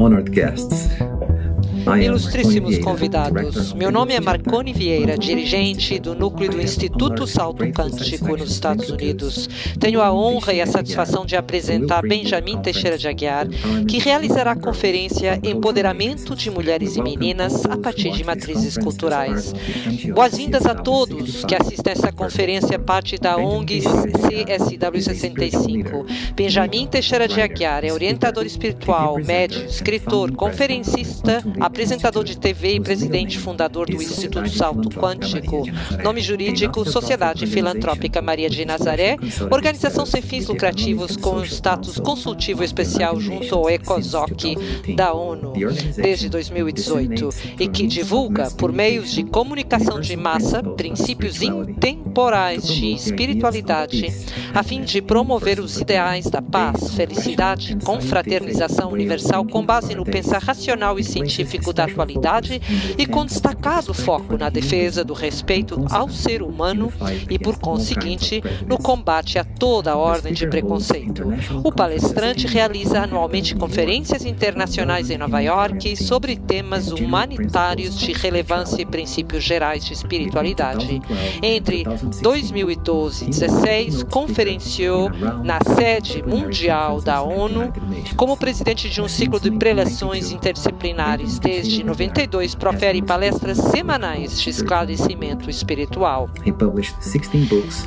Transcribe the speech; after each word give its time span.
honored 0.00 0.32
guests. 0.32 0.88
Ilustríssimos 1.86 2.78
convidados, 2.78 3.74
meu 3.74 3.92
nome 3.92 4.14
é 4.14 4.20
Marconi 4.20 4.72
Vieira, 4.72 5.18
dirigente 5.18 5.98
do 5.98 6.14
núcleo 6.14 6.50
do 6.50 6.60
Instituto 6.60 7.26
Salto 7.26 7.62
Quântico 7.72 8.36
nos 8.36 8.50
Estados 8.50 8.88
Unidos. 8.88 9.48
Tenho 9.78 10.00
a 10.00 10.10
honra 10.10 10.54
e 10.54 10.62
a 10.62 10.66
satisfação 10.66 11.26
de 11.26 11.36
apresentar 11.36 12.00
Benjamin 12.00 12.60
Teixeira 12.62 12.96
de 12.96 13.06
Aguiar, 13.06 13.46
que 13.86 13.98
realizará 13.98 14.52
a 14.52 14.56
conferência 14.56 15.38
Empoderamento 15.42 16.34
de 16.34 16.50
Mulheres 16.50 16.96
e 16.96 17.02
Meninas 17.02 17.66
a 17.66 17.76
partir 17.76 18.12
de 18.12 18.24
matrizes 18.24 18.78
culturais. 18.78 19.54
Boas-vindas 20.14 20.64
a 20.64 20.74
todos 20.74 21.44
que 21.44 21.54
assistem 21.54 21.92
a 21.92 21.96
essa 21.96 22.12
conferência, 22.12 22.78
parte 22.78 23.18
da 23.18 23.36
ONG 23.36 23.82
CSW 23.82 25.02
65. 25.02 26.06
Benjamin 26.34 26.86
Teixeira 26.86 27.28
de 27.28 27.40
Aguiar 27.40 27.84
é 27.84 27.92
orientador 27.92 28.46
espiritual, 28.46 29.18
médium, 29.18 29.66
escritor, 29.66 30.32
conferencista, 30.32 31.44
apresentador 31.74 32.22
de 32.22 32.38
TV 32.38 32.76
e 32.76 32.80
presidente 32.80 33.36
fundador 33.36 33.90
do 33.90 34.00
Instituto 34.00 34.48
Salto 34.48 34.88
Quântico, 34.90 35.64
nome 36.04 36.20
jurídico 36.20 36.88
Sociedade 36.88 37.48
Filantrópica 37.48 38.22
Maria 38.22 38.48
de 38.48 38.64
Nazaré, 38.64 39.16
organização 39.50 40.06
sem 40.06 40.22
fins 40.22 40.46
lucrativos 40.46 41.16
com 41.16 41.42
status 41.44 41.98
consultivo 41.98 42.62
especial 42.62 43.18
junto 43.18 43.52
ao 43.52 43.68
ECOSOC 43.68 44.54
da 44.94 45.12
ONU 45.12 45.52
desde 45.96 46.28
2018 46.28 47.30
e 47.58 47.66
que 47.66 47.88
divulga, 47.88 48.52
por 48.52 48.70
meios 48.70 49.10
de 49.10 49.24
comunicação 49.24 50.00
de 50.00 50.16
massa, 50.16 50.62
princípios 50.62 51.42
intemporais 51.42 52.68
de 52.68 52.92
espiritualidade, 52.92 54.14
a 54.54 54.62
fim 54.62 54.82
de 54.82 55.02
promover 55.02 55.58
os 55.58 55.80
ideais 55.80 56.26
da 56.26 56.40
paz, 56.40 56.94
felicidade, 56.94 57.76
confraternização 57.82 58.92
universal 58.92 59.44
com 59.44 59.66
base 59.66 59.92
no 59.96 60.04
pensar 60.04 60.40
racional 60.40 61.00
e 61.00 61.02
científico 61.02 61.63
da 61.72 61.84
atualidade 61.84 62.60
e 62.96 63.06
com 63.06 63.24
destacado 63.24 63.92
foco 63.94 64.36
na 64.36 64.48
defesa 64.48 65.04
do 65.04 65.14
respeito 65.14 65.84
ao 65.90 66.08
ser 66.08 66.42
humano 66.42 66.92
e, 67.30 67.38
por 67.38 67.58
conseguinte, 67.58 68.42
no 68.66 68.78
combate 68.78 69.38
a 69.38 69.44
toda 69.44 69.96
ordem 69.96 70.32
de 70.32 70.46
preconceito. 70.46 71.22
O 71.62 71.72
palestrante 71.72 72.46
realiza 72.46 73.02
anualmente 73.02 73.54
conferências 73.54 74.24
internacionais 74.24 75.10
em 75.10 75.18
Nova 75.18 75.40
York 75.40 75.96
sobre 75.96 76.36
temas 76.36 76.90
humanitários 76.90 77.98
de 77.98 78.12
relevância 78.12 78.82
e 78.82 78.86
princípios 78.86 79.44
gerais 79.44 79.84
de 79.84 79.92
espiritualidade. 79.92 81.00
Entre 81.42 81.84
2012 82.22 83.24
e 83.24 83.34
2016, 83.34 84.02
conferenciou 84.04 85.10
na 85.42 85.58
sede 85.76 86.22
mundial 86.22 87.00
da 87.00 87.22
ONU 87.22 87.72
como 88.16 88.36
presidente 88.36 88.88
de 88.88 89.00
um 89.00 89.08
ciclo 89.08 89.40
de 89.40 89.50
preleções 89.50 90.30
interdisciplinares 90.30 91.38
desde 91.54 91.84
92, 91.84 92.56
profere 92.56 93.00
palestras 93.00 93.58
semanais 93.58 94.40
de 94.40 94.50
esclarecimento 94.50 95.48
espiritual. 95.48 96.28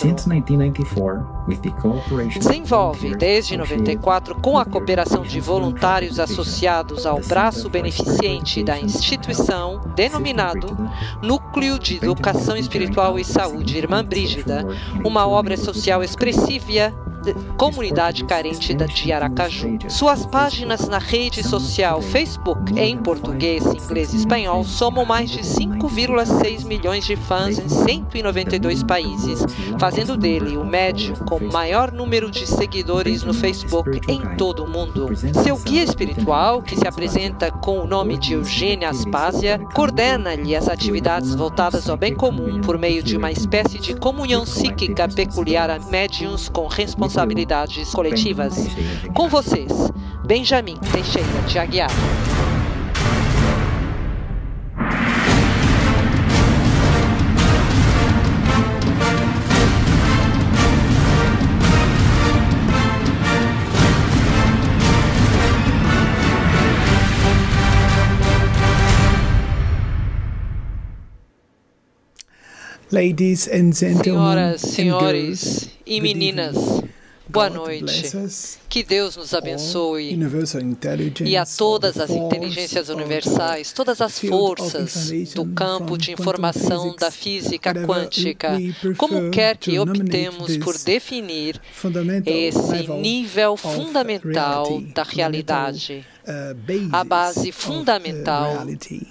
Desenvolve 2.38 3.16
desde 3.16 3.58
94 3.58 4.36
com 4.36 4.58
a 4.58 4.66
cooperação 4.66 5.23
de 5.23 5.39
voluntários 5.39 6.19
associados 6.19 7.05
ao 7.05 7.19
braço 7.22 7.69
beneficente 7.69 8.64
da 8.64 8.80
instituição, 8.80 9.81
denominado 9.95 10.77
Núcleo 11.21 11.80
de 11.80 11.98
Educação 11.98 12.55
Espiritual 12.55 13.17
e 13.17 13.23
Saúde 13.23 13.77
Irmã 13.77 14.04
Brígida, 14.04 14.65
uma 15.04 15.27
obra 15.27 15.58
social 15.58 16.04
expressiva 16.04 16.59
comunidade 17.57 18.23
carente 18.23 18.73
de 18.73 19.11
Aracaju. 19.11 19.77
Suas 19.89 20.25
páginas 20.25 20.87
na 20.87 20.97
rede 20.97 21.43
social 21.43 22.02
Facebook 22.02 22.80
em 22.80 22.97
português, 22.97 23.65
inglês 23.65 24.13
e 24.13 24.17
espanhol 24.17 24.63
somam 24.63 25.05
mais 25.05 25.29
de 25.29 25.41
5,6 25.41 26.65
milhões 26.65 27.05
de 27.05 27.15
fãs 27.15 27.59
em 27.59 27.67
192 27.67 28.83
países, 28.83 29.45
fazendo 29.77 30.15
dele 30.15 30.55
o 30.58 30.63
médium 30.63 31.15
com 31.15 31.39
maior 31.52 31.91
número 31.91 32.31
de 32.31 32.47
seguidores 32.47 33.23
no 33.23 33.33
Facebook 33.33 33.99
em 34.08 34.21
todo 34.37 34.63
o 34.63 34.69
mundo. 34.69 35.09
Seu 35.43 35.58
guia 35.58 35.83
espiritual, 35.83 36.61
que 36.61 36.77
se 36.77 36.87
apresenta 36.87 37.52
com 37.52 37.79
o 37.79 37.87
nome 37.87 38.17
de 38.17 38.33
Eugênia 38.33 38.89
Aspásia, 38.89 39.59
coordena-lhe 39.73 40.55
as 40.55 40.69
atividades 40.69 41.35
voltadas 41.35 41.89
ao 41.89 41.97
bem 41.97 42.15
comum 42.15 42.61
por 42.61 42.77
meio 42.77 43.03
de 43.03 43.17
uma 43.17 43.31
espécie 43.31 43.79
de 43.79 43.95
comunhão 43.95 44.43
psíquica 44.43 45.08
peculiar 45.08 45.69
a 45.69 45.79
médiums 45.79 46.47
com 46.47 46.67
responsabilidade 46.67 47.08
responsabilidades 47.09 47.89
coletivas. 47.89 48.53
Com 49.15 49.27
vocês, 49.27 49.71
Benjamin 50.25 50.77
Teixeira 50.92 51.42
de 51.47 51.58
Aguiar. 51.58 51.89
Ladies 72.91 73.47
and 73.47 73.71
gentlemen, 73.71 74.03
Senhoras, 74.03 74.61
senhores 74.61 75.70
e 75.86 76.02
meninas, 76.02 76.55
Boa 77.29 77.47
noite. 77.47 78.11
Que 78.67 78.83
Deus 78.83 79.15
nos 79.15 79.35
abençoe 79.35 80.17
e 81.25 81.37
a 81.37 81.45
todas 81.45 81.99
as 81.99 82.09
inteligências 82.09 82.89
universais, 82.89 83.71
todas 83.71 84.01
as 84.01 84.19
forças 84.19 85.11
do 85.35 85.45
campo 85.45 85.95
de 85.95 86.11
informação 86.11 86.95
da 86.95 87.11
física 87.11 87.71
quântica, 87.85 88.57
como 88.97 89.29
quer 89.29 89.57
que 89.57 89.77
optemos 89.77 90.57
por 90.57 90.75
definir 90.79 91.61
esse 92.25 92.87
nível 92.99 93.55
fundamental 93.55 94.81
da 94.93 95.03
realidade 95.03 96.05
a 96.91 97.03
base 97.03 97.51
fundamental 97.51 98.65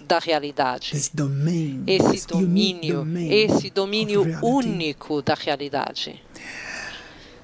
da 0.07 0.19
realidade. 0.19 0.93
Esse 0.95 2.27
domínio, 2.27 3.07
esse 3.29 3.71
domínio 3.71 4.25
único 4.43 5.21
da 5.21 5.35
realidade. 5.35 6.23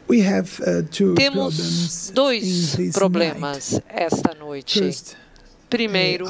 Uh, 0.07 1.15
Temos 1.15 2.11
dois 2.15 2.77
problemas 2.93 3.81
esta 3.89 4.35
noite. 4.35 4.91
Primeiro, 5.71 6.27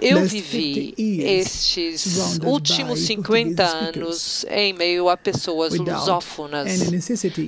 eu 0.00 0.24
vivi 0.26 0.94
estes 0.98 2.38
últimos 2.44 3.00
50 3.00 3.64
anos 3.64 4.44
em 4.50 4.72
meio 4.72 5.08
a 5.08 5.16
pessoas 5.16 5.74
lusófonas, 5.74 6.68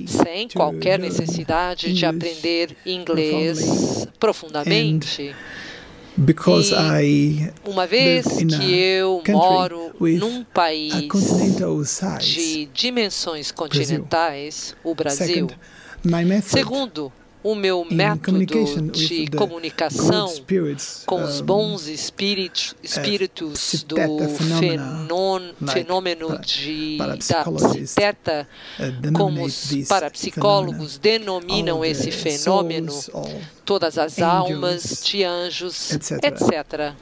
sem 0.07 0.47
qualquer 0.49 0.99
necessidade 0.99 1.93
de 1.93 2.05
aprender 2.05 2.75
inglês 2.85 4.07
profundamente. 4.19 5.35
E 7.03 7.51
uma 7.63 7.85
vez 7.85 8.25
que 8.25 8.73
eu 8.75 9.21
moro 9.29 9.91
num 9.99 10.43
país 10.43 10.93
de 12.19 12.65
dimensões 12.73 13.51
continentais, 13.51 14.75
o 14.83 14.95
Brasil, 14.95 15.47
segundo 16.43 17.11
o 17.47 17.55
meu 17.55 17.87
método 17.89 18.45
de 18.91 19.27
comunicação 19.27 20.29
com 21.05 21.23
os 21.23 21.39
bons 21.39 21.87
espíritos, 21.87 22.75
espíritos 22.83 23.85
do 23.87 23.95
fenômeno 25.71 26.37
de, 26.39 26.97
da 26.97 27.17
Teta, 27.95 28.45
como 29.13 29.45
os 29.45 29.73
parapsicólogos 29.87 30.97
denominam 30.97 31.85
esse 31.85 32.11
fenômeno, 32.11 32.93
todas 33.63 33.97
as 33.97 34.21
almas 34.21 35.01
de 35.05 35.23
anjos, 35.23 35.93
etc. 35.93 36.93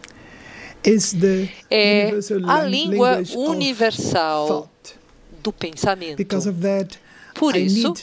É 1.71 2.11
a 2.47 2.61
língua 2.61 3.23
universal 3.35 4.69
do 5.41 5.51
pensamento. 5.51 6.17
Por 7.35 7.55
isso, 7.55 7.93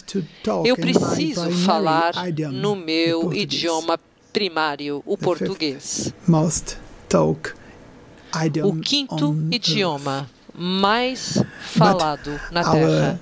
eu 0.65 0.77
preciso 0.77 1.51
falar 1.51 2.13
no 2.53 2.77
meu 2.77 3.33
idioma 3.33 3.99
primário, 4.33 5.03
o 5.05 5.17
português. 5.17 6.13
O 8.65 8.77
quinto 8.81 9.37
idioma 9.51 10.31
mais 10.55 11.43
falado 11.61 12.41
na 12.51 12.63
Terra. 12.73 13.21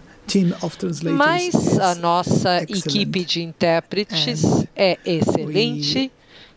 Mas 1.17 1.79
a 1.79 1.95
nossa 1.97 2.62
equipe 2.62 3.25
de 3.25 3.43
intérpretes 3.43 4.43
é 4.77 4.99
excelente 5.05 6.11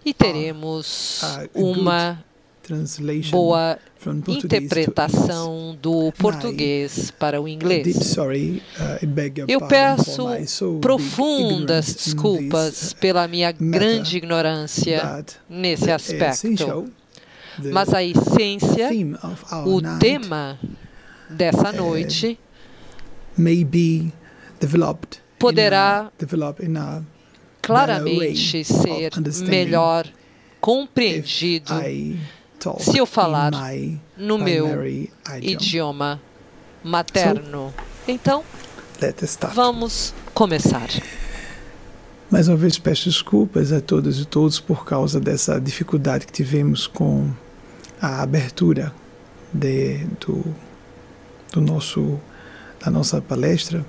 e 0.05 0.13
teremos 0.13 1.21
uma 1.53 2.23
boa 3.29 3.77
interpretação 4.27 5.77
do 5.81 6.11
português 6.13 7.11
para 7.11 7.41
o 7.41 7.47
inglês. 7.47 8.15
Uh, 8.17 8.61
Eu 9.47 9.61
peço 9.61 10.27
profundas 10.79 11.93
desculpas 11.93 12.93
pela 12.93 13.27
minha 13.27 13.51
grande 13.51 14.17
ignorância 14.17 15.25
nesse 15.49 15.91
aspecto. 15.91 16.91
Mas 17.71 17.93
a 17.93 18.03
essência, 18.03 18.89
o 19.65 19.81
tema 19.99 20.57
dessa 21.29 21.69
uh, 21.69 21.75
noite 21.75 22.39
poderá 25.37 26.11
claramente 27.61 28.63
ser 28.63 29.11
melhor 29.47 30.07
compreendido 30.59 31.73
se 32.79 32.97
eu 32.97 33.05
falar 33.05 33.51
no 34.17 34.37
meu 34.37 34.67
idioma 35.41 36.21
materno. 36.83 37.73
Então, 38.07 38.43
vamos 39.53 40.13
começar. 40.33 40.87
Mais 42.29 42.47
uma 42.47 42.57
vez 42.57 42.77
peço 42.79 43.09
desculpas 43.09 43.71
a 43.71 43.79
todas 43.79 44.17
e 44.17 44.25
todos 44.25 44.59
por 44.59 44.85
causa 44.85 45.19
dessa 45.19 45.59
dificuldade 45.59 46.25
que 46.25 46.33
tivemos 46.33 46.87
com 46.87 47.29
a 48.01 48.21
abertura 48.21 48.93
de, 49.53 49.99
do, 50.19 50.43
do 51.51 51.61
nosso, 51.61 52.19
da 52.83 52.89
nossa 52.89 53.21
palestra. 53.21 53.85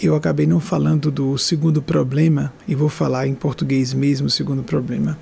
Eu 0.00 0.14
acabei 0.14 0.46
não 0.46 0.60
falando 0.60 1.10
do 1.10 1.36
segundo 1.36 1.82
problema 1.82 2.52
e 2.68 2.74
vou 2.74 2.88
falar 2.88 3.26
em 3.26 3.34
português 3.34 3.92
mesmo 3.92 4.28
o 4.28 4.30
segundo 4.30 4.62
problema 4.62 5.18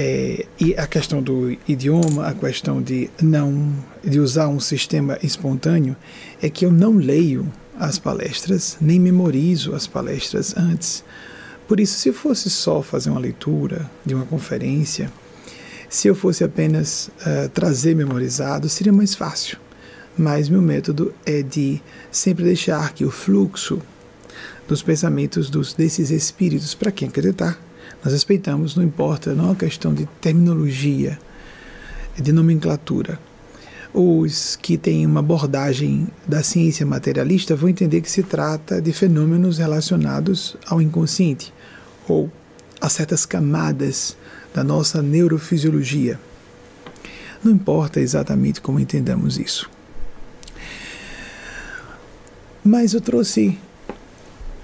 é, 0.00 0.46
e 0.60 0.76
a 0.76 0.86
questão 0.86 1.20
do 1.20 1.58
idioma, 1.66 2.28
a 2.28 2.32
questão 2.32 2.80
de 2.80 3.10
não 3.20 3.74
de 4.04 4.20
usar 4.20 4.46
um 4.46 4.60
sistema 4.60 5.18
espontâneo, 5.24 5.96
é 6.40 6.48
que 6.48 6.64
eu 6.64 6.70
não 6.70 6.92
leio 6.92 7.52
as 7.76 7.98
palestras, 7.98 8.76
nem 8.80 9.00
memorizo 9.00 9.74
as 9.74 9.88
palestras 9.88 10.56
antes. 10.56 11.02
Por 11.66 11.80
isso, 11.80 11.98
se 11.98 12.12
fosse 12.12 12.48
só 12.48 12.80
fazer 12.80 13.10
uma 13.10 13.18
leitura 13.18 13.90
de 14.06 14.14
uma 14.14 14.24
conferência, 14.24 15.10
se 15.88 16.06
eu 16.06 16.14
fosse 16.14 16.44
apenas 16.44 17.10
uh, 17.22 17.48
trazer 17.48 17.96
memorizado, 17.96 18.68
seria 18.68 18.92
mais 18.92 19.16
fácil. 19.16 19.58
Mas 20.16 20.48
meu 20.48 20.62
método 20.62 21.12
é 21.26 21.42
de 21.42 21.82
sempre 22.10 22.44
deixar 22.44 22.92
que 22.92 23.04
o 23.04 23.10
fluxo 23.10 23.82
dos 24.68 24.80
pensamentos 24.80 25.50
dos, 25.50 25.74
desses 25.74 26.10
espíritos, 26.10 26.72
para 26.72 26.92
quem 26.92 27.08
acreditar, 27.08 27.58
nós 28.02 28.12
respeitamos, 28.12 28.76
não 28.76 28.84
importa, 28.84 29.34
não 29.34 29.44
é 29.44 29.48
uma 29.48 29.56
questão 29.56 29.92
de 29.92 30.06
terminologia, 30.20 31.18
de 32.16 32.32
nomenclatura. 32.32 33.18
Os 33.92 34.56
que 34.56 34.76
têm 34.76 35.06
uma 35.06 35.20
abordagem 35.20 36.08
da 36.26 36.42
ciência 36.42 36.84
materialista 36.84 37.56
vão 37.56 37.68
entender 37.68 38.00
que 38.00 38.10
se 38.10 38.22
trata 38.22 38.80
de 38.80 38.92
fenômenos 38.92 39.58
relacionados 39.58 40.56
ao 40.66 40.80
inconsciente 40.80 41.52
ou 42.06 42.30
a 42.80 42.88
certas 42.88 43.26
camadas 43.26 44.16
da 44.54 44.62
nossa 44.62 45.02
neurofisiologia. 45.02 46.20
Não 47.42 47.52
importa 47.52 48.00
exatamente 48.00 48.60
como 48.60 48.78
entendamos 48.78 49.38
isso. 49.38 49.70
Mas 52.64 52.92
eu 52.92 53.00
trouxe 53.00 53.58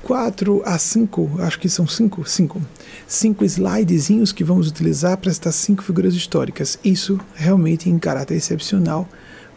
quatro 0.04 0.62
a 0.66 0.78
cinco, 0.78 1.30
acho 1.38 1.58
que 1.58 1.68
são 1.68 1.86
cinco, 1.86 2.28
cinco, 2.28 2.60
cinco 3.08 3.42
slidezinhos 3.44 4.32
que 4.32 4.44
vamos 4.44 4.68
utilizar 4.68 5.16
para 5.16 5.30
estas 5.30 5.54
cinco 5.54 5.82
figuras 5.82 6.14
históricas. 6.14 6.78
Isso 6.84 7.18
realmente 7.34 7.88
em 7.88 7.98
caráter 7.98 8.36
excepcional, 8.36 9.08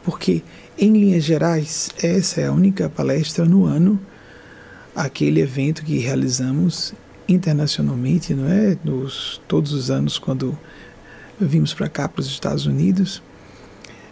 porque 0.04 0.42
em 0.78 0.94
linhas 0.94 1.26
gerais 1.26 1.90
essa 2.02 2.40
é 2.40 2.48
a 2.48 2.54
única 2.54 2.90
palestra 2.90 3.44
no 3.44 3.66
ano, 3.66 4.00
aquele 4.96 5.42
evento 5.42 5.84
que 5.84 6.00
realizamos 6.00 6.94
internacionalmente, 7.28 8.34
não 8.34 8.48
é? 8.48 8.78
Nos, 8.86 9.42
todos 9.50 9.74
os 9.74 9.92
anos 9.92 10.18
quando 10.18 10.58
vimos 11.40 11.74
para 11.74 11.90
cá 11.90 12.08
para 12.08 12.22
os 12.22 12.28
Estados 12.28 12.66
Unidos. 12.66 13.22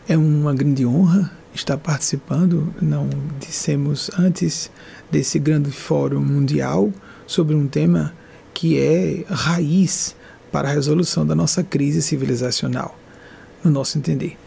É 0.08 0.18
uma 0.18 0.54
grande 0.54 0.86
honra 0.86 1.32
estar 1.56 1.78
participando. 1.78 2.74
Não 2.82 3.10
dissemos 3.40 4.12
antes 4.18 4.70
desse 5.10 5.40
grande 5.40 5.72
fórum 5.72 6.22
mundial 6.22 6.92
sobre 7.26 7.56
um 7.56 7.68
tema 7.68 8.14
que 8.54 8.80
é 8.80 9.24
raiz 9.28 10.16
para 10.52 10.70
a 10.70 10.72
resolução 10.72 11.26
da 11.26 11.36
nossa 11.36 11.64
crise 11.64 12.02
civilizacional, 12.02 12.98
no 13.64 13.72
nosso 13.72 13.98
entender. 13.98 14.38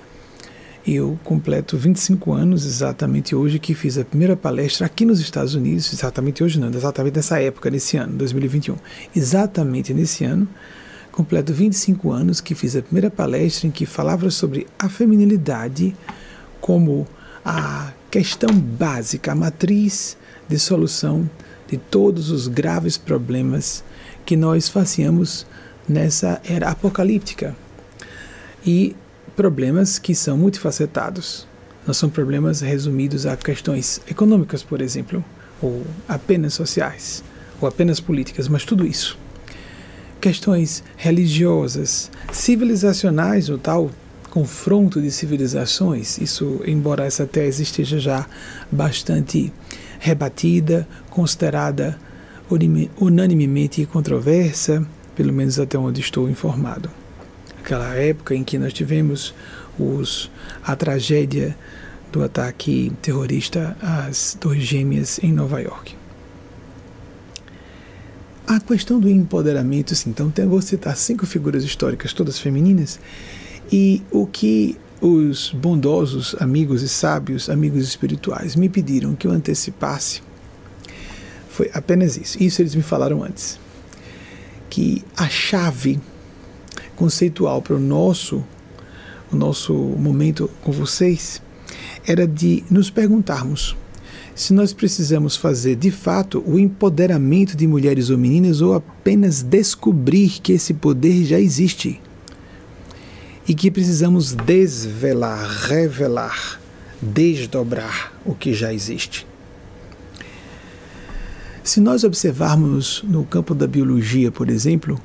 Eu 0.87 1.19
completo 1.23 1.77
25 1.77 2.33
anos 2.33 2.65
exatamente 2.65 3.35
hoje 3.35 3.59
que 3.59 3.75
fiz 3.75 3.99
a 3.99 4.05
primeira 4.05 4.35
palestra 4.35 4.87
aqui 4.87 5.05
nos 5.05 5.21
Estados 5.21 5.55
Unidos, 5.55 5.93
exatamente 5.93 6.43
hoje 6.43 6.59
não, 6.59 6.71
exatamente 6.71 7.17
nessa 7.17 7.39
época, 7.43 7.69
nesse 7.69 7.99
ano, 7.99 8.17
2021. 8.17 8.77
Exatamente 9.15 9.93
nesse 9.93 10.25
ano, 10.25 10.49
completo 11.13 11.53
25 11.53 12.11
anos 12.11 12.41
que 12.41 12.55
fiz 12.55 12.75
a 12.75 12.81
primeira 12.81 13.11
palestra 13.11 13.67
em 13.67 13.71
que 13.71 13.85
falava 13.85 14.31
sobre 14.31 14.67
a 14.79 14.89
feminilidade 14.89 15.95
como 16.61 17.07
a 17.45 17.93
questão 18.11 18.51
básica, 18.55 19.33
a 19.33 19.35
matriz 19.35 20.17
de 20.49 20.59
solução 20.59 21.29
de 21.69 21.77
todos 21.77 22.31
os 22.31 22.49
graves 22.49 22.97
problemas 22.97 23.85
que 24.25 24.37
nós 24.37 24.69
faciamos 24.69 25.47
nessa 25.89 26.41
era 26.45 26.69
apocalíptica. 26.69 27.55
E 28.65 28.97
problemas 29.37 29.99
que 29.99 30.15
são 30.15 30.37
multifacetados. 30.37 31.47
Não 31.87 31.95
são 31.95 32.11
problemas 32.11 32.61
resumidos 32.61 33.25
a 33.25 33.37
questões 33.37 34.01
econômicas, 34.11 34.63
por 34.63 34.81
exemplo, 34.83 35.25
ou 35.63 35.87
apenas 36.09 36.55
sociais, 36.55 37.23
ou 37.61 37.69
apenas 37.69 38.01
políticas, 38.01 38.49
mas 38.49 38.65
tudo 38.65 38.87
isso. 38.87 39.17
Questões 40.21 40.83
religiosas, 40.97 42.11
civilizacionais, 42.33 43.49
o 43.49 43.57
tal 43.57 43.91
confronto 44.31 45.01
de 45.01 45.11
civilizações, 45.11 46.19
isso, 46.19 46.61
embora 46.67 47.05
essa 47.05 47.27
tese 47.27 47.63
esteja 47.63 47.99
já 47.99 48.27
bastante 48.71 49.53
rebatida, 49.99 50.87
considerada 51.11 51.99
unanimemente 52.99 53.85
controversa, 53.87 54.87
pelo 55.15 55.33
menos 55.33 55.59
até 55.59 55.77
onde 55.79 56.01
estou 56.01 56.31
informado. 56.31 56.91
Aquela 57.59 57.95
época 57.95 58.35
em 58.35 58.45
que 58.45 58.59
nós 58.59 58.73
tivemos 58.73 59.35
os, 59.79 60.31
a 60.65 60.75
tragédia 60.75 61.57
do 62.11 62.23
ataque 62.23 62.93
terrorista 63.03 63.77
às 63.83 64.35
Torres 64.35 64.65
Gêmeas 64.65 65.19
em 65.23 65.33
Nova 65.33 65.61
York. 65.61 65.95
A 68.47 68.59
questão 68.61 68.99
do 68.99 69.11
empoderamento, 69.11 69.95
sim, 69.95 70.09
então 70.09 70.33
vou 70.49 70.63
citar 70.63 70.97
cinco 70.97 71.27
figuras 71.27 71.65
históricas, 71.65 72.15
todas 72.15 72.39
femininas, 72.39 72.99
e 73.71 74.03
o 74.11 74.27
que 74.27 74.77
os 75.01 75.53
bondosos 75.53 76.35
amigos 76.41 76.83
e 76.83 76.89
sábios 76.89 77.49
amigos 77.49 77.85
espirituais 77.85 78.57
me 78.57 78.69
pediram 78.69 79.15
que 79.15 79.27
eu 79.27 79.31
antecipasse 79.31 80.23
foi 81.59 81.71
apenas 81.75 82.17
isso. 82.17 82.41
Isso 82.41 82.63
eles 82.63 82.77
me 82.77 82.83
falaram 82.83 83.25
antes. 83.25 83.59
Que 84.71 85.05
a 85.17 85.29
chave 85.29 86.01
conceitual 86.95 87.61
para 87.61 87.75
o 87.75 87.81
nosso 87.81 88.45
o 89.31 89.37
nosso 89.37 89.75
momento 89.75 90.49
com 90.63 90.73
vocês 90.73 91.43
era 92.07 92.27
de 92.27 92.65
nos 92.71 92.91
perguntarmos 92.91 93.77
se 94.35 94.55
nós 94.55 94.73
precisamos 94.73 95.37
fazer 95.37 95.75
de 95.75 95.91
fato 95.91 96.43
o 96.47 96.59
empoderamento 96.59 97.57
de 97.57 97.67
mulheres 97.67 98.09
ou 98.09 98.17
meninas 98.17 98.63
ou 98.63 98.73
apenas 98.73 99.43
descobrir 99.43 100.41
que 100.41 100.53
esse 100.53 100.73
poder 100.73 101.25
já 101.25 101.41
existe 101.41 102.01
e 103.49 103.55
que 103.55 103.71
precisamos 103.71 104.35
desvelar, 104.35 105.49
revelar, 105.67 106.61
desdobrar 107.01 108.13
o 108.23 108.35
que 108.35 108.53
já 108.53 108.75
existe. 108.75 109.27
Se 111.65 111.81
nós 111.81 112.05
observarmos 112.05 113.03
no 113.05 113.25
campo 113.25 113.55
da 113.55 113.67
biologia, 113.67 114.31
por 114.31 114.51
exemplo, 114.51 115.01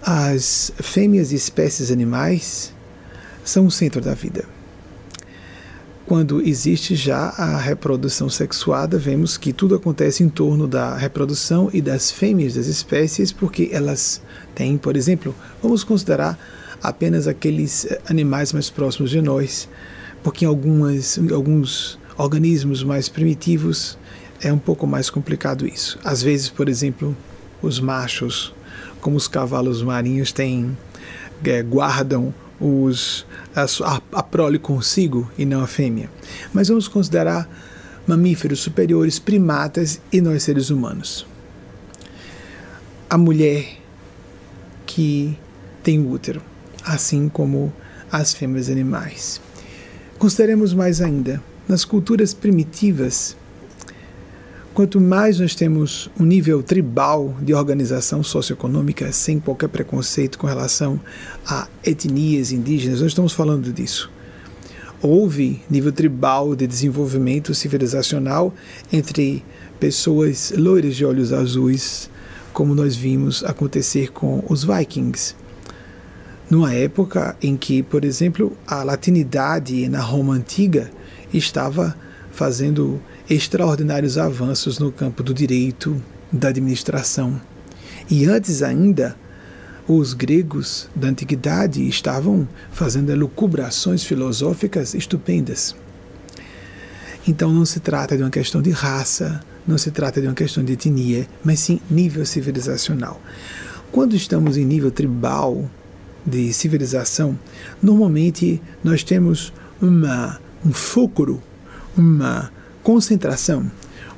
as 0.00 0.72
fêmeas 0.76 1.30
de 1.30 1.36
espécies 1.36 1.90
animais 1.90 2.72
são 3.44 3.66
o 3.66 3.70
centro 3.70 4.00
da 4.00 4.14
vida. 4.14 4.44
Quando 6.06 6.40
existe 6.42 6.94
já 6.94 7.30
a 7.30 7.56
reprodução 7.56 8.28
sexuada, 8.28 8.98
vemos 8.98 9.36
que 9.38 9.52
tudo 9.52 9.74
acontece 9.74 10.22
em 10.22 10.28
torno 10.28 10.68
da 10.68 10.96
reprodução 10.96 11.70
e 11.72 11.80
das 11.80 12.10
fêmeas 12.10 12.54
das 12.54 12.66
espécies, 12.66 13.32
porque 13.32 13.70
elas 13.72 14.20
têm, 14.54 14.76
por 14.76 14.96
exemplo, 14.96 15.34
vamos 15.62 15.82
considerar 15.82 16.38
apenas 16.84 17.26
aqueles 17.26 17.88
animais 18.06 18.52
mais 18.52 18.68
próximos 18.68 19.10
de 19.10 19.22
nós, 19.22 19.66
porque 20.22 20.44
em 20.44 20.48
algumas, 20.48 21.18
alguns 21.32 21.98
organismos 22.18 22.84
mais 22.84 23.08
primitivos 23.08 23.98
é 24.42 24.52
um 24.52 24.58
pouco 24.58 24.86
mais 24.86 25.08
complicado 25.08 25.66
isso. 25.66 25.98
Às 26.04 26.22
vezes, 26.22 26.50
por 26.50 26.68
exemplo, 26.68 27.16
os 27.62 27.80
machos, 27.80 28.54
como 29.00 29.16
os 29.16 29.26
cavalos 29.26 29.82
marinhos, 29.82 30.30
têm, 30.30 30.76
é, 31.42 31.62
guardam 31.62 32.34
os, 32.60 33.26
a, 33.56 34.00
a 34.12 34.22
prole 34.22 34.58
consigo 34.58 35.30
e 35.38 35.46
não 35.46 35.62
a 35.62 35.66
fêmea. 35.66 36.10
Mas 36.52 36.68
vamos 36.68 36.86
considerar 36.86 37.48
mamíferos 38.06 38.60
superiores, 38.60 39.18
primatas 39.18 40.02
e 40.12 40.20
nós 40.20 40.42
seres 40.42 40.68
humanos. 40.68 41.26
A 43.08 43.16
mulher 43.16 43.78
que 44.84 45.38
tem 45.82 45.98
útero, 46.06 46.42
assim 46.84 47.28
como 47.28 47.72
as 48.10 48.34
fêmeas 48.34 48.68
animais. 48.68 49.40
Consideremos 50.18 50.72
mais 50.72 51.00
ainda, 51.00 51.42
nas 51.68 51.84
culturas 51.84 52.34
primitivas, 52.34 53.36
quanto 54.72 55.00
mais 55.00 55.38
nós 55.38 55.54
temos 55.54 56.10
um 56.18 56.24
nível 56.24 56.62
tribal 56.62 57.36
de 57.40 57.54
organização 57.54 58.22
socioeconômica, 58.22 59.10
sem 59.12 59.40
qualquer 59.40 59.68
preconceito 59.68 60.38
com 60.38 60.46
relação 60.46 61.00
a 61.46 61.68
etnias 61.84 62.52
indígenas, 62.52 63.00
nós 63.00 63.10
estamos 63.10 63.32
falando 63.32 63.72
disso 63.72 64.10
houve 65.06 65.60
nível 65.68 65.92
tribal 65.92 66.56
de 66.56 66.66
desenvolvimento 66.66 67.54
civilizacional 67.54 68.54
entre 68.90 69.44
pessoas 69.78 70.50
loiras 70.56 70.96
de 70.96 71.04
olhos 71.04 71.30
azuis, 71.30 72.08
como 72.54 72.74
nós 72.74 72.96
vimos 72.96 73.44
acontecer 73.44 74.12
com 74.12 74.42
os 74.48 74.64
vikings. 74.64 75.36
Numa 76.50 76.74
época 76.74 77.36
em 77.42 77.56
que, 77.56 77.82
por 77.82 78.04
exemplo, 78.04 78.56
a 78.66 78.82
latinidade 78.82 79.88
na 79.88 80.00
Roma 80.00 80.34
antiga 80.34 80.90
estava 81.32 81.96
fazendo 82.30 83.00
extraordinários 83.28 84.18
avanços 84.18 84.78
no 84.78 84.92
campo 84.92 85.22
do 85.22 85.32
direito, 85.32 86.00
da 86.30 86.48
administração. 86.48 87.40
E 88.10 88.26
antes 88.26 88.62
ainda, 88.62 89.16
os 89.88 90.12
gregos 90.12 90.88
da 90.94 91.08
antiguidade 91.08 91.86
estavam 91.88 92.46
fazendo 92.72 93.10
elucubrações 93.10 94.04
filosóficas 94.04 94.94
estupendas. 94.94 95.74
Então 97.26 97.52
não 97.52 97.64
se 97.64 97.80
trata 97.80 98.16
de 98.16 98.22
uma 98.22 98.30
questão 98.30 98.60
de 98.60 98.70
raça, 98.70 99.40
não 99.66 99.78
se 99.78 99.90
trata 99.90 100.20
de 100.20 100.26
uma 100.26 100.34
questão 100.34 100.62
de 100.62 100.74
etnia, 100.74 101.26
mas 101.42 101.60
sim 101.60 101.80
nível 101.90 102.26
civilizacional. 102.26 103.20
Quando 103.90 104.14
estamos 104.14 104.56
em 104.58 104.64
nível 104.64 104.90
tribal 104.90 105.70
de 106.26 106.52
civilização, 106.52 107.38
normalmente 107.82 108.60
nós 108.82 109.02
temos 109.02 109.52
uma, 109.80 110.40
um 110.64 110.72
fulcro, 110.72 111.42
uma 111.96 112.50
concentração, 112.82 113.70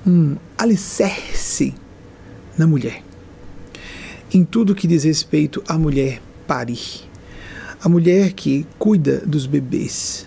um 0.06 0.36
alicerce 0.56 1.74
na 2.56 2.66
mulher 2.66 3.06
em 4.32 4.44
tudo 4.44 4.74
que 4.74 4.86
diz 4.86 5.04
respeito 5.04 5.62
à 5.66 5.78
mulher 5.78 6.20
parir. 6.46 7.06
A 7.82 7.88
mulher 7.88 8.32
que 8.32 8.66
cuida 8.78 9.22
dos 9.24 9.46
bebês. 9.46 10.26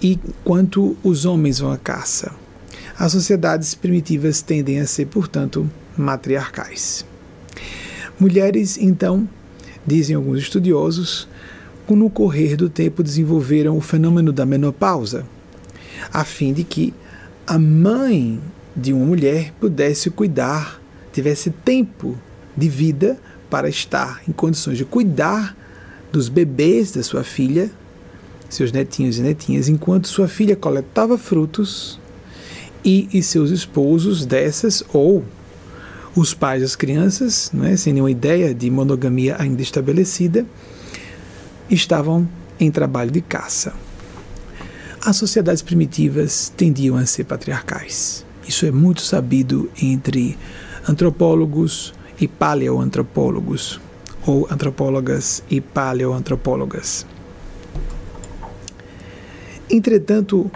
E 0.00 0.18
quanto 0.44 0.96
os 1.02 1.24
homens 1.24 1.58
vão 1.58 1.70
à 1.70 1.78
caça. 1.78 2.32
As 2.98 3.12
sociedades 3.12 3.74
primitivas 3.74 4.42
tendem 4.42 4.80
a 4.80 4.86
ser, 4.86 5.06
portanto, 5.06 5.70
matriarcais. 5.96 7.04
Mulheres, 8.18 8.78
então, 8.78 9.28
dizem 9.86 10.16
alguns 10.16 10.38
estudiosos, 10.38 11.28
no 11.96 12.08
correr 12.10 12.56
do 12.56 12.68
tempo 12.68 13.02
desenvolveram 13.02 13.76
o 13.76 13.80
fenômeno 13.80 14.32
da 14.32 14.46
menopausa, 14.46 15.26
a 16.12 16.24
fim 16.24 16.52
de 16.52 16.64
que 16.64 16.94
a 17.46 17.58
mãe 17.58 18.40
de 18.74 18.92
uma 18.92 19.04
mulher 19.04 19.52
pudesse 19.60 20.10
cuidar, 20.10 20.80
tivesse 21.12 21.50
tempo 21.50 22.16
de 22.56 22.68
vida 22.68 23.18
para 23.50 23.68
estar 23.68 24.22
em 24.26 24.32
condições 24.32 24.78
de 24.78 24.84
cuidar 24.84 25.56
dos 26.10 26.28
bebês 26.28 26.92
da 26.92 27.02
sua 27.02 27.22
filha, 27.22 27.70
seus 28.48 28.72
netinhos 28.72 29.18
e 29.18 29.22
netinhas, 29.22 29.68
enquanto 29.68 30.08
sua 30.08 30.28
filha 30.28 30.56
coletava 30.56 31.16
frutos 31.18 31.98
e, 32.84 33.08
e 33.12 33.22
seus 33.22 33.50
esposos 33.50 34.26
dessas 34.26 34.82
ou 34.92 35.24
os 36.14 36.34
pais 36.34 36.62
das 36.62 36.76
crianças, 36.76 37.50
né, 37.52 37.76
sem 37.76 37.92
nenhuma 37.92 38.10
ideia 38.10 38.54
de 38.54 38.70
monogamia 38.70 39.36
ainda 39.38 39.62
estabelecida, 39.62 40.46
estavam 41.70 42.28
em 42.60 42.70
trabalho 42.70 43.10
de 43.10 43.20
caça. 43.20 43.72
As 45.04 45.16
sociedades 45.16 45.62
primitivas 45.62 46.52
tendiam 46.56 46.96
a 46.96 47.06
ser 47.06 47.24
patriarcais. 47.24 48.24
Isso 48.46 48.66
é 48.66 48.70
muito 48.70 49.02
sabido 49.02 49.70
entre 49.80 50.36
antropólogos, 50.86 51.94
e 52.22 52.28
paleoantropólogos, 52.28 53.80
ou 54.24 54.46
antropólogas 54.48 55.42
e 55.50 55.60
paleoantropólogas. 55.60 57.04
Entretanto, 59.68 60.48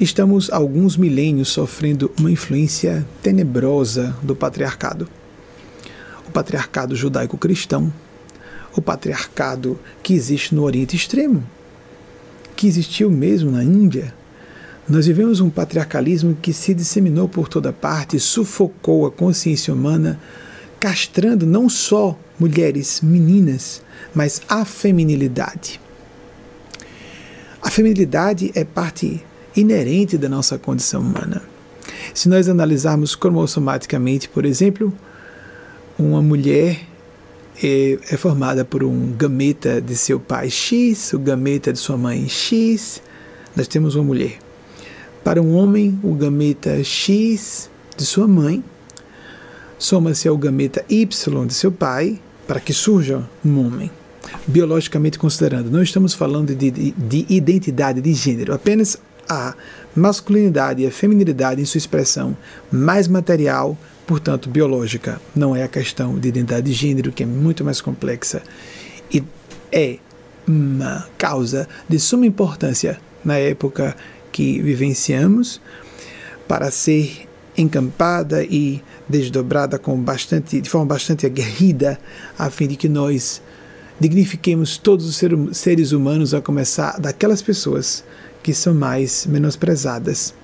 estamos 0.00 0.50
há 0.50 0.56
alguns 0.56 0.96
milênios 0.96 1.50
sofrendo 1.50 2.10
uma 2.18 2.30
influência 2.30 3.06
tenebrosa 3.22 4.16
do 4.22 4.34
patriarcado. 4.34 5.06
O 6.26 6.32
patriarcado 6.32 6.96
judaico-cristão, 6.96 7.92
o 8.74 8.80
patriarcado 8.80 9.78
que 10.02 10.14
existe 10.14 10.54
no 10.54 10.62
Oriente 10.62 10.96
Extremo, 10.96 11.44
que 12.56 12.66
existiu 12.66 13.10
mesmo 13.10 13.50
na 13.50 13.62
Índia. 13.62 14.14
Nós 14.88 15.06
vivemos 15.06 15.40
um 15.40 15.50
patriarcalismo 15.50 16.34
que 16.40 16.52
se 16.52 16.72
disseminou 16.72 17.28
por 17.28 17.46
toda 17.46 17.72
parte, 17.72 18.18
sufocou 18.18 19.06
a 19.06 19.10
consciência 19.10 19.74
humana 19.74 20.18
castrando 20.78 21.44
não 21.44 21.68
só 21.68 22.18
mulheres, 22.38 23.02
meninas, 23.02 23.82
mas 24.14 24.40
a 24.48 24.64
feminilidade. 24.64 25.78
A 27.60 27.68
feminilidade 27.68 28.50
é 28.54 28.64
parte 28.64 29.22
inerente 29.56 30.16
da 30.16 30.28
nossa 30.28 30.58
condição 30.58 31.00
humana. 31.00 31.42
Se 32.14 32.28
nós 32.28 32.48
analisarmos 32.48 33.14
cromossomaticamente, 33.14 34.28
por 34.28 34.44
exemplo, 34.44 34.92
uma 35.98 36.22
mulher 36.22 36.80
é, 37.62 37.98
é, 38.10 38.16
formada 38.16 38.64
por 38.64 38.82
um 38.82 39.12
gameta 39.12 39.80
de 39.80 39.96
seu 39.96 40.18
pai 40.18 40.50
X, 40.50 41.12
o 41.12 41.18
gameta 41.18 41.72
de 41.72 41.78
sua 41.78 41.96
mãe 41.96 42.28
X, 42.28 43.02
nós 43.54 43.68
temos 43.68 43.94
uma 43.94 44.04
mulher. 44.04 44.38
Para 45.22 45.42
um 45.42 45.54
homem, 45.54 45.98
o 46.02 46.14
gameta 46.14 46.82
X 46.82 47.68
de 47.96 48.04
sua 48.06 48.26
mãe 48.26 48.64
soma-se 49.78 50.26
ao 50.26 50.36
gameta 50.36 50.84
Y 50.88 51.46
de 51.46 51.54
seu 51.54 51.70
pai 51.70 52.18
para 52.46 52.60
que 52.60 52.72
surja 52.72 53.22
um 53.44 53.60
homem. 53.66 53.90
Biologicamente 54.46 55.18
considerando, 55.18 55.70
não 55.70 55.82
estamos 55.82 56.14
falando 56.14 56.54
de, 56.54 56.70
de, 56.70 56.90
de 56.92 57.26
identidade 57.28 58.00
de 58.00 58.12
gênero, 58.12 58.54
apenas 58.54 58.96
a 59.30 59.54
masculinidade 59.94 60.82
e 60.82 60.86
a 60.86 60.90
feminilidade 60.90 61.62
em 61.62 61.64
sua 61.64 61.78
expressão 61.78 62.36
mais 62.70 63.06
material, 63.06 63.78
portanto 64.06 64.50
biológica. 64.50 65.20
Não 65.34 65.54
é 65.54 65.62
a 65.62 65.68
questão 65.68 66.18
de 66.18 66.28
identidade 66.28 66.66
de 66.66 66.72
gênero, 66.72 67.12
que 67.12 67.22
é 67.22 67.26
muito 67.26 67.64
mais 67.64 67.80
complexa 67.80 68.42
e 69.12 69.22
é 69.70 69.98
uma 70.46 71.06
causa 71.16 71.68
de 71.88 72.00
suma 72.00 72.26
importância 72.26 72.98
na 73.24 73.36
época 73.38 73.96
que 74.32 74.60
vivenciamos 74.60 75.60
para 76.48 76.70
ser 76.72 77.28
encampada 77.56 78.42
e 78.42 78.82
desdobrada 79.08 79.78
com 79.78 80.00
bastante, 80.00 80.60
de 80.60 80.68
forma 80.68 80.86
bastante 80.86 81.26
aguerrida, 81.26 81.98
a 82.36 82.50
fim 82.50 82.66
de 82.66 82.74
que 82.74 82.88
nós 82.88 83.40
dignifiquemos 84.00 84.78
todos 84.78 85.06
os 85.06 85.56
seres 85.56 85.92
humanos, 85.92 86.32
a 86.32 86.40
começar 86.40 86.98
daquelas 86.98 87.42
pessoas 87.42 88.02
que 88.42 88.54
são 88.54 88.74
mais 88.74 89.26
menosprezadas, 89.26 90.34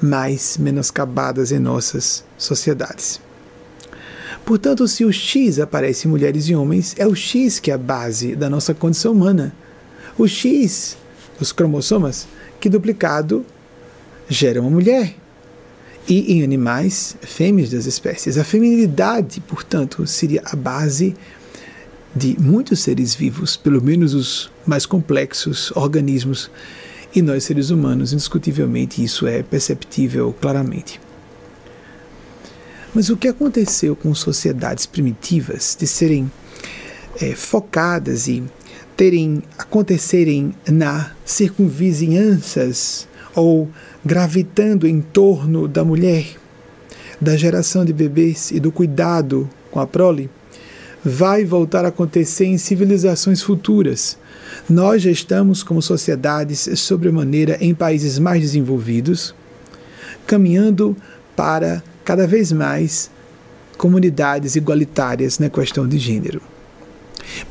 mais 0.00 0.56
menoscabadas 0.56 1.52
em 1.52 1.58
nossas 1.58 2.24
sociedades. 2.36 3.20
Portanto, 4.44 4.88
se 4.88 5.04
o 5.04 5.12
X 5.12 5.58
aparece 5.58 6.06
em 6.06 6.10
mulheres 6.10 6.48
e 6.48 6.54
homens, 6.54 6.94
é 6.96 7.06
o 7.06 7.14
X 7.14 7.60
que 7.60 7.70
é 7.70 7.74
a 7.74 7.78
base 7.78 8.34
da 8.34 8.48
nossa 8.48 8.72
condição 8.72 9.12
humana. 9.12 9.54
O 10.16 10.26
X, 10.26 10.96
os 11.40 11.52
cromossomas, 11.52 12.26
que 12.60 12.68
duplicado 12.68 13.44
gera 14.28 14.60
uma 14.60 14.70
mulher 14.70 15.14
e 16.08 16.32
em 16.32 16.42
animais 16.42 17.16
fêmeas 17.20 17.70
das 17.70 17.84
espécies. 17.84 18.38
A 18.38 18.44
feminilidade, 18.44 19.40
portanto, 19.40 20.06
seria 20.06 20.42
a 20.44 20.56
base 20.56 21.14
de 22.16 22.36
muitos 22.40 22.80
seres 22.80 23.14
vivos, 23.14 23.56
pelo 23.56 23.82
menos 23.82 24.14
os 24.14 24.50
mais 24.66 24.86
complexos 24.86 25.70
organismos, 25.76 26.50
e 27.14 27.22
nós 27.22 27.44
seres 27.44 27.70
humanos, 27.70 28.12
indiscutivelmente, 28.12 29.02
isso 29.02 29.26
é 29.26 29.42
perceptível 29.42 30.34
claramente. 30.40 31.00
Mas 32.94 33.10
o 33.10 33.16
que 33.16 33.28
aconteceu 33.28 33.94
com 33.94 34.14
sociedades 34.14 34.86
primitivas 34.86 35.76
de 35.78 35.86
serem 35.86 36.30
é, 37.20 37.34
focadas 37.34 38.28
e 38.28 38.42
terem 38.96 39.42
acontecerem 39.56 40.54
na 40.66 41.12
circunvizinhanças 41.24 43.06
ou 43.34 43.68
gravitando 44.04 44.86
em 44.86 45.00
torno 45.00 45.68
da 45.68 45.84
mulher, 45.84 46.36
da 47.20 47.36
geração 47.36 47.84
de 47.84 47.92
bebês 47.92 48.50
e 48.50 48.58
do 48.58 48.72
cuidado 48.72 49.48
com 49.70 49.80
a 49.80 49.86
prole 49.86 50.30
vai 51.04 51.44
voltar 51.44 51.84
a 51.84 51.88
acontecer 51.88 52.46
em 52.46 52.58
civilizações 52.58 53.42
futuras. 53.42 54.18
Nós 54.68 55.02
já 55.02 55.10
estamos, 55.10 55.62
como 55.62 55.80
sociedades, 55.80 56.68
sobremaneira 56.76 57.56
em 57.60 57.74
países 57.74 58.18
mais 58.18 58.40
desenvolvidos, 58.40 59.34
caminhando 60.26 60.96
para 61.34 61.82
cada 62.04 62.26
vez 62.26 62.52
mais 62.52 63.10
comunidades 63.76 64.56
igualitárias 64.56 65.38
na 65.38 65.48
questão 65.48 65.86
de 65.86 65.98
gênero. 65.98 66.42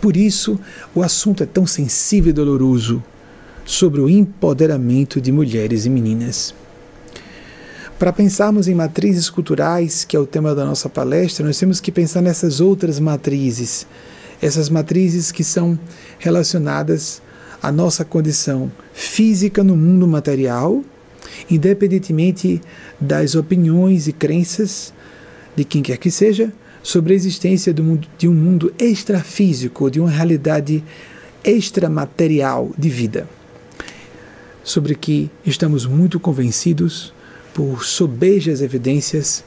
Por 0.01 0.17
isso, 0.17 0.59
o 0.93 1.01
assunto 1.01 1.43
é 1.43 1.45
tão 1.45 1.65
sensível 1.65 2.29
e 2.31 2.33
doloroso 2.33 3.03
sobre 3.65 4.01
o 4.01 4.09
empoderamento 4.09 5.19
de 5.19 5.31
mulheres 5.31 5.85
e 5.85 5.89
meninas. 5.89 6.53
Para 7.99 8.13
pensarmos 8.13 8.67
em 8.67 8.75
matrizes 8.75 9.29
culturais, 9.29 10.05
que 10.05 10.15
é 10.15 10.19
o 10.19 10.25
tema 10.27 10.53
da 10.53 10.63
nossa 10.63 10.87
palestra, 10.87 11.45
nós 11.45 11.57
temos 11.57 11.79
que 11.79 11.91
pensar 11.91 12.21
nessas 12.21 12.61
outras 12.61 12.99
matrizes, 12.99 13.87
essas 14.41 14.69
matrizes 14.69 15.31
que 15.31 15.43
são 15.43 15.79
relacionadas 16.19 17.21
à 17.61 17.71
nossa 17.71 18.05
condição 18.05 18.71
física 18.93 19.63
no 19.63 19.75
mundo 19.75 20.07
material, 20.07 20.83
independentemente 21.49 22.61
das 22.99 23.35
opiniões 23.35 24.07
e 24.07 24.13
crenças 24.13 24.93
de 25.55 25.63
quem 25.63 25.81
quer 25.81 25.97
que 25.97 26.11
seja, 26.11 26.51
sobre 26.83 27.13
a 27.13 27.15
existência 27.15 27.73
de 27.73 28.27
um 28.27 28.33
mundo 28.33 28.73
extrafísico, 28.79 29.89
de 29.89 29.99
uma 29.99 30.09
realidade 30.09 30.83
extramaterial 31.43 32.71
de 32.77 32.89
vida, 32.89 33.27
sobre 34.63 34.95
que 34.95 35.29
estamos 35.45 35.85
muito 35.85 36.19
convencidos 36.19 37.13
por 37.53 37.83
sobejas 37.83 38.61
evidências 38.61 39.43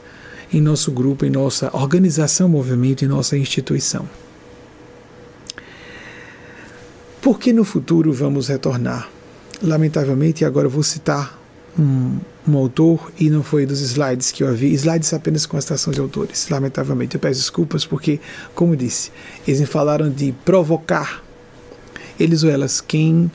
em 0.53 0.59
nosso 0.59 0.91
grupo, 0.91 1.25
em 1.25 1.29
nossa 1.29 1.69
organização, 1.75 2.49
movimento, 2.49 3.05
em 3.05 3.07
nossa 3.07 3.37
instituição. 3.37 4.07
Por 7.21 7.39
que 7.39 7.53
no 7.53 7.63
futuro 7.63 8.11
vamos 8.11 8.47
retornar? 8.47 9.07
Lamentavelmente, 9.61 10.43
agora 10.43 10.67
vou 10.67 10.81
citar 10.81 11.39
um, 11.77 12.17
um, 12.47 12.57
autor 12.57 13.11
e 13.19 13.29
não 13.29 13.43
foi 13.43 13.63
dos 13.63 13.79
slides 13.79 14.31
que 14.31 14.43
eu 14.43 14.47
havia, 14.47 14.73
slides 14.73 15.13
apenas 15.13 15.45
com 15.45 15.55
a 15.55 15.59
estação 15.59 15.93
de 15.93 15.99
autores. 15.99 16.49
Lamentavelmente, 16.49 17.13
eu 17.13 17.21
peço 17.21 17.39
desculpas 17.39 17.85
porque, 17.85 18.19
como 18.55 18.75
disse, 18.75 19.11
eles 19.47 19.69
falaram 19.69 20.09
de 20.09 20.31
provocar 20.43 21.23
eles 22.19 22.43
ou 22.43 22.49
elas, 22.49 22.81
quem 22.81 23.31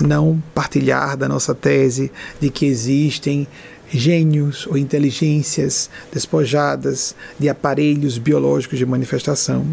não 0.00 0.42
partilhar 0.54 1.16
da 1.16 1.28
nossa 1.28 1.54
tese 1.54 2.10
de 2.40 2.50
que 2.50 2.64
existem 2.64 3.46
gênios 3.92 4.66
ou 4.66 4.76
inteligências 4.76 5.88
despojadas 6.12 7.14
de 7.38 7.48
aparelhos 7.48 8.18
biológicos 8.18 8.78
de 8.78 8.86
manifestação, 8.86 9.66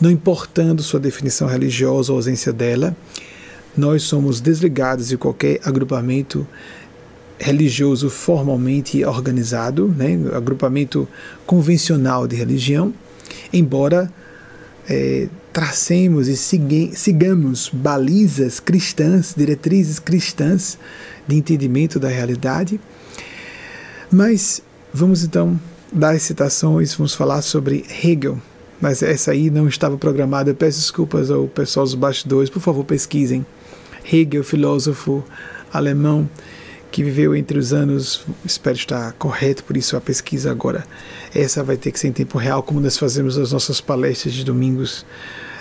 não 0.00 0.10
importando 0.10 0.82
sua 0.82 1.00
definição 1.00 1.48
religiosa 1.48 2.12
ou 2.12 2.18
ausência 2.18 2.52
dela, 2.52 2.96
nós 3.76 4.02
somos 4.02 4.40
desligados 4.40 5.08
de 5.08 5.16
qualquer 5.16 5.60
agrupamento 5.64 6.46
religioso 7.38 8.10
formalmente 8.10 9.04
organizado, 9.04 9.88
né, 9.96 10.18
agrupamento 10.34 11.08
convencional 11.46 12.26
de 12.26 12.34
religião, 12.34 12.92
embora 13.52 14.12
é, 14.88 15.28
tracemos 15.52 16.28
e 16.28 16.36
sigamos 16.94 17.70
balizas 17.72 18.58
cristãs, 18.58 19.34
diretrizes 19.36 19.98
cristãs 19.98 20.78
de 21.26 21.36
entendimento 21.36 22.00
da 22.00 22.08
realidade 22.08 22.80
mas 24.10 24.62
vamos 24.92 25.22
então 25.22 25.58
dar 25.92 26.18
citações, 26.20 26.94
vamos 26.94 27.14
falar 27.14 27.42
sobre 27.42 27.84
Hegel. 28.02 28.38
Mas 28.80 29.02
essa 29.02 29.32
aí 29.32 29.50
não 29.50 29.66
estava 29.66 29.98
programada. 29.98 30.50
Eu 30.50 30.54
peço 30.54 30.78
desculpas 30.78 31.30
ao 31.30 31.48
pessoal 31.48 31.84
dos 31.84 31.94
bastidores. 31.94 32.48
Por 32.48 32.60
favor, 32.60 32.84
pesquisem. 32.84 33.44
Hegel, 34.10 34.44
filósofo 34.44 35.24
alemão 35.72 36.28
que 36.90 37.04
viveu 37.04 37.36
entre 37.36 37.58
os 37.58 37.72
anos, 37.72 38.24
espero 38.44 38.76
estar 38.76 39.12
correto, 39.12 39.62
por 39.64 39.76
isso 39.76 39.96
a 39.96 40.00
pesquisa 40.00 40.50
agora. 40.50 40.86
Essa 41.34 41.62
vai 41.62 41.76
ter 41.76 41.92
que 41.92 42.00
ser 42.00 42.08
em 42.08 42.12
tempo 42.12 42.38
real, 42.38 42.62
como 42.62 42.80
nós 42.80 42.96
fazemos 42.96 43.36
as 43.36 43.52
nossas 43.52 43.80
palestras 43.80 44.32
de 44.32 44.44
domingos 44.44 45.04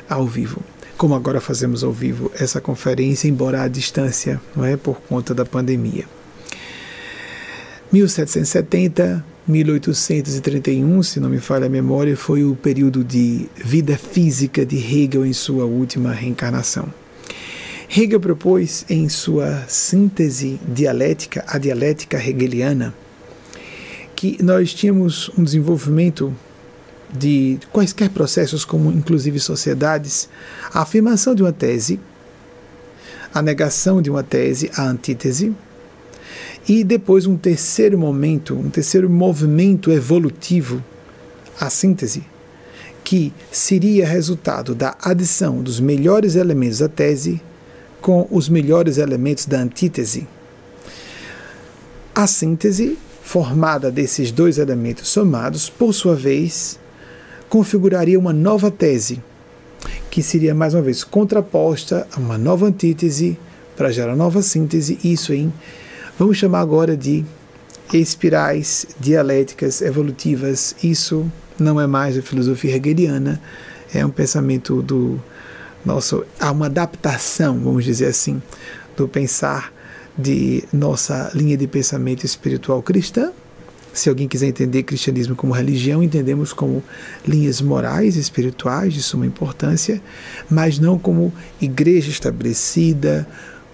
ao 0.10 0.25
vivo. 0.25 0.62
Como 0.97 1.13
agora 1.13 1.41
fazemos 1.41 1.83
ao 1.83 1.91
vivo 1.91 2.31
essa 2.33 2.62
conferência, 2.62 3.27
embora 3.27 3.62
à 3.62 3.67
distância, 3.67 4.41
não 4.55 4.65
é 4.65 4.77
por 4.77 5.01
conta 5.01 5.33
da 5.33 5.45
pandemia. 5.45 6.05
1770, 7.91 9.23
1831, 9.47 11.04
se 11.04 11.19
não 11.21 11.30
me 11.30 11.39
falha 11.39 11.67
a 11.67 11.69
memória, 11.69 12.17
foi 12.17 12.43
o 12.43 12.56
período 12.56 13.04
de 13.04 13.47
vida 13.56 13.97
física 13.97 14.65
de 14.65 14.76
Hegel 14.76 15.26
em 15.26 15.32
sua 15.32 15.63
última 15.63 16.12
reencarnação. 16.12 16.91
Hegel 17.89 18.19
propôs 18.19 18.86
em 18.89 19.08
sua 19.08 19.63
síntese 19.69 20.60
dialética, 20.67 21.45
a 21.47 21.58
dialética 21.58 22.17
hegeliana, 22.17 22.93
que 24.13 24.38
nós 24.43 24.73
tínhamos 24.73 25.32
um 25.38 25.43
desenvolvimento 25.43 26.36
de 27.13 27.58
quaisquer 27.71 28.10
processos, 28.10 28.65
como 28.65 28.91
inclusive 28.91 29.39
sociedades, 29.39 30.28
a 30.73 30.82
afirmação 30.82 31.34
de 31.34 31.41
uma 31.41 31.54
tese, 31.54 32.00
a 33.34 33.41
negação 33.41 34.02
de 34.02 34.10
uma 34.10 34.23
tese, 34.23 34.69
a 34.76 34.84
antítese, 34.84 35.56
e 36.67 36.84
depois 36.84 37.25
um 37.25 37.38
terceiro 37.38 37.97
momento, 37.97 38.53
um 38.53 38.69
terceiro 38.69 39.10
movimento 39.10 39.89
evolutivo, 39.89 40.84
a 41.60 41.69
síntese, 41.69 42.23
que 43.03 43.32
seria 43.49 44.06
resultado 44.06 44.75
da 44.75 44.95
adição 45.01 45.63
dos 45.63 45.80
melhores 45.80 46.36
elementos 46.36 46.80
da 46.80 46.89
tese 46.89 47.41
com 48.01 48.27
os 48.30 48.49
melhores 48.49 48.97
elementos 48.97 49.45
da 49.45 49.60
antítese. 49.60 50.27
A 52.13 52.27
síntese, 52.27 52.97
formada 53.23 53.89
desses 53.89 54.30
dois 54.30 54.58
elementos 54.58 55.08
somados, 55.08 55.69
por 55.69 55.93
sua 55.93 56.15
vez, 56.15 56.77
configuraria 57.47 58.19
uma 58.19 58.34
nova 58.34 58.69
tese, 58.69 59.23
que 60.12 60.21
seria 60.21 60.53
mais 60.53 60.73
uma 60.73 60.82
vez 60.82 61.03
contraposta 61.03 62.06
a 62.13 62.19
uma 62.19 62.38
nova 62.38 62.65
antítese 62.65 63.39
para 63.77 63.91
gerar 63.91 64.15
nova 64.15 64.41
síntese, 64.41 64.99
isso 65.03 65.34
em 65.34 65.53
Vamos 66.19 66.38
chamar 66.38 66.62
agora 66.62 66.97
de 66.97 67.23
espirais 67.93 68.88
dialéticas 68.99 69.84
evolutivas. 69.84 70.75
Isso 70.84 71.32
não 71.60 71.80
é 71.80 71.86
mais 71.86 72.17
a 72.17 72.23
filosofia 72.23 72.75
hegeliana, 72.75 73.39
é 73.93 74.03
um 74.03 74.10
pensamento 74.10 74.82
do 74.82 75.21
nosso. 75.86 76.25
Há 76.39 76.51
uma 76.51 76.65
adaptação, 76.65 77.60
vamos 77.60 77.86
dizer 77.86 78.08
assim, 78.08 78.41
do 78.95 79.08
pensar 79.08 79.71
de 80.17 80.63
nossa 80.73 81.30
linha 81.36 81.56
de 81.56 81.67
pensamento 81.67 82.25
espiritual 82.25 82.82
cristã. 82.82 83.32
Se 83.93 84.10
alguém 84.10 84.27
quiser 84.27 84.47
entender 84.47 84.82
cristianismo 84.84 85.36
como 85.36 85.53
religião, 85.53 86.01
entendemos 86.01 86.51
como 86.51 86.84
linhas 87.27 87.62
morais 87.62 88.15
espirituais 88.15 88.91
de 88.91 89.03
suma 89.03 89.27
importância, 89.27 90.01
mas 90.49 90.80
não 90.80 90.97
como 90.97 91.32
igreja 91.62 92.10
estabelecida, 92.10 93.27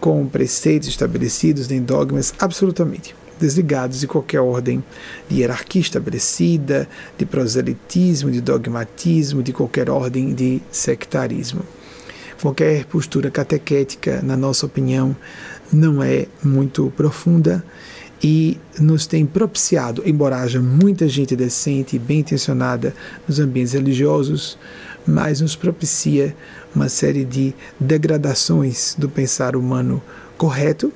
com 0.04 0.28
preceitos 0.28 0.90
estabelecidos 0.90 1.70
nem 1.70 1.82
dogmas 1.82 2.34
absolutamente 2.38 3.16
desligados 3.40 4.02
de 4.02 4.06
qualquer 4.06 4.42
ordem 4.42 4.84
de 5.30 5.38
hierarquia 5.38 5.80
estabelecida, 5.80 6.90
de 7.18 7.26
proselitismo, 7.26 8.30
de 8.30 8.42
dogmatismo, 8.42 9.42
de 9.42 9.54
qualquer 9.54 9.90
ordem 9.90 10.34
de 10.34 10.62
sectarismo. 10.70 11.62
Qualquer 12.42 12.84
postura 12.84 13.32
catequética, 13.32 14.22
na 14.22 14.36
nossa 14.36 14.66
opinião, 14.66 15.16
não 15.72 16.04
é 16.04 16.26
muito 16.44 16.92
profunda 16.98 17.64
e 18.22 18.58
nos 18.78 19.08
tem 19.08 19.26
propiciado, 19.26 20.04
embora 20.06 20.42
haja 20.42 20.60
muita 20.60 21.08
gente 21.08 21.34
decente 21.34 21.96
e 21.96 22.00
bem 22.00 22.20
intencionada 22.20 22.94
nos 23.26 23.40
ambientes 23.40 23.72
religiosos, 23.72 24.58
mas 25.08 25.40
nos 25.40 25.56
propicia 25.56 26.36
uma 26.76 26.90
série 26.90 27.24
de 27.24 27.54
degradações 27.80 28.96
do 28.98 29.10
pensar 29.10 29.56
humano 29.56 30.02
correto, 30.38 30.92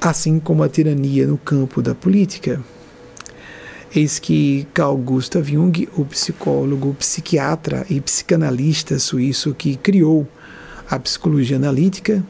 assim 0.00 0.38
como 0.38 0.62
a 0.62 0.68
tirania 0.68 1.26
no 1.26 1.38
campo 1.38 1.80
da 1.80 1.94
política. 1.94 2.62
Eis 3.94 4.18
que 4.18 4.66
Carl 4.74 4.96
Gustav 4.96 5.48
Jung, 5.48 5.88
o 5.96 6.04
psicólogo, 6.04 6.94
psiquiatra 6.94 7.86
e 7.88 8.00
psicanalista 8.00 8.98
suíço 8.98 9.54
que 9.54 9.76
criou 9.76 10.26
a 10.88 10.98
psicologia 10.98 11.56
analítica, 11.56 12.22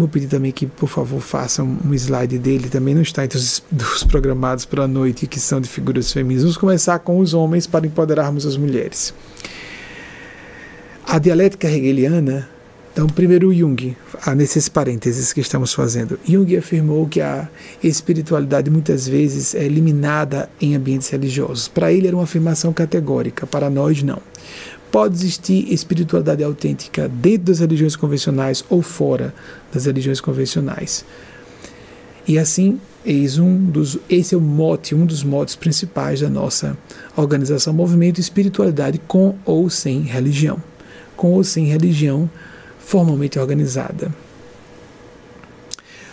Vou 0.00 0.08
pedir 0.08 0.28
também 0.28 0.50
que, 0.50 0.66
por 0.66 0.88
favor, 0.88 1.20
façam 1.20 1.76
um 1.84 1.92
slide 1.92 2.38
dele. 2.38 2.70
Também 2.70 2.94
não 2.94 3.02
está 3.02 3.22
entre 3.22 3.36
os, 3.36 3.62
dos 3.70 4.02
programados 4.02 4.64
para 4.64 4.84
a 4.84 4.88
noite, 4.88 5.26
que 5.26 5.38
são 5.38 5.60
de 5.60 5.68
figuras 5.68 6.10
femininas. 6.10 6.42
Vamos 6.42 6.56
começar 6.56 6.98
com 7.00 7.18
os 7.18 7.34
homens 7.34 7.66
para 7.66 7.86
empoderarmos 7.86 8.46
as 8.46 8.56
mulheres. 8.56 9.12
A 11.12 11.18
dialética 11.18 11.68
hegeliana 11.68 12.48
Então, 12.92 13.08
primeiro 13.08 13.52
Jung, 13.52 13.96
nesses 14.36 14.68
parênteses 14.68 15.32
que 15.32 15.40
estamos 15.40 15.74
fazendo. 15.74 16.20
Jung 16.24 16.56
afirmou 16.56 17.08
que 17.08 17.20
a 17.20 17.48
espiritualidade 17.82 18.70
muitas 18.70 19.08
vezes 19.08 19.52
é 19.56 19.64
eliminada 19.64 20.48
em 20.60 20.76
ambientes 20.76 21.08
religiosos. 21.08 21.66
Para 21.66 21.92
ele 21.92 22.06
era 22.06 22.16
uma 22.16 22.22
afirmação 22.22 22.72
categórica, 22.72 23.44
para 23.44 23.68
nós 23.68 24.04
não. 24.04 24.20
Pode 24.92 25.16
existir 25.16 25.72
espiritualidade 25.72 26.44
autêntica 26.44 27.08
dentro 27.08 27.46
das 27.46 27.58
religiões 27.58 27.96
convencionais 27.96 28.64
ou 28.70 28.80
fora 28.80 29.34
das 29.72 29.86
religiões 29.86 30.20
convencionais. 30.20 31.04
E 32.24 32.38
assim, 32.38 32.80
eis 33.04 33.36
um 33.36 33.56
dos, 33.56 33.98
esse 34.08 34.36
é 34.36 34.38
o 34.38 34.40
mote, 34.40 34.94
um 34.94 35.04
dos 35.04 35.24
motes 35.24 35.56
principais 35.56 36.20
da 36.20 36.30
nossa 36.30 36.78
organização 37.16 37.72
Movimento 37.72 38.20
Espiritualidade 38.20 39.00
com 39.08 39.34
ou 39.44 39.68
sem 39.68 40.02
religião. 40.02 40.69
Com 41.20 41.32
ou 41.32 41.44
sem 41.44 41.66
religião 41.66 42.30
formalmente 42.78 43.38
organizada. 43.38 44.10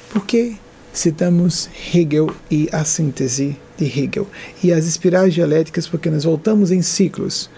Por 0.10 0.26
que 0.26 0.58
citamos 0.92 1.70
Hegel 1.94 2.30
e 2.52 2.68
a 2.74 2.84
síntese 2.84 3.56
de 3.78 3.86
Hegel? 3.86 4.28
E 4.62 4.74
as 4.74 4.86
espirais 4.86 5.34
dialéticas, 5.34 5.88
porque 5.88 6.10
nós 6.10 6.26
voltamos 6.26 6.72
em 6.72 6.82
ciclos. 6.82 7.50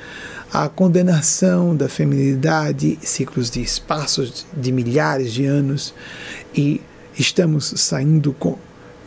A 0.54 0.70
condenação 0.70 1.76
da 1.76 1.90
feminilidade, 1.90 3.00
ciclos 3.02 3.50
de 3.50 3.64
espaços 3.64 4.46
de 4.56 4.72
milhares 4.72 5.34
de 5.34 5.46
anos, 5.46 5.92
e 6.54 6.80
estamos 7.18 7.74
saindo 7.78 8.32
com 8.34 8.60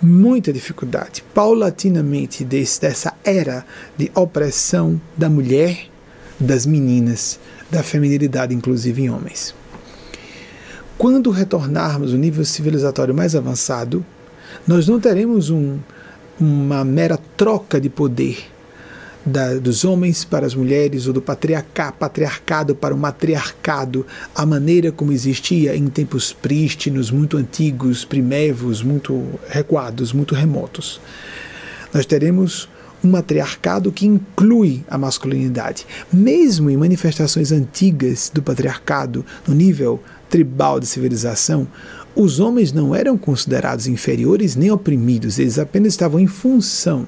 muita 0.02 0.52
dificuldade, 0.52 1.22
paulatinamente, 1.33 2.42
desse, 2.42 2.81
dessa 2.81 3.14
era 3.22 3.64
de 3.96 4.11
opressão 4.16 5.00
da 5.16 5.31
mulher, 5.31 5.88
das 6.40 6.66
meninas, 6.66 7.38
da 7.73 7.83
feminilidade, 7.83 8.55
inclusive 8.55 9.01
em 9.01 9.09
homens. 9.09 9.55
Quando 10.99 11.31
retornarmos 11.31 12.13
ao 12.13 12.19
nível 12.19 12.45
civilizatório 12.45 13.15
mais 13.15 13.35
avançado, 13.35 14.05
nós 14.69 14.87
não 14.87 15.01
teremos 15.01 15.49
um, 15.49 15.79
uma 16.39 16.85
mera 16.85 17.19
troca 17.35 17.81
de 17.81 17.89
poder 17.89 18.45
da, 19.25 19.55
dos 19.55 19.87
homens 19.87 20.23
para 20.23 20.45
as 20.45 20.55
mulheres 20.55 21.07
ou 21.07 21.15
do 21.15 21.23
patriarca, 21.23 21.91
patriarcado 21.93 22.75
para 22.75 22.95
o 22.95 22.99
matriarcado, 22.99 24.07
a 24.35 24.45
maneira 24.45 24.93
como 24.93 25.11
existia 25.11 25.75
em 25.75 25.87
tempos 25.87 26.31
prístinos, 26.31 27.11
muito 27.11 27.39
antigos, 27.39 28.05
primevos, 28.05 28.83
muito 28.83 29.25
recuados, 29.49 30.13
muito 30.13 30.35
remotos. 30.35 31.01
Nós 31.95 32.05
teremos 32.05 32.69
um 33.03 33.11
matriarcado 33.11 33.91
que 33.91 34.07
inclui 34.07 34.85
a 34.88 34.97
masculinidade. 34.97 35.87
Mesmo 36.12 36.71
em 36.71 36.77
manifestações 36.77 37.53
antigas 37.53 38.31
do 38.33 38.43
patriarcado, 38.43 39.25
no 39.47 39.55
nível 39.55 40.01
tribal 40.29 40.81
de 40.81 40.87
civilização, 40.87 41.67
os 42.15 42.41
homens 42.41 42.73
não 42.73 42.95
eram 42.95 43.17
considerados 43.17 43.87
inferiores 43.87 44.55
nem 44.55 44.71
oprimidos, 44.71 45.38
eles 45.38 45.59
apenas 45.59 45.93
estavam 45.93 46.21
em 46.21 46.27
função 46.27 47.07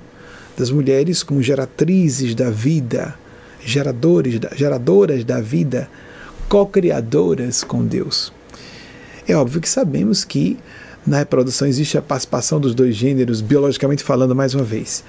das 0.57 0.71
mulheres 0.71 1.23
como 1.23 1.43
geratrizes 1.43 2.35
da 2.35 2.51
vida, 2.51 3.15
geradores, 3.65 4.41
geradoras 4.55 5.25
da 5.25 5.41
vida, 5.41 5.89
co-criadoras 6.49 7.65
com 7.65 7.85
Deus. 7.85 8.33
É 9.27 9.35
óbvio 9.35 9.61
que 9.61 9.69
sabemos 9.69 10.25
que 10.25 10.59
na 11.07 11.19
reprodução 11.19 11.69
existe 11.69 11.99
a 11.99 12.03
participação 12.03 12.61
dos 12.61 12.75
dois 12.75 12.95
gêneros, 12.95 13.41
biologicamente 13.41 14.03
falando, 14.03 14.35
mais 14.35 14.55
uma 14.55 14.65
vez. 14.65 15.05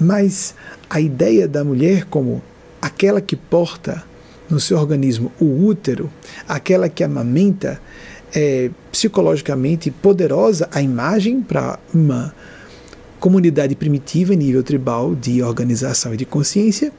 Mas 0.00 0.54
a 0.88 1.00
ideia 1.00 1.48
da 1.48 1.64
mulher 1.64 2.04
como 2.04 2.42
aquela 2.80 3.20
que 3.20 3.36
porta 3.36 4.04
no 4.48 4.58
seu 4.58 4.78
organismo 4.78 5.30
o 5.40 5.66
útero, 5.66 6.10
aquela 6.48 6.88
que 6.88 7.04
amamenta, 7.04 7.80
é 8.34 8.70
psicologicamente 8.90 9.90
poderosa 9.90 10.68
a 10.72 10.82
imagem 10.82 11.40
para 11.40 11.78
uma 11.92 12.34
comunidade 13.18 13.74
primitiva 13.74 14.34
em 14.34 14.36
nível 14.36 14.62
tribal 14.62 15.14
de 15.14 15.42
organização 15.42 16.14
e 16.14 16.16
de 16.16 16.24
consciência, 16.24 16.92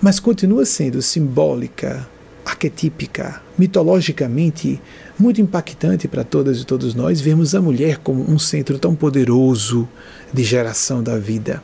mas 0.00 0.18
continua 0.18 0.64
sendo 0.64 1.02
simbólica, 1.02 2.08
arquetípica, 2.44 3.40
mitologicamente 3.56 4.80
muito 5.18 5.40
impactante 5.40 6.08
para 6.08 6.24
todas 6.24 6.60
e 6.60 6.64
todos 6.64 6.94
nós 6.94 7.20
vermos 7.20 7.54
a 7.54 7.60
mulher 7.60 7.98
como 7.98 8.28
um 8.28 8.38
centro 8.38 8.78
tão 8.78 8.94
poderoso 8.94 9.88
de 10.32 10.42
geração 10.42 11.02
da 11.02 11.18
vida. 11.18 11.62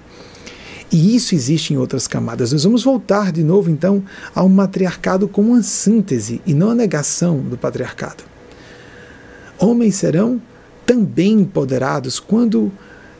E 0.90 1.14
isso 1.14 1.34
existe 1.34 1.74
em 1.74 1.76
outras 1.76 2.06
camadas. 2.06 2.52
Nós 2.52 2.64
vamos 2.64 2.82
voltar 2.82 3.30
de 3.30 3.42
novo, 3.42 3.70
então, 3.70 4.02
a 4.34 4.42
um 4.42 4.48
matriarcado 4.48 5.28
como 5.28 5.52
uma 5.52 5.62
síntese 5.62 6.40
e 6.46 6.54
não 6.54 6.70
a 6.70 6.74
negação 6.74 7.38
do 7.40 7.58
patriarcado. 7.58 8.24
Homens 9.58 9.96
serão 9.96 10.40
também 10.86 11.32
empoderados 11.40 12.18
quando 12.18 12.72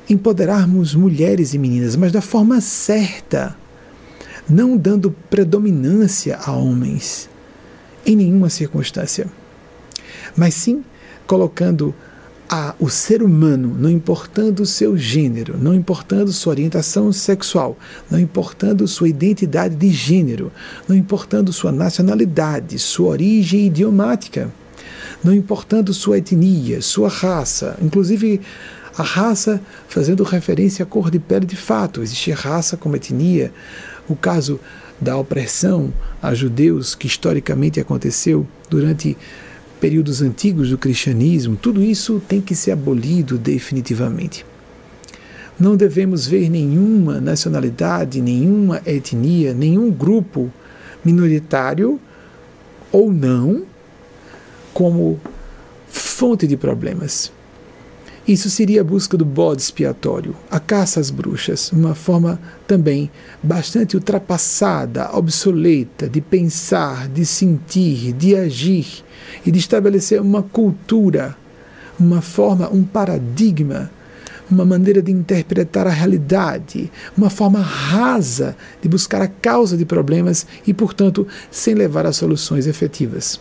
empoderarmos 0.09 0.95
mulheres 0.95 1.53
e 1.53 1.59
meninas, 1.59 1.95
mas 1.95 2.11
da 2.11 2.23
forma 2.23 2.61
certa, 2.63 3.55
não 4.49 4.77
dando 4.77 5.15
predominância 5.29 6.39
a 6.39 6.53
homens 6.53 7.29
em 8.07 8.17
nenhuma 8.17 8.49
circunstância, 8.49 9.27
mas 10.35 10.55
sim 10.55 10.83
colocando 11.27 11.95
a, 12.49 12.75
o 12.79 12.89
ser 12.89 13.23
humano, 13.23 13.77
não 13.79 13.91
importando 13.91 14.63
o 14.63 14.67
seu 14.67 14.97
gênero, 14.97 15.59
não 15.59 15.75
importando 15.75 16.33
sua 16.33 16.53
orientação 16.53 17.13
sexual, 17.13 17.77
não 18.11 18.19
importando 18.19 18.89
sua 18.89 19.09
identidade 19.09 19.75
de 19.75 19.91
gênero, 19.91 20.51
não 20.89 20.97
importando 20.97 21.53
sua 21.53 21.71
nacionalidade, 21.71 22.79
sua 22.79 23.11
origem 23.11 23.67
idiomática, 23.67 24.51
não 25.23 25.35
importando 25.35 25.93
sua 25.93 26.19
etnia, 26.19 26.81
sua 26.81 27.09
raça, 27.09 27.77
inclusive 27.83 28.41
a 28.97 29.03
raça 29.03 29.61
fazendo 29.87 30.25
referência 30.25 30.83
à 30.83 30.87
cor 30.87 31.11
de 31.11 31.19
pele 31.19 31.47
de 31.47 31.57
fato, 31.57 32.03
existe 32.03 32.33
raça 32.33 32.77
como 32.77 32.97
etnia. 32.97 33.53
O 34.09 34.17
caso 34.17 34.59
da 35.01 35.17
opressão 35.17 35.93
a 36.21 36.35
judeus 36.35 36.95
que 36.95 37.07
historicamente 37.07 37.79
aconteceu 37.79 38.47
durante 38.69 39.17
períodos 39.81 40.21
antigos 40.23 40.71
do 40.71 40.79
cristianismo, 40.79 41.57
tudo 41.57 41.83
isso 41.83 42.21
tem 42.29 42.41
que 42.41 42.55
ser 42.55 42.73
abolido 42.73 43.39
definitivamente. 43.39 44.45
Não 45.59 45.77
devemos 45.77 46.27
ver 46.27 46.49
nenhuma 46.49 47.21
nacionalidade, 47.21 48.21
nenhuma 48.21 48.81
etnia, 48.87 49.53
nenhum 49.53 49.91
grupo 49.91 50.53
minoritário 51.05 52.01
ou 52.93 53.13
não 53.13 53.65
como 54.73 55.19
fonte 55.89 56.47
de 56.47 56.57
problemas. 56.57 57.33
Isso 58.29 58.51
seria 58.51 58.83
a 58.83 58.85
busca 58.85 59.17
do 59.17 59.25
bode 59.25 59.63
expiatório, 59.63 60.37
a 60.51 60.61
caça 60.61 61.01
às 61.01 61.09
bruxas, 61.09 61.73
uma 61.73 61.95
forma 61.95 62.39
também 62.67 63.11
bastante 63.43 63.97
ultrapassada, 63.97 65.17
obsoleta 65.17 66.11
de 66.11 66.21
pensar, 66.21 67.09
de 67.09 67.25
sentir, 67.25 68.13
de 68.13 68.37
agir 68.37 69.03
e 69.47 69.51
de 69.51 69.59
estabelecer 69.59 70.21
uma 70.21 70.43
cultura, 70.43 71.35
uma 71.99 72.21
forma, 72.21 72.69
um 72.71 72.85
paradigma, 72.85 73.91
uma 74.51 74.67
maneira 74.67 75.01
de 75.01 75.11
interpretar 75.11 75.87
a 75.87 75.91
realidade, 75.91 76.93
uma 77.17 77.31
forma 77.31 77.63
rasa 77.63 78.55
de 78.83 78.91
buscar 78.91 79.23
a 79.23 79.29
causa 79.29 79.75
de 79.75 79.87
problemas 79.87 80.47
e, 80.67 80.75
portanto, 80.75 81.27
sem 81.51 81.73
levar 81.73 82.05
a 82.05 82.13
soluções 82.13 82.67
efetivas 82.67 83.41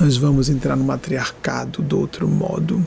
nós 0.00 0.16
vamos 0.16 0.48
entrar 0.48 0.76
no 0.76 0.84
matriarcado 0.84 1.82
do 1.82 1.98
outro 1.98 2.28
modo. 2.28 2.86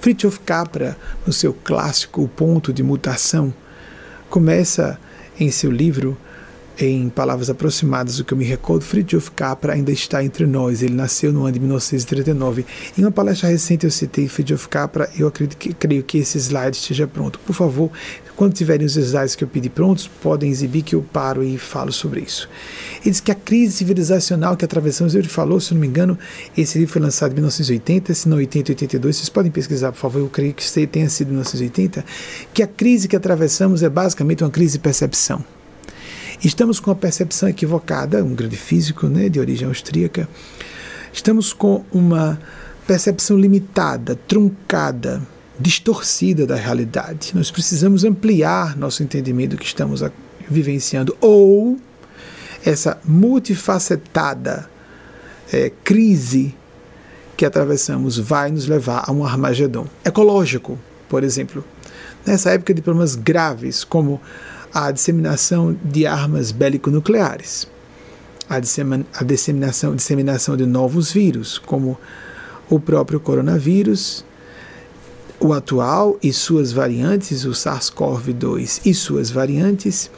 Fritjof 0.00 0.40
Capra, 0.40 0.96
no 1.26 1.32
seu 1.32 1.54
clássico 1.54 2.22
O 2.22 2.28
Ponto 2.28 2.72
de 2.72 2.82
Mutação, 2.82 3.52
começa 4.28 4.98
em 5.40 5.50
seu 5.50 5.70
livro 5.70 6.16
em 6.78 7.08
palavras 7.08 7.48
aproximadas 7.48 8.16
do 8.16 8.24
que 8.24 8.34
eu 8.34 8.38
me 8.38 8.44
recordo, 8.44 8.84
Fritjof 8.84 9.30
Capra 9.30 9.74
ainda 9.74 9.92
está 9.92 10.24
entre 10.24 10.44
nós. 10.44 10.82
Ele 10.82 10.94
nasceu 10.94 11.32
no 11.32 11.44
ano 11.44 11.52
de 11.52 11.60
1939. 11.60 12.66
Em 12.98 13.02
uma 13.02 13.12
palestra 13.12 13.48
recente 13.48 13.84
eu 13.84 13.90
citei 13.90 14.28
Fritjof 14.28 14.68
Capra. 14.68 15.08
Eu 15.16 15.28
acredito 15.28 15.56
que, 15.56 15.72
creio 15.72 16.02
que 16.02 16.18
esse 16.18 16.36
slide 16.38 16.76
esteja 16.76 17.06
pronto. 17.06 17.38
Por 17.38 17.54
favor, 17.54 17.90
quando 18.36 18.52
tiverem 18.52 18.84
os 18.84 18.96
slides 18.96 19.34
que 19.34 19.44
eu 19.44 19.48
pedi 19.48 19.68
prontos, 19.68 20.08
podem 20.08 20.50
exibir 20.50 20.82
que 20.82 20.94
eu 20.94 21.02
paro 21.02 21.42
e 21.42 21.56
falo 21.56 21.92
sobre 21.92 22.20
isso. 22.20 22.48
Ele 23.00 23.10
diz 23.10 23.20
que 23.20 23.30
a 23.30 23.34
crise 23.34 23.76
civilizacional 23.76 24.56
que 24.56 24.64
atravessamos, 24.64 25.14
ele 25.14 25.28
falou, 25.28 25.60
se 25.60 25.72
não 25.72 25.80
me 25.80 25.86
engano, 25.86 26.18
esse 26.56 26.78
livro 26.78 26.92
foi 26.92 27.02
lançado 27.02 27.32
em 27.32 27.34
1980, 27.34 28.12
se 28.12 28.28
não 28.28 28.36
80, 28.38 28.72
82, 28.72 29.16
vocês 29.16 29.28
podem 29.28 29.52
pesquisar, 29.52 29.92
por 29.92 29.98
favor, 29.98 30.18
eu 30.18 30.28
creio 30.28 30.52
que 30.52 30.86
tenha 30.86 31.08
sido 31.08 31.28
em 31.28 31.32
1980, 31.32 32.04
que 32.52 32.62
a 32.62 32.66
crise 32.66 33.06
que 33.06 33.16
atravessamos 33.16 33.82
é 33.82 33.88
basicamente 33.88 34.42
uma 34.42 34.50
crise 34.50 34.72
de 34.72 34.78
percepção. 34.80 35.44
Estamos 36.42 36.80
com 36.80 36.90
a 36.90 36.94
percepção 36.94 37.48
equivocada, 37.48 38.22
um 38.22 38.34
grande 38.34 38.56
físico 38.56 39.06
né, 39.06 39.28
de 39.28 39.38
origem 39.38 39.68
austríaca. 39.68 40.28
Estamos 41.12 41.52
com 41.52 41.84
uma 41.92 42.38
percepção 42.86 43.38
limitada, 43.38 44.16
truncada, 44.26 45.22
distorcida 45.58 46.46
da 46.46 46.56
realidade. 46.56 47.32
Nós 47.34 47.50
precisamos 47.50 48.04
ampliar 48.04 48.76
nosso 48.76 49.02
entendimento 49.02 49.52
do 49.52 49.56
que 49.56 49.66
estamos 49.66 50.02
vivenciando 50.48 51.16
ou 51.20 51.78
essa 52.64 52.98
multifacetada 53.04 54.68
é, 55.52 55.70
crise 55.82 56.54
que 57.36 57.44
atravessamos 57.44 58.18
vai 58.18 58.50
nos 58.50 58.66
levar 58.66 59.04
a 59.06 59.12
um 59.12 59.24
Armagedon 59.24 59.86
ecológico, 60.04 60.78
por 61.08 61.22
exemplo. 61.22 61.64
Nessa 62.24 62.50
época 62.50 62.72
de 62.72 62.80
problemas 62.80 63.14
graves, 63.16 63.84
como 63.84 64.20
a 64.72 64.90
disseminação 64.90 65.76
de 65.84 66.06
armas 66.06 66.50
bélico-nucleares, 66.50 67.68
a, 68.48 68.56
a 68.56 69.24
disseminação, 69.24 69.94
disseminação 69.94 70.56
de 70.56 70.66
novos 70.66 71.12
vírus, 71.12 71.58
como 71.58 71.98
o 72.70 72.80
próprio 72.80 73.20
coronavírus, 73.20 74.24
o 75.44 75.52
atual 75.52 76.18
e 76.22 76.32
suas 76.32 76.72
variantes, 76.72 77.44
o 77.44 77.50
SARS-CoV-2 77.50 78.80
e 78.86 78.94
suas 78.94 79.30
variantes, 79.30 80.10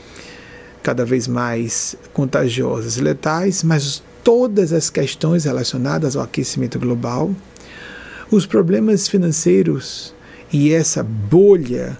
cada 0.85 1.05
vez 1.05 1.27
mais 1.27 1.97
contagiosas 2.13 2.97
e 2.97 3.01
letais, 3.01 3.65
mas 3.65 4.01
todas 4.23 4.73
as 4.73 4.89
questões 4.89 5.45
relacionadas 5.45 6.15
ao 6.15 6.23
aquecimento 6.23 6.79
global, 6.79 7.35
os 8.31 8.47
problemas 8.47 9.09
financeiros 9.09 10.15
e 10.53 10.73
essa 10.73 11.03
bolha, 11.03 11.99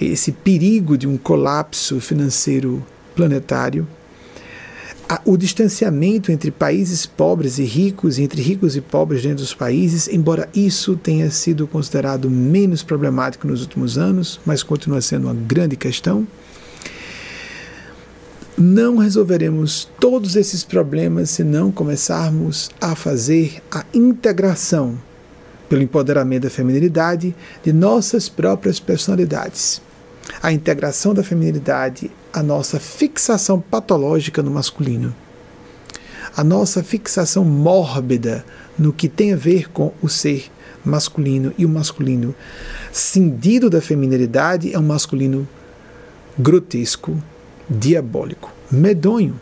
esse 0.00 0.30
perigo 0.30 0.96
de 0.96 1.08
um 1.08 1.16
colapso 1.16 1.98
financeiro 1.98 2.86
planetário, 3.16 3.84
o 5.24 5.36
distanciamento 5.36 6.32
entre 6.32 6.50
países 6.50 7.06
pobres 7.06 7.58
e 7.58 7.64
ricos, 7.64 8.18
entre 8.18 8.40
ricos 8.40 8.76
e 8.76 8.80
pobres 8.80 9.22
dentro 9.22 9.38
dos 9.38 9.54
países, 9.54 10.08
embora 10.08 10.48
isso 10.54 10.96
tenha 10.96 11.30
sido 11.30 11.66
considerado 11.66 12.30
menos 12.30 12.82
problemático 12.82 13.46
nos 13.46 13.60
últimos 13.62 13.98
anos, 13.98 14.40
mas 14.44 14.62
continua 14.62 15.00
sendo 15.00 15.24
uma 15.24 15.34
grande 15.34 15.76
questão 15.76 16.26
não 18.56 18.98
resolveremos 18.98 19.88
todos 19.98 20.36
esses 20.36 20.62
problemas 20.62 21.30
se 21.30 21.42
não 21.42 21.72
começarmos 21.72 22.70
a 22.80 22.94
fazer 22.94 23.60
a 23.70 23.84
integração, 23.92 24.96
pelo 25.68 25.82
empoderamento 25.82 26.44
da 26.44 26.50
feminilidade, 26.50 27.34
de 27.64 27.72
nossas 27.72 28.28
próprias 28.28 28.78
personalidades. 28.78 29.82
A 30.40 30.52
integração 30.52 31.12
da 31.12 31.24
feminilidade, 31.24 32.10
a 32.34 32.42
nossa 32.42 32.80
fixação 32.80 33.60
patológica 33.60 34.42
no 34.42 34.50
masculino, 34.50 35.14
a 36.36 36.42
nossa 36.42 36.82
fixação 36.82 37.44
mórbida 37.44 38.44
no 38.76 38.92
que 38.92 39.08
tem 39.08 39.32
a 39.32 39.36
ver 39.36 39.70
com 39.70 39.92
o 40.02 40.08
ser 40.08 40.50
masculino 40.84 41.54
e 41.56 41.64
o 41.64 41.68
masculino 41.68 42.34
cindido 42.92 43.70
da 43.70 43.80
feminilidade 43.80 44.74
é 44.74 44.78
um 44.78 44.82
masculino 44.82 45.48
grotesco, 46.36 47.22
diabólico, 47.70 48.52
medonho. 48.68 49.38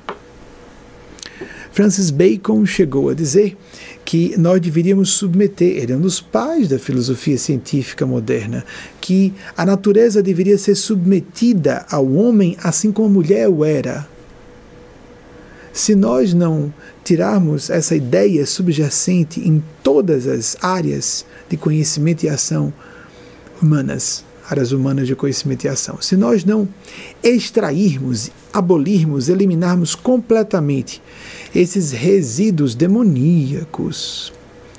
Francis 1.72 2.10
Bacon 2.10 2.66
chegou 2.66 3.08
a 3.08 3.14
dizer 3.14 3.56
que 4.04 4.36
nós 4.36 4.60
deveríamos 4.60 5.10
submeter, 5.10 5.82
ele 5.82 5.92
é 5.92 5.96
um 5.96 6.00
dos 6.00 6.20
pais 6.20 6.68
da 6.68 6.78
filosofia 6.78 7.38
científica 7.38 8.04
moderna, 8.04 8.62
que 9.00 9.32
a 9.56 9.64
natureza 9.64 10.22
deveria 10.22 10.58
ser 10.58 10.74
submetida 10.74 11.86
ao 11.90 12.06
homem 12.12 12.56
assim 12.62 12.92
como 12.92 13.08
a 13.08 13.10
mulher 13.10 13.48
o 13.48 13.64
era. 13.64 14.06
Se 15.72 15.94
nós 15.94 16.34
não 16.34 16.72
tirarmos 17.02 17.70
essa 17.70 17.96
ideia 17.96 18.44
subjacente 18.44 19.40
em 19.40 19.64
todas 19.82 20.26
as 20.26 20.56
áreas 20.60 21.24
de 21.48 21.56
conhecimento 21.56 22.24
e 22.24 22.28
ação 22.28 22.70
humanas, 23.62 24.22
áreas 24.50 24.72
humanas 24.72 25.06
de 25.06 25.16
conhecimento 25.16 25.64
e 25.64 25.68
ação. 25.68 25.96
Se 26.02 26.16
nós 26.16 26.44
não 26.44 26.68
extrairmos, 27.22 28.30
abolirmos, 28.52 29.30
eliminarmos 29.30 29.94
completamente 29.94 31.00
esses 31.54 31.92
resíduos 31.92 32.74
demoníacos, 32.74 34.32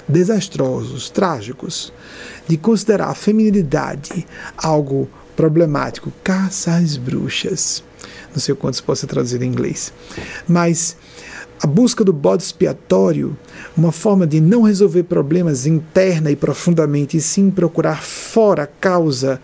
desastrosos, 0.08 1.10
trágicos, 1.10 1.94
de 2.48 2.58
considerar 2.58 3.10
a 3.10 3.16
feminilidade 3.16 4.26
algo 4.58 5.08
problemático, 5.36 6.12
caça 6.24 6.76
às 6.76 6.98
bruxas. 6.98 7.84
Não 8.32 8.40
sei 8.40 8.56
quanto 8.56 8.76
isso 8.76 8.84
pode 8.84 9.00
ser 9.00 9.08
traduzido 9.08 9.44
em 9.44 9.48
inglês. 9.48 9.94
Mas 10.48 10.98
a 11.62 11.68
busca 11.68 12.04
do 12.04 12.12
bode 12.12 12.44
expiatório, 12.44 13.38
uma 13.78 13.92
forma 13.92 14.28
de 14.28 14.42
não 14.42 14.64
resolver 14.64 15.04
problemas 15.04 15.66
interna 15.66 16.30
e 16.30 16.36
profundamente, 16.36 17.16
e 17.16 17.22
sim 17.22 17.50
procurar 17.50 18.04
fora 18.04 18.68
causa 18.68 19.40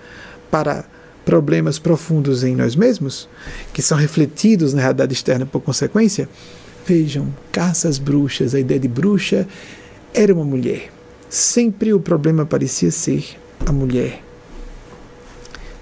para 0.52 0.86
problemas 1.24 1.78
profundos 1.78 2.44
em 2.44 2.56
nós 2.56 2.76
mesmos, 2.76 3.30
que 3.72 3.82
são 3.82 3.98
refletidos 3.98 4.74
na 4.74 4.82
realidade 4.82 5.14
externa 5.14 5.46
por 5.46 5.62
consequência. 5.62 6.28
Vejam, 6.90 7.32
caça 7.52 7.88
às 7.88 8.00
bruxas, 8.00 8.56
a 8.56 8.60
ideia 8.60 8.80
de 8.80 8.88
bruxa 8.88 9.48
era 10.12 10.34
uma 10.34 10.44
mulher. 10.44 10.92
Sempre 11.30 11.94
o 11.94 12.00
problema 12.00 12.48
parecia 12.48 12.90
ser 12.90 13.38
a 13.64 13.72
mulher. 13.72 14.24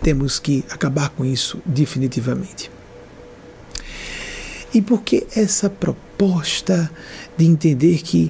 Temos 0.04 0.38
que 0.38 0.66
acabar 0.70 1.08
com 1.12 1.24
isso 1.24 1.62
definitivamente. 1.66 2.70
E 4.74 4.82
por 4.82 5.02
que 5.02 5.26
essa 5.34 5.70
proposta 5.70 6.92
de 7.38 7.46
entender 7.46 8.02
que, 8.02 8.30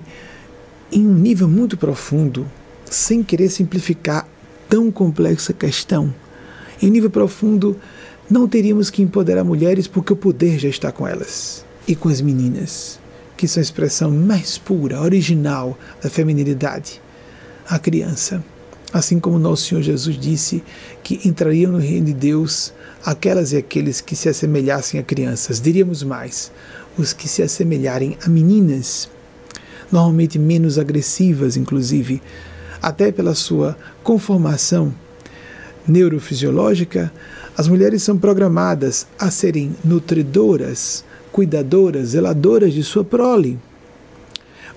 em 0.91 1.07
um 1.07 1.15
nível 1.15 1.47
muito 1.47 1.77
profundo, 1.77 2.45
sem 2.85 3.23
querer 3.23 3.49
simplificar 3.49 4.29
tão 4.69 4.91
complexa 4.91 5.51
questão, 5.51 6.13
em 6.79 6.89
um 6.89 6.91
nível 6.91 7.09
profundo, 7.09 7.75
não 8.29 8.47
teríamos 8.47 8.91
que 8.91 9.01
empoderar 9.01 9.43
mulheres 9.43 9.87
porque 9.87 10.13
o 10.13 10.15
poder 10.15 10.59
já 10.59 10.69
está 10.69 10.91
com 10.91 11.07
elas 11.07 11.65
e 11.87 11.95
com 11.95 12.09
as 12.09 12.21
meninas, 12.21 12.99
que 13.37 13.47
são 13.47 13.61
a 13.61 13.63
expressão 13.63 14.11
mais 14.11 14.57
pura, 14.57 15.01
original 15.01 15.77
da 16.01 16.09
feminilidade, 16.09 17.01
a 17.67 17.79
criança. 17.79 18.43
Assim 18.91 19.19
como 19.19 19.37
nosso 19.37 19.67
Senhor 19.67 19.81
Jesus 19.81 20.17
disse 20.17 20.63
que 21.03 21.27
entrariam 21.27 21.71
no 21.71 21.77
reino 21.77 22.07
de 22.07 22.13
Deus 22.13 22.73
aquelas 23.05 23.51
e 23.51 23.57
aqueles 23.57 24.01
que 24.01 24.15
se 24.15 24.29
assemelhassem 24.29 24.99
a 24.99 25.03
crianças, 25.03 25.61
diríamos 25.61 26.03
mais, 26.03 26.51
os 26.97 27.13
que 27.13 27.27
se 27.27 27.41
assemelharem 27.41 28.17
a 28.25 28.29
meninas, 28.29 29.09
normalmente 29.91 30.39
menos 30.39 30.77
agressivas, 30.77 31.55
inclusive, 31.55 32.21
até 32.81 33.11
pela 33.11 33.35
sua 33.35 33.77
conformação 34.03 34.93
neurofisiológica, 35.87 37.11
as 37.57 37.67
mulheres 37.67 38.03
são 38.03 38.17
programadas 38.17 39.07
a 39.17 39.31
serem 39.31 39.75
nutridoras, 39.83 41.03
cuidadoras, 41.37 42.09
zeladoras 42.09 42.73
de 42.73 42.83
sua 42.83 43.03
prole. 43.03 43.59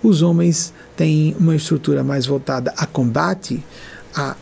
Os 0.03 0.21
homens 0.21 0.75
têm 0.95 1.35
uma 1.41 1.57
estrutura 1.57 2.05
mais 2.05 2.27
voltada 2.27 2.75
a 2.77 2.85
combate, 2.85 3.65
a 4.15 4.37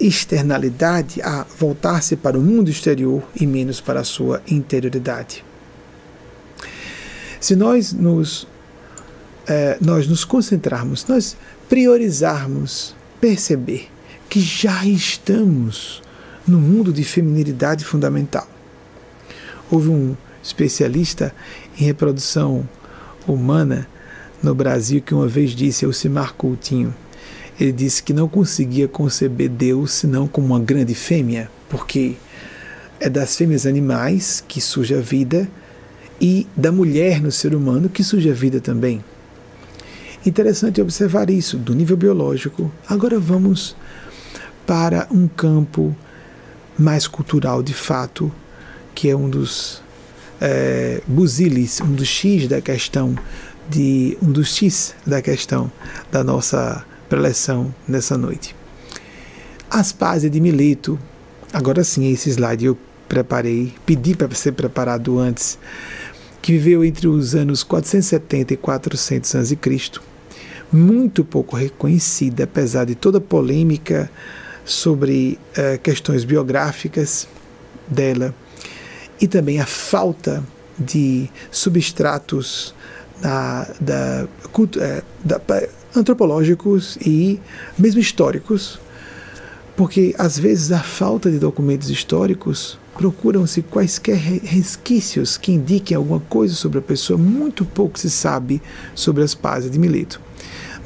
externalidade 0.00 1.20
a 1.20 1.44
voltar-se 1.58 2.16
para 2.16 2.38
o 2.38 2.40
mundo 2.40 2.70
exterior 2.70 3.22
e 3.38 3.46
menos 3.46 3.82
para 3.82 4.00
a 4.00 4.04
sua 4.04 4.40
interioridade. 4.48 5.44
Se 7.38 7.54
nós 7.54 7.92
nos, 7.92 8.48
eh, 9.46 9.76
nós 9.78 10.08
nos 10.08 10.24
concentrarmos, 10.24 11.04
nós 11.06 11.36
priorizarmos, 11.68 12.96
perceber 13.20 13.90
que 14.30 14.40
já 14.40 14.86
estamos 14.86 16.02
no 16.46 16.58
mundo 16.58 16.94
de 16.94 17.04
feminilidade 17.04 17.84
fundamental. 17.84 18.48
Houve 19.70 19.90
um 19.90 20.16
especialista 20.48 21.34
em 21.78 21.84
reprodução 21.84 22.68
humana 23.26 23.86
no 24.42 24.54
Brasil 24.54 25.00
que 25.00 25.14
uma 25.14 25.26
vez 25.26 25.50
disse, 25.50 25.84
Elcimar 25.84 26.34
Coutinho, 26.34 26.94
ele 27.58 27.72
disse 27.72 28.02
que 28.02 28.12
não 28.12 28.28
conseguia 28.28 28.86
conceber 28.86 29.48
Deus 29.48 29.92
senão 29.92 30.28
como 30.28 30.48
uma 30.48 30.60
grande 30.60 30.94
fêmea, 30.94 31.50
porque 31.68 32.14
é 33.00 33.08
das 33.08 33.36
fêmeas 33.36 33.66
animais 33.66 34.42
que 34.46 34.60
surge 34.60 34.94
a 34.94 35.00
vida 35.00 35.48
e 36.20 36.46
da 36.56 36.72
mulher 36.72 37.20
no 37.20 37.30
ser 37.30 37.54
humano 37.54 37.88
que 37.88 38.02
surge 38.02 38.30
a 38.30 38.34
vida 38.34 38.60
também. 38.60 39.04
Interessante 40.24 40.80
observar 40.80 41.30
isso 41.30 41.56
do 41.56 41.74
nível 41.74 41.96
biológico. 41.96 42.70
Agora 42.88 43.18
vamos 43.18 43.76
para 44.66 45.06
um 45.10 45.26
campo 45.28 45.96
mais 46.78 47.06
cultural 47.06 47.62
de 47.62 47.74
fato, 47.74 48.32
que 48.94 49.08
é 49.08 49.16
um 49.16 49.28
dos 49.28 49.82
é, 50.40 51.00
um 51.08 51.94
dos 51.94 52.06
X 52.08 52.48
da 52.48 52.60
questão 52.60 53.16
de 53.68 54.16
um 54.22 54.30
dos 54.30 54.54
X 54.56 54.94
da 55.06 55.20
questão 55.20 55.70
da 56.10 56.24
nossa 56.24 56.84
preleção 57.08 57.74
nessa 57.86 58.16
noite. 58.16 58.54
Aspásia 59.70 60.30
de 60.30 60.40
Mileto, 60.40 60.98
agora 61.52 61.84
sim, 61.84 62.10
esse 62.10 62.30
slide 62.30 62.64
eu 62.64 62.78
preparei, 63.08 63.74
pedi 63.84 64.14
para 64.14 64.34
ser 64.34 64.52
preparado 64.52 65.18
antes, 65.18 65.58
que 66.40 66.52
viveu 66.52 66.84
entre 66.84 67.08
os 67.08 67.34
anos 67.34 67.62
470 67.62 68.54
e 68.54 68.56
400 68.56 69.34
a.C., 69.34 69.58
muito 70.70 71.24
pouco 71.24 71.56
reconhecida, 71.56 72.44
apesar 72.44 72.84
de 72.84 72.94
toda 72.94 73.20
polêmica 73.20 74.10
sobre 74.64 75.38
uh, 75.56 75.78
questões 75.80 76.24
biográficas 76.24 77.26
dela 77.88 78.34
e 79.20 79.26
também 79.26 79.60
a 79.60 79.66
falta 79.66 80.42
de 80.78 81.28
substratos 81.50 82.74
da, 83.80 84.26
é, 84.80 85.02
da, 85.24 85.40
antropológicos 85.94 86.96
e 87.04 87.40
mesmo 87.76 88.00
históricos, 88.00 88.78
porque 89.76 90.14
às 90.18 90.38
vezes 90.38 90.72
a 90.72 90.80
falta 90.80 91.30
de 91.30 91.38
documentos 91.38 91.90
históricos 91.90 92.78
procuram-se 92.96 93.62
quaisquer 93.62 94.16
resquícios 94.16 95.36
que 95.36 95.52
indiquem 95.52 95.96
alguma 95.96 96.20
coisa 96.20 96.54
sobre 96.54 96.78
a 96.78 96.82
pessoa. 96.82 97.18
Muito 97.18 97.64
pouco 97.64 97.98
se 97.98 98.10
sabe 98.10 98.60
sobre 98.94 99.22
as 99.22 99.34
pazes 99.34 99.70
de 99.70 99.78
Mileto 99.78 100.20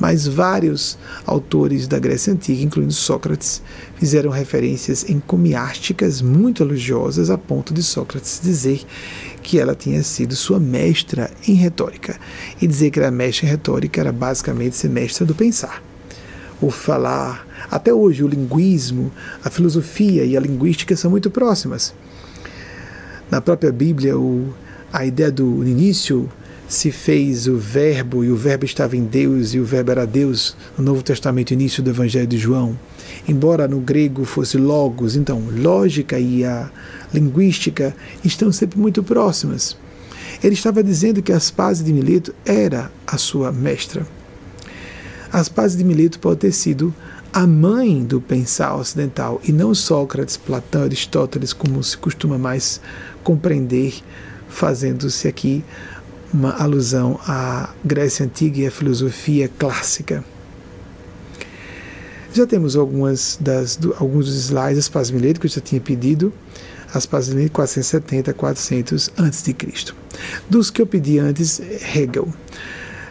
mas 0.02 0.26
vários 0.26 0.98
autores 1.24 1.86
da 1.86 1.96
Grécia 1.96 2.32
Antiga, 2.32 2.60
incluindo 2.60 2.92
Sócrates, 2.92 3.62
fizeram 4.02 4.30
referências 4.30 5.08
encomiásticas 5.08 6.20
muito 6.20 6.60
elogiosas 6.60 7.30
a 7.30 7.38
ponto 7.38 7.72
de 7.72 7.84
Sócrates 7.84 8.40
dizer 8.42 8.82
que 9.40 9.60
ela 9.60 9.76
tinha 9.76 10.02
sido 10.02 10.34
sua 10.34 10.58
mestra 10.58 11.30
em 11.46 11.52
retórica. 11.52 12.18
E 12.60 12.66
dizer 12.66 12.90
que 12.90 12.98
era 12.98 13.12
mestra 13.12 13.46
em 13.46 13.50
retórica 13.50 14.00
era 14.00 14.10
basicamente 14.10 14.74
ser 14.74 14.88
mestra 14.88 15.24
do 15.24 15.36
pensar. 15.36 15.80
O 16.60 16.68
falar, 16.68 17.46
até 17.70 17.94
hoje 17.94 18.24
o 18.24 18.26
linguismo, 18.26 19.12
a 19.44 19.48
filosofia 19.48 20.24
e 20.24 20.36
a 20.36 20.40
linguística 20.40 20.96
são 20.96 21.08
muito 21.08 21.30
próximas. 21.30 21.94
Na 23.30 23.40
própria 23.40 23.70
Bíblia, 23.70 24.18
o, 24.18 24.52
a 24.92 25.06
ideia 25.06 25.30
do 25.30 25.64
início 25.64 26.28
se 26.66 26.90
fez 26.90 27.46
o 27.46 27.56
Verbo 27.56 28.24
e 28.24 28.32
o 28.32 28.36
Verbo 28.36 28.64
estava 28.64 28.96
em 28.96 29.04
Deus 29.04 29.54
e 29.54 29.60
o 29.60 29.64
Verbo 29.64 29.92
era 29.92 30.04
Deus, 30.04 30.56
no 30.76 30.82
Novo 30.82 31.04
Testamento, 31.04 31.52
início 31.52 31.84
do 31.84 31.90
Evangelho 31.90 32.26
de 32.26 32.36
João. 32.36 32.76
Embora 33.28 33.68
no 33.68 33.80
grego 33.80 34.24
fosse 34.24 34.56
logos, 34.56 35.16
então 35.16 35.42
lógica 35.50 36.18
e 36.18 36.44
a 36.44 36.70
linguística 37.12 37.94
estão 38.24 38.50
sempre 38.50 38.78
muito 38.78 39.02
próximas. 39.02 39.76
Ele 40.42 40.54
estava 40.54 40.82
dizendo 40.82 41.22
que 41.22 41.32
as 41.32 41.50
pazes 41.50 41.84
de 41.84 41.92
Mileto 41.92 42.34
era 42.44 42.90
a 43.06 43.16
sua 43.16 43.52
mestra. 43.52 44.06
As 45.32 45.48
pazes 45.48 45.78
de 45.78 45.84
Mileto 45.84 46.18
pode 46.18 46.40
ter 46.40 46.52
sido 46.52 46.94
a 47.32 47.46
mãe 47.46 48.04
do 48.04 48.20
pensar 48.20 48.74
ocidental 48.74 49.40
e 49.42 49.52
não 49.52 49.74
Sócrates, 49.74 50.36
Platão, 50.36 50.82
Aristóteles, 50.82 51.52
como 51.52 51.82
se 51.82 51.96
costuma 51.96 52.36
mais 52.36 52.80
compreender, 53.24 53.94
fazendo-se 54.48 55.26
aqui 55.26 55.64
uma 56.32 56.52
alusão 56.52 57.18
à 57.26 57.70
Grécia 57.84 58.26
Antiga 58.26 58.60
e 58.60 58.66
à 58.66 58.70
filosofia 58.70 59.48
clássica. 59.48 60.22
Já 62.32 62.46
temos 62.46 62.76
algumas 62.76 63.38
das, 63.40 63.76
do, 63.76 63.94
alguns 63.98 64.26
dos 64.26 64.36
slides, 64.36 64.78
as 64.78 64.88
paz 64.88 65.10
mileto 65.10 65.38
que 65.38 65.46
eu 65.46 65.50
já 65.50 65.60
tinha 65.60 65.80
pedido, 65.80 66.32
as 66.92 67.04
paz 67.04 67.28
mileto 67.28 67.52
470 67.52 68.32
400 68.32 69.10
a.C. 69.18 69.54
Dos 70.48 70.70
que 70.70 70.80
eu 70.80 70.86
pedi 70.86 71.18
antes, 71.18 71.60
Hegel. 71.94 72.28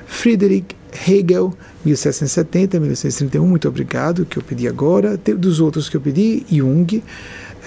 Friedrich 0.08 0.76
Hegel, 1.08 1.54
1770, 1.86 2.80
1931, 2.80 3.48
muito 3.48 3.68
obrigado, 3.68 4.26
que 4.26 4.38
eu 4.38 4.44
pedi 4.44 4.68
agora. 4.68 5.18
Dos 5.18 5.60
outros 5.60 5.88
que 5.88 5.96
eu 5.96 6.02
pedi, 6.02 6.44
Jung, 6.50 7.02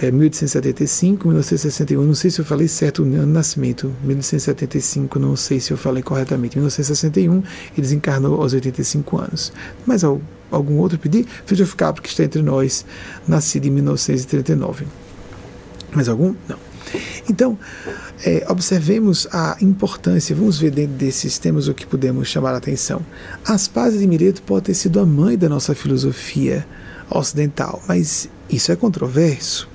é, 0.03 0.11
1875, 0.11 1.29
1961, 1.29 2.05
não 2.05 2.15
sei 2.15 2.31
se 2.31 2.41
eu 2.41 2.45
falei 2.45 2.67
certo 2.67 3.03
o 3.03 3.07
ano 3.07 3.27
de 3.27 3.33
nascimento, 3.33 3.95
1975, 4.03 5.19
não 5.19 5.37
sei 5.37 5.61
se 5.61 5.71
eu 5.71 5.77
falei 5.77 6.03
corretamente, 6.03 6.57
1961, 6.57 7.43
e 7.77 7.81
desencarnou 7.81 8.43
aos 8.43 8.53
85 8.53 9.19
anos. 9.19 9.53
Mas 9.87 10.03
algum 10.55 10.79
outro 10.79 10.99
pedi? 10.99 11.27
Friedrich 11.47 11.77
Capra, 11.77 12.03
que 12.03 12.09
está 12.09 12.25
entre 12.25 12.43
nós, 12.43 12.85
nascido 13.27 13.67
em 13.67 13.71
1939. 13.71 14.87
Mais 15.95 16.09
algum? 16.09 16.35
Não. 16.49 16.59
Então, 17.29 17.59
é, 18.25 18.45
observemos 18.49 19.27
a 19.33 19.57
importância, 19.61 20.37
vamos 20.37 20.59
ver 20.59 20.71
dentro 20.71 20.95
desses 20.95 21.39
temas 21.39 21.69
o 21.69 21.75
que 21.75 21.87
podemos 21.87 22.29
chamar 22.29 22.55
a 22.55 22.59
atenção. 22.59 23.01
As 23.45 23.67
pazes 23.67 24.01
de 24.01 24.07
Mileto 24.07 24.43
pode 24.43 24.67
ter 24.67 24.75
sido 24.75 25.01
a 25.01 25.07
mãe 25.07 25.37
da 25.37 25.49
nossa 25.49 25.75
filosofia 25.75 26.67
ocidental, 27.11 27.83
mas 27.89 28.29
isso 28.49 28.71
é 28.71 28.77
controverso. 28.77 29.69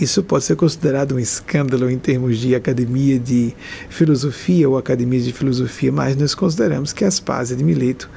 Isso 0.00 0.22
pode 0.22 0.44
ser 0.44 0.56
considerado 0.56 1.14
um 1.14 1.18
escândalo 1.18 1.90
em 1.90 1.98
termos 1.98 2.38
de 2.38 2.54
academia 2.54 3.18
de 3.18 3.54
filosofia 3.90 4.66
ou 4.66 4.78
academia 4.78 5.20
de 5.20 5.30
filosofia, 5.30 5.92
mas 5.92 6.16
nós 6.16 6.34
consideramos 6.34 6.92
que 6.94 7.04
Aspásia 7.04 7.54
de 7.54 7.62
Mileto 7.62 8.08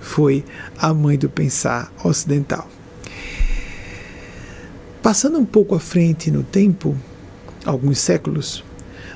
foi 0.00 0.44
a 0.78 0.94
mãe 0.94 1.18
do 1.18 1.28
pensar 1.28 1.92
ocidental. 2.04 2.70
Passando 5.02 5.36
um 5.36 5.44
pouco 5.44 5.74
à 5.74 5.80
frente 5.80 6.30
no 6.30 6.44
tempo, 6.44 6.96
alguns 7.64 7.98
séculos, 7.98 8.62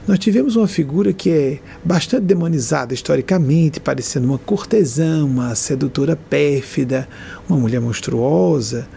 nós 0.05 0.19
tivemos 0.19 0.57
uma 0.57 0.67
figura 0.67 1.12
que 1.12 1.31
é 1.31 1.59
bastante 1.85 2.25
demonizada 2.25 2.93
historicamente, 2.93 3.79
parecendo 3.79 4.27
uma 4.27 4.39
cortesã, 4.39 5.25
uma 5.25 5.55
sedutora 5.55 6.17
pérfida, 6.17 7.09
uma 7.49 7.57
mulher 7.57 7.81
monstruosa, 7.81 8.89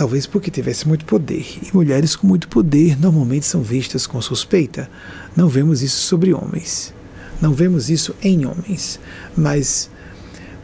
talvez 0.00 0.24
porque 0.24 0.50
tivesse 0.50 0.88
muito 0.88 1.04
poder. 1.04 1.44
E 1.62 1.76
mulheres 1.76 2.16
com 2.16 2.26
muito 2.26 2.48
poder 2.48 2.98
normalmente 2.98 3.44
são 3.44 3.60
vistas 3.60 4.06
com 4.06 4.18
suspeita. 4.22 4.88
Não 5.36 5.46
vemos 5.46 5.82
isso 5.82 6.00
sobre 6.00 6.32
homens. 6.32 6.94
Não 7.38 7.52
vemos 7.52 7.90
isso 7.90 8.14
em 8.22 8.46
homens. 8.46 8.98
Mas 9.36 9.90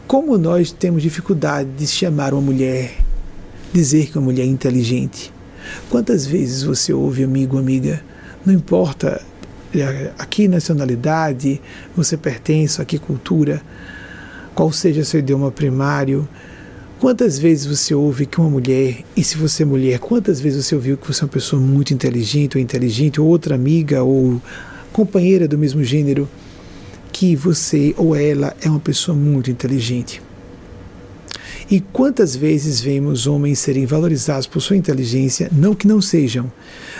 como 0.07 0.39
nós 0.39 0.71
temos 0.71 1.03
dificuldade 1.03 1.69
de 1.77 1.85
chamar 1.85 2.33
uma 2.33 2.41
mulher, 2.41 2.97
dizer 3.71 4.07
que 4.07 4.17
uma 4.17 4.25
mulher 4.25 4.41
é 4.41 4.47
inteligente? 4.47 5.31
Quantas 5.87 6.25
vezes 6.25 6.63
você 6.63 6.91
ouve, 6.91 7.23
amigo, 7.23 7.59
amiga, 7.59 8.01
não 8.43 8.51
importa 8.51 9.21
é, 9.71 10.13
a 10.17 10.25
que 10.25 10.47
nacionalidade 10.47 11.61
você 11.95 12.17
pertence, 12.17 12.81
a 12.81 12.85
que 12.85 12.97
cultura, 12.97 13.61
qual 14.55 14.71
seja 14.71 15.05
seu 15.05 15.19
idioma 15.19 15.51
primário, 15.51 16.27
Quantas 16.99 17.37
vezes 17.37 17.65
você 17.65 17.93
ouve 17.93 18.25
que 18.25 18.39
uma 18.39 18.49
mulher, 18.49 19.03
e 19.15 19.23
se 19.23 19.37
você 19.37 19.61
é 19.61 19.65
mulher, 19.65 19.99
quantas 19.99 20.39
vezes 20.39 20.65
você 20.65 20.73
ouviu 20.73 20.97
que 20.97 21.05
você 21.05 21.21
é 21.21 21.25
uma 21.25 21.31
pessoa 21.31 21.61
muito 21.61 21.93
inteligente 21.93 22.57
ou 22.57 22.61
inteligente, 22.61 23.21
ou 23.21 23.27
outra 23.27 23.53
amiga 23.53 24.01
ou 24.01 24.41
companheira 24.91 25.47
do 25.47 25.59
mesmo 25.59 25.83
gênero, 25.83 26.27
que 27.11 27.35
você 27.35 27.93
ou 27.97 28.15
ela 28.15 28.55
é 28.61 28.69
uma 28.69 28.79
pessoa 28.79 29.15
muito 29.15 29.51
inteligente? 29.51 30.23
E 31.69 31.79
quantas 31.79 32.35
vezes 32.35 32.81
vemos 32.81 33.27
homens 33.27 33.59
serem 33.59 33.85
valorizados 33.85 34.47
por 34.47 34.59
sua 34.59 34.75
inteligência, 34.75 35.51
não 35.51 35.75
que 35.75 35.85
não 35.85 36.01
sejam, 36.01 36.51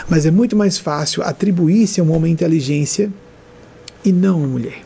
mas 0.07 0.27
é 0.27 0.31
muito 0.31 0.55
mais 0.55 0.77
fácil 0.77 1.23
atribuir-se 1.23 1.99
a 1.99 2.03
um 2.03 2.11
homem 2.11 2.31
inteligência 2.31 3.11
e 4.05 4.11
não 4.11 4.35
a 4.35 4.37
uma 4.37 4.47
mulher. 4.47 4.83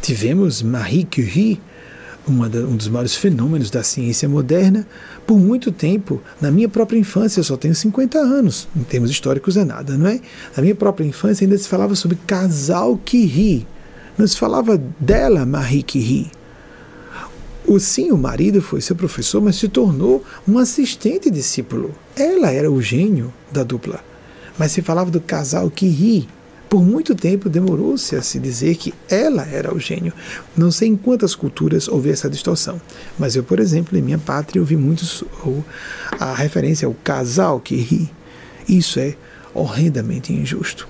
Tivemos 0.00 0.62
Marie 0.62 1.04
Curie, 1.04 1.60
da, 2.48 2.60
um 2.60 2.76
dos 2.76 2.88
maiores 2.88 3.14
fenômenos 3.14 3.70
da 3.70 3.82
ciência 3.82 4.28
moderna. 4.28 4.86
Por 5.26 5.38
muito 5.38 5.70
tempo, 5.70 6.20
na 6.40 6.50
minha 6.50 6.68
própria 6.68 6.98
infância, 6.98 7.40
eu 7.40 7.44
só 7.44 7.56
tenho 7.56 7.74
50 7.74 8.18
anos, 8.18 8.68
em 8.76 8.82
termos 8.82 9.10
históricos 9.10 9.56
é 9.56 9.64
nada, 9.64 9.96
não 9.96 10.06
é? 10.06 10.20
Na 10.56 10.62
minha 10.62 10.74
própria 10.74 11.06
infância 11.06 11.44
ainda 11.44 11.56
se 11.56 11.68
falava 11.68 11.94
sobre 11.94 12.18
casal 12.26 12.98
que 13.04 13.24
ri. 13.24 13.66
Não 14.18 14.26
se 14.26 14.36
falava 14.36 14.80
dela, 14.98 15.44
Marie 15.44 15.82
Curie. 15.82 16.30
O 17.66 17.80
sim, 17.80 18.12
o 18.12 18.16
marido 18.16 18.62
foi 18.62 18.80
seu 18.80 18.94
professor, 18.94 19.42
mas 19.42 19.56
se 19.56 19.68
tornou 19.68 20.24
um 20.46 20.56
assistente 20.58 21.30
discípulo. 21.30 21.92
Ela 22.16 22.50
era 22.50 22.70
o 22.70 22.80
gênio 22.80 23.34
da 23.52 23.64
dupla. 23.64 24.00
Mas 24.56 24.72
se 24.72 24.82
falava 24.82 25.10
do 25.10 25.20
casal 25.20 25.68
que 25.68 25.86
ri. 25.86 26.28
Por 26.68 26.82
muito 26.82 27.14
tempo 27.14 27.48
demorou-se 27.48 28.16
a 28.16 28.22
se 28.22 28.40
dizer 28.40 28.74
que 28.76 28.92
ela 29.08 29.46
era 29.46 29.72
o 29.72 29.78
gênio. 29.78 30.12
Não 30.56 30.70
sei 30.70 30.88
em 30.88 30.96
quantas 30.96 31.34
culturas 31.34 31.86
houve 31.86 32.10
essa 32.10 32.28
distorção, 32.28 32.80
mas 33.18 33.36
eu, 33.36 33.44
por 33.44 33.60
exemplo, 33.60 33.96
em 33.96 34.02
minha 34.02 34.18
pátria 34.18 34.60
ouvi 34.60 34.76
muitos 34.76 35.22
a 36.18 36.34
referência 36.34 36.86
ao 36.86 36.94
casal 36.94 37.60
que 37.60 37.76
ri. 37.76 38.10
Isso 38.68 38.98
é 38.98 39.14
horrendamente 39.54 40.32
injusto. 40.32 40.88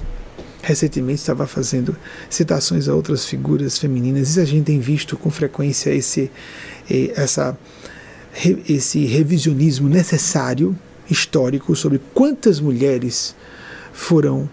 Recentemente 0.63 1.21
estava 1.21 1.47
fazendo 1.47 1.95
citações 2.29 2.89
a 2.89 2.95
outras 2.95 3.27
figuras 3.27 3.79
femininas 3.79 4.37
e 4.37 4.41
a 4.41 4.45
gente 4.45 4.65
tem 4.65 4.81
visto 4.81 5.17
com 5.17 5.31
frequência 5.31 5.91
esse, 5.91 6.31
essa, 7.15 7.57
esse 8.69 9.05
revisionismo 9.05 9.89
necessário 9.89 10.77
histórico 11.09 11.77
sobre 11.77 12.01
quantas 12.13 12.59
mulheres 12.59 13.37
foram 13.93 14.51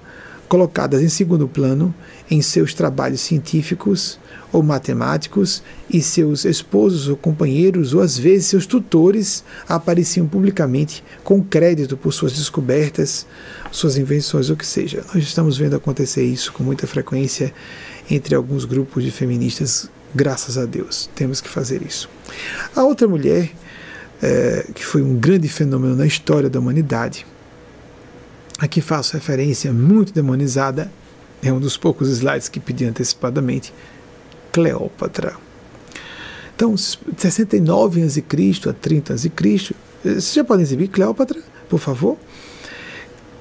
colocadas 0.54 1.02
em 1.02 1.10
segundo 1.10 1.48
plano 1.48 1.92
em 2.30 2.40
seus 2.40 2.76
trabalhos 2.76 3.22
científicos 3.22 4.20
ou 4.52 4.62
matemáticos 4.62 5.64
e 5.90 6.00
seus 6.00 6.46
esposos 6.46 7.08
ou 7.08 7.18
companheiros 7.18 7.96
ou 7.96 8.02
às 8.02 8.20
vezes 8.20 8.46
seus 8.50 8.68
tutores 8.68 9.44
apareciam 9.68 10.28
publicamente 10.28 11.04
com 11.24 11.44
crédito 11.44 11.98
por 11.98 12.14
suas 12.14 12.34
descobertas, 12.34 13.26
suas 13.72 13.98
invenções, 13.98 14.52
o 14.52 14.56
que 14.56 14.64
seja. 14.64 15.04
Nós 15.12 15.24
estamos 15.24 15.58
vendo 15.58 15.76
acontecer 15.76 16.24
isso 16.24 16.54
com 16.54 16.64
muita 16.64 16.86
frequência 16.86 17.52
entre 18.08 18.36
alguns 18.36 18.64
grupos 18.64 19.04
de 19.04 19.10
feministas, 19.10 19.90
graças 20.14 20.56
a 20.56 20.68
Deus. 20.68 21.10
Temos 21.16 21.42
que 21.42 21.50
fazer 21.50 21.82
isso. 21.82 22.08
A 22.76 22.84
outra 22.84 23.08
mulher, 23.08 23.50
é, 24.22 24.68
que 24.72 24.86
foi 24.86 25.02
um 25.02 25.16
grande 25.16 25.48
fenômeno 25.48 25.96
na 25.96 26.06
história 26.06 26.48
da 26.48 26.60
humanidade, 26.60 27.26
Aqui 28.64 28.80
faço 28.80 29.16
referência 29.16 29.74
muito 29.74 30.14
demonizada, 30.14 30.90
é 31.42 31.52
um 31.52 31.60
dos 31.60 31.76
poucos 31.76 32.08
slides 32.08 32.48
que 32.48 32.62
pedi 32.62 32.86
antecipadamente, 32.86 33.74
Cleópatra. 34.54 35.34
Então, 36.56 36.74
69 36.78 38.04
a.C. 38.04 38.24
a 38.70 38.72
30 38.72 39.16
a.C., 39.16 39.32
vocês 40.02 40.34
já 40.34 40.46
podem 40.46 40.64
exibir 40.64 40.88
Cleópatra, 40.88 41.42
por 41.68 41.78
favor? 41.78 42.18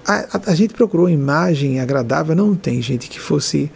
A, 0.04 0.38
a, 0.38 0.50
a, 0.50 0.54
gente 0.56 0.74
procurou 0.74 1.08
imagem 1.08 1.78
agradável, 1.78 2.34
não 2.34 2.56
tem 2.56 2.82
gente 2.82 3.08
que 3.08 3.20
fosse 3.20 3.70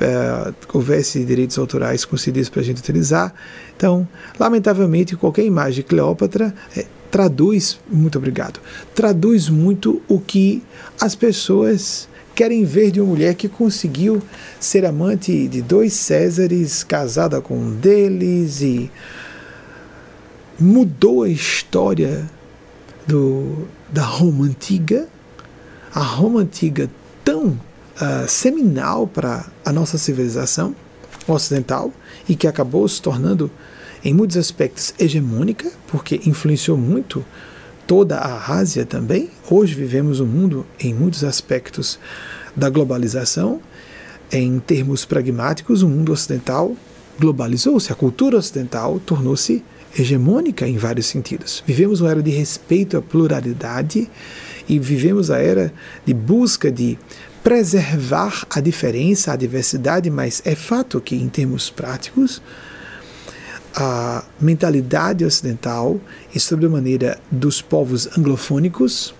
é, 0.00 0.54
houvesse 0.72 1.24
direitos 1.24 1.58
autorais 1.58 2.04
concedidos 2.04 2.48
para 2.48 2.60
a 2.60 2.64
gente 2.64 2.78
utilizar. 2.78 3.34
Então, 3.76 4.06
lamentavelmente, 4.38 5.16
qualquer 5.16 5.44
imagem 5.44 5.74
de 5.74 5.82
Cleópatra 5.82 6.54
é, 6.76 6.86
traduz, 7.14 7.78
muito 7.88 8.18
obrigado, 8.18 8.58
traduz 8.92 9.48
muito 9.48 10.02
o 10.08 10.18
que 10.18 10.64
as 11.00 11.14
pessoas 11.14 12.08
querem 12.34 12.64
ver 12.64 12.90
de 12.90 13.00
uma 13.00 13.10
mulher 13.10 13.36
que 13.36 13.48
conseguiu 13.48 14.20
ser 14.58 14.84
amante 14.84 15.46
de 15.46 15.62
dois 15.62 15.92
Césares, 15.92 16.82
casada 16.82 17.40
com 17.40 17.56
um 17.56 17.70
deles 17.70 18.62
e 18.62 18.90
mudou 20.58 21.22
a 21.22 21.28
história 21.28 22.28
do, 23.06 23.64
da 23.88 24.02
Roma 24.02 24.46
antiga. 24.46 25.06
A 25.94 26.02
Roma 26.02 26.40
antiga 26.40 26.90
tão 27.24 27.46
uh, 27.46 28.26
seminal 28.26 29.06
para 29.06 29.46
a 29.64 29.72
nossa 29.72 29.98
civilização 29.98 30.74
ocidental 31.28 31.92
e 32.28 32.34
que 32.34 32.48
acabou 32.48 32.88
se 32.88 33.00
tornando 33.00 33.48
em 34.04 34.12
muitos 34.12 34.36
aspectos 34.36 34.94
hegemônica, 34.98 35.72
porque 35.88 36.20
influenciou 36.26 36.76
muito 36.76 37.24
toda 37.86 38.18
a 38.18 38.54
Ásia 38.54 38.84
também. 38.84 39.30
Hoje 39.50 39.74
vivemos 39.74 40.20
um 40.20 40.26
mundo, 40.26 40.66
em 40.78 40.92
muitos 40.92 41.24
aspectos 41.24 41.98
da 42.54 42.68
globalização, 42.68 43.60
em 44.30 44.58
termos 44.58 45.04
pragmáticos, 45.04 45.82
o 45.82 45.88
mundo 45.88 46.12
ocidental 46.12 46.76
globalizou-se, 47.18 47.92
a 47.92 47.94
cultura 47.94 48.36
ocidental 48.36 49.00
tornou-se 49.00 49.62
hegemônica 49.96 50.66
em 50.66 50.76
vários 50.76 51.06
sentidos. 51.06 51.62
Vivemos 51.66 52.00
uma 52.00 52.10
era 52.10 52.22
de 52.22 52.30
respeito 52.30 52.96
à 52.96 53.02
pluralidade 53.02 54.10
e 54.68 54.78
vivemos 54.78 55.30
a 55.30 55.38
era 55.38 55.72
de 56.04 56.12
busca 56.12 56.70
de 56.70 56.98
preservar 57.42 58.46
a 58.50 58.60
diferença, 58.60 59.32
a 59.32 59.36
diversidade, 59.36 60.10
mas 60.10 60.42
é 60.44 60.54
fato 60.54 61.00
que, 61.00 61.14
em 61.14 61.28
termos 61.28 61.70
práticos, 61.70 62.42
a 63.74 64.22
mentalidade 64.40 65.24
ocidental 65.24 66.00
e, 66.32 66.38
sobremaneira, 66.38 67.18
dos 67.30 67.60
povos 67.60 68.08
anglofônicos 68.16 69.14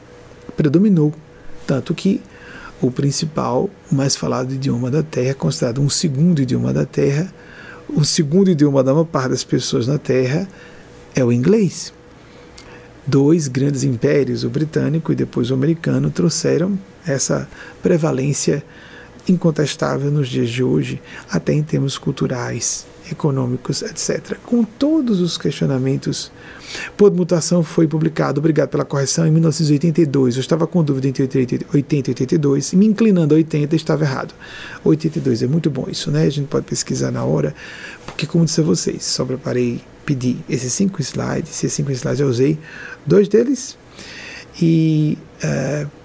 predominou. 0.56 1.12
Tanto 1.66 1.94
que 1.94 2.20
o 2.80 2.90
principal, 2.90 3.68
mais 3.90 4.14
falado 4.14 4.52
idioma 4.52 4.90
da 4.90 5.02
Terra, 5.02 5.30
é 5.30 5.34
considerado 5.34 5.80
um 5.80 5.88
segundo 5.88 6.40
idioma 6.40 6.72
da 6.72 6.86
Terra, 6.86 7.32
o 7.88 8.04
segundo 8.04 8.50
idioma 8.50 8.82
da 8.82 8.92
maior 8.92 9.04
parte 9.04 9.30
das 9.30 9.44
pessoas 9.44 9.86
na 9.86 9.98
Terra 9.98 10.48
é 11.14 11.24
o 11.24 11.32
inglês. 11.32 11.92
Dois 13.06 13.48
grandes 13.48 13.84
impérios, 13.84 14.44
o 14.44 14.50
britânico 14.50 15.12
e 15.12 15.14
depois 15.14 15.50
o 15.50 15.54
americano, 15.54 16.10
trouxeram 16.10 16.78
essa 17.06 17.48
prevalência 17.82 18.64
incontestável 19.28 20.10
nos 20.10 20.28
dias 20.28 20.48
de 20.48 20.62
hoje, 20.62 21.00
até 21.30 21.52
em 21.52 21.62
termos 21.62 21.98
culturais, 21.98 22.86
econômicos, 23.10 23.82
etc. 23.82 24.36
Com 24.44 24.64
todos 24.64 25.20
os 25.20 25.36
questionamentos. 25.36 26.30
Por 26.96 27.12
mutação 27.12 27.62
foi 27.62 27.86
publicado, 27.86 28.40
obrigado 28.40 28.70
pela 28.70 28.84
correção, 28.84 29.26
em 29.26 29.30
1982. 29.30 30.36
Eu 30.36 30.40
estava 30.40 30.66
com 30.66 30.82
dúvida 30.82 31.08
entre 31.08 31.22
80 31.22 32.10
e 32.10 32.12
82, 32.12 32.72
me 32.72 32.86
inclinando 32.86 33.34
a 33.34 33.36
80, 33.36 33.76
estava 33.76 34.04
errado. 34.04 34.34
82 34.82 35.42
é 35.42 35.46
muito 35.46 35.70
bom 35.70 35.86
isso, 35.88 36.10
né? 36.10 36.24
A 36.24 36.30
gente 36.30 36.46
pode 36.48 36.66
pesquisar 36.66 37.10
na 37.10 37.24
hora, 37.24 37.54
porque, 38.06 38.26
como 38.26 38.44
disse 38.44 38.60
a 38.60 38.64
vocês, 38.64 39.04
só 39.04 39.24
preparei, 39.24 39.80
pedi 40.04 40.38
esses 40.48 40.72
cinco 40.72 41.00
slides, 41.00 41.50
esses 41.50 41.72
cinco 41.72 41.92
slides 41.92 42.20
eu 42.20 42.28
usei 42.28 42.58
dois 43.06 43.28
deles 43.28 43.76
e. 44.60 45.18
Uh, 45.42 46.03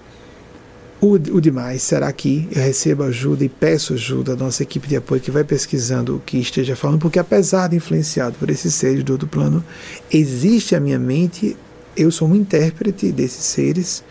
o, 1.00 1.14
o 1.14 1.40
demais 1.40 1.82
será 1.82 2.12
que 2.12 2.46
eu 2.52 2.62
recebo 2.62 3.04
ajuda 3.04 3.44
e 3.44 3.48
peço 3.48 3.94
ajuda 3.94 4.36
da 4.36 4.44
nossa 4.44 4.62
equipe 4.62 4.86
de 4.86 4.96
apoio 4.96 5.20
que 5.20 5.30
vai 5.30 5.44
pesquisando 5.44 6.16
o 6.16 6.20
que 6.20 6.38
esteja 6.38 6.76
falando, 6.76 7.00
porque 7.00 7.18
apesar 7.18 7.68
de 7.68 7.76
influenciado 7.76 8.36
por 8.38 8.50
esses 8.50 8.74
seres 8.74 9.02
do 9.02 9.12
outro 9.12 9.26
plano, 9.26 9.64
existe 10.12 10.76
a 10.76 10.80
minha 10.80 10.98
mente, 10.98 11.56
eu 11.96 12.10
sou 12.10 12.28
um 12.28 12.36
intérprete 12.36 13.10
desses 13.10 13.44
seres 13.44 14.04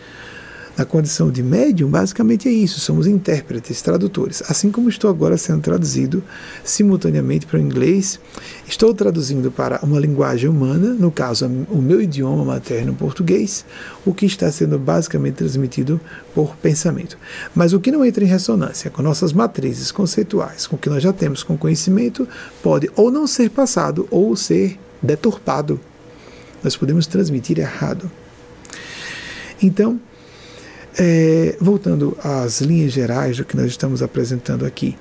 na 0.76 0.84
condição 0.84 1.30
de 1.30 1.42
médium, 1.42 1.88
basicamente 1.88 2.48
é 2.48 2.52
isso, 2.52 2.80
somos 2.80 3.06
intérpretes, 3.06 3.82
tradutores. 3.82 4.42
Assim 4.48 4.70
como 4.70 4.88
estou 4.88 5.10
agora 5.10 5.36
sendo 5.36 5.60
traduzido 5.60 6.22
simultaneamente 6.64 7.46
para 7.46 7.58
o 7.58 7.62
inglês, 7.62 8.18
estou 8.66 8.94
traduzindo 8.94 9.50
para 9.50 9.80
uma 9.82 9.98
linguagem 9.98 10.48
humana, 10.48 10.94
no 10.94 11.10
caso, 11.10 11.46
o 11.46 11.82
meu 11.82 12.00
idioma 12.00 12.44
materno 12.44 12.94
português, 12.94 13.64
o 14.04 14.14
que 14.14 14.26
está 14.26 14.50
sendo 14.50 14.78
basicamente 14.78 15.34
transmitido 15.34 16.00
por 16.34 16.56
pensamento. 16.56 17.18
Mas 17.54 17.72
o 17.72 17.80
que 17.80 17.90
não 17.90 18.04
entra 18.04 18.24
em 18.24 18.28
ressonância 18.28 18.90
com 18.90 19.02
nossas 19.02 19.32
matrizes 19.32 19.92
conceituais, 19.92 20.66
com 20.66 20.76
o 20.76 20.78
que 20.78 20.88
nós 20.88 21.02
já 21.02 21.12
temos 21.12 21.42
com 21.42 21.58
conhecimento, 21.58 22.26
pode 22.62 22.90
ou 22.96 23.10
não 23.10 23.26
ser 23.26 23.50
passado 23.50 24.06
ou 24.10 24.34
ser 24.36 24.78
deturpado. 25.02 25.80
Nós 26.62 26.76
podemos 26.76 27.06
transmitir 27.06 27.58
errado. 27.58 28.10
Então, 29.62 30.00
é, 30.98 31.56
voltando 31.60 32.16
às 32.22 32.60
linhas 32.60 32.92
gerais 32.92 33.36
do 33.36 33.44
que 33.44 33.56
nós 33.56 33.66
estamos 33.66 34.02
apresentando 34.02 34.64
aqui, 34.64 34.96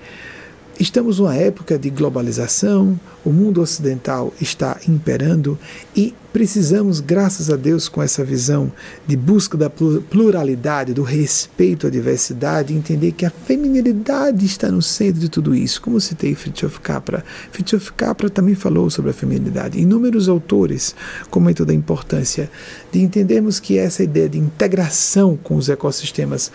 Estamos 0.79 1.19
numa 1.19 1.35
época 1.35 1.77
de 1.77 1.89
globalização, 1.89 2.97
o 3.25 3.31
mundo 3.31 3.59
ocidental 3.59 4.33
está 4.39 4.79
imperando 4.87 5.59
e 5.93 6.15
precisamos, 6.31 7.01
graças 7.01 7.49
a 7.49 7.57
Deus, 7.57 7.89
com 7.89 8.01
essa 8.01 8.23
visão 8.23 8.71
de 9.05 9.17
busca 9.17 9.57
da 9.57 9.69
pluralidade, 9.69 10.93
do 10.93 11.03
respeito 11.03 11.85
à 11.85 11.89
diversidade, 11.89 12.73
entender 12.73 13.11
que 13.11 13.25
a 13.25 13.29
feminilidade 13.29 14.45
está 14.45 14.71
no 14.71 14.81
centro 14.81 15.19
de 15.19 15.27
tudo 15.27 15.53
isso. 15.53 15.81
Como 15.81 15.99
citei 15.99 16.33
Fritjof 16.33 16.79
Capra, 16.79 17.25
Fritjof 17.51 17.91
Capra 17.91 18.29
também 18.29 18.55
falou 18.55 18.89
sobre 18.89 19.11
a 19.11 19.13
feminilidade. 19.13 19.81
Inúmeros 19.81 20.29
autores 20.29 20.95
comentam 21.29 21.65
da 21.65 21.73
importância 21.73 22.49
de 22.89 23.01
entendermos 23.01 23.59
que 23.59 23.77
essa 23.77 24.01
ideia 24.01 24.29
de 24.29 24.39
integração 24.39 25.35
com 25.35 25.57
os 25.57 25.67
ecossistemas, 25.67 26.49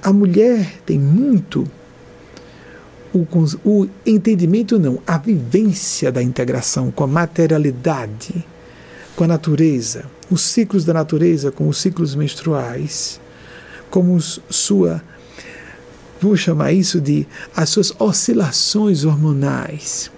a 0.00 0.12
mulher 0.12 0.80
tem 0.86 0.96
muito 0.96 1.68
o, 3.14 3.26
o 3.64 3.88
entendimento 4.04 4.76
não, 4.78 4.98
a 5.06 5.16
vivência 5.16 6.10
da 6.10 6.20
integração 6.20 6.90
com 6.90 7.04
a 7.04 7.06
materialidade, 7.06 8.44
com 9.14 9.22
a 9.22 9.28
natureza, 9.28 10.04
os 10.28 10.42
ciclos 10.42 10.84
da 10.84 10.92
natureza 10.92 11.52
com 11.52 11.68
os 11.68 11.78
ciclos 11.78 12.16
menstruais, 12.16 13.20
como 13.88 14.20
sua, 14.20 15.00
vamos 16.20 16.40
chamar 16.40 16.72
isso 16.72 17.00
de 17.00 17.24
as 17.54 17.68
suas 17.68 17.92
oscilações 18.00 19.04
hormonais, 19.04 20.10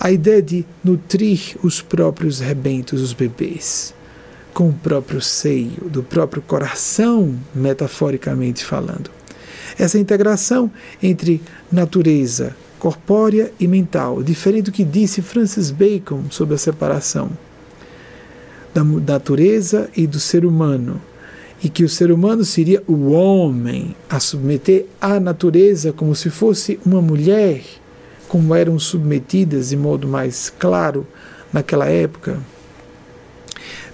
a 0.00 0.10
ideia 0.10 0.42
de 0.42 0.66
nutrir 0.82 1.56
os 1.62 1.80
próprios 1.80 2.40
rebentos, 2.40 3.00
os 3.00 3.12
bebês, 3.12 3.94
com 4.52 4.70
o 4.70 4.72
próprio 4.72 5.20
seio, 5.20 5.88
do 5.88 6.02
próprio 6.02 6.42
coração, 6.42 7.38
metaforicamente 7.54 8.64
falando 8.64 9.19
essa 9.80 9.98
integração 9.98 10.70
entre 11.02 11.40
natureza 11.72 12.54
corpórea 12.78 13.52
e 13.60 13.68
mental, 13.68 14.22
diferente 14.22 14.64
do 14.64 14.72
que 14.72 14.84
disse 14.84 15.20
Francis 15.20 15.70
Bacon 15.70 16.24
sobre 16.30 16.54
a 16.54 16.58
separação 16.58 17.30
da 18.72 18.82
natureza 18.82 19.90
e 19.96 20.06
do 20.06 20.18
ser 20.18 20.46
humano, 20.46 21.00
e 21.62 21.68
que 21.68 21.84
o 21.84 21.88
ser 21.88 22.10
humano 22.10 22.44
seria 22.44 22.82
o 22.86 23.10
homem 23.10 23.94
a 24.08 24.18
submeter 24.18 24.86
à 25.00 25.20
natureza 25.20 25.92
como 25.92 26.14
se 26.14 26.30
fosse 26.30 26.80
uma 26.86 27.02
mulher, 27.02 27.62
como 28.28 28.54
eram 28.54 28.78
submetidas 28.78 29.68
de 29.70 29.76
modo 29.76 30.08
mais 30.08 30.50
claro 30.58 31.06
naquela 31.52 31.86
época. 31.86 32.38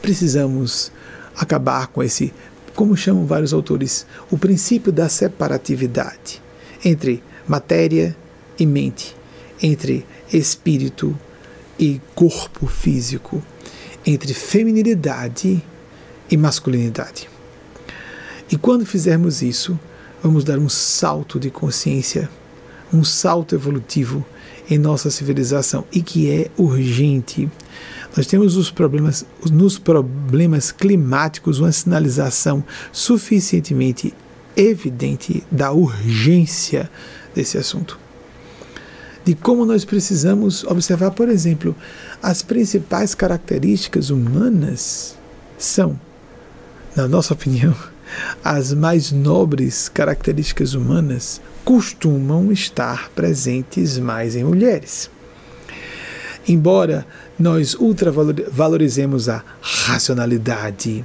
Precisamos 0.01 0.93
acabar 1.35 1.89
com 1.89 2.03
esse 2.03 2.33
como 2.77 2.97
chamam 2.97 3.25
vários 3.25 3.55
autores, 3.55 4.07
o 4.31 4.37
princípio 4.37 4.93
da 4.93 5.09
separatividade 5.09 6.43
entre 6.85 7.23
matéria 7.49 8.15
e 8.59 8.67
mente, 8.67 9.17
entre 9.63 10.05
espírito 10.33 11.19
e 11.79 12.01
corpo 12.15 12.67
físico, 12.67 13.43
entre 14.05 14.35
feminilidade 14.35 15.63
e 16.31 16.37
masculinidade. 16.37 17.29
E 18.51 18.57
quando 18.57 18.85
fizermos 18.85 19.43
isso, 19.43 19.79
vamos 20.23 20.45
dar 20.45 20.59
um 20.59 20.69
salto 20.69 21.41
de 21.41 21.51
consciência, 21.51 22.29
um 22.93 23.03
salto 23.03 23.55
evolutivo 23.55 24.25
em 24.69 24.79
nossa 24.79 25.11
civilização 25.11 25.85
e 25.91 26.03
que 26.03 26.31
é 26.31 26.51
urgente. 26.57 27.49
Nós 28.17 28.27
temos 28.27 28.57
os 28.57 28.71
problemas, 28.71 29.27
nos 29.53 29.79
problemas 29.79 30.73
climáticos 30.73 31.61
uma 31.61 31.71
sinalização 31.71 32.65
suficientemente 32.91 34.15
evidente 34.57 35.45
da 35.51 35.71
urgência 35.71 36.91
desse 37.35 37.59
assunto. 37.59 37.99
De 39.23 39.35
como 39.35 39.67
nós 39.67 39.85
precisamos 39.85 40.65
observar, 40.65 41.11
por 41.11 41.29
exemplo, 41.29 41.77
as 42.23 42.43
principais 42.43 43.15
características 43.15 44.09
humanas 44.09 45.19
são, 45.59 46.01
na 46.95 47.07
nossa 47.07 47.35
opinião, 47.35 47.77
as 48.43 48.73
mais 48.73 49.13
nobres 49.13 49.91
características 49.91 50.73
humanas 50.73 51.41
costumam 51.65 52.51
estar 52.51 53.11
presentes 53.11 53.99
mais 53.99 54.37
em 54.37 54.45
mulheres. 54.45 55.11
Embora 56.49 57.05
nós 57.39 57.75
ultravalorizemos 57.75 59.29
a 59.29 59.43
racionalidade, 59.61 61.05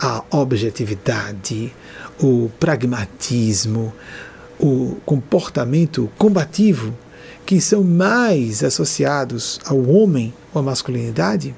a 0.00 0.22
objetividade, 0.30 1.74
o 2.20 2.50
pragmatismo, 2.60 3.92
o 4.58 4.96
comportamento 5.04 6.10
combativo, 6.16 6.94
que 7.44 7.60
são 7.60 7.82
mais 7.82 8.62
associados 8.62 9.58
ao 9.64 9.82
homem 9.88 10.32
ou 10.52 10.60
à 10.60 10.62
masculinidade, 10.62 11.54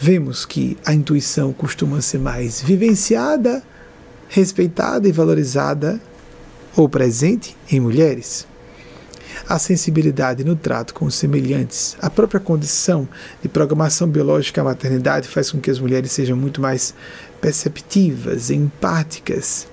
vemos 0.00 0.44
que 0.44 0.76
a 0.84 0.92
intuição 0.92 1.52
costuma 1.52 2.00
ser 2.00 2.18
mais 2.18 2.60
vivenciada, 2.60 3.62
respeitada 4.28 5.08
e 5.08 5.12
valorizada 5.12 6.00
ou 6.76 6.88
presente 6.88 7.56
em 7.70 7.78
mulheres. 7.78 8.46
A 9.46 9.58
sensibilidade 9.58 10.42
no 10.42 10.56
trato 10.56 10.94
com 10.94 11.04
os 11.04 11.14
semelhantes, 11.16 11.96
a 12.00 12.08
própria 12.08 12.40
condição 12.40 13.06
de 13.42 13.48
programação 13.48 14.08
biológica 14.08 14.62
à 14.62 14.64
maternidade 14.64 15.28
faz 15.28 15.50
com 15.50 15.60
que 15.60 15.70
as 15.70 15.78
mulheres 15.78 16.12
sejam 16.12 16.34
muito 16.34 16.62
mais 16.62 16.94
perceptivas, 17.42 18.50
empáticas. 18.50 19.66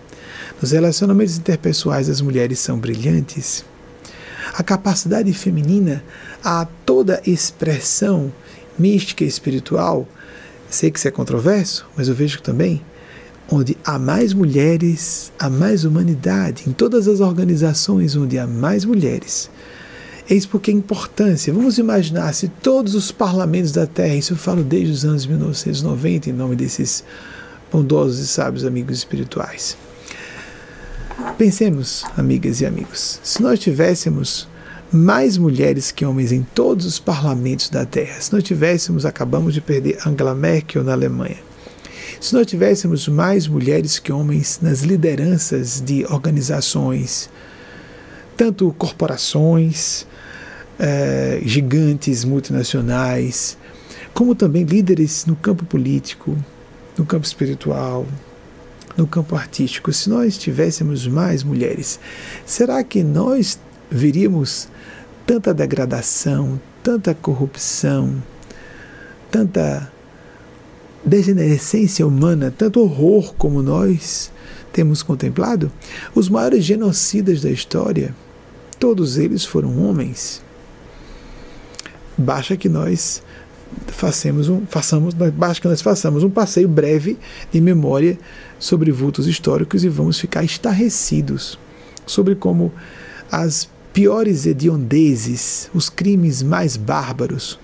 Nos 0.61 0.71
relacionamentos 0.71 1.37
interpessoais, 1.37 2.09
as 2.09 2.19
mulheres 2.19 2.59
são 2.59 2.77
brilhantes. 2.77 3.63
A 4.53 4.61
capacidade 4.61 5.31
feminina 5.33 6.03
a 6.43 6.67
toda 6.85 7.21
expressão 7.25 8.33
mística 8.77 9.23
e 9.23 9.27
espiritual, 9.27 10.05
sei 10.69 10.91
que 10.91 10.99
isso 10.99 11.07
é 11.07 11.11
controverso, 11.11 11.87
mas 11.95 12.09
eu 12.09 12.15
vejo 12.15 12.41
também 12.41 12.81
onde 13.51 13.77
há 13.83 13.99
mais 13.99 14.33
mulheres, 14.33 15.31
há 15.37 15.49
mais 15.49 15.83
humanidade, 15.83 16.63
em 16.67 16.71
todas 16.71 17.07
as 17.07 17.19
organizações 17.19 18.15
onde 18.15 18.39
há 18.39 18.47
mais 18.47 18.85
mulheres. 18.85 19.49
Eis 20.29 20.45
porque 20.45 20.71
a 20.71 20.73
importância, 20.73 21.53
vamos 21.53 21.77
imaginar 21.77 22.33
se 22.33 22.47
todos 22.47 22.95
os 22.95 23.11
parlamentos 23.11 23.73
da 23.73 23.85
Terra, 23.85 24.15
isso 24.15 24.31
eu 24.33 24.37
falo 24.37 24.63
desde 24.63 24.93
os 24.93 25.03
anos 25.03 25.25
1990, 25.25 26.29
em 26.29 26.33
nome 26.33 26.55
desses 26.55 27.03
bondosos 27.69 28.19
e 28.19 28.27
sábios 28.27 28.63
amigos 28.63 28.97
espirituais. 28.97 29.75
Pensemos, 31.37 32.05
amigas 32.15 32.61
e 32.61 32.65
amigos, 32.65 33.19
se 33.21 33.41
nós 33.41 33.59
tivéssemos 33.59 34.47
mais 34.91 35.37
mulheres 35.37 35.91
que 35.91 36.05
homens 36.05 36.31
em 36.31 36.43
todos 36.55 36.85
os 36.85 36.99
parlamentos 36.99 37.69
da 37.69 37.85
Terra, 37.85 38.21
se 38.21 38.31
nós 38.31 38.43
tivéssemos, 38.43 39.05
acabamos 39.05 39.53
de 39.53 39.59
perder 39.59 39.97
Angela 40.05 40.35
Merkel 40.35 40.83
na 40.83 40.93
Alemanha, 40.93 41.37
se 42.21 42.35
nós 42.35 42.45
tivéssemos 42.45 43.07
mais 43.07 43.47
mulheres 43.47 43.97
que 43.97 44.11
homens 44.11 44.59
nas 44.61 44.81
lideranças 44.81 45.81
de 45.81 46.05
organizações, 46.05 47.31
tanto 48.37 48.71
corporações, 48.77 50.05
eh, 50.77 51.41
gigantes 51.43 52.23
multinacionais, 52.23 53.57
como 54.13 54.35
também 54.35 54.63
líderes 54.63 55.25
no 55.25 55.35
campo 55.35 55.65
político, 55.65 56.37
no 56.95 57.07
campo 57.07 57.25
espiritual, 57.25 58.05
no 58.95 59.07
campo 59.07 59.35
artístico, 59.35 59.91
se 59.91 60.07
nós 60.07 60.37
tivéssemos 60.37 61.07
mais 61.07 61.43
mulheres, 61.43 61.99
será 62.45 62.83
que 62.83 63.03
nós 63.03 63.59
veríamos 63.89 64.67
tanta 65.25 65.55
degradação, 65.55 66.61
tanta 66.83 67.15
corrupção, 67.15 68.21
tanta 69.31 69.90
degenerescência 71.03 72.05
humana, 72.05 72.53
tanto 72.55 72.79
horror 72.79 73.33
como 73.35 73.61
nós 73.61 74.31
temos 74.71 75.03
contemplado, 75.03 75.71
os 76.15 76.29
maiores 76.29 76.63
genocidas 76.63 77.41
da 77.41 77.49
história, 77.49 78.15
todos 78.79 79.17
eles 79.17 79.43
foram 79.43 79.83
homens. 79.83 80.41
Basta 82.17 82.55
que 82.55 82.69
nós 82.69 83.21
façamos 83.87 84.49
um, 84.49 84.65
façamos, 84.65 85.13
basta 85.13 85.61
que 85.61 85.67
nós 85.67 85.81
façamos 85.81 86.23
um 86.23 86.29
passeio 86.29 86.67
breve 86.67 87.17
de 87.51 87.61
memória 87.61 88.17
sobre 88.59 88.91
vultos 88.91 89.27
históricos 89.27 89.83
e 89.83 89.89
vamos 89.89 90.19
ficar 90.19 90.43
estarrecidos 90.43 91.57
sobre 92.05 92.35
como 92.35 92.71
as 93.31 93.69
piores 93.93 94.45
hediondezes, 94.45 95.69
os 95.73 95.89
crimes 95.89 96.41
mais 96.41 96.77
bárbaros, 96.77 97.59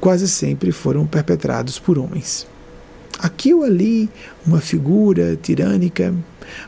quase 0.00 0.28
sempre 0.28 0.72
foram 0.72 1.06
perpetrados 1.06 1.78
por 1.78 1.98
homens. 1.98 2.46
Aqui 3.18 3.52
ou 3.52 3.64
ali, 3.64 4.08
uma 4.46 4.60
figura 4.60 5.36
tirânica, 5.36 6.14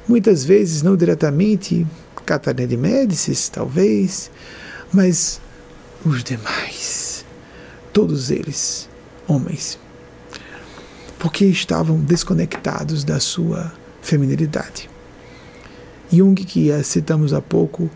muitas 0.08 0.44
vezes 0.44 0.82
não 0.82 0.96
diretamente 0.96 1.86
Catarina 2.30 2.68
de 2.68 2.76
Médicis, 2.76 3.48
talvez, 3.48 4.30
mas 4.92 5.40
os 6.04 6.22
demais, 6.22 7.24
todos 7.92 8.30
eles, 8.30 8.88
homens, 9.26 9.78
porque 11.18 11.44
estavam 11.44 11.98
desconectados 11.98 13.02
da 13.02 13.18
sua 13.18 13.72
feminilidade. 14.00 14.88
Jung, 16.12 16.34
que 16.34 16.70
citamos 16.84 17.32
há 17.32 17.40
pouco, 17.40 17.90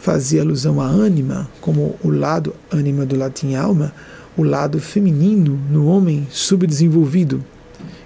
fazia 0.00 0.42
alusão 0.42 0.80
à 0.80 0.86
ânima, 0.86 1.48
como 1.60 1.96
o 2.02 2.10
lado 2.10 2.54
ânima 2.72 3.06
do 3.06 3.16
latim 3.16 3.54
alma, 3.54 3.92
o 4.38 4.44
lado 4.44 4.78
feminino 4.78 5.58
no 5.68 5.88
homem 5.88 6.28
subdesenvolvido, 6.30 7.44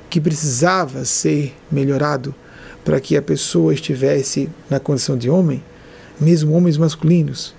que 0.08 0.18
precisava 0.18 1.04
ser 1.04 1.54
melhorado 1.70 2.34
para 2.82 2.98
que 2.98 3.18
a 3.18 3.22
pessoa 3.22 3.74
estivesse 3.74 4.48
na 4.70 4.80
condição 4.80 5.16
de 5.16 5.28
homem, 5.28 5.62
mesmo 6.18 6.54
homens 6.54 6.78
masculinos, 6.78 7.54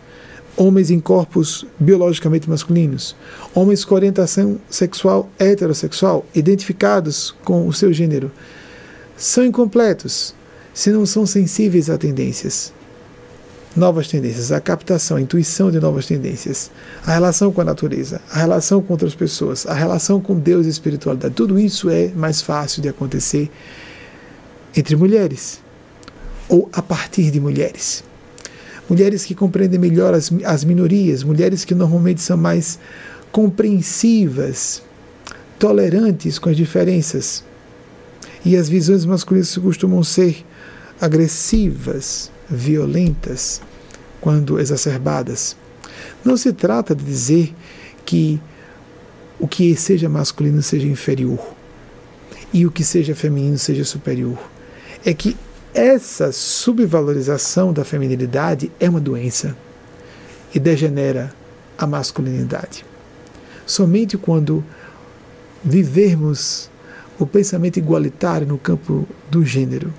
homens 0.57 0.89
em 0.89 0.99
corpos 0.99 1.67
biologicamente 1.79 2.49
masculinos, 2.49 3.15
homens 3.53 3.85
com 3.85 3.93
orientação 3.93 4.59
sexual 4.67 5.29
heterossexual, 5.37 6.25
identificados 6.33 7.35
com 7.43 7.67
o 7.67 7.73
seu 7.73 7.93
gênero, 7.93 8.31
são 9.15 9.45
incompletos 9.45 10.33
se 10.73 10.89
não 10.89 11.05
são 11.05 11.27
sensíveis 11.27 11.91
a 11.91 11.97
tendências 11.97 12.73
novas 13.75 14.07
tendências, 14.07 14.51
a 14.51 14.61
captação, 14.61 15.17
a 15.17 15.21
intuição 15.21 15.71
de 15.71 15.79
novas 15.79 16.05
tendências, 16.05 16.69
a 17.05 17.13
relação 17.13 17.51
com 17.51 17.61
a 17.61 17.63
natureza, 17.63 18.21
a 18.31 18.39
relação 18.39 18.81
com 18.81 18.93
outras 18.93 19.15
pessoas, 19.15 19.65
a 19.65 19.73
relação 19.73 20.21
com 20.21 20.37
Deus 20.37 20.65
e 20.65 20.69
espiritualidade. 20.69 21.33
Tudo 21.33 21.59
isso 21.59 21.89
é 21.89 22.09
mais 22.09 22.41
fácil 22.41 22.81
de 22.81 22.89
acontecer 22.89 23.49
entre 24.75 24.95
mulheres 24.95 25.59
ou 26.47 26.69
a 26.71 26.81
partir 26.81 27.31
de 27.31 27.39
mulheres. 27.39 28.03
Mulheres 28.89 29.25
que 29.25 29.33
compreendem 29.33 29.79
melhor 29.79 30.13
as, 30.13 30.31
as 30.43 30.63
minorias, 30.63 31.23
mulheres 31.23 31.65
que 31.65 31.73
normalmente 31.73 32.21
são 32.21 32.37
mais 32.37 32.77
compreensivas, 33.31 34.83
tolerantes 35.57 36.37
com 36.37 36.49
as 36.49 36.57
diferenças. 36.57 37.43
E 38.45 38.57
as 38.57 38.67
visões 38.67 39.05
masculinas 39.05 39.57
costumam 39.57 40.03
ser 40.03 40.45
agressivas, 40.99 42.29
violentas 42.55 43.61
quando 44.21 44.59
exacerbadas. 44.59 45.55
Não 46.23 46.37
se 46.37 46.53
trata 46.53 46.95
de 46.95 47.03
dizer 47.03 47.53
que 48.05 48.39
o 49.39 49.47
que 49.47 49.75
seja 49.75 50.07
masculino 50.07 50.61
seja 50.61 50.87
inferior 50.87 51.39
e 52.53 52.65
o 52.65 52.71
que 52.71 52.83
seja 52.83 53.15
feminino 53.15 53.57
seja 53.57 53.83
superior. 53.83 54.37
É 55.03 55.13
que 55.13 55.35
essa 55.73 56.31
subvalorização 56.31 57.73
da 57.73 57.83
feminilidade 57.83 58.71
é 58.79 58.87
uma 58.87 59.01
doença 59.01 59.55
e 60.53 60.59
degenera 60.59 61.33
a 61.77 61.87
masculinidade. 61.87 62.85
Somente 63.65 64.17
quando 64.17 64.63
vivermos 65.63 66.69
o 67.17 67.25
pensamento 67.25 67.77
igualitário 67.77 68.45
no 68.45 68.57
campo 68.57 69.07
do 69.31 69.43
gênero, 69.43 69.91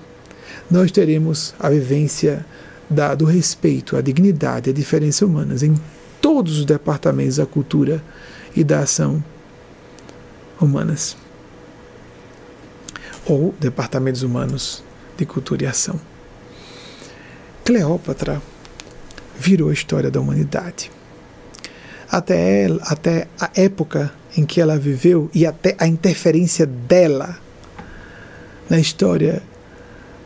nós 0.69 0.91
teremos 0.91 1.53
a 1.59 1.69
vivência 1.69 2.45
da, 2.89 3.15
do 3.15 3.25
respeito 3.25 3.95
à 3.95 4.01
dignidade, 4.01 4.69
à 4.69 4.73
diferença 4.73 5.25
humanas 5.25 5.63
em 5.63 5.75
todos 6.21 6.59
os 6.59 6.65
departamentos 6.65 7.37
da 7.37 7.45
cultura 7.45 8.03
e 8.55 8.63
da 8.63 8.79
ação 8.79 9.23
humanas. 10.59 11.15
Ou 13.25 13.53
departamentos 13.59 14.23
humanos 14.23 14.83
de 15.17 15.25
cultura 15.25 15.63
e 15.63 15.67
ação. 15.67 15.99
Cleópatra 17.63 18.41
virou 19.37 19.69
a 19.69 19.73
história 19.73 20.11
da 20.11 20.19
humanidade. 20.19 20.91
Até, 22.09 22.63
ela, 22.63 22.81
até 22.83 23.27
a 23.39 23.49
época 23.55 24.13
em 24.37 24.45
que 24.45 24.61
ela 24.61 24.77
viveu 24.77 25.29
e 25.33 25.45
até 25.45 25.75
a 25.79 25.87
interferência 25.87 26.65
dela 26.65 27.37
na 28.69 28.79
história 28.79 29.41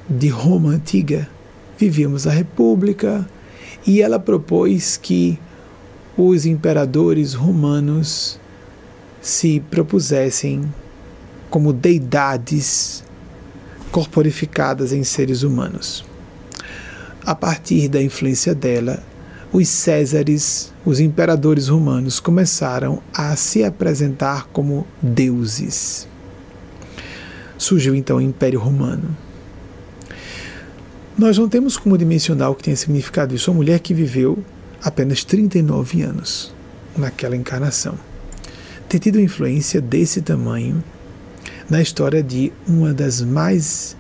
de 0.10 0.28
Roma 0.28 0.72
antiga, 0.72 1.30
vivíamos 1.78 2.26
a 2.26 2.32
República, 2.32 3.28
E 3.88 4.02
ela 4.02 4.20
propôs 4.20 4.98
que 4.98 5.40
os 6.18 6.46
imperadores 6.46 7.34
romanos 7.34 8.40
se 9.22 9.62
propusessem 9.72 10.62
como 11.50 11.72
deidades 11.72 13.04
corporificadas 13.90 14.92
em 14.92 15.04
seres 15.04 15.44
humanos. 15.44 16.06
A 17.26 17.34
partir 17.34 17.88
da 17.88 18.02
influência 18.02 18.54
dela, 18.54 19.02
os 19.52 19.68
Césares, 19.68 20.74
os 20.86 21.00
imperadores 21.00 21.70
romanos, 21.70 22.20
começaram 22.20 23.02
a 23.14 23.36
se 23.36 23.64
apresentar 23.64 24.48
como 24.52 24.86
deuses. 25.02 26.08
Surgiu 27.58 27.96
então 27.96 28.18
o 28.18 28.22
Império 28.22 28.60
Romano. 28.60 29.16
Nós 31.20 31.38
não 31.38 31.50
temos 31.50 31.76
como 31.76 31.98
dimensionar 31.98 32.50
o 32.50 32.56
que 32.56 32.64
tem 32.64 32.76
significado 32.78 33.36
isso. 33.36 33.52
Uma 33.52 33.58
mulher 33.58 33.82
que 33.82 33.94
viveu 33.94 34.42
apenas 34.82 35.22
39 35.22 36.02
anos 36.02 36.56
naquela 36.98 37.36
encarnação. 37.36 37.96
Ter 38.88 39.00
tido 39.00 39.20
influência 39.20 39.82
desse 39.82 40.22
tamanho 40.22 40.82
na 41.70 41.82
história 41.82 42.24
de 42.24 42.54
uma 42.66 42.94
das 42.94 43.20
mais. 43.22 43.98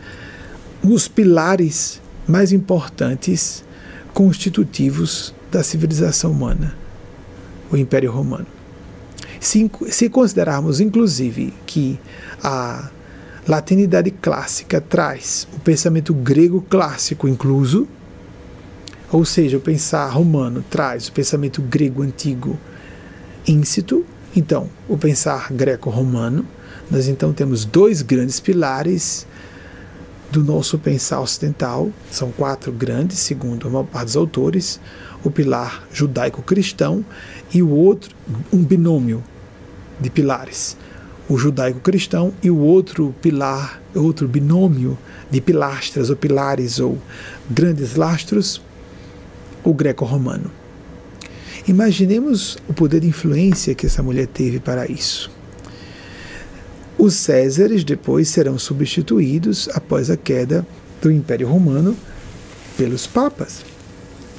os 0.81 1.09
pilares 1.09 2.01
mais 2.25 2.53
importantes 2.53 3.65
constitutivos 4.13 5.35
da 5.51 5.61
civilização 5.61 6.31
humana, 6.31 6.73
o 7.69 7.75
Império 7.75 8.13
Romano. 8.13 8.47
Se, 9.41 9.69
se 9.89 10.09
considerarmos, 10.09 10.79
inclusive, 10.79 11.53
que 11.65 11.99
a 12.41 12.89
latinidade 13.49 14.11
clássica 14.11 14.79
traz 14.79 15.47
o 15.51 15.59
pensamento 15.59 16.13
grego 16.13 16.61
clássico 16.69 17.27
incluso, 17.27 17.87
ou 19.11 19.25
seja, 19.25 19.57
o 19.57 19.59
pensar 19.59 20.07
romano 20.09 20.63
traz 20.69 21.07
o 21.07 21.11
pensamento 21.11 21.59
grego 21.59 22.03
antigo 22.03 22.59
íncito, 23.47 24.05
então 24.35 24.69
o 24.87 24.95
pensar 24.95 25.51
greco-romano, 25.51 26.45
nós 26.91 27.07
então 27.07 27.33
temos 27.33 27.65
dois 27.65 28.03
grandes 28.03 28.39
pilares 28.39 29.25
do 30.29 30.43
nosso 30.43 30.77
pensar 30.77 31.19
ocidental, 31.19 31.89
são 32.11 32.31
quatro 32.31 32.71
grandes, 32.71 33.17
segundo 33.17 33.67
a 33.67 33.71
maior 33.71 33.85
parte 33.85 34.05
dos 34.05 34.15
autores, 34.15 34.79
o 35.23 35.31
pilar 35.31 35.87
judaico-cristão 35.91 37.03
e 37.51 37.63
o 37.63 37.71
outro, 37.71 38.15
um 38.53 38.63
binômio 38.63 39.23
de 39.99 40.11
pilares, 40.11 40.77
o 41.29 41.37
judaico-cristão 41.37 42.33
e 42.41 42.49
o 42.49 42.57
outro 42.57 43.13
pilar, 43.21 43.79
outro 43.93 44.27
binômio 44.27 44.97
de 45.29 45.39
pilastras 45.39 46.09
ou 46.09 46.15
pilares 46.15 46.79
ou 46.79 46.97
grandes 47.47 47.95
lastros, 47.95 48.59
o 49.63 49.71
greco-romano. 49.71 50.49
Imaginemos 51.67 52.57
o 52.67 52.73
poder 52.73 53.01
de 53.01 53.07
influência 53.07 53.75
que 53.75 53.85
essa 53.85 54.01
mulher 54.01 54.25
teve 54.25 54.59
para 54.59 54.89
isso. 54.89 55.29
Os 56.97 57.13
Césares 57.13 57.83
depois 57.83 58.27
serão 58.27 58.57
substituídos 58.57 59.69
após 59.73 60.09
a 60.09 60.17
queda 60.17 60.65
do 60.99 61.11
Império 61.11 61.47
Romano 61.47 61.95
pelos 62.75 63.05
papas. 63.05 63.63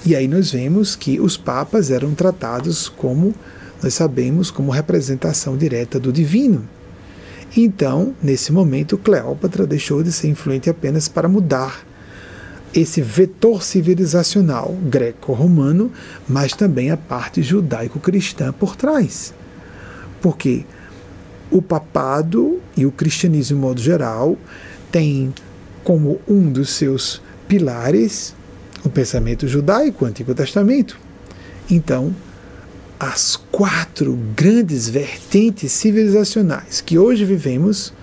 E 0.05 0.16
aí 0.16 0.26
nós 0.26 0.51
vemos 0.51 0.97
que 0.97 1.20
os 1.20 1.36
papas 1.36 1.91
eram 1.91 2.14
tratados 2.14 2.88
como, 2.88 3.32
nós 3.80 3.95
sabemos, 3.95 4.51
como 4.51 4.72
representação 4.72 5.57
direta 5.57 6.01
do 6.01 6.12
divino. 6.12 6.68
Então, 7.57 8.14
nesse 8.22 8.53
momento, 8.53 8.96
Cleópatra 8.96 9.66
deixou 9.66 10.03
de 10.03 10.12
ser 10.12 10.28
influente 10.28 10.70
apenas 10.70 11.09
para 11.09 11.28
mudar 11.28 11.84
esse 12.72 13.03
vetor 13.03 13.62
civilizacional 13.62 14.76
greco-romano, 14.82 15.90
mas 16.28 16.53
também 16.53 16.90
a 16.90 16.96
parte 16.96 17.42
judaico-cristã 17.42 18.53
por 18.53 18.76
trás. 18.76 19.34
Porque 20.20 20.64
o 21.51 21.61
papado 21.61 22.61
e 22.76 22.86
o 22.86 22.92
cristianismo, 22.92 23.59
em 23.59 23.61
modo 23.61 23.80
geral, 23.80 24.36
têm 24.92 25.34
como 25.82 26.20
um 26.28 26.51
dos 26.51 26.70
seus 26.70 27.20
pilares 27.48 28.34
o 28.84 28.88
pensamento 28.88 29.48
judaico, 29.48 30.05
o 30.05 30.09
Antigo 30.09 30.34
Testamento. 30.34 30.98
Então, 31.68 32.14
as 33.01 33.34
quatro 33.51 34.14
grandes 34.36 34.86
vertentes 34.86 35.72
civilizacionais 35.72 36.82
que 36.82 36.98
hoje 36.98 37.24
vivemos 37.24 37.94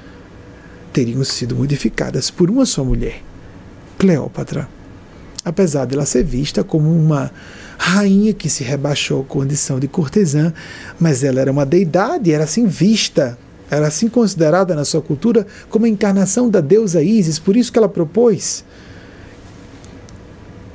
teriam 0.91 1.23
sido 1.23 1.55
modificadas 1.55 2.31
por 2.31 2.49
uma 2.49 2.65
só 2.65 2.83
mulher, 2.83 3.21
Cleópatra. 3.99 4.67
Apesar 5.45 5.85
dela 5.85 6.03
ser 6.03 6.23
vista 6.23 6.63
como 6.63 6.91
uma 6.91 7.31
rainha 7.77 8.33
que 8.33 8.49
se 8.49 8.63
rebaixou 8.63 9.21
à 9.21 9.23
condição 9.23 9.79
de 9.79 9.87
cortesã, 9.87 10.51
mas 10.99 11.23
ela 11.23 11.39
era 11.39 11.51
uma 11.51 11.65
deidade, 11.65 12.33
era 12.33 12.45
assim 12.45 12.65
vista, 12.65 13.37
era 13.69 13.87
assim 13.87 14.09
considerada 14.09 14.73
na 14.73 14.83
sua 14.83 15.01
cultura 15.01 15.45
como 15.69 15.85
a 15.85 15.89
encarnação 15.89 16.49
da 16.49 16.59
deusa 16.59 17.03
Ísis, 17.03 17.37
por 17.37 17.55
isso 17.55 17.71
que 17.71 17.77
ela 17.77 17.87
propôs 17.87 18.65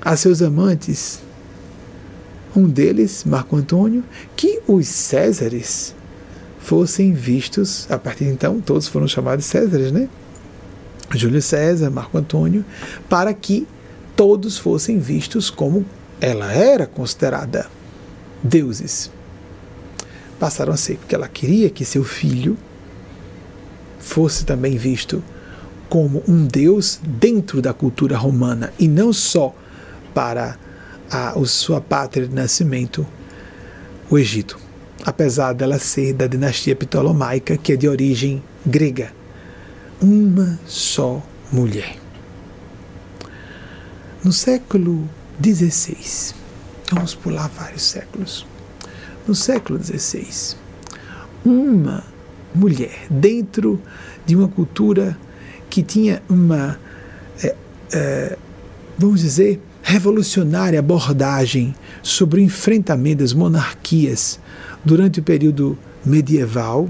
a 0.01 0.17
seus 0.17 0.41
amantes, 0.41 1.21
um 2.55 2.69
deles, 2.69 3.25
Marco 3.25 3.57
Antônio, 3.57 4.05
que 4.37 4.61
os 4.67 4.87
Césares 4.87 5.95
fossem 6.59 7.13
vistos, 7.13 7.87
a 7.91 7.99
partir 7.99 8.25
de 8.25 8.31
então, 8.31 8.61
todos 8.61 8.87
foram 8.87 9.09
chamados 9.09 9.45
Césares, 9.45 9.91
né? 9.91 10.09
Júlio 11.15 11.43
César, 11.43 11.91
Marco 11.91 12.17
Antônio, 12.17 12.65
para 13.09 13.35
que 13.35 13.67
todos 14.17 14.59
fossem 14.59 14.99
vistos 14.99 15.51
como 15.51 15.85
ela 16.21 16.53
era 16.53 16.87
considerada 16.87 17.67
deuses. 18.43 19.11
Passaram 20.39 20.73
a 20.73 20.77
ser 20.77 20.97
porque 20.97 21.15
ela 21.15 21.29
queria 21.29 21.71
que 21.71 21.85
seu 21.85 22.05
filho 22.05 22.57
fosse 23.99 24.45
também 24.45 24.77
visto 24.77 25.23
como 25.89 26.23
um 26.27 26.47
deus 26.47 26.99
dentro 27.03 27.61
da 27.61 27.73
cultura 27.73 28.17
romana 28.17 28.73
e 28.79 28.89
não 28.89 29.13
só 29.13 29.55
para 30.15 30.57
a, 31.13 31.39
a 31.39 31.45
sua 31.45 31.81
pátria 31.81 32.27
de 32.27 32.35
nascimento, 32.35 33.07
o 34.11 34.19
Egito, 34.19 34.59
apesar 35.05 35.53
dela 35.53 35.79
ser 35.79 36.15
da 36.15 36.27
dinastia 36.27 36.75
ptolomaica, 36.75 37.57
que 37.57 37.75
é 37.75 37.77
de 37.77 37.87
origem 37.87 38.43
grega. 38.65 39.13
Uma 40.01 40.59
só 40.67 41.23
mulher. 41.53 41.97
No 44.25 44.33
século 44.33 45.09
XVI, 45.43 46.35
vamos 46.91 47.15
pular 47.15 47.49
vários 47.49 47.83
séculos. 47.83 48.47
No 49.27 49.35
século 49.35 49.79
XVI, 49.83 50.57
uma 51.45 52.03
mulher 52.55 53.07
dentro 53.11 53.81
de 54.25 54.35
uma 54.35 54.49
cultura 54.49 55.17
que 55.69 55.83
tinha 55.83 56.23
uma, 56.29 56.79
é, 57.43 57.55
é, 57.93 58.39
vamos 58.99 59.21
dizer, 59.21 59.61
revolucionária 59.93 60.79
abordagem 60.79 61.75
sobre 62.03 62.41
o 62.41 62.43
enfrentamento 62.43 63.19
das 63.19 63.35
monarquias 63.35 64.41
durante 64.83 65.21
o 65.21 65.23
período 65.23 65.77
medieval 66.03 66.89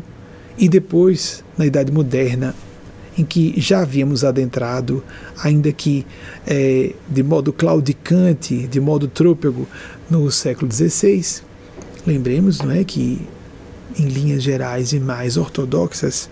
e 0.56 0.68
depois 0.68 1.42
na 1.58 1.66
Idade 1.66 1.90
Moderna, 1.90 2.54
em 3.18 3.24
que 3.24 3.54
já 3.56 3.80
havíamos 3.80 4.22
adentrado, 4.22 5.02
ainda 5.42 5.72
que 5.72 6.06
é, 6.46 6.94
de 7.08 7.24
modo 7.24 7.52
claudicante, 7.52 8.68
de 8.68 8.78
modo 8.78 9.08
trôpego, 9.08 9.66
no 10.08 10.30
século 10.30 10.70
XVI. 10.72 11.42
Lembremos, 12.06 12.60
não 12.60 12.70
é, 12.70 12.84
que 12.84 13.26
em 13.98 14.06
linhas 14.06 14.44
gerais 14.44 14.92
e 14.92 15.00
mais 15.00 15.36
ortodoxas, 15.36 16.30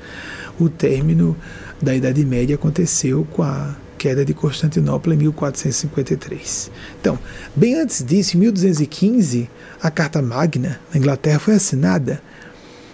o 0.58 0.68
término 0.68 1.36
da 1.82 1.96
Idade 1.96 2.24
Média 2.24 2.54
aconteceu 2.54 3.26
com 3.32 3.42
a 3.42 3.74
queda 4.00 4.24
de 4.24 4.32
Constantinopla 4.32 5.12
em 5.12 5.18
1453. 5.18 6.70
Então, 6.98 7.18
bem 7.54 7.74
antes 7.74 8.02
disso, 8.02 8.34
em 8.34 8.40
1215, 8.40 9.50
a 9.78 9.90
Carta 9.90 10.22
Magna 10.22 10.80
na 10.90 10.98
Inglaterra 10.98 11.38
foi 11.38 11.56
assinada. 11.56 12.22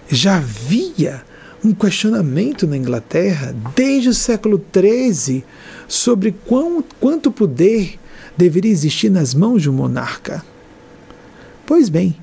Já 0.09 0.39
havia 0.39 1.23
um 1.65 1.73
questionamento 1.73 2.67
na 2.67 2.77
Inglaterra 2.77 3.55
desde 3.77 4.09
o 4.09 4.15
século 4.15 4.61
XIII 4.75 5.45
sobre 5.87 6.35
quão, 6.45 6.83
quanto 6.99 7.31
poder 7.31 8.01
deveria 8.37 8.73
existir 8.73 9.09
nas 9.09 9.33
mãos 9.33 9.63
de 9.63 9.71
um 9.71 9.75
monarca. 9.75 10.45
Pois 11.65 11.89
bem, 11.89 12.17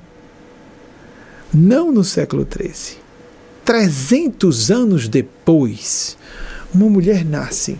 não 1.54 1.90
no 1.90 2.04
século 2.04 2.46
XIII. 2.46 2.98
300 3.64 4.70
anos 4.70 5.08
depois, 5.08 6.18
uma 6.74 6.90
mulher 6.90 7.24
nasce 7.24 7.78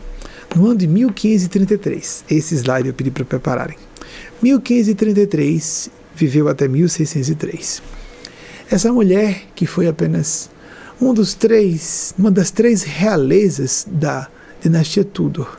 no 0.54 0.66
ano 0.66 0.76
de 0.76 0.86
1533. 0.86 2.24
Esse 2.30 2.54
slide 2.54 2.88
eu 2.88 2.94
pedi 2.94 3.10
para 3.10 3.24
prepararem. 3.24 3.76
1533 4.42 5.90
viveu 6.14 6.48
até 6.48 6.68
1603. 6.68 7.82
Essa 8.70 8.92
mulher, 8.92 9.44
que 9.54 9.66
foi 9.66 9.88
apenas 9.88 10.50
um 11.00 11.12
dos 11.12 11.34
três, 11.34 12.14
uma 12.18 12.30
das 12.30 12.50
três 12.50 12.82
realezas 12.82 13.86
da 13.90 14.28
dinastia 14.60 15.04
Tudor, 15.04 15.58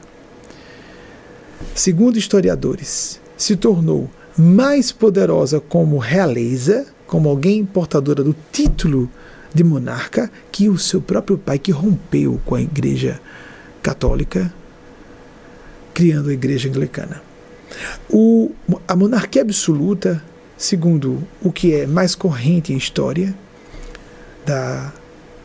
segundo 1.73 2.17
historiadores, 2.17 3.19
se 3.37 3.55
tornou 3.55 4.09
mais 4.37 4.91
poderosa 4.91 5.59
como 5.59 5.97
realeza, 5.97 6.85
como 7.05 7.29
alguém 7.29 7.65
portadora 7.65 8.23
do 8.23 8.35
título 8.51 9.09
de 9.53 9.63
monarca, 9.63 10.31
que 10.51 10.67
o 10.67 10.77
seu 10.77 11.01
próprio 11.01 11.37
pai, 11.37 11.59
que 11.59 11.71
rompeu 11.71 12.41
com 12.45 12.55
a 12.55 12.61
Igreja 12.61 13.21
Católica, 13.81 14.51
criando 15.95 16.29
a 16.29 16.33
Igreja 16.33 16.67
Anglicana. 16.67 17.23
O, 18.09 18.51
a 18.85 18.95
monarquia 18.95 19.41
absoluta, 19.41 20.21
segundo 20.57 21.23
o 21.41 21.51
que 21.51 21.73
é 21.73 21.87
mais 21.87 22.13
corrente 22.13 22.73
em 22.73 22.77
história 22.77 23.33
da 24.45 24.93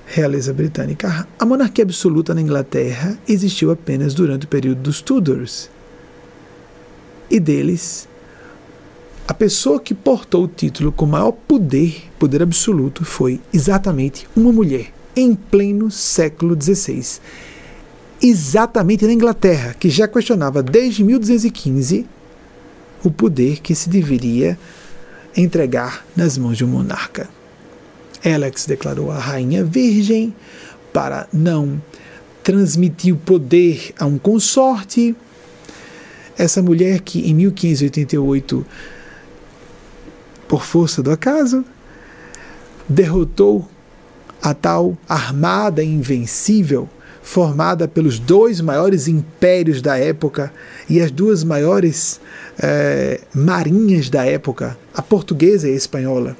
realeza 0.06 0.52
britânica, 0.52 1.26
a 1.38 1.46
monarquia 1.46 1.84
absoluta 1.84 2.34
na 2.34 2.40
Inglaterra 2.40 3.16
existiu 3.28 3.70
apenas 3.70 4.12
durante 4.12 4.44
o 4.44 4.48
período 4.48 4.82
dos 4.82 5.00
Tudors. 5.00 5.70
E 7.30 7.38
deles, 7.38 8.08
a 9.28 9.32
pessoa 9.32 9.78
que 9.78 9.94
portou 9.94 10.44
o 10.44 10.48
título 10.48 10.90
com 10.90 11.06
maior 11.06 11.30
poder, 11.30 12.10
poder 12.18 12.42
absoluto, 12.42 13.04
foi 13.04 13.40
exatamente 13.54 14.28
uma 14.36 14.50
mulher, 14.50 14.92
em 15.14 15.36
pleno 15.36 15.92
século 15.92 16.60
XVI. 16.60 17.20
Exatamente 18.22 19.06
na 19.06 19.12
Inglaterra, 19.14 19.74
que 19.78 19.88
já 19.88 20.06
questionava 20.06 20.62
desde 20.62 21.02
1215 21.02 22.06
o 23.02 23.10
poder 23.10 23.60
que 23.60 23.74
se 23.74 23.88
deveria 23.88 24.58
entregar 25.34 26.04
nas 26.14 26.36
mãos 26.36 26.58
de 26.58 26.64
um 26.64 26.68
monarca. 26.68 27.28
Se 28.56 28.68
declarou 28.68 29.10
a 29.10 29.18
rainha 29.18 29.64
virgem 29.64 30.34
para 30.92 31.26
não 31.32 31.80
transmitir 32.42 33.14
o 33.14 33.16
poder 33.16 33.94
a 33.98 34.04
um 34.04 34.18
consorte. 34.18 35.16
Essa 36.36 36.62
mulher 36.62 37.00
que 37.00 37.30
em 37.30 37.34
1588, 37.34 38.66
por 40.46 40.62
força 40.62 41.02
do 41.02 41.10
acaso, 41.10 41.64
derrotou 42.86 43.66
a 44.42 44.52
tal 44.52 44.98
armada 45.08 45.82
invencível 45.82 46.86
formada 47.30 47.86
pelos 47.86 48.18
dois 48.18 48.60
maiores 48.60 49.06
impérios 49.06 49.80
da 49.80 49.96
época 49.96 50.52
e 50.88 51.00
as 51.00 51.12
duas 51.12 51.44
maiores 51.44 52.20
eh, 52.60 53.20
marinhas 53.32 54.10
da 54.10 54.26
época, 54.26 54.76
a 54.92 55.00
portuguesa 55.00 55.68
e 55.68 55.72
a 55.72 55.76
espanhola. 55.76 56.36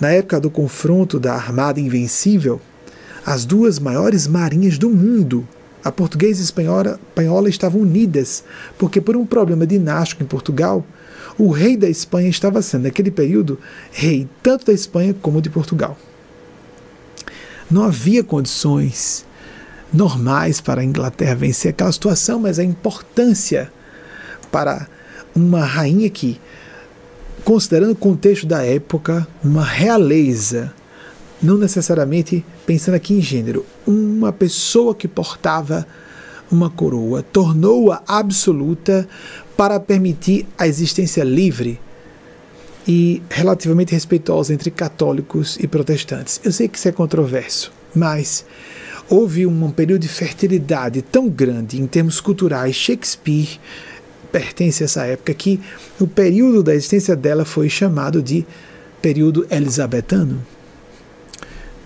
Na 0.00 0.12
época 0.12 0.38
do 0.38 0.48
confronto 0.48 1.18
da 1.18 1.34
Armada 1.34 1.80
Invencível, 1.80 2.60
as 3.26 3.44
duas 3.44 3.80
maiores 3.80 4.28
marinhas 4.28 4.78
do 4.78 4.88
mundo, 4.88 5.48
a 5.82 5.90
portuguesa 5.90 6.38
e 6.38 6.42
a 6.42 6.44
espanhola, 6.44 7.00
espanhola 7.08 7.48
estavam 7.48 7.80
unidas, 7.80 8.44
porque 8.78 9.00
por 9.00 9.16
um 9.16 9.26
problema 9.26 9.66
dinástico 9.66 10.22
em 10.22 10.26
Portugal, 10.26 10.86
o 11.36 11.50
rei 11.50 11.76
da 11.76 11.88
Espanha 11.88 12.28
estava 12.28 12.62
sendo, 12.62 12.84
naquele 12.84 13.10
período, 13.10 13.58
rei 13.90 14.28
tanto 14.44 14.64
da 14.66 14.72
Espanha 14.72 15.12
como 15.20 15.42
de 15.42 15.50
Portugal. 15.50 15.98
Não 17.68 17.82
havia 17.82 18.22
condições 18.22 19.26
normais 19.92 20.60
para 20.60 20.80
a 20.80 20.84
Inglaterra 20.84 21.34
vencer 21.34 21.70
aquela 21.70 21.92
situação, 21.92 22.38
mas 22.40 22.58
a 22.58 22.64
importância 22.64 23.70
para 24.50 24.88
uma 25.34 25.64
rainha 25.64 26.08
que, 26.08 26.40
considerando 27.44 27.92
o 27.92 27.96
contexto 27.96 28.46
da 28.46 28.62
época, 28.62 29.26
uma 29.42 29.64
realeza, 29.64 30.72
não 31.42 31.58
necessariamente 31.58 32.44
pensando 32.64 32.94
aqui 32.94 33.14
em 33.14 33.20
gênero, 33.20 33.66
uma 33.86 34.32
pessoa 34.32 34.94
que 34.94 35.08
portava 35.08 35.86
uma 36.50 36.70
coroa, 36.70 37.22
tornou-a 37.22 38.02
absoluta 38.06 39.08
para 39.56 39.80
permitir 39.80 40.46
a 40.56 40.66
existência 40.66 41.24
livre 41.24 41.80
e 42.86 43.22
relativamente 43.30 43.92
respeitosa 43.92 44.52
entre 44.52 44.70
católicos 44.70 45.56
e 45.60 45.66
protestantes. 45.66 46.40
Eu 46.44 46.52
sei 46.52 46.68
que 46.68 46.76
isso 46.76 46.88
é 46.88 46.92
controverso, 46.92 47.72
mas 47.94 48.44
houve 49.12 49.46
um 49.46 49.70
período 49.70 50.00
de 50.00 50.08
fertilidade 50.08 51.02
tão 51.02 51.28
grande 51.28 51.78
em 51.78 51.86
termos 51.86 52.18
culturais. 52.18 52.74
Shakespeare 52.74 53.60
pertence 54.32 54.82
a 54.82 54.86
essa 54.86 55.04
época 55.04 55.34
que 55.34 55.60
o 56.00 56.06
período 56.06 56.62
da 56.62 56.74
existência 56.74 57.14
dela 57.14 57.44
foi 57.44 57.68
chamado 57.68 58.22
de 58.22 58.46
período 59.02 59.46
elisabetano. 59.50 60.40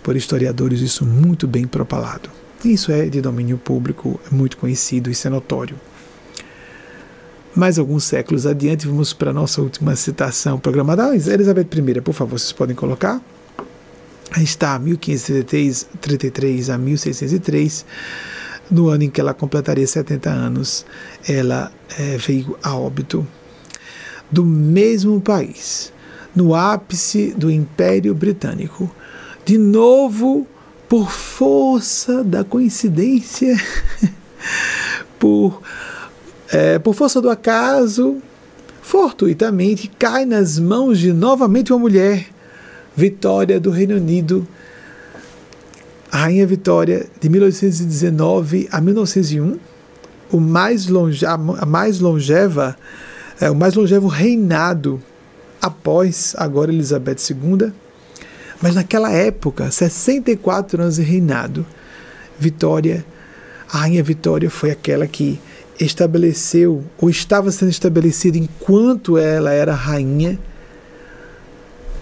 Por 0.05 0.15
historiadores, 0.15 0.81
isso 0.81 1.05
muito 1.05 1.49
bem 1.49 1.67
propalado. 1.67 2.31
Isso 2.65 2.93
é 2.93 3.07
de 3.07 3.21
domínio 3.21 3.59
público, 3.59 4.21
é 4.31 4.33
muito 4.33 4.57
conhecido, 4.57 5.11
isso 5.11 5.27
é 5.27 5.31
notório. 5.31 5.75
Mais 7.57 7.77
alguns 7.77 8.05
séculos 8.05 8.47
adiante, 8.47 8.87
vamos 8.87 9.13
para 9.13 9.31
a 9.31 9.35
nossa 9.35 9.61
última 9.61 9.97
citação 9.97 10.61
programada. 10.61 11.07
Ah, 11.07 11.17
Elizabeth 11.17 11.67
I, 11.75 12.01
por 12.01 12.15
favor, 12.15 12.39
vocês 12.39 12.53
podem 12.53 12.77
colocar 12.77 13.21
está 14.37 14.79
1533 14.79 16.71
a 16.71 16.79
1603, 16.79 17.87
no 18.71 18.89
ano 18.89 19.05
em 19.05 19.11
que 19.11 19.21
ela 19.21 19.33
completaria 19.33 19.87
70 19.87 20.29
anos, 20.31 20.85
ela 21.29 21.73
é, 21.99 22.17
veio 22.17 22.57
a 22.63 22.77
óbito. 22.77 23.27
Do 24.31 24.45
mesmo 24.45 25.21
país, 25.21 25.93
no 26.35 26.55
ápice 26.55 27.33
do 27.37 27.51
Império 27.51 28.15
Britânico, 28.15 28.91
de 29.45 29.57
novo 29.57 30.47
por 30.89 31.11
força 31.11 32.25
da 32.25 32.43
coincidência, 32.43 33.57
por, 35.19 35.63
é, 36.53 36.79
por 36.79 36.95
força 36.95 37.21
do 37.21 37.31
acaso, 37.31 38.17
fortuitamente 38.83 39.89
cai 39.99 40.25
nas 40.25 40.59
mãos 40.59 40.99
de 40.99 41.13
novamente 41.13 41.73
uma 41.73 41.79
mulher 41.79 42.29
Vitória 42.97 43.61
do 43.61 43.71
Reino 43.71 43.97
Unido, 43.97 44.49
a 46.11 46.17
Rainha 46.19 46.47
Vitória 46.47 47.07
de 47.21 47.29
1819 47.29 48.69
a 48.73 48.81
1901, 48.81 49.59
o 50.33 50.41
mais 50.41 50.87
longe, 50.87 51.27
a 51.27 51.37
mais 51.37 52.01
longeva, 52.01 52.75
é, 53.39 53.51
o 53.51 53.55
mais 53.55 53.75
longevo 53.75 54.09
reinado 54.09 55.03
após 55.61 56.35
agora 56.39 56.73
Elizabeth 56.73 57.19
II, 57.31 57.71
mas 58.63 58.75
naquela 58.75 59.13
época, 59.13 59.71
64 59.71 60.81
anos 60.81 60.97
de 60.97 61.03
reinado, 61.03 61.67
Vitória, 62.39 63.05
a 63.71 63.79
Rainha 63.79 64.03
Vitória 64.03 64.49
foi 64.49 64.71
aquela 64.71 65.07
que 65.07 65.39
estabeleceu, 65.79 66.83
ou 66.97 67.11
estava 67.11 67.51
sendo 67.51 67.71
estabelecida 67.71 68.39
enquanto 68.39 69.19
ela 69.19 69.53
era 69.53 69.75
rainha, 69.75 70.39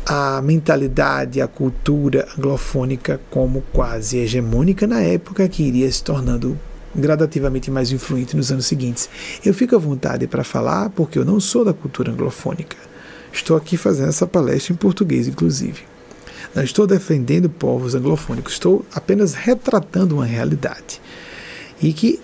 a 0.06 0.42
mentalidade, 0.42 1.40
a 1.40 1.48
cultura 1.48 2.28
anglofônica 2.36 3.20
como 3.30 3.62
quase 3.72 4.18
hegemônica 4.18 4.86
na 4.86 5.00
época, 5.00 5.48
que 5.48 5.62
iria 5.62 5.90
se 5.90 6.02
tornando 6.02 6.58
gradativamente 6.94 7.70
mais 7.70 7.90
influente 7.90 8.36
nos 8.36 8.52
anos 8.52 8.66
seguintes. 8.66 9.08
Eu 9.44 9.54
fico 9.54 9.74
à 9.74 9.78
vontade 9.78 10.26
para 10.26 10.44
falar 10.44 10.90
porque 10.90 11.18
eu 11.18 11.24
não 11.24 11.40
sou 11.40 11.64
da 11.64 11.72
cultura 11.72 12.12
anglofônica. 12.12 12.76
Estou 13.32 13.56
aqui 13.56 13.76
fazendo 13.76 14.10
essa 14.10 14.26
palestra 14.26 14.72
em 14.72 14.76
português, 14.76 15.26
inclusive. 15.26 15.82
Não 16.54 16.62
estou 16.62 16.86
defendendo 16.86 17.50
povos 17.50 17.94
anglofônicos, 17.94 18.52
estou 18.52 18.84
apenas 18.94 19.34
retratando 19.34 20.14
uma 20.14 20.24
realidade. 20.24 21.00
E 21.82 21.92
que, 21.92 22.20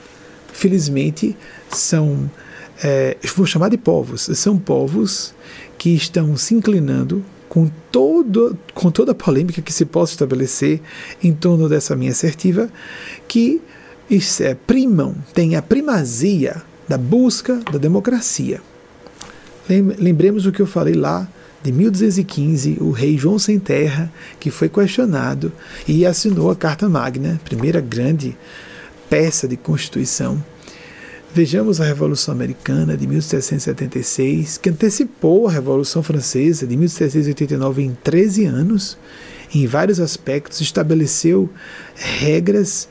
felizmente, 0.53 1.37
são, 1.69 2.31
é, 2.83 3.17
vou 3.35 3.45
chamar 3.45 3.71
de 3.71 3.77
povos, 3.77 4.31
são 4.35 4.57
povos 4.57 5.35
que 5.77 5.91
estão 5.97 6.37
se 6.37 6.55
inclinando 6.55 7.25
com, 7.51 7.69
todo, 7.91 8.57
com 8.73 8.93
toda 8.93 9.11
a 9.11 9.15
polêmica 9.15 9.61
que 9.61 9.73
se 9.73 9.85
possa 9.85 10.13
estabelecer 10.13 10.81
em 11.21 11.33
torno 11.33 11.69
dessa 11.69 11.97
minha 11.97 12.13
assertiva, 12.13 12.71
que 13.27 13.61
isso 14.09 14.45
é, 14.45 14.55
primam, 14.55 15.17
tem 15.35 15.57
a 15.57 15.61
primazia 15.61 16.63
da 16.89 16.97
busca 16.97 17.57
da 17.71 17.77
democracia. 17.77 18.63
Lembremos 19.69 20.47
o 20.47 20.53
que 20.53 20.63
eu 20.63 20.67
falei 20.67 20.95
lá 20.95 21.29
de 21.63 21.73
1215, 21.73 22.79
o 22.81 22.93
rei 22.93 23.19
João 23.19 23.39
Sem 23.39 23.59
Terra, 23.59 24.13
que 24.39 24.51
foi 24.51 24.69
questionado 24.69 25.53
e 25.87 26.07
assinou 26.07 26.53
a 26.53 26.57
Carta 26.57 26.89
Magna, 26.89 27.41
primeira 27.45 27.81
grande 27.81 28.37
peça 29.09 29.49
de 29.49 29.57
constituição 29.57 30.43
Vejamos 31.33 31.81
a 31.81 31.85
Revolução 31.85 32.35
Americana 32.35 32.97
de 32.97 33.07
1776, 33.07 34.59
que 34.59 34.69
antecipou 34.69 35.47
a 35.47 35.53
Revolução 35.53 36.03
Francesa 36.03 36.67
de 36.67 36.77
1789 36.77 37.85
em 37.85 37.95
13 37.95 38.47
anos, 38.47 38.99
em 39.55 39.65
vários 39.65 40.01
aspectos 40.01 40.61
estabeleceu 40.61 41.49
regras 41.95 42.89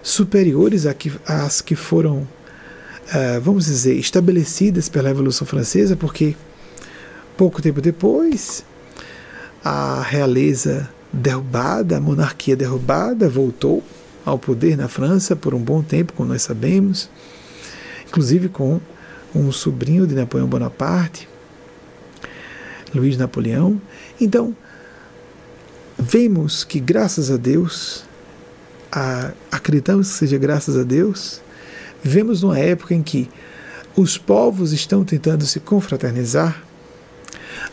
superiores 0.00 0.86
às 1.26 1.60
que 1.60 1.74
foram, 1.74 2.18
uh, 2.18 3.40
vamos 3.42 3.64
dizer, 3.64 3.96
estabelecidas 3.96 4.88
pela 4.88 5.08
Revolução 5.08 5.44
Francesa, 5.44 5.96
porque 5.96 6.36
pouco 7.36 7.60
tempo 7.60 7.80
depois 7.80 8.64
a 9.64 10.02
realeza 10.02 10.88
derrubada, 11.12 11.96
a 11.96 12.00
monarquia 12.00 12.54
derrubada, 12.54 13.28
voltou 13.28 13.82
ao 14.24 14.38
poder 14.38 14.76
na 14.76 14.86
França 14.86 15.34
por 15.34 15.52
um 15.52 15.60
bom 15.60 15.82
tempo, 15.82 16.12
como 16.12 16.28
nós 16.28 16.42
sabemos 16.42 17.10
inclusive 18.12 18.50
com 18.50 18.78
um 19.34 19.50
sobrinho 19.50 20.06
de 20.06 20.14
Napoleão 20.14 20.46
Bonaparte, 20.46 21.26
Luiz 22.94 23.16
Napoleão. 23.16 23.80
Então, 24.20 24.54
vemos 25.98 26.62
que, 26.62 26.78
graças 26.78 27.30
a 27.30 27.38
Deus, 27.38 28.04
a, 28.92 29.32
acreditamos 29.50 30.10
que 30.10 30.18
seja 30.18 30.36
graças 30.36 30.76
a 30.76 30.82
Deus, 30.82 31.40
vivemos 32.02 32.42
numa 32.42 32.58
época 32.58 32.94
em 32.94 33.02
que 33.02 33.30
os 33.96 34.18
povos 34.18 34.74
estão 34.74 35.04
tentando 35.06 35.46
se 35.46 35.58
confraternizar, 35.58 36.62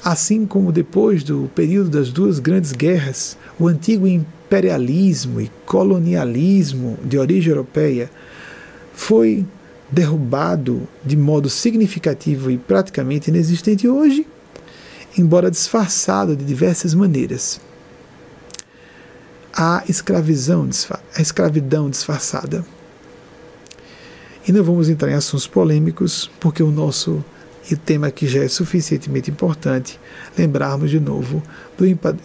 assim 0.02 0.46
como 0.46 0.72
depois 0.72 1.22
do 1.22 1.52
período 1.54 1.90
das 1.90 2.14
duas 2.14 2.40
grandes 2.40 2.72
guerras, 2.72 3.38
o 3.60 3.68
antigo 3.68 4.08
imperialismo 4.08 5.42
e 5.42 5.52
colonialismo 5.66 6.98
de 7.04 7.18
origem 7.18 7.50
europeia 7.52 8.10
foi 8.94 9.46
derrubado 9.92 10.88
de 11.04 11.18
modo 11.18 11.50
significativo 11.50 12.52
e 12.52 12.58
praticamente 12.58 13.30
inexistente 13.30 13.88
hoje, 13.88 14.28
embora 15.18 15.50
disfarçado 15.50 16.36
de 16.36 16.46
diversas 16.46 16.94
maneiras. 16.94 17.60
A 19.54 19.84
escravidão, 19.90 20.70
a 21.16 21.22
escravidão 21.22 21.90
disfarçada. 21.90 22.64
E 24.48 24.52
não 24.52 24.64
vamos 24.64 24.90
entrar 24.90 25.12
em 25.12 25.16
assuntos 25.16 25.48
polêmicos, 25.48 26.30
porque 26.40 26.64
o 26.64 26.72
nosso 26.72 27.24
tema 27.86 28.08
aqui 28.08 28.28
já 28.28 28.44
é 28.44 28.48
suficientemente 28.48 29.30
importante 29.30 30.00
lembrarmos 30.38 30.90
de 30.90 31.00
novo 31.00 31.44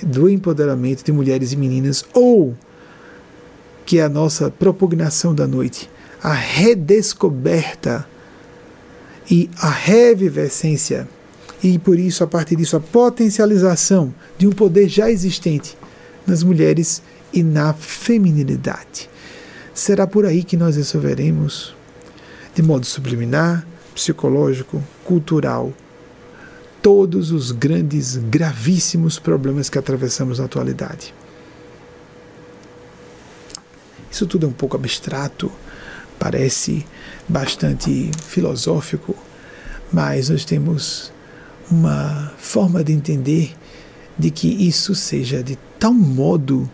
do 0.03 0.31
empoderamento 0.31 1.05
de 1.05 1.13
mulheres 1.13 1.53
e 1.53 1.57
meninas, 1.57 2.05
ou 2.15 2.57
que 3.85 3.99
é 3.99 4.05
a 4.05 4.09
nossa 4.09 4.51
propugnação 4.51 5.35
da 5.35 5.47
noite, 5.47 5.91
a 6.25 6.33
redescoberta 6.33 8.09
e 9.31 9.51
a 9.59 9.69
revivescência, 9.69 11.07
e 11.63 11.79
por 11.79 11.99
isso, 11.99 12.25
a 12.25 12.27
partir 12.27 12.57
disso, 12.57 12.79
a 12.79 12.81
potencialização 12.81 14.15
de 14.39 14.47
um 14.47 14.51
poder 14.51 14.89
já 14.89 15.11
existente 15.11 15.77
nas 16.27 16.43
mulheres 16.43 17.03
e 17.31 17.43
na 17.43 17.75
feminilidade. 17.75 19.11
Será 19.75 20.07
por 20.07 20.25
aí 20.25 20.43
que 20.43 20.57
nós 20.57 20.77
resolveremos, 20.77 21.77
de 22.55 22.63
modo 22.63 22.87
subliminar, 22.87 23.67
psicológico, 23.95 24.83
cultural, 25.05 25.75
todos 26.81 27.33
os 27.33 27.51
grandes, 27.51 28.17
gravíssimos 28.17 29.19
problemas 29.19 29.69
que 29.69 29.79
atravessamos 29.79 30.39
na 30.39 30.47
atualidade. 30.47 31.15
Isso 34.11 34.27
tudo 34.27 34.47
é 34.47 34.49
um 34.49 34.53
pouco 34.53 34.77
abstrato, 34.77 35.53
parece 36.25 36.87
bastante 37.29 38.11
filosófico, 38.27 39.15
mas 39.93 40.31
nós 40.31 40.43
temos 40.43 41.13
uma 41.71 42.33
forma 42.39 42.83
de 42.83 42.95
entender 42.95 43.55
de 44.19 44.31
que 44.31 44.49
isso 44.49 44.95
seja 44.95 45.43
de 45.43 45.59
tal 45.79 45.93
modo 45.93 46.69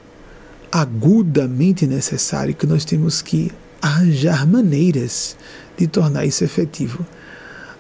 agudamente 0.71 1.85
necessário 1.85 2.55
que 2.55 2.65
nós 2.65 2.85
temos 2.85 3.23
que 3.23 3.51
arranjar 3.83 4.47
maneiras 4.47 5.37
de 5.77 5.89
tornar 5.89 6.25
isso 6.25 6.45
efetivo. 6.45 7.05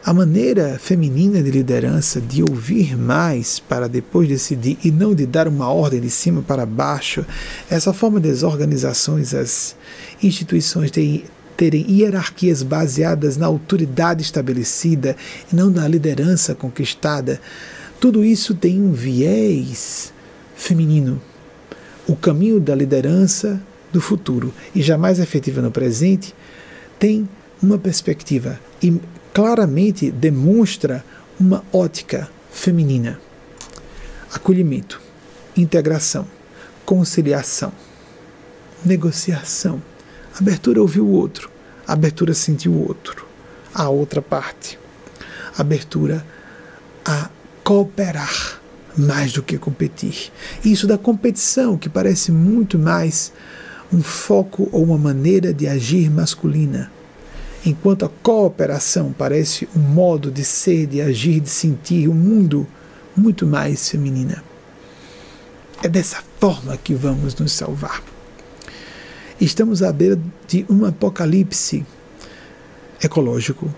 A 0.04 0.12
maneira 0.12 0.76
feminina 0.76 1.40
de 1.40 1.52
liderança 1.52 2.20
de 2.20 2.42
ouvir 2.42 2.96
mais 2.96 3.60
para 3.60 3.88
depois 3.88 4.26
decidir 4.26 4.76
e 4.82 4.90
não 4.90 5.14
de 5.14 5.24
dar 5.24 5.46
uma 5.46 5.68
ordem 5.72 6.00
de 6.00 6.10
cima 6.10 6.42
para 6.42 6.66
baixo, 6.66 7.24
essa 7.70 7.92
forma 7.92 8.18
das 8.18 8.42
organizações, 8.42 9.32
as 9.34 9.76
instituições 10.20 10.90
têm 10.90 11.24
terem 11.60 11.84
hierarquias 11.90 12.62
baseadas 12.62 13.36
na 13.36 13.44
autoridade 13.44 14.22
estabelecida 14.22 15.14
e 15.52 15.54
não 15.54 15.68
na 15.68 15.86
liderança 15.86 16.54
conquistada, 16.54 17.38
tudo 18.00 18.24
isso 18.24 18.54
tem 18.54 18.80
um 18.80 18.92
viés 18.92 20.10
feminino. 20.56 21.20
O 22.08 22.16
caminho 22.16 22.58
da 22.58 22.74
liderança 22.74 23.60
do 23.92 24.00
futuro 24.00 24.54
e 24.74 24.80
jamais 24.80 25.18
efetiva 25.18 25.60
no 25.60 25.70
presente 25.70 26.34
tem 26.98 27.28
uma 27.62 27.76
perspectiva 27.76 28.58
e 28.82 28.98
claramente 29.34 30.10
demonstra 30.10 31.04
uma 31.38 31.62
ótica 31.70 32.26
feminina. 32.50 33.20
Acolhimento, 34.32 34.98
integração, 35.54 36.26
conciliação, 36.86 37.70
negociação, 38.82 39.82
abertura 40.40 40.78
a 40.78 40.82
ouvir 40.82 41.00
o 41.00 41.08
outro, 41.08 41.50
abertura 41.86 42.32
a 42.32 42.34
sentir 42.34 42.70
o 42.70 42.88
outro, 42.88 43.26
a 43.74 43.90
outra 43.90 44.22
parte, 44.22 44.78
abertura 45.56 46.24
a 47.04 47.28
cooperar 47.62 48.58
mais 48.96 49.32
do 49.32 49.42
que 49.42 49.58
competir. 49.58 50.32
Isso 50.64 50.86
da 50.86 50.96
competição, 50.96 51.76
que 51.76 51.88
parece 51.88 52.32
muito 52.32 52.78
mais 52.78 53.32
um 53.92 54.02
foco 54.02 54.68
ou 54.72 54.84
uma 54.84 54.96
maneira 54.98 55.52
de 55.52 55.68
agir 55.68 56.10
masculina, 56.10 56.90
enquanto 57.64 58.06
a 58.06 58.10
cooperação 58.22 59.14
parece 59.16 59.68
um 59.76 59.80
modo 59.80 60.30
de 60.30 60.42
ser, 60.42 60.86
de 60.86 61.02
agir, 61.02 61.40
de 61.40 61.50
sentir 61.50 62.08
o 62.08 62.12
um 62.12 62.14
mundo 62.14 62.66
muito 63.14 63.46
mais 63.46 63.90
feminina. 63.90 64.42
É 65.82 65.88
dessa 65.88 66.22
forma 66.38 66.76
que 66.78 66.94
vamos 66.94 67.34
nos 67.34 67.52
salvar. 67.52 68.02
Estamos 69.40 69.82
à 69.82 69.90
beira 69.90 70.20
de 70.46 70.66
um 70.68 70.84
apocalipse 70.84 71.86
ecológico. 73.02 73.74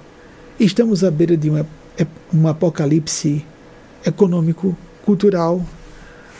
Estamos 0.58 1.04
à 1.04 1.10
beira 1.10 1.36
de 1.36 1.52
um 2.34 2.48
apocalipse 2.48 3.46
econômico, 4.04 4.76
cultural. 5.04 5.64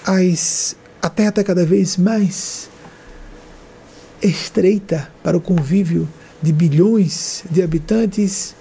As, 0.05 0.75
a 1.01 1.09
Terra 1.09 1.29
está 1.29 1.45
cada 1.45 1.65
vez 1.65 1.97
mais 1.97 2.69
estreita 4.21 5.09
para 5.23 5.37
o 5.37 5.41
convívio 5.41 6.09
de 6.43 6.53
bilhões 6.53 7.45
de 7.49 7.63
habitantes, 7.63 8.57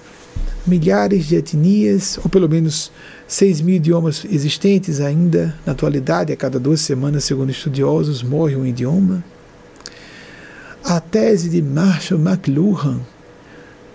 milhares 0.68 1.26
de 1.26 1.38
etnias, 1.38 2.20
ou 2.20 2.30
pelo 2.30 2.47
menos 2.47 2.91
6 3.28 3.62
mil 3.62 3.78
idiomas 3.78 4.24
existentes 4.30 5.01
ainda 5.01 5.57
na 5.66 5.72
atualidade. 5.72 6.32
A 6.32 6.38
cada 6.38 6.59
duas 6.59 6.82
semanas, 6.82 7.24
segundo 7.24 7.49
estudiosos, 7.49 8.22
morre 8.22 8.55
um 8.55 8.64
idioma. 8.64 9.24
A 10.84 11.00
tese 11.00 11.48
de 11.48 11.62
Marshall 11.62 12.20
McLuhan, 12.20 13.00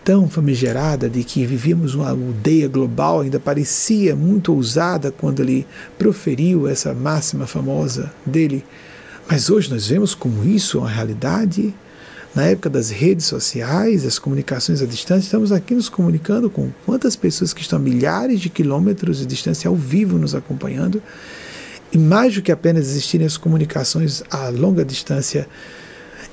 tão 0.04 0.28
famigerada 0.28 1.10
de 1.10 1.24
que 1.24 1.44
vivíamos 1.44 1.94
uma 1.94 2.10
aldeia 2.10 2.68
global, 2.68 3.20
ainda 3.20 3.40
parecia 3.40 4.14
muito 4.14 4.54
ousada 4.54 5.10
quando 5.10 5.40
ele 5.40 5.66
proferiu 5.98 6.68
essa 6.68 6.94
máxima 6.94 7.44
famosa 7.44 8.12
dele. 8.24 8.64
Mas 9.28 9.50
hoje 9.50 9.68
nós 9.68 9.88
vemos 9.88 10.14
como 10.14 10.44
isso 10.44 10.78
é 10.78 10.80
uma 10.82 10.88
realidade. 10.88 11.74
Na 12.32 12.44
época 12.44 12.70
das 12.70 12.90
redes 12.90 13.26
sociais, 13.26 14.06
as 14.06 14.18
comunicações 14.18 14.80
à 14.80 14.86
distância, 14.86 15.26
estamos 15.26 15.50
aqui 15.50 15.74
nos 15.74 15.88
comunicando 15.88 16.48
com 16.48 16.70
quantas 16.84 17.16
pessoas 17.16 17.52
que 17.52 17.62
estão 17.62 17.78
a 17.78 17.82
milhares 17.82 18.40
de 18.40 18.48
quilômetros 18.48 19.18
de 19.18 19.26
distância 19.26 19.68
ao 19.68 19.74
vivo 19.74 20.18
nos 20.18 20.34
acompanhando. 20.34 21.02
E 21.92 21.98
mais 21.98 22.34
do 22.34 22.42
que 22.42 22.52
apenas 22.52 22.88
existirem 22.88 23.26
as 23.26 23.36
comunicações 23.36 24.22
a 24.30 24.48
longa 24.50 24.84
distância, 24.84 25.48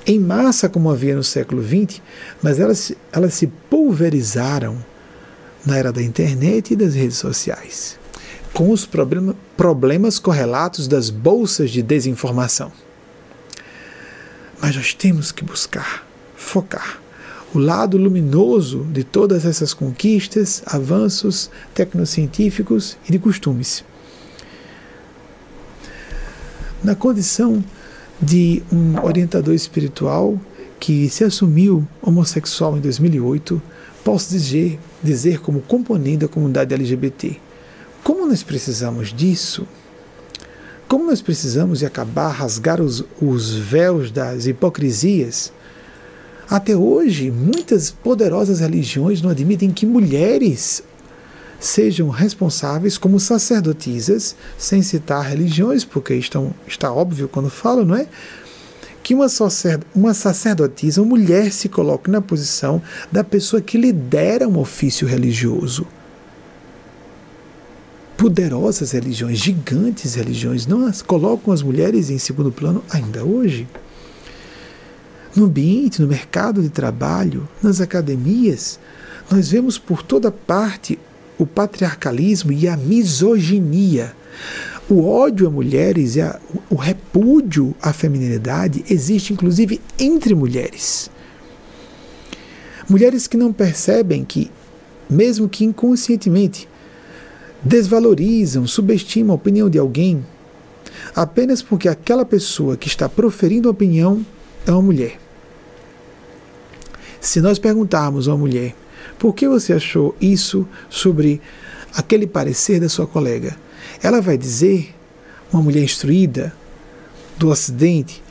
em 0.06 0.18
massa 0.18 0.68
como 0.68 0.90
havia 0.90 1.16
no 1.16 1.24
século 1.24 1.62
XX, 1.62 2.00
mas 2.42 2.60
elas, 2.60 2.92
elas 3.12 3.34
se 3.34 3.46
pulverizaram 3.46 4.76
na 5.64 5.76
era 5.76 5.92
da 5.92 6.02
internet 6.02 6.72
e 6.72 6.76
das 6.76 6.94
redes 6.94 7.16
sociais, 7.16 7.98
com 8.52 8.70
os 8.70 8.84
problema, 8.84 9.34
problemas 9.56 10.18
correlatos 10.18 10.86
das 10.86 11.08
bolsas 11.08 11.70
de 11.70 11.82
desinformação. 11.82 12.70
Mas 14.60 14.76
nós 14.76 14.92
temos 14.92 15.32
que 15.32 15.44
buscar, 15.44 16.06
focar 16.36 17.04
o 17.54 17.58
lado 17.58 17.96
luminoso 17.96 18.84
de 18.90 19.04
todas 19.04 19.46
essas 19.46 19.72
conquistas, 19.72 20.60
avanços 20.66 21.48
tecnocientíficos 21.72 22.96
e 23.08 23.12
de 23.12 23.18
costumes. 23.18 23.84
Na 26.82 26.96
condição 26.96 27.64
de 28.24 28.62
um 28.72 29.04
orientador 29.04 29.54
espiritual 29.54 30.38
que 30.80 31.08
se 31.08 31.24
assumiu 31.24 31.86
homossexual 32.02 32.76
em 32.76 32.80
2008, 32.80 33.60
posso 34.02 34.30
dizer, 34.30 34.78
dizer 35.02 35.40
como 35.40 35.60
componente 35.60 36.18
da 36.18 36.28
comunidade 36.28 36.74
LGBT. 36.74 37.36
Como 38.02 38.26
nós 38.26 38.42
precisamos 38.42 39.12
disso? 39.12 39.66
Como 40.88 41.06
nós 41.06 41.22
precisamos 41.22 41.78
de 41.78 41.86
acabar, 41.86 42.28
rasgar 42.28 42.80
os, 42.80 43.04
os 43.20 43.54
véus 43.54 44.10
das 44.10 44.46
hipocrisias? 44.46 45.52
Até 46.48 46.76
hoje, 46.76 47.30
muitas 47.30 47.90
poderosas 47.90 48.60
religiões 48.60 49.22
não 49.22 49.30
admitem 49.30 49.70
que 49.70 49.86
mulheres 49.86 50.82
sejam 51.64 52.08
responsáveis 52.10 52.98
como 52.98 53.18
sacerdotisas, 53.18 54.36
sem 54.58 54.82
citar 54.82 55.24
religiões, 55.24 55.84
porque 55.84 56.14
estão, 56.14 56.54
está 56.66 56.92
óbvio 56.92 57.28
quando 57.28 57.48
falo, 57.48 57.84
não 57.84 57.96
é? 57.96 58.06
Que 59.02 59.14
uma, 59.14 59.26
uma 59.94 60.14
sacerdotisa, 60.14 61.00
uma 61.00 61.08
mulher, 61.08 61.52
se 61.52 61.68
coloque 61.68 62.10
na 62.10 62.20
posição 62.20 62.82
da 63.10 63.24
pessoa 63.24 63.62
que 63.62 63.78
lidera 63.78 64.48
um 64.48 64.58
ofício 64.58 65.06
religioso. 65.06 65.86
poderosas 68.16 68.92
religiões, 68.92 69.38
gigantes 69.38 70.14
religiões, 70.14 70.66
não 70.66 70.86
as 70.86 71.02
colocam 71.02 71.52
as 71.52 71.62
mulheres 71.62 72.10
em 72.10 72.18
segundo 72.18 72.52
plano 72.52 72.82
ainda 72.90 73.24
hoje. 73.24 73.66
No 75.34 75.46
ambiente, 75.46 76.00
no 76.00 76.06
mercado 76.06 76.62
de 76.62 76.68
trabalho, 76.68 77.48
nas 77.62 77.80
academias, 77.80 78.78
nós 79.30 79.48
vemos 79.48 79.78
por 79.78 80.02
toda 80.02 80.30
parte 80.30 80.98
o 81.38 81.46
patriarcalismo 81.46 82.52
e 82.52 82.68
a 82.68 82.76
misoginia. 82.76 84.14
O 84.88 85.06
ódio 85.08 85.46
a 85.46 85.50
mulheres 85.50 86.16
e 86.16 86.20
a, 86.20 86.38
o 86.68 86.74
repúdio 86.74 87.74
à 87.80 87.92
feminilidade 87.92 88.84
existe 88.90 89.32
inclusive 89.32 89.80
entre 89.98 90.34
mulheres. 90.34 91.10
Mulheres 92.88 93.26
que 93.26 93.36
não 93.36 93.52
percebem 93.52 94.24
que, 94.24 94.50
mesmo 95.08 95.48
que 95.48 95.64
inconscientemente, 95.64 96.68
desvalorizam, 97.62 98.66
subestimam 98.66 99.32
a 99.32 99.36
opinião 99.36 99.70
de 99.70 99.78
alguém 99.78 100.24
apenas 101.14 101.62
porque 101.62 101.88
aquela 101.88 102.24
pessoa 102.24 102.76
que 102.76 102.88
está 102.88 103.08
proferindo 103.08 103.68
a 103.68 103.72
opinião 103.72 104.24
é 104.66 104.70
uma 104.70 104.82
mulher. 104.82 105.18
Se 107.20 107.40
nós 107.40 107.58
perguntarmos 107.58 108.28
a 108.28 108.32
uma 108.32 108.38
mulher 108.38 108.74
por 109.18 109.34
que 109.34 109.48
você 109.48 109.72
achou 109.72 110.14
isso 110.20 110.66
sobre 110.88 111.40
aquele 111.94 112.26
parecer 112.26 112.80
da 112.80 112.88
sua 112.88 113.06
colega, 113.06 113.56
ela 114.02 114.20
vai 114.20 114.36
dizer, 114.36 114.94
uma 115.52 115.62
mulher 115.62 115.82
instruída 115.82 116.54
do 117.38 117.48
Ocidente, 117.48 118.22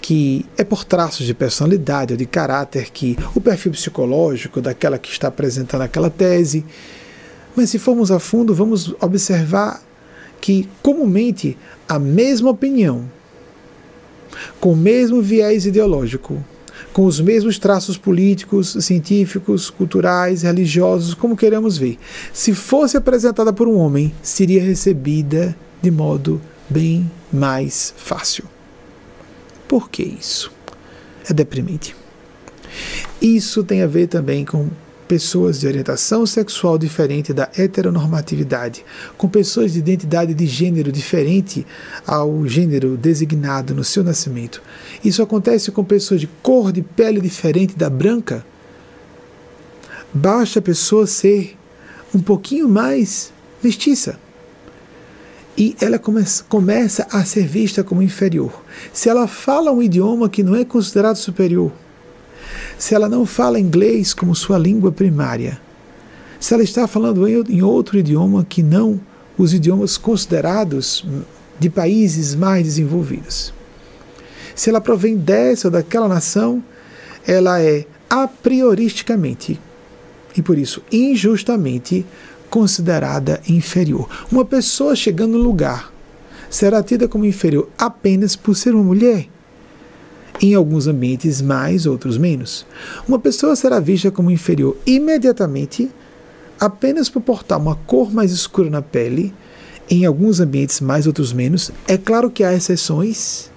que 0.00 0.46
é 0.56 0.62
por 0.62 0.84
traços 0.84 1.26
de 1.26 1.34
personalidade 1.34 2.12
ou 2.12 2.16
de 2.16 2.26
caráter 2.26 2.90
que 2.90 3.16
o 3.34 3.40
perfil 3.40 3.72
psicológico 3.72 4.60
daquela 4.60 4.98
que 4.98 5.10
está 5.10 5.28
apresentando 5.28 5.82
aquela 5.82 6.10
tese. 6.10 6.64
Mas 7.56 7.70
se 7.70 7.78
formos 7.78 8.10
a 8.10 8.20
fundo, 8.20 8.54
vamos 8.54 8.94
observar 9.00 9.82
que 10.40 10.68
comumente 10.82 11.56
a 11.88 11.98
mesma 11.98 12.50
opinião, 12.50 13.10
com 14.60 14.72
o 14.72 14.76
mesmo 14.76 15.20
viés 15.22 15.66
ideológico, 15.66 16.44
com 16.96 17.04
os 17.04 17.20
mesmos 17.20 17.58
traços 17.58 17.98
políticos, 17.98 18.74
científicos, 18.80 19.68
culturais, 19.68 20.40
religiosos, 20.40 21.12
como 21.12 21.36
queremos 21.36 21.76
ver, 21.76 21.98
se 22.32 22.54
fosse 22.54 22.96
apresentada 22.96 23.52
por 23.52 23.68
um 23.68 23.76
homem, 23.76 24.14
seria 24.22 24.62
recebida 24.62 25.54
de 25.82 25.90
modo 25.90 26.40
bem 26.70 27.10
mais 27.30 27.92
fácil. 27.98 28.44
Por 29.68 29.90
que 29.90 30.04
isso? 30.04 30.50
É 31.28 31.34
deprimente. 31.34 31.94
Isso 33.20 33.62
tem 33.62 33.82
a 33.82 33.86
ver 33.86 34.06
também 34.06 34.42
com 34.42 34.70
pessoas 35.06 35.60
de 35.60 35.66
orientação 35.66 36.26
sexual 36.26 36.76
diferente 36.78 37.32
da 37.32 37.48
heteronormatividade, 37.56 38.84
com 39.16 39.28
pessoas 39.28 39.72
de 39.72 39.78
identidade 39.78 40.34
de 40.34 40.46
gênero 40.46 40.90
diferente 40.90 41.66
ao 42.06 42.46
gênero 42.46 42.96
designado 42.96 43.74
no 43.74 43.84
seu 43.84 44.02
nascimento. 44.02 44.62
Isso 45.04 45.22
acontece 45.22 45.70
com 45.70 45.84
pessoas 45.84 46.20
de 46.20 46.26
cor 46.42 46.72
de 46.72 46.82
pele 46.82 47.20
diferente 47.20 47.76
da 47.76 47.88
branca. 47.88 48.44
Basta 50.12 50.58
a 50.58 50.62
pessoa 50.62 51.06
ser 51.06 51.56
um 52.14 52.20
pouquinho 52.20 52.68
mais 52.68 53.32
mestiça 53.62 54.18
e 55.56 55.74
ela 55.80 55.98
começa, 55.98 56.44
começa 56.48 57.06
a 57.10 57.24
ser 57.24 57.46
vista 57.46 57.82
como 57.82 58.02
inferior. 58.02 58.62
Se 58.92 59.08
ela 59.08 59.26
fala 59.26 59.72
um 59.72 59.82
idioma 59.82 60.28
que 60.28 60.42
não 60.42 60.54
é 60.54 60.64
considerado 60.64 61.16
superior, 61.16 61.72
se 62.78 62.94
ela 62.94 63.08
não 63.08 63.24
fala 63.24 63.60
inglês 63.60 64.12
como 64.12 64.34
sua 64.34 64.58
língua 64.58 64.92
primária, 64.92 65.60
se 66.38 66.52
ela 66.54 66.62
está 66.62 66.86
falando 66.86 67.26
em 67.26 67.62
outro 67.62 67.98
idioma 67.98 68.44
que 68.48 68.62
não 68.62 69.00
os 69.38 69.52
idiomas 69.52 69.96
considerados 69.96 71.04
de 71.58 71.70
países 71.70 72.34
mais 72.34 72.64
desenvolvidos. 72.64 73.52
Se 74.54 74.70
ela 74.70 74.80
provém 74.80 75.16
dessa 75.16 75.68
ou 75.68 75.72
daquela 75.72 76.08
nação, 76.08 76.62
ela 77.26 77.60
é 77.60 77.86
a 78.08 78.28
prioristicamente 78.28 79.60
e 80.36 80.42
por 80.42 80.58
isso 80.58 80.82
injustamente 80.92 82.06
considerada 82.48 83.40
inferior. 83.48 84.08
Uma 84.30 84.44
pessoa 84.44 84.94
chegando 84.94 85.36
no 85.36 85.44
lugar 85.44 85.92
será 86.48 86.82
tida 86.82 87.08
como 87.08 87.24
inferior 87.24 87.68
apenas 87.76 88.36
por 88.36 88.54
ser 88.54 88.74
uma 88.74 88.84
mulher. 88.84 89.28
Em 90.40 90.54
alguns 90.54 90.86
ambientes 90.86 91.40
mais, 91.40 91.86
outros 91.86 92.18
menos. 92.18 92.66
Uma 93.08 93.18
pessoa 93.18 93.56
será 93.56 93.80
vista 93.80 94.10
como 94.10 94.30
inferior 94.30 94.76
imediatamente 94.86 95.90
apenas 96.60 97.08
por 97.08 97.22
portar 97.22 97.58
uma 97.58 97.74
cor 97.74 98.12
mais 98.12 98.32
escura 98.32 98.70
na 98.70 98.82
pele, 98.82 99.32
em 99.88 100.04
alguns 100.04 100.40
ambientes 100.40 100.80
mais, 100.80 101.06
outros 101.06 101.32
menos. 101.32 101.70
É 101.86 101.96
claro 101.96 102.30
que 102.30 102.42
há 102.42 102.54
exceções, 102.54 103.50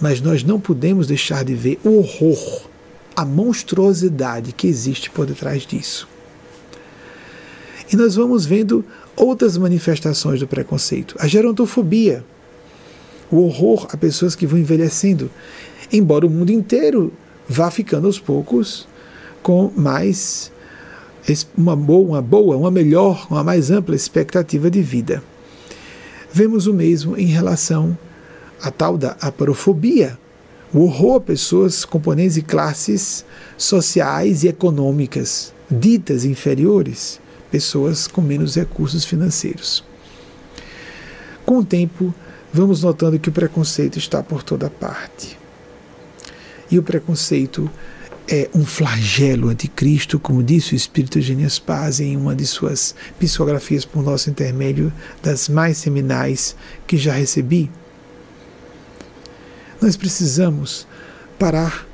mas 0.00 0.20
nós 0.20 0.42
não 0.42 0.58
podemos 0.58 1.06
deixar 1.06 1.44
de 1.44 1.54
ver 1.54 1.78
o 1.84 1.98
horror, 1.98 2.62
a 3.14 3.24
monstruosidade 3.24 4.52
que 4.52 4.66
existe 4.66 5.10
por 5.10 5.26
detrás 5.26 5.66
disso. 5.66 6.08
E 7.90 7.96
nós 7.96 8.16
vamos 8.16 8.44
vendo 8.44 8.84
outras 9.16 9.56
manifestações 9.56 10.40
do 10.40 10.46
preconceito. 10.46 11.16
A 11.18 11.26
gerontofobia, 11.26 12.24
o 13.30 13.38
horror 13.38 13.86
a 13.90 13.96
pessoas 13.96 14.34
que 14.34 14.46
vão 14.46 14.58
envelhecendo, 14.58 15.30
embora 15.92 16.26
o 16.26 16.30
mundo 16.30 16.50
inteiro 16.50 17.12
vá 17.48 17.70
ficando 17.70 18.06
aos 18.06 18.18
poucos 18.18 18.86
com 19.42 19.70
mais 19.76 20.52
uma 21.56 21.76
boa, 21.76 22.08
uma 22.08 22.22
boa, 22.22 22.56
uma 22.56 22.70
melhor, 22.70 23.26
uma 23.30 23.44
mais 23.44 23.70
ampla 23.70 23.94
expectativa 23.94 24.70
de 24.70 24.80
vida. 24.82 25.22
Vemos 26.32 26.66
o 26.66 26.74
mesmo 26.74 27.16
em 27.16 27.26
relação 27.26 27.96
à 28.62 28.70
tal 28.70 28.96
da 28.96 29.16
aparofobia, 29.20 30.18
o 30.72 30.80
horror 30.82 31.16
a 31.16 31.20
pessoas 31.20 31.84
componentes 31.84 32.34
de 32.34 32.42
classes 32.42 33.24
sociais 33.56 34.44
e 34.44 34.48
econômicas 34.48 35.52
ditas 35.70 36.24
inferiores 36.24 37.20
pessoas 37.50 38.06
com 38.06 38.20
menos 38.20 38.54
recursos 38.56 39.04
financeiros. 39.04 39.84
Com 41.44 41.58
o 41.58 41.64
tempo, 41.64 42.14
vamos 42.52 42.82
notando 42.82 43.18
que 43.18 43.28
o 43.28 43.32
preconceito 43.32 43.98
está 43.98 44.22
por 44.22 44.42
toda 44.42 44.70
parte. 44.70 45.38
E 46.70 46.78
o 46.78 46.82
preconceito 46.82 47.70
é 48.30 48.48
um 48.54 48.64
flagelo 48.64 49.48
anticristo, 49.48 50.18
como 50.18 50.42
disse 50.42 50.74
o 50.74 50.76
Espírito 50.76 51.20
Genias 51.20 51.58
Paz 51.58 51.98
em 51.98 52.16
uma 52.16 52.34
de 52.34 52.46
suas 52.46 52.94
psicografias 53.18 53.84
por 53.84 54.02
nosso 54.02 54.28
intermédio, 54.28 54.92
das 55.22 55.48
mais 55.48 55.78
seminais 55.78 56.54
que 56.86 56.96
já 56.96 57.12
recebi. 57.12 57.70
Nós 59.80 59.96
precisamos 59.96 60.86
parar 61.38 61.86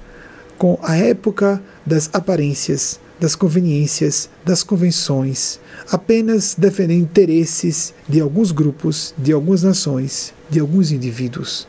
com 0.58 0.78
a 0.82 0.96
época 0.96 1.62
das 1.86 2.10
aparências 2.12 2.98
das 3.18 3.34
conveniências, 3.34 4.28
das 4.44 4.62
convenções, 4.62 5.60
apenas 5.90 6.54
defendendo 6.56 7.00
interesses 7.00 7.94
de 8.08 8.20
alguns 8.20 8.50
grupos, 8.50 9.14
de 9.16 9.32
algumas 9.32 9.62
nações, 9.62 10.34
de 10.54 10.60
alguns 10.60 10.92
indivíduos. 10.92 11.66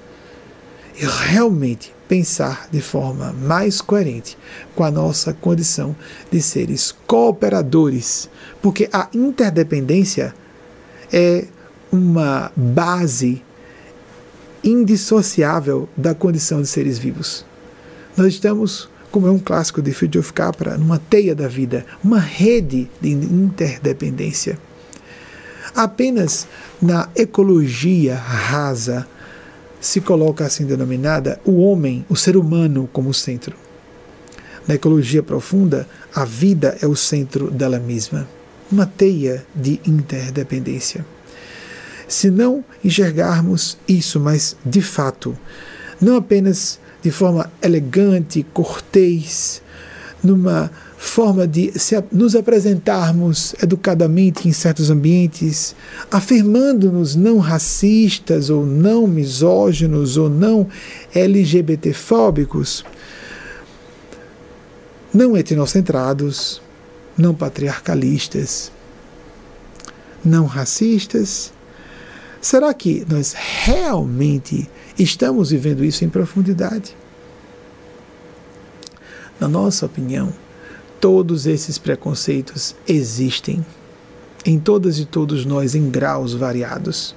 E 0.98 1.06
realmente 1.06 1.92
pensar 2.08 2.70
de 2.72 2.80
forma 2.80 3.34
mais 3.34 3.82
coerente 3.82 4.38
com 4.76 4.84
a 4.84 4.92
nossa 4.92 5.34
condição 5.34 5.96
de 6.32 6.40
seres 6.42 6.96
cooperadores, 7.08 8.30
porque 8.62 8.88
a 8.94 9.10
interdependência 9.14 10.34
é 11.12 11.46
uma 11.92 12.52
base 12.56 13.42
indissociável 14.64 15.90
da 15.98 16.14
condição 16.14 16.62
de 16.62 16.68
seres 16.68 16.98
vivos. 16.98 17.44
Nós 18.16 18.28
estamos 18.28 18.88
como 19.12 19.28
é 19.28 19.32
um 19.32 19.40
clássico 19.40 19.82
de 19.82 19.94
Fridtjof 19.94 20.32
Capra, 20.34 20.78
numa 20.78 21.00
teia 21.00 21.34
da 21.34 21.48
vida, 21.48 21.86
uma 22.04 22.20
rede 22.20 22.90
de 23.02 23.10
interdependência. 23.10 24.60
Apenas 25.76 26.48
na 26.82 27.10
ecologia 27.16 28.16
rasa 28.16 29.06
se 29.82 30.00
coloca 30.00 30.46
assim 30.46 30.66
denominada 30.66 31.40
o 31.44 31.58
homem, 31.58 32.06
o 32.08 32.16
ser 32.16 32.38
humano 32.38 32.90
como 32.94 33.14
centro. 33.14 33.58
Na 34.66 34.76
ecologia 34.76 35.22
profunda, 35.22 35.88
a 36.14 36.24
vida 36.24 36.78
é 36.82 36.88
o 36.88 36.96
centro 36.96 37.52
dela 37.52 37.78
mesma, 37.78 38.26
uma 38.72 38.86
teia 38.86 39.46
de 39.54 39.82
interdependência. 39.86 41.06
Se 42.08 42.32
não 42.32 42.64
enxergarmos 42.84 43.78
isso, 43.88 44.20
mas 44.20 44.56
de 44.66 44.82
fato, 44.82 45.38
não 46.00 46.16
apenas 46.16 46.80
de 47.02 47.12
forma 47.12 47.52
elegante, 47.62 48.46
cortês, 48.54 49.62
numa 50.24 50.72
forma 50.98 51.48
de 51.48 51.74
nos 52.12 52.36
apresentarmos 52.36 53.54
educadamente 53.62 54.48
em 54.48 54.54
certos 54.54 54.90
ambientes, 54.90 55.76
afirmando-nos 56.10 57.16
não 57.16 57.40
racistas 57.40 58.50
ou 58.50 58.66
não 58.66 59.06
misóginos 59.06 60.18
ou 60.18 60.30
não 60.30 60.68
LGBTfóbicos, 61.14 62.86
não 65.14 65.36
etnocentrados, 65.36 66.62
não 67.18 67.34
patriarcalistas, 67.34 68.72
não 70.24 70.46
racistas, 70.46 71.54
Será 72.46 72.72
que 72.76 73.04
nós 73.10 73.34
realmente 73.34 74.70
estamos 75.00 75.50
vivendo 75.50 75.84
isso 75.84 76.06
em 76.06 76.10
profundidade? 76.10 76.96
Na 79.40 79.48
nossa 79.48 79.88
opinião, 79.88 80.32
todos 81.06 81.46
esses 81.46 81.78
preconceitos 81.78 82.76
existem 82.88 83.64
em 84.44 84.58
todas 84.58 84.98
e 84.98 85.06
todos 85.06 85.46
nós 85.46 85.76
em 85.76 85.88
graus 85.88 86.34
variados. 86.34 87.16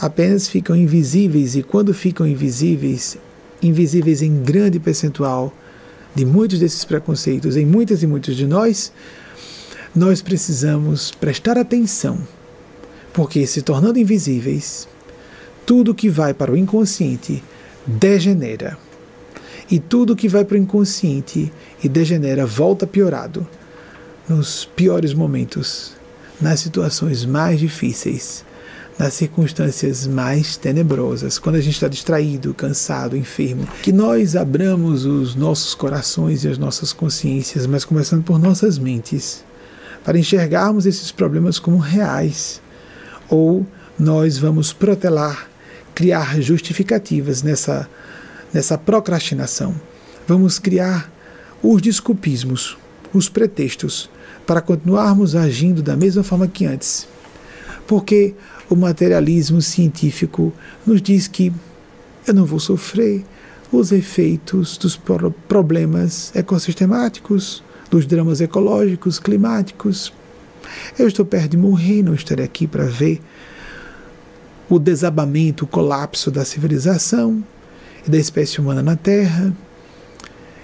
Apenas 0.00 0.48
ficam 0.48 0.74
invisíveis 0.74 1.54
e 1.54 1.62
quando 1.62 1.94
ficam 1.94 2.26
invisíveis, 2.26 3.16
invisíveis 3.62 4.22
em 4.22 4.42
grande 4.42 4.80
percentual 4.80 5.54
de 6.16 6.24
muitos 6.24 6.58
desses 6.58 6.84
preconceitos 6.84 7.56
em 7.56 7.64
muitas 7.64 8.02
e 8.02 8.08
muitos 8.08 8.34
de 8.34 8.44
nós, 8.44 8.92
nós 9.94 10.20
precisamos 10.20 11.12
prestar 11.12 11.56
atenção, 11.56 12.18
porque 13.12 13.46
se 13.46 13.62
tornando 13.62 14.00
invisíveis, 14.00 14.88
tudo 15.64 15.94
que 15.94 16.08
vai 16.08 16.34
para 16.34 16.50
o 16.50 16.56
inconsciente 16.56 17.40
degenera. 17.86 18.76
E 19.70 19.78
tudo 19.78 20.16
que 20.16 20.28
vai 20.28 20.44
para 20.44 20.54
o 20.54 20.58
inconsciente 20.58 21.52
e 21.82 21.88
degenera 21.88 22.46
volta 22.46 22.86
piorado 22.86 23.46
nos 24.28 24.64
piores 24.64 25.12
momentos 25.12 25.96
nas 26.40 26.60
situações 26.60 27.24
mais 27.24 27.58
difíceis, 27.58 28.44
nas 28.98 29.14
circunstâncias 29.14 30.06
mais 30.06 30.56
tenebrosas, 30.56 31.38
quando 31.38 31.56
a 31.56 31.60
gente 31.60 31.74
está 31.74 31.88
distraído, 31.88 32.54
cansado, 32.54 33.16
enfermo, 33.16 33.66
que 33.82 33.92
nós 33.92 34.34
abramos 34.36 35.04
os 35.04 35.34
nossos 35.34 35.74
corações 35.74 36.44
e 36.44 36.48
as 36.48 36.58
nossas 36.58 36.92
consciências, 36.92 37.66
mas 37.66 37.84
começando 37.84 38.22
por 38.22 38.38
nossas 38.38 38.78
mentes, 38.78 39.44
para 40.04 40.18
enxergarmos 40.18 40.86
esses 40.86 41.10
problemas 41.10 41.58
como 41.58 41.78
reais, 41.78 42.60
ou 43.28 43.66
nós 43.98 44.38
vamos 44.38 44.72
protelar, 44.72 45.48
criar 45.94 46.40
justificativas 46.40 47.42
nessa, 47.42 47.88
nessa 48.52 48.76
procrastinação. 48.78 49.74
Vamos 50.26 50.58
criar 50.58 51.10
os 51.62 51.80
desculpismos, 51.80 52.76
os 53.12 53.28
pretextos 53.28 54.10
para 54.46 54.60
continuarmos 54.60 55.34
agindo 55.34 55.82
da 55.82 55.96
mesma 55.96 56.22
forma 56.22 56.46
que 56.46 56.64
antes. 56.64 57.08
Porque 57.86 58.34
o 58.68 58.76
materialismo 58.76 59.60
científico 59.60 60.52
nos 60.86 61.00
diz 61.00 61.28
que 61.28 61.52
eu 62.26 62.34
não 62.34 62.44
vou 62.44 62.58
sofrer 62.58 63.24
os 63.70 63.92
efeitos 63.92 64.76
dos 64.76 64.98
problemas 65.48 66.34
ecossistemáticos, 66.34 67.62
dos 67.90 68.06
dramas 68.06 68.40
ecológicos, 68.40 69.18
climáticos. 69.18 70.12
Eu 70.98 71.06
estou 71.06 71.24
perto 71.24 71.50
de 71.50 71.56
morrer, 71.56 72.02
não 72.02 72.14
estarei 72.14 72.44
aqui 72.44 72.66
para 72.66 72.84
ver 72.84 73.20
o 74.68 74.78
desabamento, 74.78 75.64
o 75.64 75.68
colapso 75.68 76.30
da 76.30 76.44
civilização 76.44 77.44
da 78.10 78.18
espécie 78.18 78.60
humana 78.60 78.82
na 78.82 78.96
Terra. 78.96 79.52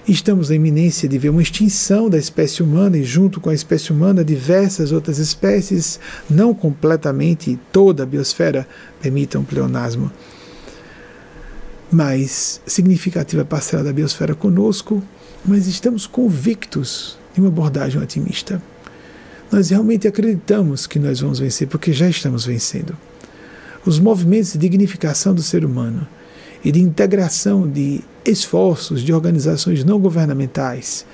Estamos 0.07 0.49
na 0.49 0.55
iminência 0.55 1.07
de 1.07 1.17
ver 1.17 1.29
uma 1.29 1.41
extinção 1.41 2.09
da 2.09 2.17
espécie 2.17 2.61
humana 2.61 2.97
e, 2.97 3.03
junto 3.03 3.39
com 3.39 3.49
a 3.49 3.53
espécie 3.53 3.91
humana, 3.91 4.23
diversas 4.23 4.91
outras 4.91 5.17
espécies, 5.17 5.99
não 6.29 6.53
completamente 6.53 7.57
toda 7.71 8.03
a 8.03 8.05
biosfera, 8.05 8.67
permitam 9.01 9.41
um 9.41 9.45
pleonasmo, 9.45 10.11
mas 11.89 12.61
significativa 12.65 13.45
parcela 13.45 13.83
da 13.83 13.93
biosfera 13.93 14.35
conosco, 14.35 15.01
mas 15.45 15.67
estamos 15.67 16.05
convictos 16.05 17.17
de 17.33 17.39
uma 17.39 17.49
abordagem 17.49 18.01
otimista. 18.01 18.61
Nós 19.49 19.69
realmente 19.69 20.07
acreditamos 20.07 20.85
que 20.85 20.99
nós 20.99 21.21
vamos 21.21 21.39
vencer, 21.39 21.67
porque 21.67 21.93
já 21.93 22.09
estamos 22.09 22.45
vencendo. 22.45 22.97
Os 23.85 23.99
movimentos 23.99 24.53
de 24.53 24.57
dignificação 24.57 25.33
do 25.33 25.43
ser 25.43 25.63
humano 25.63 26.07
e 26.63 26.71
de 26.71 26.81
integração 26.81 27.69
de 27.69 28.01
esforços 28.25 29.01
de 29.01 29.13
organizações 29.13 29.83
não 29.83 29.99
governamentais, 29.99 31.05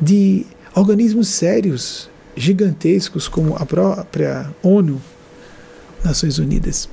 de 0.00 0.44
organismos 0.74 1.28
sérios, 1.28 2.10
gigantescos, 2.36 3.28
como 3.28 3.54
a 3.56 3.64
própria 3.64 4.50
ONU, 4.62 5.00
Nações 6.04 6.38
Unidas, 6.38 6.88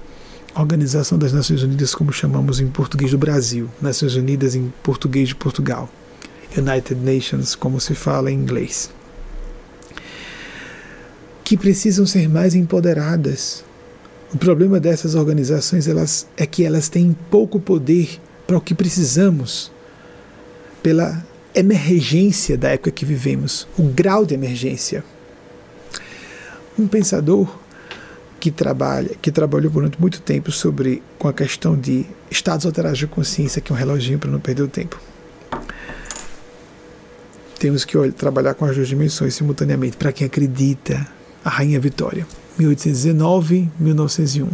Organização 0.56 1.18
das 1.18 1.34
Nações 1.34 1.64
Unidas, 1.64 1.96
como 1.96 2.12
chamamos 2.14 2.60
em 2.60 2.68
português 2.68 3.12
do 3.12 3.18
Brasil, 3.18 3.70
Nações 3.82 4.16
Unidas 4.16 4.54
em 4.54 4.72
português 4.84 5.30
de 5.30 5.36
Portugal, 5.36 5.90
United 6.56 6.96
Nations, 6.96 7.56
como 7.56 7.80
se 7.80 7.96
fala 7.96 8.30
em 8.30 8.36
inglês, 8.36 8.92
que 11.44 11.58
precisam 11.58 12.06
ser 12.06 12.30
mais 12.30 12.54
empoderadas 12.54 13.64
o 14.34 14.38
problema 14.38 14.80
dessas 14.80 15.16
organizações 15.16 15.88
elas, 15.88 16.26
é 16.38 16.46
que 16.46 16.64
elas 16.64 16.88
têm 16.88 17.16
pouco 17.30 17.60
poder 17.60 18.20
para 18.48 18.58
o 18.58 18.62
que 18.62 18.74
precisamos, 18.74 19.72
pela 20.82 21.24
emergência 21.54 22.58
da 22.58 22.70
época 22.70 22.92
que 22.92 23.06
vivemos, 23.06 23.68
o 23.78 23.84
grau 23.84 24.26
de 24.26 24.34
emergência. 24.34 25.04
Um 26.80 26.88
pensador 26.88 27.60
que 28.40 28.50
trabalha, 28.50 29.12
que 29.22 29.32
trabalhou 29.32 29.70
durante 29.70 30.00
muito 30.00 30.22
tempo 30.22 30.52
sobre 30.52 31.04
com 31.20 31.28
a 31.28 31.34
questão 31.34 31.78
de 31.78 32.06
estados 32.30 32.66
alterados 32.66 32.98
de 32.98 33.08
consciência, 33.08 33.62
que 33.62 33.72
é 33.72 33.76
um 33.76 33.78
reloginho 33.78 34.18
para 34.18 34.32
não 34.32 34.40
perder 34.40 34.64
o 34.64 34.68
tempo. 34.68 35.00
Temos 37.60 37.86
que 37.86 37.96
olha, 37.98 38.12
trabalhar 38.12 38.56
com 38.56 38.66
as 38.66 38.76
duas 38.76 38.88
dimensões 38.88 39.36
simultaneamente 39.36 39.96
para 39.96 40.12
quem 40.12 40.26
acredita. 40.26 41.06
A 41.44 41.50
Rainha 41.50 41.80
Vitória. 41.80 42.26
1819, 42.58 43.70
1901. 43.80 44.50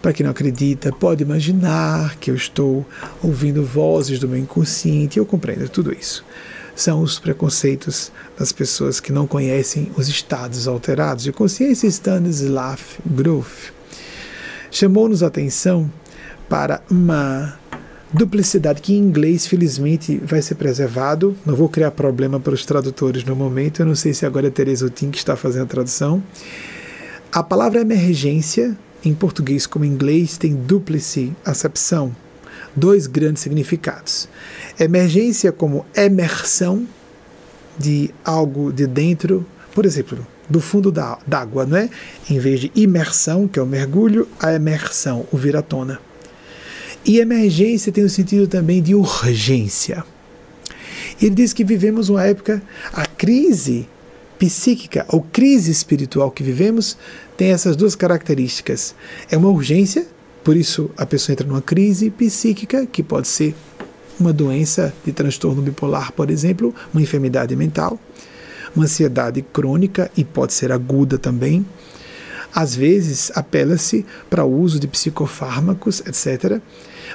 Para 0.00 0.12
quem 0.12 0.24
não 0.24 0.30
acredita, 0.30 0.92
pode 0.92 1.22
imaginar 1.22 2.16
que 2.16 2.30
eu 2.30 2.34
estou 2.34 2.86
ouvindo 3.22 3.64
vozes 3.64 4.18
do 4.18 4.28
meu 4.28 4.38
inconsciente, 4.38 5.18
eu 5.18 5.26
compreendo 5.26 5.68
tudo 5.68 5.92
isso. 5.92 6.24
São 6.76 7.02
os 7.02 7.18
preconceitos 7.18 8.12
das 8.38 8.52
pessoas 8.52 9.00
que 9.00 9.12
não 9.12 9.26
conhecem 9.26 9.90
os 9.96 10.08
estados 10.08 10.68
alterados 10.68 11.24
de 11.24 11.32
consciência. 11.32 11.88
Stanislav 11.88 12.80
Grof 13.04 13.72
chamou-nos 14.70 15.24
a 15.24 15.26
atenção 15.26 15.90
para 16.48 16.80
uma 16.88 17.58
duplicidade 18.12 18.80
que 18.80 18.94
em 18.94 18.98
inglês 18.98 19.46
felizmente 19.46 20.18
vai 20.24 20.40
ser 20.40 20.54
preservado. 20.54 21.36
Não 21.44 21.56
vou 21.56 21.68
criar 21.68 21.90
problema 21.90 22.38
para 22.38 22.54
os 22.54 22.64
tradutores 22.64 23.24
no 23.24 23.34
momento. 23.34 23.82
Eu 23.82 23.86
não 23.86 23.94
sei 23.94 24.14
se 24.14 24.24
agora 24.24 24.46
é 24.46 24.50
Teresa 24.50 24.86
Utin 24.86 25.10
que 25.10 25.18
está 25.18 25.36
fazendo 25.36 25.64
a 25.64 25.66
tradução. 25.66 26.22
A 27.30 27.42
palavra 27.42 27.82
emergência, 27.82 28.76
em 29.04 29.12
português 29.12 29.66
como 29.66 29.84
em 29.84 29.88
inglês, 29.88 30.38
tem 30.38 30.54
duplice 30.54 31.32
acepção, 31.44 32.16
dois 32.74 33.06
grandes 33.06 33.42
significados. 33.42 34.26
Emergência 34.80 35.52
como 35.52 35.84
emersão 35.94 36.86
de 37.78 38.10
algo 38.24 38.72
de 38.72 38.86
dentro, 38.86 39.46
por 39.74 39.84
exemplo, 39.84 40.26
do 40.48 40.58
fundo 40.58 40.90
da 40.90 41.18
água, 41.30 41.66
não 41.66 41.76
é? 41.76 41.90
Em 42.30 42.38
vez 42.38 42.60
de 42.60 42.72
imersão, 42.74 43.46
que 43.46 43.58
é 43.58 43.62
o 43.62 43.66
mergulho, 43.66 44.26
a 44.40 44.54
emersão, 44.54 45.26
o 45.30 45.36
vir 45.36 45.54
à 45.54 45.60
tona. 45.60 46.00
E 47.04 47.18
emergência 47.18 47.92
tem 47.92 48.04
o 48.04 48.08
sentido 48.08 48.48
também 48.48 48.82
de 48.82 48.94
urgência. 48.94 50.02
Ele 51.20 51.34
diz 51.34 51.52
que 51.52 51.62
vivemos 51.62 52.08
uma 52.08 52.24
época, 52.24 52.62
a 52.90 53.04
crise 53.04 53.86
psíquica 54.38 55.04
ou 55.08 55.20
crise 55.20 55.70
espiritual 55.70 56.30
que 56.30 56.42
vivemos 56.42 56.96
tem 57.38 57.52
essas 57.52 57.76
duas 57.76 57.94
características. 57.94 58.96
É 59.30 59.36
uma 59.36 59.48
urgência, 59.48 60.04
por 60.42 60.56
isso 60.56 60.90
a 60.96 61.06
pessoa 61.06 61.32
entra 61.32 61.46
numa 61.46 61.62
crise 61.62 62.10
psíquica, 62.10 62.84
que 62.84 63.00
pode 63.00 63.28
ser 63.28 63.54
uma 64.18 64.32
doença 64.32 64.92
de 65.06 65.12
transtorno 65.12 65.62
bipolar, 65.62 66.12
por 66.12 66.32
exemplo, 66.32 66.74
uma 66.92 67.00
enfermidade 67.00 67.54
mental, 67.54 67.96
uma 68.74 68.86
ansiedade 68.86 69.40
crônica 69.40 70.10
e 70.16 70.24
pode 70.24 70.52
ser 70.52 70.72
aguda 70.72 71.16
também. 71.16 71.64
Às 72.52 72.74
vezes 72.74 73.30
apela-se 73.36 74.04
para 74.28 74.44
o 74.44 74.60
uso 74.60 74.80
de 74.80 74.88
psicofármacos, 74.88 76.00
etc. 76.00 76.60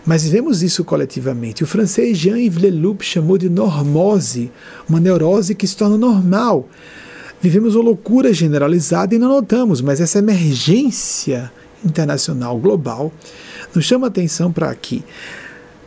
Mas 0.05 0.25
vemos 0.25 0.63
isso 0.63 0.85
coletivamente. 0.85 1.65
O 1.65 1.67
francês 1.67 2.17
Jean-Yves 2.17 2.61
Leloup 2.61 3.03
chamou 3.03 3.37
de 3.37 3.49
normose, 3.49 4.49
uma 4.87 5.01
neurose 5.01 5.53
que 5.53 5.67
se 5.67 5.75
torna 5.75 5.97
normal 5.97 6.69
Vivemos 7.43 7.75
uma 7.75 7.83
loucura 7.83 8.33
generalizada 8.33 9.13
e 9.13 9.19
não 9.19 9.27
notamos, 9.27 9.81
mas 9.81 9.99
essa 9.99 10.19
emergência 10.19 11.51
internacional 11.83 12.57
global 12.57 13.11
nos 13.75 13.83
chama 13.83 14.07
atenção 14.07 14.49
para 14.49 14.73
que 14.73 15.03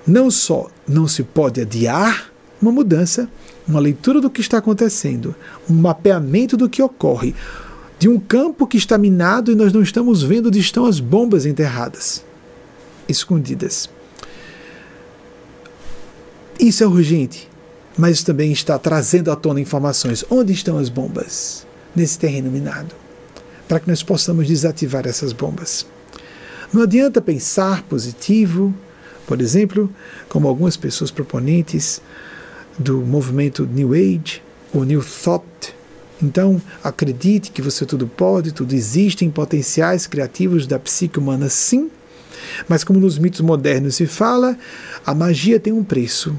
não 0.06 0.30
só 0.30 0.68
não 0.86 1.08
se 1.08 1.22
pode 1.22 1.62
adiar 1.62 2.30
uma 2.60 2.70
mudança, 2.70 3.26
uma 3.66 3.80
leitura 3.80 4.20
do 4.20 4.28
que 4.28 4.42
está 4.42 4.58
acontecendo, 4.58 5.34
um 5.68 5.72
mapeamento 5.72 6.58
do 6.58 6.68
que 6.68 6.82
ocorre, 6.82 7.34
de 7.98 8.06
um 8.06 8.20
campo 8.20 8.66
que 8.66 8.76
está 8.76 8.98
minado 8.98 9.50
e 9.50 9.54
nós 9.54 9.72
não 9.72 9.80
estamos 9.80 10.22
vendo 10.22 10.48
onde 10.48 10.60
estão 10.60 10.84
as 10.84 11.00
bombas 11.00 11.46
enterradas, 11.46 12.22
escondidas. 13.08 13.88
Isso 16.60 16.84
é 16.84 16.86
urgente 16.86 17.48
mas 17.96 18.22
também 18.22 18.52
está 18.52 18.78
trazendo 18.78 19.30
à 19.30 19.36
tona 19.36 19.60
informações. 19.60 20.24
Onde 20.28 20.52
estão 20.52 20.78
as 20.78 20.88
bombas 20.88 21.66
nesse 21.94 22.18
terreno 22.18 22.50
minado? 22.50 22.94
Para 23.66 23.80
que 23.80 23.88
nós 23.88 24.02
possamos 24.02 24.46
desativar 24.46 25.06
essas 25.06 25.32
bombas. 25.32 25.86
Não 26.72 26.82
adianta 26.82 27.20
pensar 27.20 27.82
positivo, 27.84 28.74
por 29.26 29.40
exemplo, 29.40 29.90
como 30.28 30.46
algumas 30.46 30.76
pessoas 30.76 31.10
proponentes 31.10 32.00
do 32.78 32.98
movimento 32.98 33.66
New 33.66 33.92
Age 33.94 34.42
ou 34.72 34.84
New 34.84 35.02
Thought. 35.02 35.74
Então, 36.22 36.60
acredite 36.82 37.50
que 37.50 37.62
você 37.62 37.84
tudo 37.84 38.06
pode, 38.06 38.52
tudo 38.52 38.74
existe 38.74 39.24
em 39.24 39.30
potenciais 39.30 40.06
criativos 40.06 40.66
da 40.66 40.78
psique 40.78 41.18
humana, 41.18 41.48
sim. 41.48 41.90
Mas, 42.68 42.84
como 42.84 43.00
nos 43.00 43.18
mitos 43.18 43.40
modernos 43.40 43.96
se 43.96 44.06
fala, 44.06 44.56
a 45.04 45.14
magia 45.14 45.58
tem 45.58 45.72
um 45.72 45.84
preço. 45.84 46.34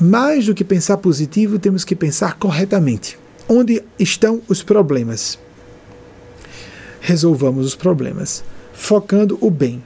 Mais 0.00 0.46
do 0.46 0.54
que 0.54 0.64
pensar 0.64 0.96
positivo, 0.96 1.58
temos 1.58 1.84
que 1.84 1.94
pensar 1.94 2.38
corretamente. 2.38 3.18
Onde 3.46 3.82
estão 3.98 4.40
os 4.48 4.62
problemas? 4.62 5.38
Resolvamos 7.02 7.66
os 7.66 7.74
problemas, 7.74 8.42
focando 8.72 9.36
o 9.42 9.50
bem. 9.50 9.82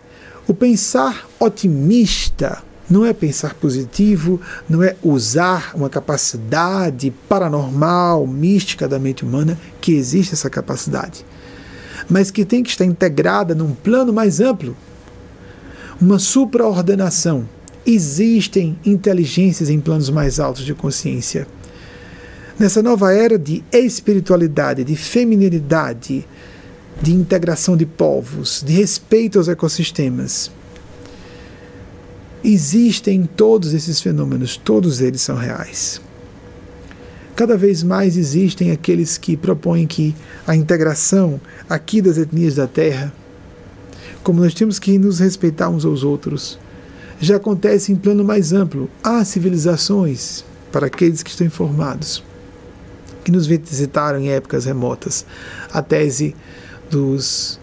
O 0.47 0.55
pensar 0.55 1.27
otimista 1.41 2.63
não 2.89 3.05
é 3.05 3.13
pensar 3.13 3.55
positivo, 3.55 4.41
não 4.69 4.83
é 4.83 4.95
usar 5.03 5.73
uma 5.75 5.89
capacidade 5.91 7.11
paranormal, 7.29 8.27
mística 8.27 8.87
da 8.87 8.99
mente 8.99 9.25
humana, 9.25 9.59
que 9.81 9.95
existe 9.95 10.35
essa 10.35 10.51
capacidade, 10.51 11.25
mas 12.09 12.31
que 12.31 12.45
tem 12.45 12.63
que 12.63 12.71
estar 12.71 12.85
integrada 12.85 13.55
num 13.55 13.75
plano 13.75 14.13
mais 14.13 14.41
amplo, 14.41 14.77
uma 16.01 16.19
supraordenação. 16.19 17.49
Existem 17.87 18.79
inteligências 18.85 19.69
em 19.69 19.81
planos 19.81 20.09
mais 20.11 20.41
altos 20.41 20.65
de 20.65 20.75
consciência. 20.75 21.47
Nessa 22.59 22.83
nova 22.83 23.13
era 23.13 23.39
de 23.39 23.63
espiritualidade, 23.73 24.85
de 24.85 24.97
feminilidade, 24.97 26.27
de 27.03 27.13
integração 27.13 27.77
de 27.77 27.85
povos, 27.85 28.63
de 28.65 28.73
respeito 28.73 29.39
aos 29.39 29.49
ecossistemas, 29.49 30.51
Existem 32.45 33.25
todos 33.25 33.73
esses 33.73 34.03
fenômenos, 34.03 34.59
todos 34.59 35.01
eles 35.01 35.23
são 35.23 35.35
reais. 35.35 35.99
Cada 37.35 37.57
vez 37.57 37.83
mais 37.83 38.19
existem 38.19 38.71
aqueles 38.71 39.17
que 39.17 39.35
propõem 39.35 39.87
que 39.87 40.15
a 40.47 40.55
integração 40.55 41.41
aqui 41.71 42.03
das 42.03 42.19
etnias 42.19 42.55
da 42.55 42.67
Terra, 42.67 43.11
como 44.23 44.43
nós 44.43 44.53
temos 44.53 44.79
que 44.79 44.99
nos 44.99 45.21
respeitar 45.21 45.71
uns 45.71 45.87
aos 45.87 46.05
outros, 46.05 46.59
já 47.25 47.37
acontece 47.37 47.93
em 47.93 47.97
plano 47.97 48.25
mais 48.25 48.53
amplo. 48.53 48.89
Há 49.03 49.25
civilizações, 49.25 50.45
para 50.71 50.87
aqueles 50.87 51.23
que 51.23 51.31
estão 51.31 51.47
informados, 51.47 52.23
que 53.25 53.31
nos 53.31 53.47
visitaram 53.47 54.21
em 54.21 54.31
épocas 54.31 54.65
remotas. 54.65 55.25
A 55.73 55.83
tese 55.83 56.35
dos 56.91 57.59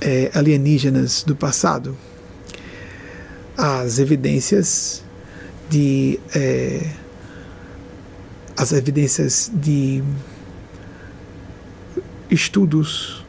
é, 0.00 0.30
alienígenas 0.34 1.22
do 1.22 1.34
passado 1.34 1.96
as 3.56 3.98
evidências 3.98 5.02
de 5.70 6.20
é, 6.34 6.90
as 8.56 8.72
evidências 8.72 9.50
de 9.54 10.02
estudos 12.30 13.24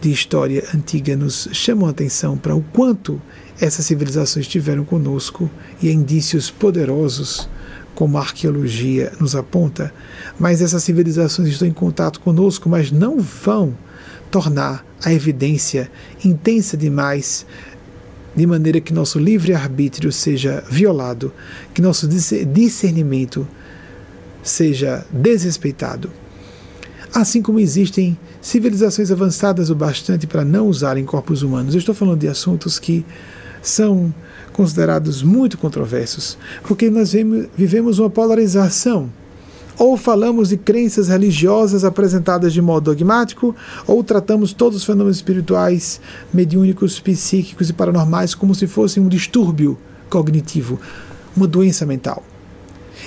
de 0.00 0.10
história 0.10 0.64
antiga 0.74 1.16
nos 1.16 1.48
chamam 1.52 1.86
a 1.86 1.90
atenção 1.90 2.36
para 2.36 2.54
o 2.54 2.62
quanto 2.72 3.20
essas 3.60 3.86
civilizações 3.86 4.46
tiveram 4.46 4.84
conosco 4.84 5.50
e 5.80 5.90
indícios 5.90 6.50
poderosos 6.50 7.48
como 7.94 8.18
a 8.18 8.20
arqueologia 8.20 9.12
nos 9.18 9.34
aponta, 9.34 9.92
mas 10.38 10.60
essas 10.60 10.82
civilizações 10.82 11.48
estão 11.48 11.66
em 11.66 11.72
contato 11.72 12.20
conosco, 12.20 12.68
mas 12.68 12.92
não 12.92 13.18
vão 13.18 13.74
tornar 14.30 14.84
a 15.02 15.12
evidência 15.12 15.90
intensa 16.22 16.76
demais 16.76 17.46
de 18.34 18.46
maneira 18.46 18.82
que 18.82 18.92
nosso 18.92 19.18
livre-arbítrio 19.18 20.12
seja 20.12 20.62
violado, 20.68 21.32
que 21.72 21.80
nosso 21.80 22.06
discernimento 22.06 23.48
seja 24.42 25.06
desrespeitado. 25.10 26.10
Assim 27.14 27.40
como 27.40 27.58
existem 27.58 28.18
civilizações 28.42 29.10
avançadas 29.10 29.70
o 29.70 29.74
bastante 29.74 30.26
para 30.26 30.44
não 30.44 30.68
usarem 30.68 31.04
corpos 31.04 31.40
humanos. 31.42 31.74
Eu 31.74 31.78
estou 31.78 31.94
falando 31.94 32.20
de 32.20 32.28
assuntos 32.28 32.78
que 32.78 33.06
são 33.68 34.14
considerados 34.52 35.22
muito 35.22 35.58
controversos, 35.58 36.38
porque 36.62 36.88
nós 36.88 37.12
vivemos 37.56 37.98
uma 37.98 38.08
polarização 38.08 39.10
ou 39.78 39.96
falamos 39.96 40.48
de 40.48 40.56
crenças 40.56 41.08
religiosas 41.08 41.84
apresentadas 41.84 42.52
de 42.52 42.62
modo 42.62 42.84
dogmático, 42.84 43.54
ou 43.86 44.02
tratamos 44.02 44.52
todos 44.52 44.78
os 44.78 44.84
fenômenos 44.84 45.16
espirituais, 45.16 46.00
mediúnicos, 46.32 46.98
psíquicos 46.98 47.68
e 47.68 47.72
paranormais 47.72 48.34
como 48.34 48.54
se 48.54 48.66
fossem 48.66 49.02
um 49.02 49.08
distúrbio 49.08 49.78
cognitivo, 50.08 50.80
uma 51.36 51.46
doença 51.46 51.84
mental. 51.84 52.24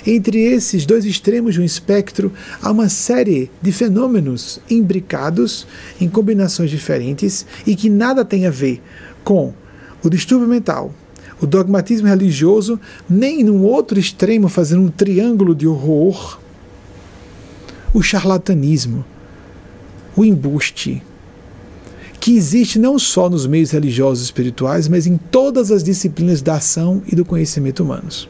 Entre 0.06 0.40
esses 0.40 0.86
dois 0.86 1.04
extremos 1.04 1.56
de 1.56 1.62
um 1.62 1.64
espectro, 1.64 2.32
há 2.62 2.72
uma 2.72 2.88
série 2.88 3.50
de 3.62 3.72
fenômenos 3.72 4.60
imbricados 4.70 5.68
em 6.00 6.08
combinações 6.08 6.70
diferentes 6.70 7.46
e 7.66 7.76
que 7.76 7.90
nada 7.90 8.24
tem 8.24 8.46
a 8.46 8.52
ver 8.52 8.82
com 9.24 9.54
o 10.04 10.10
distúrbio 10.10 10.48
mental, 10.48 10.94
o 11.42 11.48
dogmatismo 11.48 12.08
religioso, 12.08 12.80
nem 13.10 13.44
num 13.44 13.64
outro 13.64 14.00
extremo 14.00 14.50
fazendo 14.50 14.82
um 14.82 14.90
triângulo 14.90 15.56
de 15.56 15.68
horror 15.68 16.40
o 17.94 18.02
charlatanismo, 18.02 19.04
o 20.16 20.24
embuste, 20.24 21.02
que 22.20 22.36
existe 22.36 22.78
não 22.78 23.00
só 23.00 23.30
nos 23.30 23.48
meios 23.48 23.72
religiosos 23.72 24.24
e 24.24 24.26
espirituais, 24.26 24.88
mas 24.88 25.08
em 25.08 25.18
todas 25.18 25.72
as 25.72 25.84
disciplinas 25.84 26.42
da 26.42 26.56
ação 26.56 27.02
e 27.08 27.16
do 27.16 27.26
conhecimento 27.26 27.82
humanos. 27.82 28.30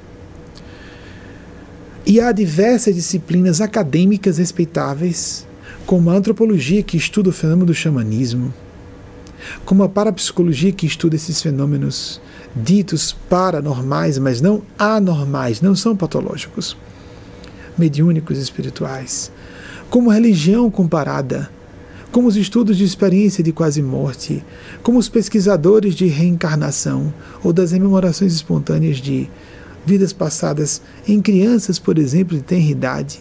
E 2.06 2.22
há 2.22 2.32
diversas 2.32 2.96
disciplinas 2.96 3.62
acadêmicas 3.62 4.38
respeitáveis, 4.38 5.46
como 5.86 6.10
a 6.10 6.14
antropologia 6.14 6.84
que 6.84 6.98
estuda 6.98 7.30
o 7.30 7.34
fenômeno 7.34 7.66
do 7.66 7.74
xamanismo, 7.74 8.54
como 9.66 9.84
a 9.84 9.90
parapsicologia 9.90 10.72
que 10.72 10.86
estuda 10.86 11.16
esses 11.16 11.42
fenômenos 11.42 12.22
ditos 12.56 13.12
paranormais, 13.30 14.18
mas 14.18 14.42
não 14.42 14.62
anormais, 14.78 15.62
não 15.62 15.76
são 15.76 15.96
patológicos, 15.96 16.76
mediúnicos 17.78 18.38
espirituais, 18.38 19.32
como 19.90 20.10
religião 20.10 20.70
comparada, 20.70 21.50
como 22.12 22.28
os 22.28 22.36
estudos 22.36 22.78
de 22.78 22.84
experiência 22.84 23.44
de 23.44 23.52
quase 23.52 23.82
morte, 23.82 24.44
como 24.82 24.98
os 24.98 25.08
pesquisadores 25.08 25.94
de 25.94 26.08
reencarnação 26.08 27.14
ou 27.44 27.54
das 27.54 27.72
rememorações 27.72 28.34
espontâneas 28.34 28.98
de 28.98 29.30
vidas 29.86 30.12
passadas 30.12 30.82
em 31.08 31.22
crianças, 31.22 31.80
por 31.80 31.98
exemplo, 31.98 32.36
de 32.36 32.44
tenra 32.44 32.70
idade. 32.70 33.20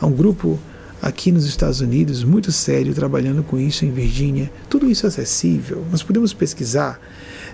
Há 0.00 0.06
um 0.06 0.12
grupo 0.12 0.58
aqui 1.00 1.30
nos 1.30 1.44
Estados 1.44 1.80
Unidos 1.80 2.24
muito 2.24 2.50
sério 2.50 2.94
trabalhando 2.94 3.42
com 3.42 3.58
isso 3.58 3.84
em 3.84 3.90
Virgínia. 3.90 4.50
Tudo 4.68 4.90
isso 4.90 5.06
é 5.06 5.08
acessível, 5.08 5.84
nós 5.90 6.02
podemos 6.02 6.32
pesquisar. 6.32 7.00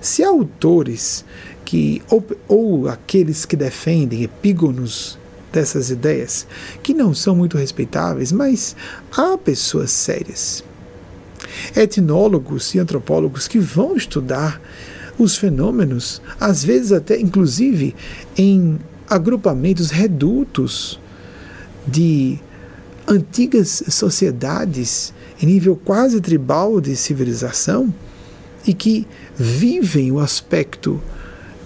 Se 0.00 0.22
há 0.22 0.28
autores 0.28 1.24
que, 1.64 2.02
ou, 2.10 2.24
ou 2.48 2.88
aqueles 2.88 3.44
que 3.44 3.56
defendem 3.56 4.22
epígonos 4.22 5.18
dessas 5.52 5.90
ideias, 5.90 6.46
que 6.82 6.92
não 6.92 7.14
são 7.14 7.34
muito 7.36 7.56
respeitáveis, 7.56 8.32
mas 8.32 8.74
há 9.16 9.38
pessoas 9.38 9.92
sérias. 9.92 10.64
Etnólogos 11.76 12.74
e 12.74 12.80
antropólogos 12.80 13.46
que 13.46 13.58
vão 13.58 13.96
estudar 13.96 14.60
os 15.16 15.36
fenômenos, 15.36 16.20
às 16.40 16.64
vezes 16.64 16.90
até 16.90 17.18
inclusive 17.20 17.94
em 18.36 18.78
agrupamentos 19.08 19.90
redutos 19.90 20.98
de 21.86 22.38
antigas 23.06 23.82
sociedades 23.89 25.12
em 25.43 25.47
nível 25.47 25.76
quase 25.76 26.20
tribal 26.20 26.81
de 26.81 26.97
civilização 26.97 27.93
e 28.66 28.72
que 28.72 29.06
vivem 29.36 30.10
o 30.10 30.18
aspecto 30.18 31.01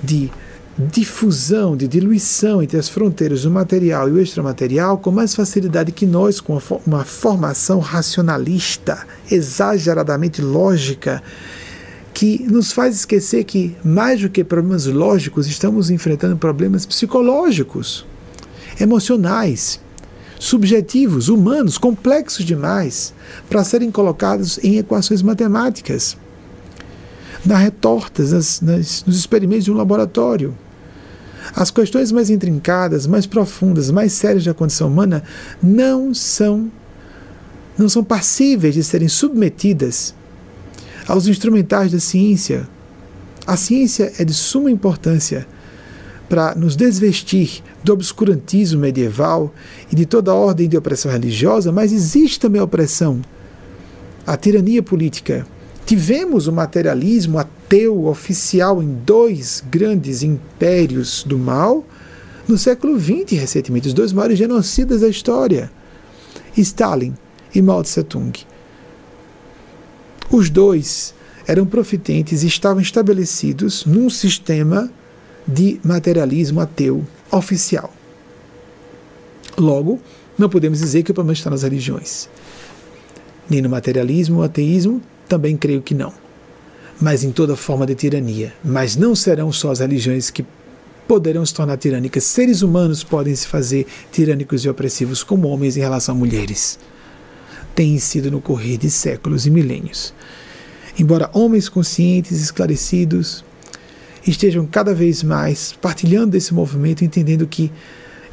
de 0.03 0.31
difusão, 0.79 1.77
de 1.77 1.89
diluição 1.89 2.63
entre 2.63 2.79
as 2.79 2.89
fronteiras 2.89 3.43
do 3.43 3.51
material 3.51 4.09
e 4.09 4.13
o 4.13 4.21
extramaterial 4.21 4.99
com 4.99 5.11
mais 5.11 5.35
facilidade 5.35 5.91
que 5.91 6.07
nós, 6.07 6.41
com 6.41 6.61
uma 6.87 7.05
formação 7.05 7.81
racionalista, 7.81 9.05
exageradamente 9.29 10.41
lógica, 10.41 11.21
que 12.15 12.45
nos 12.49 12.73
faz 12.73 12.97
esquecer 12.97 13.45
que, 13.45 13.77
mais 13.85 14.21
do 14.21 14.31
que 14.31 14.45
problemas 14.45 14.87
lógicos, 14.87 15.49
estamos 15.49 15.91
enfrentando 15.91 16.37
problemas 16.37 16.87
psicológicos, 16.87 18.07
emocionais, 18.81 19.81
subjetivos, 20.39 21.29
humanos, 21.29 21.77
complexos 21.77 22.45
demais 22.45 23.13
para 23.49 23.65
serem 23.65 23.91
colocados 23.91 24.59
em 24.63 24.79
equações 24.79 25.21
matemáticas, 25.23 26.17
na 27.45 27.57
retortas, 27.57 28.33
nas, 28.33 28.61
nas, 28.61 29.05
nos 29.05 29.19
experimentos 29.19 29.65
de 29.65 29.73
um 29.73 29.77
laboratório. 29.77 30.57
As 31.55 31.71
questões 31.71 32.13
mais 32.13 32.31
intrincadas, 32.31 33.07
mais 33.07 33.27
profundas, 33.27 33.91
mais 33.91 34.13
sérias 34.13 34.45
da 34.45 34.55
condição 34.55 34.89
humana 34.89 35.23
não 35.63 36.13
são 36.15 36.71
não 37.77 37.89
são 37.89 38.03
passíveis 38.03 38.75
de 38.75 38.83
serem 38.83 39.07
submetidas 39.07 40.13
aos 41.07 41.29
instrumentais 41.29 41.93
da 41.93 42.01
ciência. 42.01 42.69
A 43.47 43.57
ciência 43.57 44.13
é 44.19 44.25
de 44.25 44.35
suma 44.35 44.69
importância 44.69 45.47
para 46.29 46.57
nos 46.57 46.75
desvestir 46.75 47.63
do 47.83 47.93
obscurantismo 47.93 48.81
medieval 48.81 49.53
e 49.91 49.97
de 49.97 50.05
toda 50.05 50.31
a 50.31 50.35
ordem 50.35 50.69
de 50.69 50.77
opressão 50.77 51.11
religiosa, 51.11 51.71
mas 51.71 51.93
existe 51.93 52.41
também 52.41 52.61
a 52.61 52.65
opressão, 52.65 53.21
a 54.27 54.37
tirania 54.37 54.83
política. 54.83 55.47
Tivemos 55.87 56.47
o 56.47 56.53
materialismo 56.53 57.39
ateu 57.39 58.07
oficial 58.07 58.83
em 58.83 58.99
dois 59.07 59.65
grandes 59.71 60.23
impérios 60.23 61.25
do 61.25 61.39
mal 61.39 61.85
no 62.47 62.59
século 62.59 62.99
XX, 62.99 63.39
recentemente, 63.39 63.89
os 63.89 63.95
dois 63.95 64.13
maiores 64.13 64.39
genocidas 64.39 65.03
da 65.03 65.09
história, 65.09 65.71
Stalin 66.57 67.15
e 67.55 67.63
Mao 67.63 67.83
Tse-tung. 67.83 68.33
Os 70.31 70.51
dois 70.51 71.15
eram 71.47 71.65
profitentes 71.65 72.43
e 72.43 72.47
estavam 72.47 72.83
estabelecidos 72.83 73.87
num 73.87 74.11
sistema 74.11 74.91
de 75.47 75.81
materialismo 75.83 76.61
ateu 76.61 77.07
oficial. 77.31 77.93
Logo, 79.57 80.01
não 80.39 80.49
podemos 80.49 80.79
dizer 80.79 81.03
que 81.03 81.11
o 81.11 81.15
problema 81.15 81.33
está 81.33 81.51
nas 81.51 81.63
religiões. 81.63 82.29
Nem 83.51 83.61
no 83.61 83.69
materialismo 83.69 84.39
ou 84.39 84.45
ateísmo, 84.45 85.03
também 85.29 85.57
creio 85.57 85.83
que 85.83 85.95
não. 85.95 86.13
Mas 87.01 87.25
em 87.25 87.33
toda 87.33 87.57
forma 87.57 87.87
de 87.87 87.95
tirania. 87.95 88.53
Mas 88.65 88.97
não 88.97 89.15
serão 89.15 89.53
só 89.53 89.71
as 89.71 89.81
religiões 89.81 90.31
que 90.31 90.45
poderão 91.09 91.45
se 91.45 91.55
tornar 91.55 91.79
tirânicas. 91.79 92.25
Seres 92.25 92.63
humanos 92.63 93.03
podem 93.03 93.35
se 93.35 93.47
fazer 93.47 93.87
tirânicos 94.13 94.65
e 94.65 94.69
opressivos 94.69 95.23
como 95.23 95.49
homens 95.49 95.77
em 95.77 95.81
relação 95.81 96.15
a 96.15 96.19
mulheres. 96.19 96.79
Tem 97.75 97.99
sido 97.99 98.31
no 98.31 98.41
correr 98.41 98.77
de 98.77 98.91
séculos 98.91 99.47
e 99.47 99.51
milênios. 99.51 100.13
Embora 100.99 101.31
homens 101.33 101.69
conscientes, 101.69 102.41
esclarecidos, 102.43 103.45
estejam 104.31 104.67
cada 104.67 104.95
vez 104.95 105.23
mais 105.23 105.73
partilhando 105.81 106.33
desse 106.33 106.53
movimento, 106.53 107.05
entendendo 107.05 107.47
que 107.47 107.73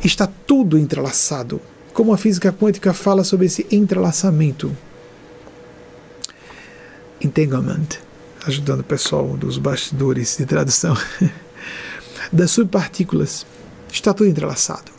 está 0.04 0.28
tudo 0.28 0.78
entrelaçado. 0.78 1.62
Como 1.94 2.14
a 2.14 2.18
física 2.18 2.52
quântica 2.52 2.94
fala 2.94 3.24
sobre 3.24 3.46
esse 3.46 3.66
entrelaçamento. 3.72 4.76
Entanglement, 7.22 7.88
ajudando 8.46 8.82
o 8.82 8.84
pessoal 8.84 9.38
dos 9.38 9.58
bastidores 9.58 10.36
de 10.38 10.46
tradução, 10.46 10.96
das 12.32 12.52
subpartículas. 12.52 13.46
Está 13.92 14.14
tudo 14.14 14.30
entrelaçado. 14.30 14.92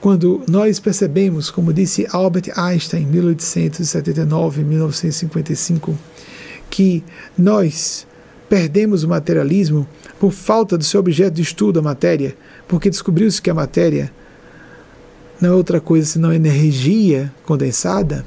Quando 0.00 0.42
nós 0.48 0.80
percebemos, 0.80 1.50
como 1.50 1.72
disse 1.72 2.06
Albert 2.10 2.52
Einstein 2.56 3.02
em 3.02 3.06
1879, 3.06 4.62
1955, 4.64 5.98
que 6.70 7.04
nós 7.36 8.06
perdemos 8.48 9.02
o 9.02 9.08
materialismo 9.08 9.86
por 10.18 10.32
falta 10.32 10.78
do 10.78 10.84
seu 10.84 11.00
objeto 11.00 11.34
de 11.34 11.42
estudo, 11.42 11.78
a 11.78 11.82
matéria, 11.82 12.36
porque 12.68 12.90
descobriu-se 12.90 13.40
que 13.40 13.50
a 13.50 13.54
matéria 13.54 14.12
não 15.40 15.50
é 15.50 15.52
outra 15.52 15.80
coisa 15.80 16.06
senão 16.06 16.32
energia 16.32 17.32
condensada, 17.44 18.24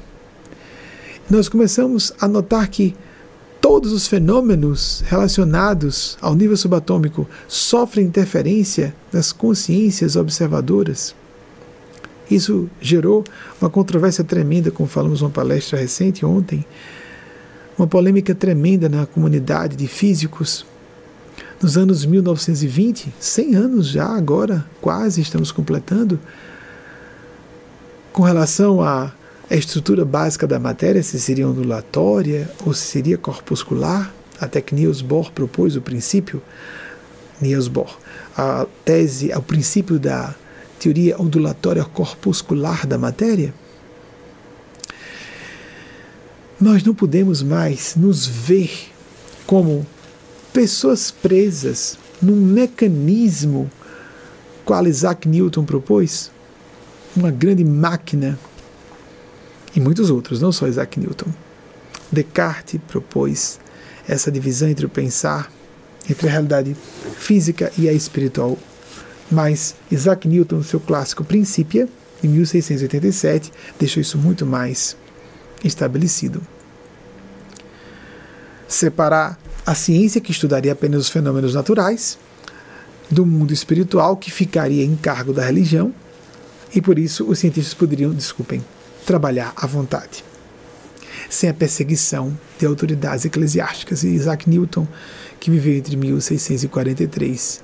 nós 1.28 1.48
começamos 1.48 2.12
a 2.20 2.26
notar 2.26 2.68
que 2.68 2.94
todos 3.60 3.92
os 3.92 4.08
fenômenos 4.08 5.04
relacionados 5.06 6.16
ao 6.20 6.34
nível 6.34 6.56
subatômico 6.56 7.28
sofrem 7.46 8.06
interferência 8.06 8.94
das 9.12 9.32
consciências 9.32 10.16
observadoras. 10.16 11.14
Isso 12.30 12.68
gerou 12.80 13.24
uma 13.60 13.68
controvérsia 13.68 14.24
tremenda, 14.24 14.70
como 14.70 14.88
falamos 14.88 15.20
numa 15.20 15.30
palestra 15.30 15.78
recente 15.78 16.24
ontem, 16.24 16.64
uma 17.80 17.86
polêmica 17.86 18.34
tremenda 18.34 18.90
na 18.90 19.06
comunidade 19.06 19.74
de 19.74 19.88
físicos. 19.88 20.66
Nos 21.62 21.78
anos 21.78 22.04
1920, 22.04 23.10
100 23.18 23.54
anos 23.54 23.86
já 23.88 24.04
agora, 24.04 24.66
quase 24.82 25.22
estamos 25.22 25.50
completando, 25.50 26.20
com 28.12 28.22
relação 28.22 28.82
à 28.82 29.10
estrutura 29.50 30.04
básica 30.04 30.46
da 30.46 30.58
matéria, 30.58 31.02
se 31.02 31.18
seria 31.18 31.48
ondulatória 31.48 32.50
ou 32.66 32.74
se 32.74 32.84
seria 32.84 33.16
corpuscular, 33.16 34.12
até 34.38 34.60
que 34.60 34.74
Niels 34.74 35.00
Bohr 35.00 35.32
propôs 35.32 35.74
o 35.74 35.80
princípio, 35.80 36.42
Niels 37.40 37.66
Bohr, 37.66 37.98
a 38.36 38.66
tese, 38.84 39.32
o 39.34 39.40
princípio 39.40 39.98
da 39.98 40.34
teoria 40.78 41.18
ondulatória 41.18 41.82
corpuscular 41.82 42.86
da 42.86 42.98
matéria, 42.98 43.54
nós 46.60 46.84
não 46.84 46.94
podemos 46.94 47.42
mais 47.42 47.96
nos 47.96 48.26
ver 48.26 48.70
como 49.46 49.86
pessoas 50.52 51.10
presas 51.10 51.98
num 52.20 52.36
mecanismo 52.36 53.70
qual 54.64 54.86
Isaac 54.86 55.26
Newton 55.26 55.64
propôs, 55.64 56.30
uma 57.16 57.30
grande 57.30 57.64
máquina, 57.64 58.38
e 59.74 59.80
muitos 59.80 60.10
outros, 60.10 60.40
não 60.40 60.52
só 60.52 60.66
Isaac 60.66 60.98
Newton. 60.98 61.26
Descartes 62.12 62.80
propôs 62.86 63.58
essa 64.06 64.30
divisão 64.30 64.68
entre 64.68 64.84
o 64.84 64.88
pensar, 64.88 65.50
entre 66.08 66.28
a 66.28 66.30
realidade 66.30 66.76
física 67.16 67.72
e 67.78 67.88
a 67.88 67.92
espiritual. 67.92 68.58
Mas 69.30 69.76
Isaac 69.90 70.26
Newton, 70.26 70.56
no 70.56 70.64
seu 70.64 70.80
clássico 70.80 71.24
Principia, 71.24 71.88
em 72.22 72.28
1687, 72.28 73.52
deixou 73.78 74.00
isso 74.00 74.18
muito 74.18 74.44
mais 74.44 74.96
estabelecido. 75.64 76.40
Separar 78.66 79.38
a 79.66 79.74
ciência, 79.74 80.20
que 80.20 80.30
estudaria 80.30 80.72
apenas 80.72 81.02
os 81.02 81.08
fenômenos 81.08 81.54
naturais, 81.54 82.18
do 83.10 83.26
mundo 83.26 83.52
espiritual, 83.52 84.16
que 84.16 84.30
ficaria 84.30 84.84
em 84.84 84.96
cargo 84.96 85.32
da 85.32 85.44
religião, 85.44 85.92
e 86.74 86.80
por 86.80 86.98
isso 86.98 87.24
os 87.24 87.38
cientistas 87.38 87.74
poderiam, 87.74 88.12
desculpem, 88.12 88.64
trabalhar 89.04 89.52
à 89.56 89.66
vontade, 89.66 90.24
sem 91.28 91.50
a 91.50 91.54
perseguição 91.54 92.36
de 92.58 92.66
autoridades 92.66 93.24
eclesiásticas. 93.24 94.04
E 94.04 94.08
Isaac 94.08 94.48
Newton, 94.48 94.86
que 95.40 95.50
viveu 95.50 95.74
entre 95.74 95.96
1643 95.96 97.62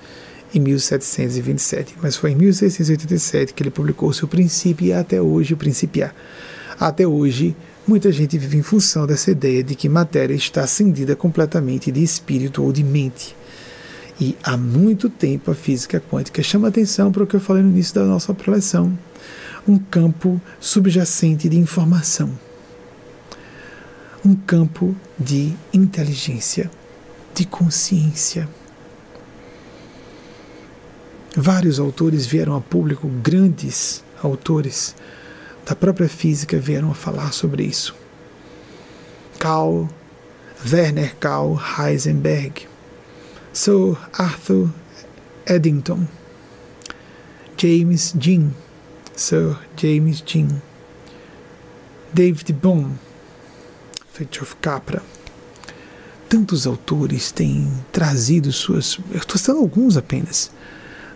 em 0.55 0.61
1727, 0.61 1.97
mas 2.03 2.17
foi 2.17 2.33
em 2.33 2.35
1687 2.35 3.53
que 3.53 3.63
ele 3.63 3.71
publicou 3.71 4.13
seu 4.13 4.27
princípio 4.27 4.87
e 4.87 4.93
até 4.93 5.21
hoje 5.21 5.55
o 5.55 5.57
Principiar. 5.57 6.15
Até 6.79 7.07
hoje, 7.07 7.55
muita 7.87 8.11
gente 8.11 8.37
vive 8.37 8.59
em 8.59 8.63
função 8.63 9.07
dessa 9.07 9.31
ideia 9.31 9.63
de 9.63 9.75
que 9.75 9.89
matéria 9.89 10.35
está 10.35 10.65
ascendida 10.65 11.15
completamente 11.15 11.93
de 11.93 12.03
espírito 12.03 12.63
ou 12.63 12.73
de 12.73 12.83
mente. 12.83 13.37
E 14.21 14.37
há 14.43 14.57
muito 14.57 15.09
tempo 15.09 15.51
a 15.51 15.55
física 15.55 16.01
quântica 16.01 16.43
chama 16.43 16.69
atenção 16.69 17.13
para 17.13 17.23
o 17.23 17.27
que 17.27 17.37
eu 17.37 17.41
falei 17.41 17.63
no 17.63 17.71
início 17.71 17.95
da 17.95 18.05
nossa 18.05 18.35
preleção, 18.35 18.99
um 19.69 19.79
campo 19.79 20.41
subjacente 20.59 21.49
de 21.49 21.59
informação, 21.59 22.31
um 24.25 24.35
campo 24.35 24.97
de 25.19 25.53
inteligência, 25.73 26.71
de 27.35 27.45
consciência. 27.45 28.49
Vários 31.37 31.79
autores 31.79 32.25
vieram 32.25 32.57
a 32.57 32.61
público, 32.61 33.07
grandes 33.23 34.03
autores 34.23 34.95
da 35.67 35.75
própria 35.75 36.09
física 36.09 36.59
vieram 36.59 36.93
a 36.93 36.95
falar 36.95 37.33
sobre 37.33 37.65
isso. 37.65 37.95
Carl, 39.39 39.89
Werner 40.65 41.15
Karl 41.17 41.59
Heisenberg, 41.59 42.69
Sir 43.53 43.97
Arthur 44.13 44.71
Eddington, 45.45 46.07
James 47.59 48.15
Jean, 48.17 48.53
Sir 49.17 49.59
James 49.77 50.23
Jean, 50.25 50.63
David 52.13 52.53
Bohm, 52.53 52.93
Fritjof 54.13 54.55
Capra. 54.63 55.03
Tantos 56.29 56.67
autores 56.67 57.33
têm 57.33 57.73
trazido 57.91 58.53
suas. 58.53 58.99
Eu 59.11 59.19
estou 59.19 59.37
citando 59.37 59.61
alguns 59.61 59.97
apenas 59.97 60.51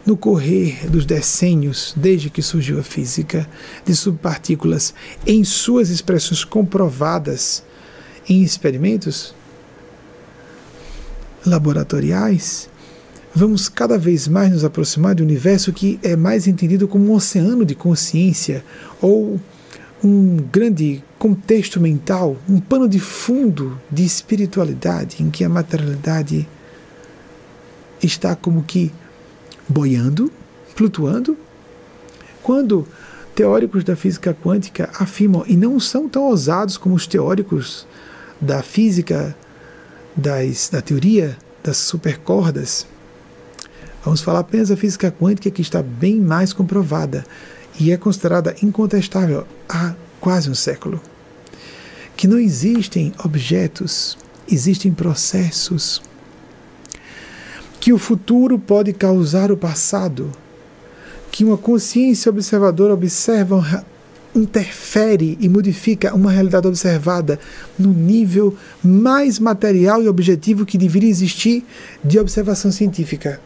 no 0.07 0.17
correr 0.17 0.89
dos 0.89 1.05
decênios, 1.05 1.95
desde 1.97 2.31
que 2.31 2.43
surgiu 2.43 2.79
a 2.81 2.83
física 2.83 3.49
de 3.85 3.95
subpartículas, 3.95 4.95
em 5.27 5.45
suas 5.45 5.91
expressões 5.91 6.45
comprovadas 6.45 7.63
em 8.29 8.43
experimentos 8.43 9.35
laboratoriais, 11.45 12.69
vamos 13.35 13.69
cada 13.69 13.99
vez 13.99 14.27
mais 14.29 14.51
nos 14.51 14.65
aproximar 14.65 15.15
de 15.15 15.23
um 15.23 15.27
universo 15.27 15.73
que 15.73 15.99
é 16.03 16.17
mais 16.17 16.47
entendido 16.47 16.89
como 16.89 17.07
um 17.07 17.15
oceano 17.15 17.65
de 17.65 17.75
consciência 17.75 18.65
ou 19.01 19.41
um 20.03 20.37
grande 20.51 21.03
contexto 21.19 21.79
mental, 21.79 22.37
um 22.49 22.59
pano 22.59 22.89
de 22.89 22.99
fundo 22.99 23.79
de 23.91 24.05
espiritualidade 24.05 25.23
em 25.23 25.31
que 25.31 25.45
a 25.45 25.49
materialidade 25.49 26.49
está 28.03 28.35
como 28.35 28.63
que 28.63 28.91
boiando, 29.71 30.31
flutuando. 30.75 31.37
Quando 32.43 32.87
teóricos 33.35 33.85
da 33.85 33.95
física 33.95 34.35
quântica 34.35 34.91
afirmam, 34.99 35.45
e 35.47 35.57
não 35.57 35.79
são 35.79 36.09
tão 36.09 36.25
ousados 36.25 36.77
como 36.77 36.95
os 36.95 37.07
teóricos 37.07 37.87
da 38.41 38.63
física, 38.63 39.35
das, 40.17 40.69
da 40.69 40.83
teoria 40.83 41.39
das 41.63 41.77
supercordas, 41.77 42.87
vamos 44.05 44.21
falar 44.21 44.41
apenas 44.41 44.69
da 44.69 44.77
física 44.77 45.11
quântica 45.13 45.51
que 45.51 45.63
está 45.63 45.83
bem 45.83 46.21
mais 46.21 46.53
comprovada 46.53 47.25
e 47.79 47.93
é 47.93 47.97
considerada 47.97 48.57
incontestável 48.63 49.47
há 49.69 49.95
quase 50.21 50.51
um 50.51 50.55
século. 50.55 51.01
Que 52.17 52.27
não 52.27 52.39
existem 52.39 53.13
objetos, 53.25 54.19
existem 54.51 54.93
processos. 54.93 56.03
Que 57.81 57.93
o 57.93 57.99
futuro 57.99 58.59
pode 58.59 58.93
causar 58.93 59.51
o 59.51 59.57
passado. 59.57 60.31
Que 61.33 61.45
uma 61.45 61.57
consciência 61.57 62.31
observadora 62.31 62.95
observa, 62.95 63.85
interfere 64.35 65.37
e 65.41 65.49
modifica 65.49 66.15
uma 66.15 66.31
realidade 66.31 66.67
observada 66.67 67.41
no 67.79 67.93
nível 67.93 68.55
mais 68.83 69.39
material 69.39 70.03
e 70.03 70.09
objetivo 70.09 70.67
que 70.67 70.79
deveria 70.79 71.09
existir 71.09 71.65
de 72.05 72.19
observação 72.19 72.71
científica. 72.71 73.41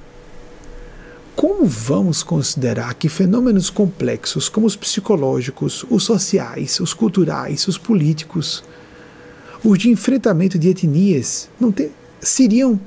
Como 1.34 1.66
vamos 1.66 2.22
considerar 2.22 2.94
que 2.94 3.08
fenômenos 3.08 3.68
complexos 3.68 4.48
como 4.48 4.66
os 4.66 4.76
psicológicos, 4.76 5.84
os 5.90 6.04
sociais, 6.04 6.78
os 6.78 6.94
culturais, 6.94 7.66
os 7.66 7.76
políticos, 7.76 8.62
os 9.64 9.78
de 9.78 9.90
enfrentamento 9.90 10.58
de 10.58 10.68
etnias, 10.68 11.48
não 11.58 11.72
ter, 11.72 11.92
seriam 12.20 12.78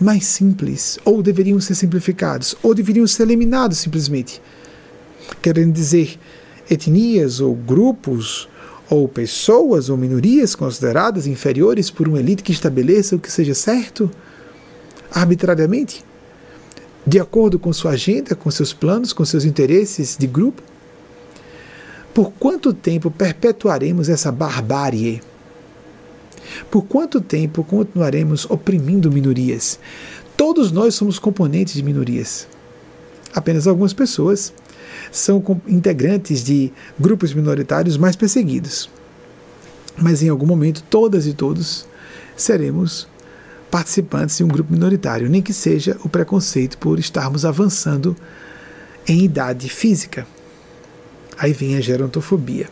mais 0.00 0.26
simples, 0.26 0.98
ou 1.04 1.22
deveriam 1.22 1.60
ser 1.60 1.74
simplificados, 1.74 2.56
ou 2.62 2.74
deveriam 2.74 3.06
ser 3.06 3.24
eliminados 3.24 3.78
simplesmente? 3.78 4.40
Querendo 5.40 5.72
dizer, 5.72 6.18
etnias 6.70 7.40
ou 7.40 7.54
grupos 7.54 8.48
ou 8.90 9.08
pessoas 9.08 9.88
ou 9.88 9.96
minorias 9.96 10.54
consideradas 10.54 11.26
inferiores 11.26 11.90
por 11.90 12.08
uma 12.08 12.20
elite 12.20 12.42
que 12.42 12.52
estabeleça 12.52 13.16
o 13.16 13.18
que 13.18 13.30
seja 13.30 13.54
certo 13.54 14.10
arbitrariamente? 15.10 16.04
de 17.06 17.18
acordo 17.18 17.58
com 17.58 17.72
sua 17.72 17.92
agenda, 17.92 18.34
com 18.34 18.50
seus 18.50 18.72
planos, 18.72 19.12
com 19.12 19.24
seus 19.24 19.44
interesses 19.44 20.16
de 20.16 20.26
grupo? 20.26 20.62
Por 22.14 22.32
quanto 22.32 22.72
tempo 22.72 23.10
perpetuaremos 23.10 24.08
essa 24.08 24.30
barbárie? 24.30 25.20
Por 26.70 26.82
quanto 26.84 27.20
tempo 27.20 27.64
continuaremos 27.64 28.46
oprimindo 28.50 29.10
minorias? 29.10 29.78
Todos 30.36 30.72
nós 30.72 30.94
somos 30.94 31.18
componentes 31.18 31.74
de 31.74 31.82
minorias. 31.82 32.48
Apenas 33.34 33.66
algumas 33.66 33.92
pessoas 33.92 34.52
são 35.10 35.42
integrantes 35.66 36.42
de 36.44 36.72
grupos 36.98 37.32
minoritários 37.32 37.96
mais 37.96 38.16
perseguidos. 38.16 38.90
Mas 39.96 40.22
em 40.22 40.28
algum 40.28 40.46
momento, 40.46 40.82
todas 40.88 41.26
e 41.26 41.32
todos 41.32 41.86
seremos 42.36 43.06
participantes 43.70 44.36
de 44.36 44.44
um 44.44 44.48
grupo 44.48 44.72
minoritário, 44.72 45.30
nem 45.30 45.40
que 45.40 45.52
seja 45.52 45.96
o 46.04 46.08
preconceito 46.08 46.76
por 46.78 46.98
estarmos 46.98 47.44
avançando 47.44 48.16
em 49.06 49.24
idade 49.24 49.68
física. 49.68 50.26
Aí 51.38 51.52
vem 51.52 51.76
a 51.76 51.80
gerontofobia. 51.80 52.68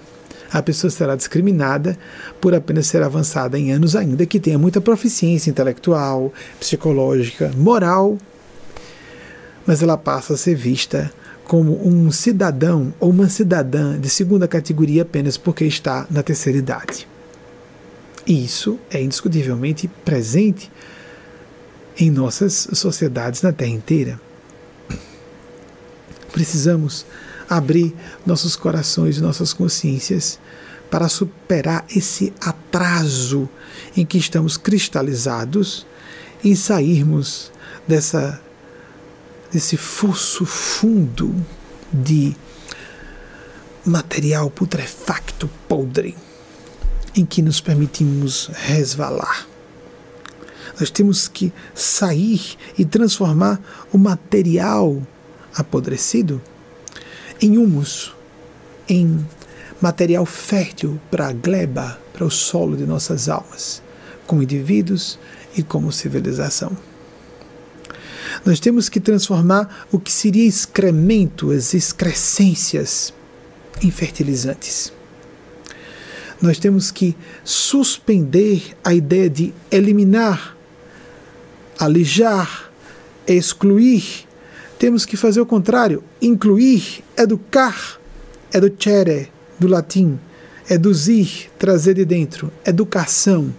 A 0.53 0.63
pessoa 0.63 0.91
será 0.91 1.15
discriminada 1.15 1.97
por 2.41 2.55
apenas 2.55 2.87
ser 2.87 3.03
avançada 3.03 3.59
em 3.59 3.73
anos, 3.73 3.95
ainda 3.95 4.27
que 4.27 4.41
tenha 4.41 4.59
muita 4.59 4.81
proficiência 4.81 5.51
intelectual, 5.51 6.33
psicológica, 6.59 7.53
moral, 7.57 8.19
mas 9.65 9.83
ela 9.83 9.97
passa 9.97 10.35
a 10.35 10.37
ser 10.37 10.57
vista 10.57 11.13
como 11.45 11.87
um 11.87 12.11
cidadão 12.11 12.93
ou 12.99 13.11
uma 13.11 13.29
cidadã 13.29 13.99
de 13.99 14.09
segunda 14.09 14.49
categoria 14.49 15.03
apenas 15.03 15.37
porque 15.37 15.65
está 15.65 16.07
na 16.11 16.23
terceira 16.23 16.59
idade. 16.59 17.07
E 18.27 18.45
isso 18.45 18.79
é 18.91 19.03
indiscutivelmente 19.03 19.89
presente 20.05 20.71
em 21.99 22.11
nossas 22.11 22.69
sociedades 22.73 23.43
na 23.43 23.53
Terra 23.53 23.71
inteira. 23.71 24.21
Precisamos 26.33 27.05
abrir 27.51 27.93
nossos 28.25 28.55
corações 28.55 29.17
e 29.17 29.21
nossas 29.21 29.53
consciências 29.53 30.39
para 30.89 31.09
superar 31.09 31.85
esse 31.95 32.33
atraso 32.41 33.49
em 33.97 34.07
que 34.07 34.17
estamos 34.19 34.57
cristalizados 34.57 35.85
e 36.43 36.55
sairmos 36.55 37.51
dessa 37.87 38.41
desse 39.53 39.77
fosso 39.77 40.47
fundo 40.47 41.35
de 41.93 42.37
material 43.85 44.49
putrefacto 44.49 45.51
podre 45.69 46.17
em 47.17 47.27
que 47.27 47.43
nos 47.43 47.61
permitimos 47.61 48.49
resvalar. 48.55 49.49
Nós 50.79 50.89
temos 50.89 51.27
que 51.27 51.53
sair 51.75 52.57
e 52.79 52.85
transformar 52.85 53.61
o 53.93 53.99
material 53.99 55.03
apodrecido 55.53 56.41
em 57.41 57.59
humus, 57.59 58.15
em 58.89 59.25
material 59.81 60.27
fértil 60.27 61.01
para 61.11 61.29
a 61.29 61.33
gleba, 61.33 61.99
para 62.13 62.25
o 62.25 62.31
solo 62.31 62.77
de 62.77 62.85
nossas 62.85 63.29
almas, 63.29 63.83
como 64.27 64.43
indivíduos 64.43 65.19
e 65.57 65.63
como 65.63 65.93
civilização. 65.93 66.77
Nós 68.45 68.61
temos 68.61 68.89
que 68.89 69.01
transformar 69.01 69.87
o 69.91 69.99
que 69.99 70.13
seria 70.13 70.47
excremento, 70.47 71.51
as 71.51 71.75
excrescências, 71.75 73.13
em 73.83 73.91
fertilizantes. 73.91 74.93
Nós 76.41 76.59
temos 76.59 76.91
que 76.91 77.17
suspender 77.45 78.77
a 78.85 78.95
ideia 78.95 79.29
de 79.29 79.53
eliminar 79.71 80.57
alijar, 81.81 82.71
excluir. 83.27 84.29
Temos 84.81 85.05
que 85.05 85.15
fazer 85.15 85.43
o 85.43 85.45
contrário, 85.45 86.03
incluir, 86.23 87.05
educar, 87.15 88.01
educere, 88.51 89.29
do 89.59 89.69
latim, 89.69 90.19
eduzir, 90.71 91.51
trazer 91.59 91.93
de 91.93 92.05
dentro, 92.07 92.51
educação. 92.65 93.55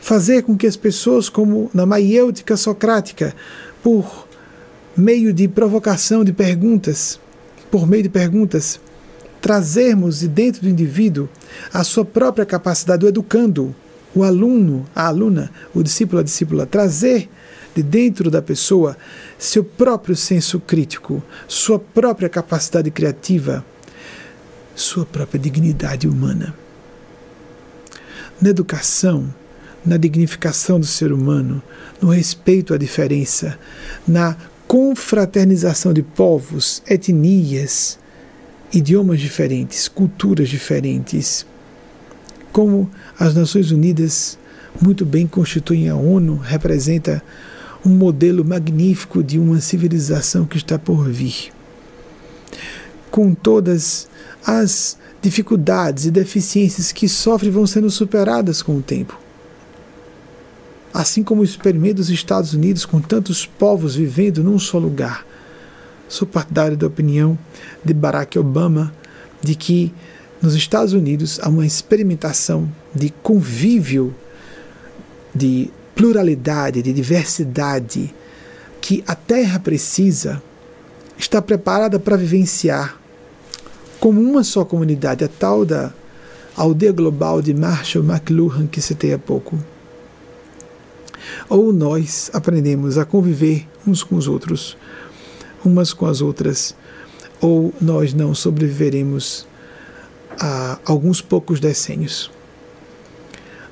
Fazer 0.00 0.42
com 0.42 0.56
que 0.56 0.68
as 0.68 0.76
pessoas, 0.76 1.28
como 1.28 1.68
na 1.74 1.84
maiêutica 1.84 2.56
socrática, 2.56 3.34
por 3.82 4.28
meio 4.96 5.32
de 5.32 5.48
provocação 5.48 6.22
de 6.22 6.32
perguntas, 6.32 7.18
por 7.68 7.88
meio 7.88 8.04
de 8.04 8.08
perguntas, 8.08 8.78
trazermos 9.40 10.20
de 10.20 10.28
dentro 10.28 10.62
do 10.62 10.68
indivíduo 10.68 11.28
a 11.74 11.82
sua 11.82 12.04
própria 12.04 12.46
capacidade, 12.46 13.04
o 13.04 13.08
educando, 13.08 13.74
o 14.14 14.22
aluno, 14.22 14.86
a 14.94 15.08
aluna, 15.08 15.50
o 15.74 15.82
discípulo, 15.82 16.20
a 16.20 16.22
discípula, 16.22 16.66
trazer 16.66 17.28
de 17.76 17.82
dentro 17.82 18.30
da 18.30 18.40
pessoa 18.40 18.96
seu 19.38 19.62
próprio 19.62 20.16
senso 20.16 20.58
crítico, 20.60 21.22
sua 21.46 21.78
própria 21.78 22.28
capacidade 22.28 22.90
criativa, 22.90 23.64
sua 24.74 25.04
própria 25.04 25.38
dignidade 25.38 26.08
humana. 26.08 26.54
Na 28.40 28.50
educação, 28.50 29.32
na 29.84 29.96
dignificação 29.96 30.78
do 30.80 30.86
ser 30.86 31.12
humano, 31.12 31.62
no 32.00 32.08
respeito 32.08 32.74
à 32.74 32.78
diferença, 32.78 33.58
na 34.06 34.36
confraternização 34.66 35.92
de 35.92 36.02
povos, 36.02 36.82
etnias, 36.88 37.98
idiomas 38.72 39.20
diferentes, 39.20 39.88
culturas 39.88 40.48
diferentes, 40.48 41.46
como 42.52 42.90
as 43.18 43.34
Nações 43.34 43.70
Unidas 43.70 44.38
muito 44.80 45.04
bem 45.04 45.26
constituem 45.26 45.88
a 45.88 45.94
ONU, 45.94 46.36
representa 46.36 47.22
um 47.86 47.90
modelo 47.90 48.44
magnífico 48.44 49.22
de 49.22 49.38
uma 49.38 49.60
civilização 49.60 50.44
que 50.44 50.56
está 50.56 50.76
por 50.76 51.08
vir. 51.08 51.52
Com 53.10 53.32
todas 53.32 54.08
as 54.44 54.98
dificuldades 55.22 56.04
e 56.04 56.10
deficiências 56.10 56.90
que 56.90 57.08
sofre 57.08 57.48
vão 57.48 57.66
sendo 57.66 57.88
superadas 57.90 58.60
com 58.60 58.76
o 58.76 58.82
tempo. 58.82 59.18
Assim 60.92 61.22
como 61.22 61.42
o 61.42 61.44
experimento 61.44 61.96
dos 61.96 62.10
Estados 62.10 62.54
Unidos, 62.54 62.84
com 62.84 63.00
tantos 63.00 63.46
povos 63.46 63.94
vivendo 63.94 64.42
num 64.42 64.58
só 64.58 64.78
lugar. 64.78 65.24
Sou 66.08 66.26
partidário 66.26 66.76
da 66.76 66.86
opinião 66.86 67.38
de 67.84 67.94
Barack 67.94 68.38
Obama 68.38 68.92
de 69.42 69.54
que 69.54 69.92
nos 70.42 70.54
Estados 70.54 70.92
Unidos 70.92 71.38
há 71.40 71.48
uma 71.48 71.66
experimentação 71.66 72.68
de 72.94 73.10
convívio, 73.22 74.14
de 75.34 75.70
pluralidade, 75.96 76.82
de 76.82 76.92
diversidade, 76.92 78.14
que 78.82 79.02
a 79.06 79.14
Terra 79.14 79.58
precisa, 79.58 80.40
está 81.18 81.40
preparada 81.40 81.98
para 81.98 82.18
vivenciar 82.18 83.00
como 83.98 84.20
uma 84.20 84.44
só 84.44 84.62
comunidade, 84.62 85.24
a 85.24 85.28
tal 85.28 85.64
da 85.64 85.92
aldeia 86.54 86.92
global 86.92 87.40
de 87.40 87.54
Marshall 87.54 88.04
McLuhan 88.04 88.66
que 88.66 88.80
citei 88.80 89.14
há 89.14 89.18
pouco. 89.18 89.58
Ou 91.48 91.72
nós 91.72 92.30
aprendemos 92.32 92.98
a 92.98 93.04
conviver 93.06 93.66
uns 93.86 94.02
com 94.02 94.16
os 94.16 94.28
outros, 94.28 94.76
umas 95.64 95.94
com 95.94 96.06
as 96.06 96.20
outras, 96.20 96.76
ou 97.40 97.72
nós 97.80 98.12
não 98.12 98.34
sobreviveremos 98.34 99.46
a 100.38 100.78
alguns 100.84 101.22
poucos 101.22 101.58
decênios. 101.58 102.30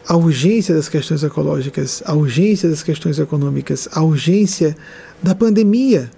A 0.06 0.16
urgência 0.16 0.74
das 0.74 0.88
questões 0.88 1.22
ecológicas, 1.22 2.02
a 2.04 2.14
urgência 2.14 2.68
das 2.68 2.82
questões 2.82 3.18
econômicas, 3.18 3.88
a 3.92 4.02
urgência 4.02 4.76
da 5.22 5.34
pandemia, 5.34 6.10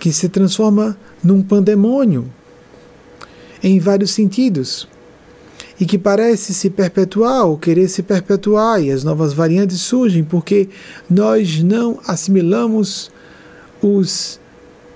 que 0.00 0.12
se 0.12 0.28
transforma 0.28 0.96
num 1.22 1.42
pandemônio 1.42 2.30
em 3.62 3.78
vários 3.78 4.12
sentidos 4.12 4.88
e 5.78 5.84
que 5.84 5.98
parece 5.98 6.54
se 6.54 6.70
perpetuar 6.70 7.44
ou 7.44 7.58
querer 7.58 7.88
se 7.88 8.02
perpetuar, 8.02 8.82
e 8.82 8.90
as 8.90 9.04
novas 9.04 9.34
variantes 9.34 9.80
surgem 9.80 10.24
porque 10.24 10.68
nós 11.08 11.62
não 11.62 12.00
assimilamos 12.06 13.10
os 13.82 14.40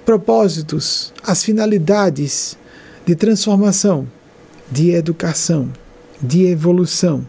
propósitos, 0.07 1.13
as 1.23 1.45
finalidades 1.45 2.57
de 3.05 3.15
transformação, 3.15 4.09
de 4.71 4.91
educação, 4.93 5.71
de 6.23 6.47
evolução 6.47 7.27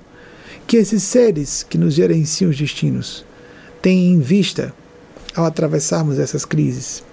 que 0.72 0.78
esses 0.78 1.04
seres 1.04 1.64
que 1.64 1.78
nos 1.78 1.96
gerenciam 1.96 2.50
os 2.50 2.58
destinos 2.58 3.26
têm 3.82 4.14
em 4.14 4.22
vista 4.22 4.74
ao 5.36 5.44
atravessarmos 5.44 6.18
essas 6.18 6.46
crises. 6.46 7.04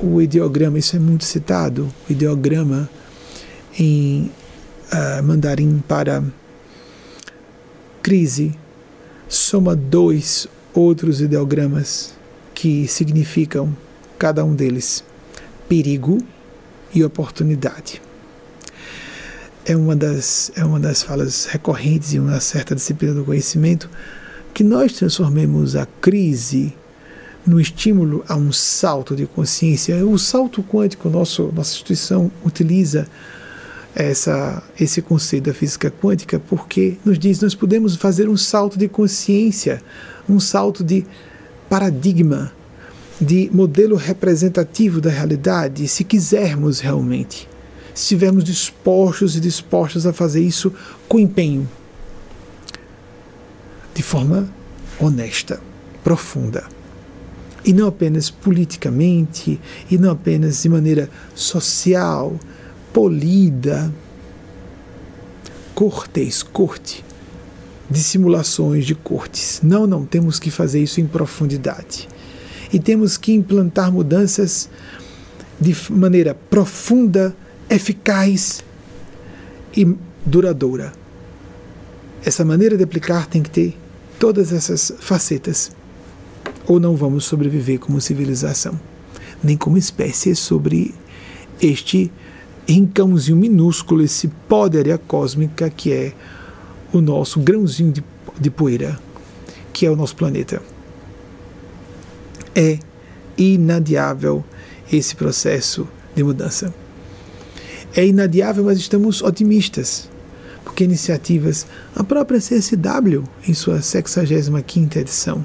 O 0.00 0.22
ideograma, 0.22 0.78
isso 0.78 0.96
é 0.96 0.98
muito 0.98 1.26
citado, 1.26 1.92
o 2.08 2.12
ideograma 2.12 2.88
em 3.78 4.32
uh, 4.90 5.22
mandarim 5.22 5.84
para 5.86 6.24
crise 8.02 8.54
soma 9.28 9.76
dois 9.76 10.48
outros 10.72 11.20
ideogramas 11.20 12.14
que 12.54 12.88
significam 12.88 13.76
cada 14.18 14.42
um 14.46 14.54
deles 14.54 15.04
perigo 15.68 16.16
e 16.94 17.04
oportunidade. 17.04 18.07
É 19.68 19.76
uma 19.76 19.94
das, 19.94 20.50
é 20.56 20.64
uma 20.64 20.80
das 20.80 21.02
falas 21.02 21.44
recorrentes 21.44 22.14
em 22.14 22.18
uma 22.18 22.40
certa 22.40 22.74
disciplina 22.74 23.12
do 23.12 23.24
conhecimento 23.24 23.90
que 24.54 24.64
nós 24.64 24.94
transformemos 24.94 25.76
a 25.76 25.86
crise 26.00 26.72
no 27.46 27.60
estímulo 27.60 28.24
a 28.26 28.34
um 28.34 28.50
salto 28.50 29.14
de 29.14 29.26
consciência. 29.26 29.94
O 30.06 30.18
salto 30.18 30.62
quântico, 30.62 31.10
nosso, 31.10 31.52
nossa 31.54 31.72
instituição 31.72 32.32
utiliza 32.42 33.06
essa, 33.94 34.62
esse 34.78 35.02
conceito 35.02 35.44
da 35.44 35.54
física 35.54 35.90
quântica 35.90 36.38
porque 36.38 36.96
nos 37.04 37.18
diz 37.18 37.40
nós 37.40 37.54
podemos 37.54 37.96
fazer 37.96 38.28
um 38.28 38.36
salto 38.36 38.78
de 38.78 38.88
consciência, 38.88 39.82
um 40.28 40.40
salto 40.40 40.82
de 40.82 41.04
paradigma, 41.68 42.52
de 43.20 43.50
modelo 43.52 43.96
representativo 43.96 45.00
da 45.00 45.10
realidade, 45.10 45.88
se 45.88 46.04
quisermos 46.04 46.80
realmente, 46.80 47.47
estivermos 48.02 48.44
dispostos 48.44 49.36
e 49.36 49.40
dispostos 49.40 50.06
a 50.06 50.12
fazer 50.12 50.40
isso 50.40 50.72
com 51.08 51.18
empenho, 51.18 51.68
de 53.94 54.02
forma 54.02 54.48
honesta, 55.00 55.60
profunda. 56.04 56.64
E 57.64 57.72
não 57.72 57.88
apenas 57.88 58.30
politicamente, 58.30 59.60
e 59.90 59.98
não 59.98 60.12
apenas 60.12 60.62
de 60.62 60.68
maneira 60.68 61.10
social, 61.34 62.38
polida, 62.92 63.92
cortês, 65.74 66.42
corte, 66.42 67.04
dissimulações 67.90 68.86
de 68.86 68.94
cortes. 68.94 69.60
Não, 69.62 69.86
não, 69.86 70.04
temos 70.04 70.38
que 70.38 70.50
fazer 70.50 70.82
isso 70.82 71.00
em 71.00 71.06
profundidade. 71.06 72.08
E 72.72 72.78
temos 72.78 73.16
que 73.16 73.32
implantar 73.32 73.90
mudanças 73.92 74.68
de 75.60 75.74
maneira 75.90 76.34
profunda, 76.34 77.34
eficaz 77.70 78.64
e 79.76 79.96
duradoura. 80.24 80.92
Essa 82.24 82.44
maneira 82.44 82.76
de 82.76 82.84
aplicar 82.84 83.26
tem 83.26 83.42
que 83.42 83.50
ter 83.50 83.76
todas 84.18 84.52
essas 84.52 84.92
facetas, 84.98 85.70
ou 86.66 86.80
não 86.80 86.96
vamos 86.96 87.24
sobreviver 87.24 87.78
como 87.78 88.00
civilização, 88.00 88.78
nem 89.42 89.56
como 89.56 89.78
espécie 89.78 90.34
sobre 90.34 90.94
este 91.60 92.10
cãozinho 92.92 93.36
minúsculo, 93.36 94.02
esse 94.02 94.28
pó 94.48 94.68
de 94.68 94.78
areia 94.78 94.98
cósmica 94.98 95.70
que 95.70 95.92
é 95.92 96.12
o 96.92 97.00
nosso 97.00 97.40
grãozinho 97.40 97.92
de, 97.92 98.04
de 98.38 98.50
poeira, 98.50 98.98
que 99.72 99.86
é 99.86 99.90
o 99.90 99.96
nosso 99.96 100.16
planeta. 100.16 100.60
É 102.54 102.78
inadiável 103.36 104.44
esse 104.92 105.14
processo 105.14 105.88
de 106.14 106.22
mudança. 106.22 106.74
É 107.98 108.06
inadiável, 108.06 108.62
mas 108.62 108.78
estamos 108.78 109.22
otimistas, 109.22 110.08
porque 110.62 110.84
iniciativas, 110.84 111.66
a 111.96 112.04
própria 112.04 112.38
CSW, 112.38 113.24
em 113.48 113.52
sua 113.52 113.80
65ª 113.80 114.98
edição, 114.98 115.44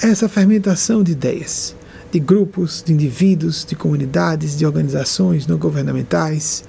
essa 0.00 0.28
fermentação 0.28 1.02
de 1.02 1.10
ideias, 1.10 1.74
de 2.12 2.20
grupos, 2.20 2.80
de 2.86 2.92
indivíduos, 2.92 3.64
de 3.64 3.74
comunidades, 3.74 4.56
de 4.56 4.64
organizações 4.64 5.44
não 5.44 5.58
governamentais, 5.58 6.62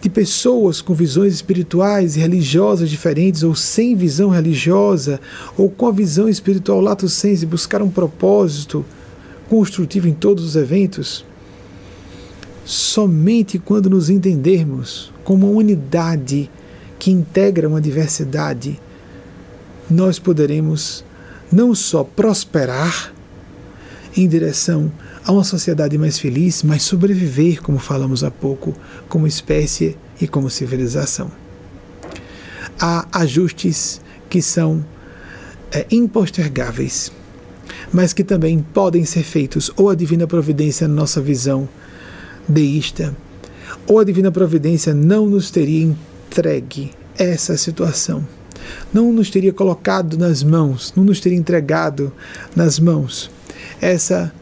de 0.00 0.08
pessoas 0.08 0.80
com 0.80 0.94
visões 0.94 1.34
espirituais 1.34 2.14
e 2.14 2.20
religiosas 2.20 2.88
diferentes 2.88 3.42
ou 3.42 3.56
sem 3.56 3.96
visão 3.96 4.30
religiosa 4.30 5.18
ou 5.56 5.68
com 5.68 5.88
a 5.88 5.92
visão 5.92 6.28
espiritual 6.28 6.80
lato 6.80 7.08
sense 7.08 7.44
buscar 7.44 7.82
um 7.82 7.90
propósito 7.90 8.86
construtivo 9.48 10.06
em 10.06 10.14
todos 10.14 10.44
os 10.44 10.54
eventos. 10.54 11.28
Somente 12.70 13.58
quando 13.58 13.90
nos 13.90 14.08
entendermos 14.08 15.12
como 15.24 15.50
uma 15.50 15.58
unidade 15.58 16.48
que 17.00 17.10
integra 17.10 17.68
uma 17.68 17.80
diversidade, 17.80 18.80
nós 19.90 20.20
poderemos 20.20 21.04
não 21.50 21.74
só 21.74 22.04
prosperar, 22.04 23.12
em 24.16 24.28
direção 24.28 24.92
a 25.24 25.32
uma 25.32 25.42
sociedade 25.42 25.98
mais 25.98 26.16
feliz, 26.16 26.62
mas 26.62 26.84
sobreviver, 26.84 27.60
como 27.60 27.76
falamos 27.80 28.22
há 28.22 28.30
pouco, 28.30 28.72
como 29.08 29.26
espécie 29.26 29.98
e 30.20 30.28
como 30.28 30.48
civilização. 30.48 31.28
Há 32.78 33.04
ajustes 33.10 34.00
que 34.28 34.40
são 34.40 34.86
é, 35.72 35.88
impostergáveis, 35.90 37.10
mas 37.92 38.12
que 38.12 38.22
também 38.22 38.64
podem 38.72 39.04
ser 39.04 39.24
feitos 39.24 39.72
ou 39.76 39.90
a 39.90 39.96
divina 39.96 40.28
providência 40.28 40.86
na 40.86 40.94
nossa 40.94 41.20
visão 41.20 41.68
deísta, 42.50 43.16
ou 43.86 43.98
a 43.98 44.04
divina 44.04 44.30
providência 44.30 44.92
não 44.92 45.26
nos 45.26 45.50
teria 45.50 45.82
entregue 45.82 46.90
essa 47.16 47.56
situação, 47.56 48.26
não 48.92 49.12
nos 49.12 49.30
teria 49.30 49.52
colocado 49.52 50.18
nas 50.18 50.42
mãos, 50.42 50.92
não 50.96 51.04
nos 51.04 51.20
teria 51.20 51.38
entregado 51.38 52.12
nas 52.54 52.78
mãos 52.78 53.30
essa, 53.80 54.32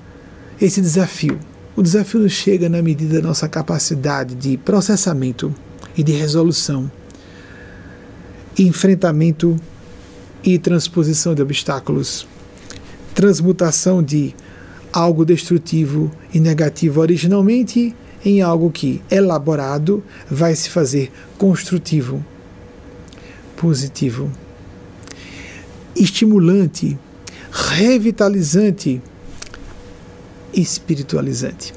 esse 0.61 0.81
desafio. 0.81 1.39
O 1.77 1.83
desafio 1.83 2.29
chega 2.29 2.69
na 2.69 2.83
medida 2.83 3.21
da 3.21 3.29
nossa 3.29 3.49
capacidade 3.49 4.35
de 4.35 4.57
processamento 4.57 5.55
e 5.97 6.03
de 6.03 6.13
resolução, 6.13 6.91
enfrentamento 8.59 9.57
e 10.43 10.59
transposição 10.59 11.35
de 11.35 11.43
obstáculos, 11.43 12.27
transmutação 13.15 14.03
de 14.03 14.35
algo 14.93 15.25
destrutivo 15.25 16.11
e 16.33 16.41
negativo 16.41 17.01
originalmente 17.01 17.95
em 18.25 18.43
algo 18.43 18.71
que, 18.71 19.01
elaborado, 19.11 20.03
vai 20.31 20.55
se 20.55 20.71
fazer 20.71 21.11
construtivo, 21.37 22.25
positivo, 23.57 24.31
estimulante, 25.95 26.99
revitalizante 27.51 29.01
espiritualizante, 30.53 31.73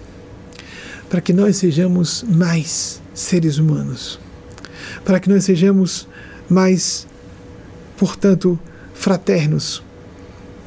para 1.10 1.22
que 1.22 1.34
nós 1.34 1.58
sejamos 1.58 2.24
mais 2.28 3.02
seres 3.14 3.58
humanos, 3.58 4.20
para 5.06 5.20
que 5.20 5.30
nós 5.30 5.44
sejamos 5.44 6.08
mais, 6.50 7.08
portanto, 7.98 8.60
fraternos 8.94 9.84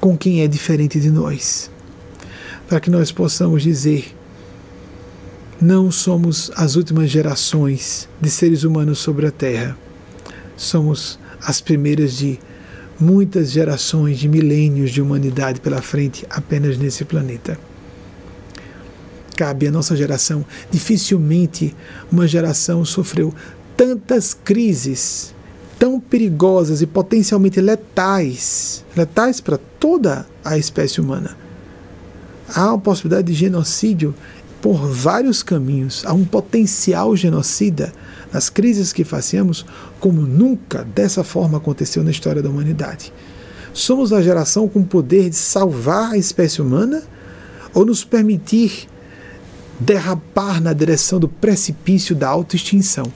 com 0.01 0.17
quem 0.17 0.43
é 0.43 0.47
diferente 0.47 1.01
de 1.01 1.11
nós, 1.11 1.71
para 2.69 2.81
que 2.81 2.91
nós 2.91 3.13
possamos 3.13 3.63
dizer: 3.63 4.15
não 5.61 5.91
somos 5.91 6.51
as 6.57 6.77
últimas 6.77 7.11
gerações 7.11 8.09
de 8.21 8.31
seres 8.31 8.65
humanos 8.65 8.99
sobre 8.99 9.27
a 9.27 9.31
Terra, 9.31 9.77
somos 10.57 11.19
as 11.41 11.61
primeiras 11.61 12.17
de 12.17 12.39
muitas 12.99 13.51
gerações 13.51 14.19
de 14.19 14.29
milênios 14.29 14.91
de 14.91 15.03
humanidade 15.03 15.61
pela 15.61 15.83
frente 15.83 16.27
apenas 16.31 16.79
nesse 16.79 17.05
planeta 17.05 17.59
cabe 19.35 19.67
à 19.67 19.71
nossa 19.71 19.97
geração. 19.97 20.45
Dificilmente 20.71 21.75
uma 22.11 22.27
geração 22.27 22.85
sofreu 22.85 23.35
tantas 23.77 24.33
crises 24.33 25.35
tão 25.79 25.99
perigosas 25.99 26.81
e 26.81 26.87
potencialmente 26.87 27.61
letais, 27.61 28.85
letais 28.97 29.41
para 29.41 29.59
toda 29.59 30.27
a 30.45 30.57
espécie 30.57 31.01
humana. 31.01 31.37
Há 32.49 32.69
uma 32.69 32.79
possibilidade 32.79 33.29
de 33.29 33.35
genocídio 33.35 34.15
por 34.61 34.89
vários 34.89 35.43
caminhos, 35.43 36.05
há 36.07 36.13
um 36.15 36.25
potencial 36.25 37.15
genocida 37.15 37.93
nas 38.33 38.49
crises 38.49 38.93
que 38.93 39.05
façamos, 39.05 39.65
como 40.01 40.23
nunca 40.23 40.85
dessa 40.85 41.23
forma 41.23 41.59
aconteceu 41.59 42.03
na 42.03 42.11
história 42.11 42.43
da 42.43 42.49
humanidade. 42.49 43.13
Somos 43.75 44.13
a 44.13 44.23
geração 44.23 44.69
com 44.69 44.81
o 44.81 44.87
poder 44.87 45.29
de 45.29 45.37
salvar 45.37 46.13
a 46.13 46.17
espécie 46.17 46.63
humana 46.63 47.03
ou 47.75 47.85
nos 47.85 48.05
permitir 48.05 48.89
derrapar 49.79 50.63
na 50.63 50.73
direção 50.73 51.21
do 51.21 51.29
precipício 51.29 52.15
da 52.15 52.29
autoextinção. 52.29 53.13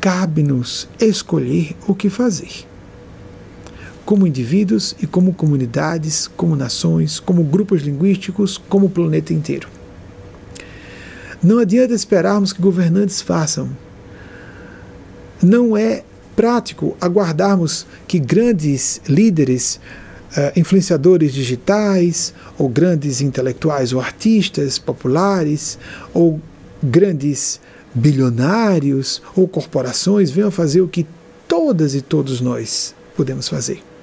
Cabe-nos 0.00 0.88
escolher 0.98 1.76
o 1.86 1.94
que 1.94 2.10
fazer. 2.10 2.66
Como 4.04 4.26
indivíduos 4.26 4.94
e 5.00 5.06
como 5.06 5.32
comunidades, 5.32 6.28
como 6.36 6.54
nações, 6.54 7.18
como 7.18 7.42
grupos 7.42 7.82
linguísticos, 7.82 8.58
como 8.68 8.86
o 8.86 8.90
planeta 8.90 9.32
inteiro. 9.32 9.68
Não 11.42 11.58
adianta 11.58 11.92
esperarmos 11.94 12.52
que 12.52 12.60
governantes 12.60 13.20
façam. 13.20 13.68
Não 15.42 15.76
é 15.76 16.02
prático 16.34 16.96
aguardarmos 17.00 17.86
que 18.08 18.18
grandes 18.18 19.00
líderes 19.08 19.78
uh, 20.36 20.58
influenciadores 20.58 21.32
digitais, 21.32 22.34
ou 22.58 22.68
grandes 22.68 23.20
intelectuais 23.20 23.92
ou 23.92 24.00
artistas 24.00 24.78
populares, 24.78 25.78
ou 26.12 26.40
grandes 26.82 27.60
bilionários 27.94 29.22
ou 29.36 29.46
corporações 29.46 30.30
venham 30.30 30.50
fazer 30.50 30.80
o 30.80 30.88
que 30.88 31.06
todas 31.46 31.94
e 31.94 32.02
todos 32.02 32.40
nós 32.40 32.94
podemos 33.16 33.48
fazer. 33.48 33.93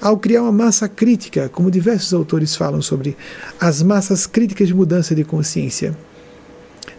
Ao 0.00 0.16
criar 0.16 0.42
uma 0.42 0.52
massa 0.52 0.88
crítica, 0.88 1.48
como 1.48 1.70
diversos 1.70 2.12
autores 2.12 2.54
falam 2.54 2.82
sobre 2.82 3.16
as 3.58 3.82
massas 3.82 4.26
críticas 4.26 4.68
de 4.68 4.74
mudança 4.74 5.14
de 5.14 5.24
consciência, 5.24 5.96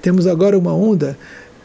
temos 0.01 0.27
agora 0.27 0.57
uma 0.57 0.73
onda 0.73 1.17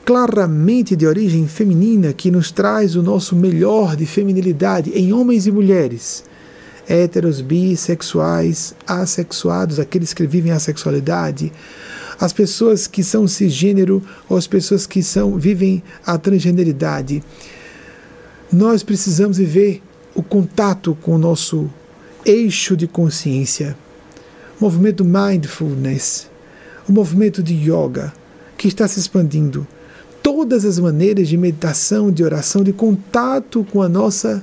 claramente 0.04 0.96
de 0.96 1.06
origem 1.06 1.46
feminina 1.46 2.12
que 2.12 2.30
nos 2.30 2.50
traz 2.50 2.96
o 2.96 3.02
nosso 3.02 3.36
melhor 3.36 3.96
de 3.96 4.04
feminilidade 4.04 4.90
em 4.90 5.12
homens 5.12 5.46
e 5.46 5.52
mulheres, 5.52 6.24
héteros, 6.88 7.40
bissexuais, 7.40 8.74
assexuados, 8.86 9.78
aqueles 9.78 10.12
que 10.12 10.26
vivem 10.26 10.52
a 10.52 10.58
sexualidade, 10.58 11.52
as 12.20 12.32
pessoas 12.32 12.86
que 12.86 13.02
são 13.02 13.26
cisgênero 13.26 14.02
ou 14.28 14.36
as 14.36 14.46
pessoas 14.46 14.86
que 14.86 15.02
são 15.02 15.38
vivem 15.38 15.82
a 16.04 16.18
transgeneridade. 16.18 17.22
Nós 18.52 18.82
precisamos 18.82 19.38
viver 19.38 19.82
o 20.14 20.22
contato 20.22 20.96
com 21.00 21.14
o 21.14 21.18
nosso 21.18 21.70
eixo 22.24 22.76
de 22.76 22.86
consciência, 22.86 23.76
o 24.60 24.64
movimento 24.64 25.04
mindfulness, 25.04 26.28
o 26.88 26.92
movimento 26.92 27.42
de 27.42 27.54
yoga 27.54 28.12
que 28.56 28.68
está 28.68 28.86
se 28.86 29.00
expandindo. 29.00 29.66
Todas 30.22 30.64
as 30.64 30.78
maneiras 30.78 31.28
de 31.28 31.36
meditação, 31.36 32.12
de 32.12 32.22
oração, 32.22 32.62
de 32.62 32.72
contato 32.72 33.66
com 33.72 33.82
a 33.82 33.88
nossa 33.88 34.42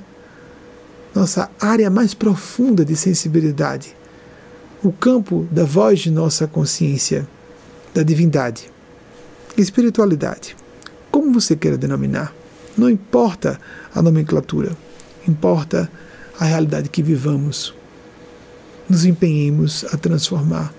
nossa 1.16 1.50
área 1.60 1.90
mais 1.90 2.14
profunda 2.14 2.86
de 2.86 2.96
sensibilidade, 2.96 3.96
o 4.84 4.92
campo 4.92 5.48
da 5.52 5.64
voz 5.64 6.00
de 6.00 6.12
nossa 6.12 6.48
consciência, 6.48 7.28
da 7.94 8.04
divindade, 8.04 8.72
espiritualidade, 9.58 10.56
como 11.10 11.34
você 11.34 11.56
queira 11.56 11.78
denominar. 11.78 12.34
Não 12.78 12.90
importa 12.90 13.60
a 13.94 14.02
nomenclatura, 14.02 14.78
importa 15.28 15.90
a 16.40 16.46
realidade 16.46 16.90
que 16.90 17.04
vivamos. 17.04 17.74
Nos 18.88 19.06
empenhemos 19.06 19.86
a 19.92 19.98
transformar, 19.98 20.74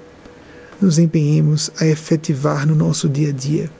nos 0.80 0.98
empenhemos 0.98 1.70
a 1.78 1.86
efetivar 1.86 2.66
no 2.66 2.74
nosso 2.74 3.08
dia 3.08 3.28
a 3.28 3.32
dia. 3.32 3.70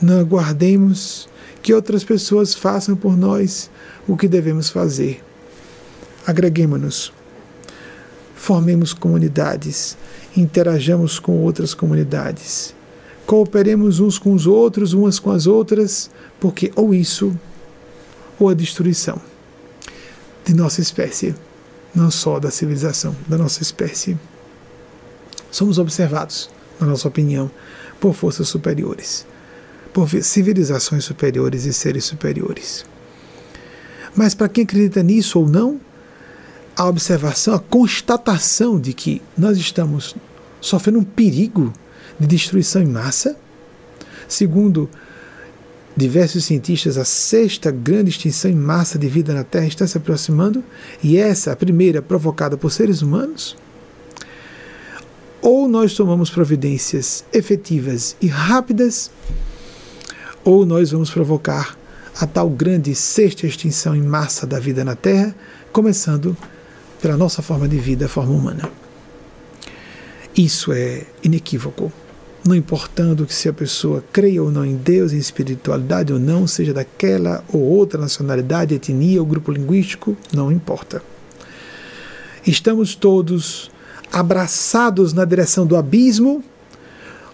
Não 0.00 0.20
aguardemos 0.20 1.28
que 1.62 1.74
outras 1.74 2.04
pessoas 2.04 2.54
façam 2.54 2.96
por 2.96 3.16
nós 3.16 3.70
o 4.06 4.16
que 4.16 4.28
devemos 4.28 4.70
fazer. 4.70 5.22
Agreguemos-nos, 6.26 7.12
formemos 8.34 8.94
comunidades, 8.94 9.96
interajamos 10.34 11.18
com 11.18 11.42
outras 11.42 11.74
comunidades, 11.74 12.74
cooperemos 13.26 14.00
uns 14.00 14.18
com 14.18 14.32
os 14.32 14.46
outros, 14.46 14.94
umas 14.94 15.18
com 15.18 15.30
as 15.30 15.46
outras, 15.46 16.10
porque 16.40 16.72
ou 16.74 16.94
isso 16.94 17.38
ou 18.38 18.48
a 18.48 18.54
destruição 18.54 19.20
de 20.44 20.54
nossa 20.54 20.80
espécie, 20.80 21.34
não 21.94 22.10
só 22.10 22.38
da 22.38 22.50
civilização, 22.50 23.16
da 23.26 23.38
nossa 23.38 23.62
espécie. 23.62 24.18
Somos 25.50 25.78
observados, 25.78 26.50
na 26.80 26.86
nossa 26.86 27.08
opinião, 27.08 27.50
por 28.00 28.14
forças 28.14 28.48
superiores 28.48 29.26
por 29.94 30.08
civilizações 30.22 31.04
superiores 31.04 31.64
e 31.64 31.72
seres 31.72 32.04
superiores. 32.04 32.84
Mas 34.14 34.34
para 34.34 34.48
quem 34.48 34.64
acredita 34.64 35.02
nisso 35.04 35.38
ou 35.38 35.48
não, 35.48 35.80
a 36.76 36.84
observação, 36.86 37.54
a 37.54 37.60
constatação 37.60 38.78
de 38.78 38.92
que 38.92 39.22
nós 39.38 39.56
estamos 39.56 40.16
sofrendo 40.60 40.98
um 40.98 41.04
perigo 41.04 41.72
de 42.18 42.26
destruição 42.26 42.82
em 42.82 42.88
massa, 42.88 43.36
segundo 44.26 44.90
diversos 45.96 46.44
cientistas, 46.44 46.98
a 46.98 47.04
sexta 47.04 47.70
grande 47.70 48.10
extinção 48.10 48.50
em 48.50 48.54
massa 48.54 48.98
de 48.98 49.06
vida 49.08 49.32
na 49.32 49.44
Terra 49.44 49.66
está 49.66 49.86
se 49.86 49.96
aproximando, 49.96 50.62
e 51.02 51.16
essa, 51.16 51.52
a 51.52 51.56
primeira, 51.56 52.02
provocada 52.02 52.56
por 52.56 52.70
seres 52.70 53.02
humanos. 53.02 53.56
Ou 55.40 55.68
nós 55.68 55.94
tomamos 55.94 56.30
providências 56.30 57.24
efetivas 57.32 58.16
e 58.20 58.26
rápidas, 58.26 59.10
ou 60.42 60.66
nós 60.66 60.90
vamos 60.90 61.10
provocar 61.10 61.76
a 62.18 62.26
tal 62.26 62.48
grande 62.48 62.94
sexta 62.94 63.46
extinção 63.46 63.94
em 63.94 64.02
massa 64.02 64.46
da 64.46 64.58
vida 64.58 64.84
na 64.84 64.94
Terra, 64.94 65.34
começando 65.72 66.36
pela 67.00 67.16
nossa 67.16 67.42
forma 67.42 67.68
de 67.68 67.76
vida, 67.78 68.06
a 68.06 68.08
forma 68.08 68.32
humana. 68.32 68.70
Isso 70.36 70.72
é 70.72 71.04
inequívoco. 71.22 71.92
Não 72.46 72.54
importando 72.54 73.24
que 73.24 73.34
se 73.34 73.48
a 73.48 73.52
pessoa 73.54 74.04
creia 74.12 74.42
ou 74.42 74.50
não 74.50 74.66
em 74.66 74.76
Deus, 74.76 75.12
em 75.12 75.18
espiritualidade 75.18 76.12
ou 76.12 76.18
não, 76.18 76.46
seja 76.46 76.74
daquela 76.74 77.42
ou 77.50 77.60
outra 77.60 77.98
nacionalidade, 77.98 78.74
etnia 78.74 79.18
ou 79.20 79.26
grupo 79.26 79.50
linguístico, 79.50 80.14
não 80.30 80.52
importa. 80.52 81.02
Estamos 82.46 82.94
todos 82.94 83.70
abraçados 84.12 85.14
na 85.14 85.24
direção 85.24 85.66
do 85.66 85.74
abismo 85.74 86.44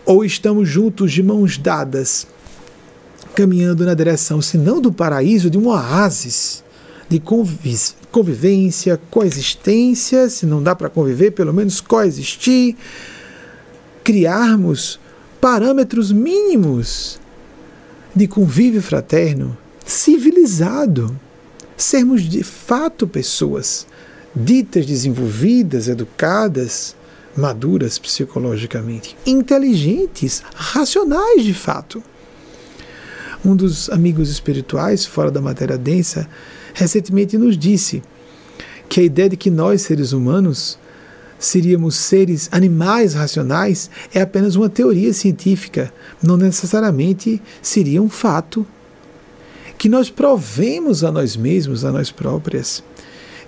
ou 0.07 0.25
estamos 0.25 0.69
juntos 0.69 1.13
de 1.13 1.23
mãos 1.23 1.59
dadas 1.59 2.27
caminhando 3.35 3.85
na 3.85 3.95
direção, 3.95 4.41
se 4.41 4.57
não 4.57 4.81
do 4.81 4.93
paraíso, 4.93 5.51
de 5.51 5.59
um 5.59 5.69
oásis 5.69 6.63
de 7.09 7.21
convivência, 8.13 9.01
coexistência, 9.11 10.31
se 10.31 10.47
não 10.47 10.63
dá 10.63 10.77
para 10.77 10.89
conviver, 10.89 11.33
pelo 11.33 11.53
menos 11.53 11.81
coexistir, 11.81 12.77
criarmos 14.05 14.99
parâmetros 15.41 16.13
mínimos 16.13 17.19
de 18.15 18.27
convívio 18.27 18.83
fraterno, 18.83 19.57
civilizado, 19.85 21.19
sermos 21.77 22.23
de 22.23 22.43
fato 22.43 23.07
pessoas 23.07 23.87
ditas 24.35 24.87
desenvolvidas, 24.87 25.89
educadas, 25.89 26.95
maduras 27.37 27.99
psicologicamente, 27.99 29.17
inteligentes, 29.27 30.43
racionais 30.55 31.45
de 31.45 31.55
fato. 31.55 32.03
Um 33.45 33.57
dos 33.57 33.89
amigos 33.91 34.29
espirituais, 34.29 35.07
fora 35.07 35.31
da 35.31 35.41
matéria 35.41 35.79
densa, 35.79 36.29
recentemente 36.75 37.39
nos 37.39 37.57
disse 37.57 38.03
que 38.89 39.01
a 39.01 39.05
ideia 39.05 39.31
de 39.31 39.37
que 39.37 39.51
nós, 39.51 39.83
seres 39.83 40.13
humanos, 40.13 40.79
seríamos 41.41 41.97
seres 41.97 42.51
animais 42.53 43.15
racionais 43.15 43.91
é 44.13 44.21
apenas 44.21 44.55
uma 44.55 44.69
teoria 44.69 45.13
científica, 45.15 45.93
não 46.23 46.37
necessariamente 46.37 47.43
seria 47.63 48.03
um 48.03 48.11
fato. 48.11 48.65
Que 49.79 49.89
nós 49.89 50.11
provemos 50.11 51.03
a 51.03 51.11
nós 51.11 51.35
mesmos, 51.37 51.87
a 51.87 51.91
nós 51.91 52.11
próprias, 52.11 52.85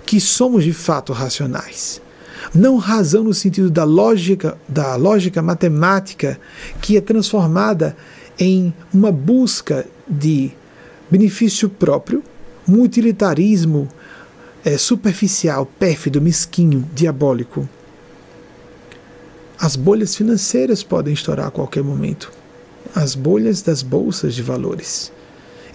que 0.03 0.19
somos 0.19 0.63
de 0.63 0.73
fato 0.73 1.13
racionais. 1.13 2.01
Não 2.53 2.77
razão 2.77 3.23
no 3.23 3.33
sentido 3.33 3.69
da 3.69 3.83
lógica, 3.83 4.57
da 4.67 4.95
lógica 4.95 5.41
matemática 5.41 6.39
que 6.81 6.97
é 6.97 7.01
transformada 7.01 7.95
em 8.39 8.73
uma 8.91 9.11
busca 9.11 9.85
de 10.09 10.51
benefício 11.09 11.69
próprio, 11.69 12.23
um 12.67 12.81
utilitarismo 12.81 13.87
é, 14.65 14.77
superficial, 14.77 15.65
pérfido, 15.65 16.19
mesquinho, 16.19 16.89
diabólico. 16.95 17.69
As 19.59 19.75
bolhas 19.75 20.15
financeiras 20.15 20.83
podem 20.83 21.13
estourar 21.13 21.47
a 21.47 21.51
qualquer 21.51 21.83
momento. 21.83 22.31
As 22.93 23.15
bolhas 23.15 23.61
das 23.61 23.81
bolsas 23.81 24.33
de 24.33 24.41
valores. 24.41 25.11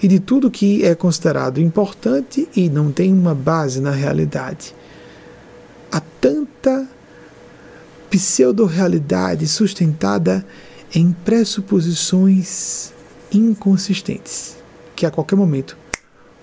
E 0.02 0.06
de 0.06 0.20
tudo 0.20 0.50
que 0.50 0.84
é 0.84 0.94
considerado 0.94 1.60
importante 1.60 2.48
e 2.54 2.68
não 2.68 2.92
tem 2.92 3.12
uma 3.12 3.34
base 3.34 3.80
na 3.80 3.90
realidade. 3.90 4.74
Há 5.90 6.00
tanta 6.20 6.86
pseudo-realidade 8.10 9.46
sustentada 9.46 10.44
em 10.94 11.12
pressuposições 11.24 12.92
inconsistentes, 13.32 14.56
que 14.96 15.04
a 15.04 15.10
qualquer 15.10 15.36
momento, 15.36 15.76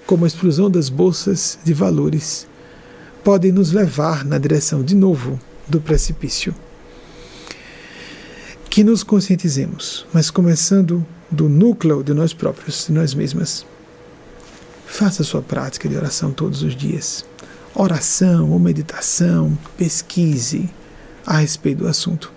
como 0.06 0.24
a 0.24 0.28
explosão 0.28 0.70
das 0.70 0.90
bolsas 0.90 1.57
de 1.64 1.74
valores, 1.74 2.48
podem 3.24 3.52
nos 3.52 3.72
levar 3.72 4.24
na 4.24 4.38
direção 4.38 4.84
de 4.84 4.95
novo 4.95 5.40
do 5.68 5.82
precipício. 5.82 6.53
Que 8.76 8.84
nos 8.84 9.04
conscientizemos, 9.04 10.06
mas 10.12 10.30
começando 10.30 11.06
do 11.32 11.48
núcleo 11.48 12.04
de 12.04 12.14
nós 12.14 12.34
próprios, 12.34 12.88
de 12.88 12.92
nós 12.92 13.14
mesmas. 13.14 13.66
Faça 14.86 15.24
sua 15.24 15.42
prática 15.42 15.88
de 15.88 15.96
oração 15.96 16.34
todos 16.34 16.62
os 16.62 16.76
dias. 16.76 17.24
Oração 17.74 18.52
ou 18.52 18.60
meditação, 18.60 19.58
pesquise 19.78 20.70
a 21.26 21.38
respeito 21.38 21.84
do 21.84 21.88
assunto. 21.88 22.34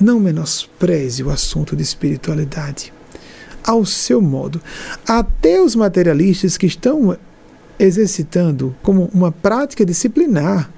Não 0.00 0.18
menospreze 0.18 1.22
o 1.22 1.28
assunto 1.28 1.76
de 1.76 1.82
espiritualidade. 1.82 2.90
Ao 3.62 3.84
seu 3.84 4.22
modo. 4.22 4.62
Até 5.06 5.60
os 5.60 5.74
materialistas 5.76 6.56
que 6.56 6.64
estão 6.64 7.18
exercitando 7.78 8.74
como 8.82 9.10
uma 9.12 9.30
prática 9.30 9.84
disciplinar 9.84 10.70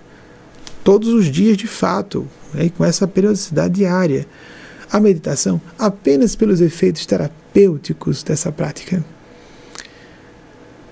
todos 0.83 1.11
os 1.11 1.27
dias 1.27 1.57
de 1.57 1.69
fato, 1.69 2.27
né, 2.53 2.69
com 2.77 2.85
essa 2.85 3.07
periodicidade 3.07 3.75
diária. 3.75 4.27
A 4.90 4.98
meditação 5.01 5.60
apenas 5.78 6.35
pelos 6.35 6.60
efeitos 6.60 7.05
terapêuticos 7.05 8.23
dessa 8.23 8.51
prática. 8.51 9.05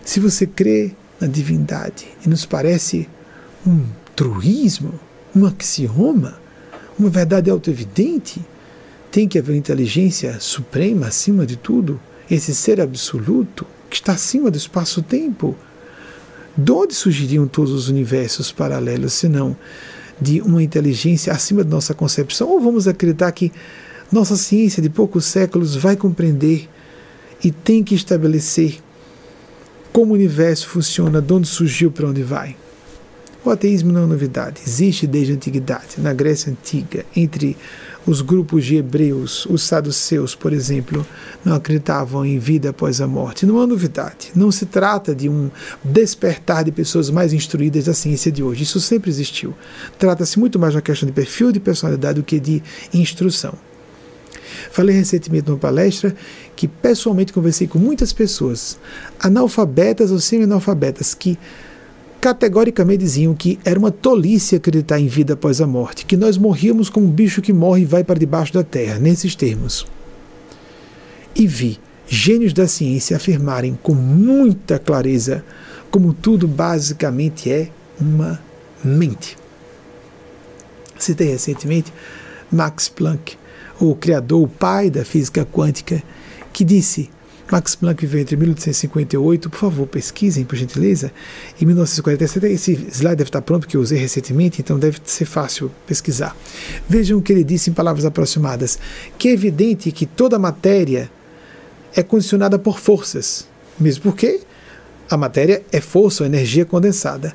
Se 0.05 0.21
você 0.21 0.47
crê 0.47 0.93
na 1.21 1.27
divindade 1.27 2.07
e 2.25 2.29
nos 2.29 2.45
parece 2.45 3.09
um 3.67 3.85
truísmo, 4.15 4.99
um 5.35 5.47
axioma, 5.47 6.39
uma 6.99 7.09
verdade 7.09 7.51
autoevidente, 7.51 8.41
tem 9.11 9.27
que 9.27 9.39
haver 9.39 9.57
inteligência 9.57 10.39
suprema 10.41 11.07
acima 11.07 11.47
de 11.47 11.57
tudo, 11.57 12.01
esse 12.31 12.55
ser 12.55 12.81
absoluto 12.81 13.67
que 13.89 13.97
está 13.97 14.13
acima 14.13 14.51
do 14.51 14.57
espaço-tempo. 14.57 15.57
De 16.57 16.73
onde 16.73 16.95
surgiriam 16.95 17.47
todos 17.47 17.73
os 17.73 17.89
universos 17.89 18.51
paralelos, 18.53 19.13
senão 19.13 19.57
de 20.21 20.41
uma 20.41 20.63
inteligência 20.63 21.33
acima 21.33 21.63
de 21.63 21.71
nossa 21.71 21.93
concepção? 21.95 22.49
Ou 22.49 22.61
vamos 22.61 22.89
acreditar 22.89 23.31
que 23.33 23.53
nossa 24.11 24.37
ciência 24.37 24.83
de 24.83 24.89
poucos 24.89 25.25
séculos 25.27 25.75
vai 25.75 25.97
compreender 25.97 26.69
e 27.43 27.51
tem 27.51 27.83
que 27.83 27.95
estabelecer 27.95 28.81
como 29.93 30.13
o 30.13 30.15
universo 30.15 30.69
funciona, 30.69 31.23
de 31.23 31.33
onde 31.33 31.49
surgiu, 31.49 31.91
para 31.91 32.07
onde 32.07 32.23
vai? 32.23 32.55
O 33.45 33.51
ateísmo 33.51 33.93
não 33.93 34.03
é 34.03 34.07
novidade, 34.07 34.61
existe 34.67 35.07
desde 35.07 35.33
a 35.33 35.37
antiguidade. 35.37 35.99
Na 35.99 36.13
Grécia 36.13 36.51
Antiga, 36.53 37.07
entre 37.15 37.57
os 38.07 38.21
grupos 38.21 38.65
de 38.65 38.77
hebreus, 38.77 39.47
os 39.47 39.63
saduceus, 39.63 40.35
por 40.35 40.53
exemplo, 40.53 41.07
não 41.45 41.55
acreditavam 41.55 42.27
em 42.27 42.39
vida 42.39 42.71
após 42.71 43.01
a 43.01 43.07
morte. 43.07 43.47
Não 43.47 43.63
é 43.63 43.67
novidade. 43.67 44.33
Não 44.35 44.51
se 44.53 44.67
trata 44.67 45.15
de 45.15 45.29
um 45.29 45.51
despertar 45.83 46.65
de 46.65 46.73
pessoas 46.73 47.09
mais 47.09 47.33
instruídas 47.33 47.85
da 47.85 47.95
ciência 47.95 48.31
de 48.31 48.43
hoje. 48.43 48.65
Isso 48.65 48.81
sempre 48.81 49.11
existiu. 49.11 49.55
Trata-se 49.99 50.39
muito 50.39 50.59
mais 50.59 50.73
de 50.73 50.77
uma 50.77 50.83
questão 50.83 51.07
de 51.07 51.13
perfil 51.13 51.53
de 51.53 51.61
personalidade 51.61 52.21
do 52.21 52.25
que 52.25 52.39
de 52.39 52.63
instrução. 52.93 53.55
Falei 54.77 54.95
recentemente 54.95 55.49
numa 55.49 55.59
palestra 55.59 56.15
que 56.55 56.69
pessoalmente 56.69 57.33
conversei 57.33 57.67
com 57.67 57.79
muitas 57.79 58.13
pessoas, 58.13 58.79
analfabetas 59.19 60.11
ou 60.11 60.21
semi-analfabetas, 60.21 61.15
que 61.15 61.39
categoricamente 62.21 62.99
diziam 62.99 63.35
que 63.35 63.59
era 63.65 63.79
uma 63.79 63.91
tolice 63.91 64.55
acreditar 64.55 65.01
em 65.01 65.07
vida 65.07 65.33
após 65.33 65.63
a 65.63 65.67
morte, 65.67 66.05
que 66.05 66.15
nós 66.15 66.37
morríamos 66.37 66.91
como 66.91 67.07
um 67.07 67.11
bicho 67.11 67.41
que 67.41 67.55
morre 67.55 67.81
e 67.81 67.85
vai 67.87 68.05
para 68.05 68.19
debaixo 68.19 68.53
da 68.53 68.63
terra, 68.63 68.99
nesses 68.99 69.35
termos. 69.35 69.87
E 71.35 71.47
vi 71.47 71.81
gênios 72.07 72.53
da 72.53 72.69
ciência 72.69 73.17
afirmarem 73.17 73.79
com 73.83 73.95
muita 73.95 74.79
clareza 74.79 75.43
como 75.91 76.13
tudo 76.13 76.47
basicamente 76.47 77.51
é 77.51 77.71
uma 77.99 78.39
mente. 78.85 79.39
Citei 80.99 81.29
recentemente 81.29 81.91
Max 82.53 82.91
Planck, 82.91 83.39
o 83.81 83.95
criador, 83.95 84.43
o 84.43 84.49
pai 84.49 84.91
da 84.91 85.05
física 85.05 85.45
quântica, 85.45 86.03
que 86.53 86.65
disse 86.65 87.11
Max 87.51 87.77
Planck 87.77 88.05
viveu 88.05 88.21
entre 88.21 88.37
1858, 88.37 89.49
por 89.49 89.59
favor, 89.59 89.87
pesquisem, 89.87 90.45
por 90.45 90.57
gentileza. 90.57 91.13
Em 91.61 91.65
1947, 91.65 92.47
esse 92.47 92.73
slide 92.91 93.17
deve 93.17 93.29
estar 93.29 93.41
pronto, 93.41 93.69
que 93.69 93.77
eu 93.77 93.81
usei 93.81 93.99
recentemente, 93.99 94.61
então 94.61 94.79
deve 94.79 94.99
ser 95.05 95.27
fácil 95.27 95.71
pesquisar. 95.87 96.37
Vejam 96.89 97.19
o 97.19 97.23
que 97.23 97.33
ele 97.33 97.45
disse 97.45 97.71
em 97.71 97.73
palavras 97.73 98.05
aproximadas: 98.05 98.79
que 99.17 99.29
é 99.29 99.33
evidente 99.33 99.93
que 99.93 100.07
toda 100.07 100.39
matéria 100.39 101.09
é 101.95 102.03
condicionada 102.03 102.59
por 102.59 102.81
forças, 102.81 103.47
mesmo 103.79 104.03
porque 104.03 104.41
a 105.09 105.17
matéria 105.17 105.63
é 105.71 105.81
força 105.81 106.25
ou 106.25 106.27
energia 106.27 106.65
condensada. 106.65 107.33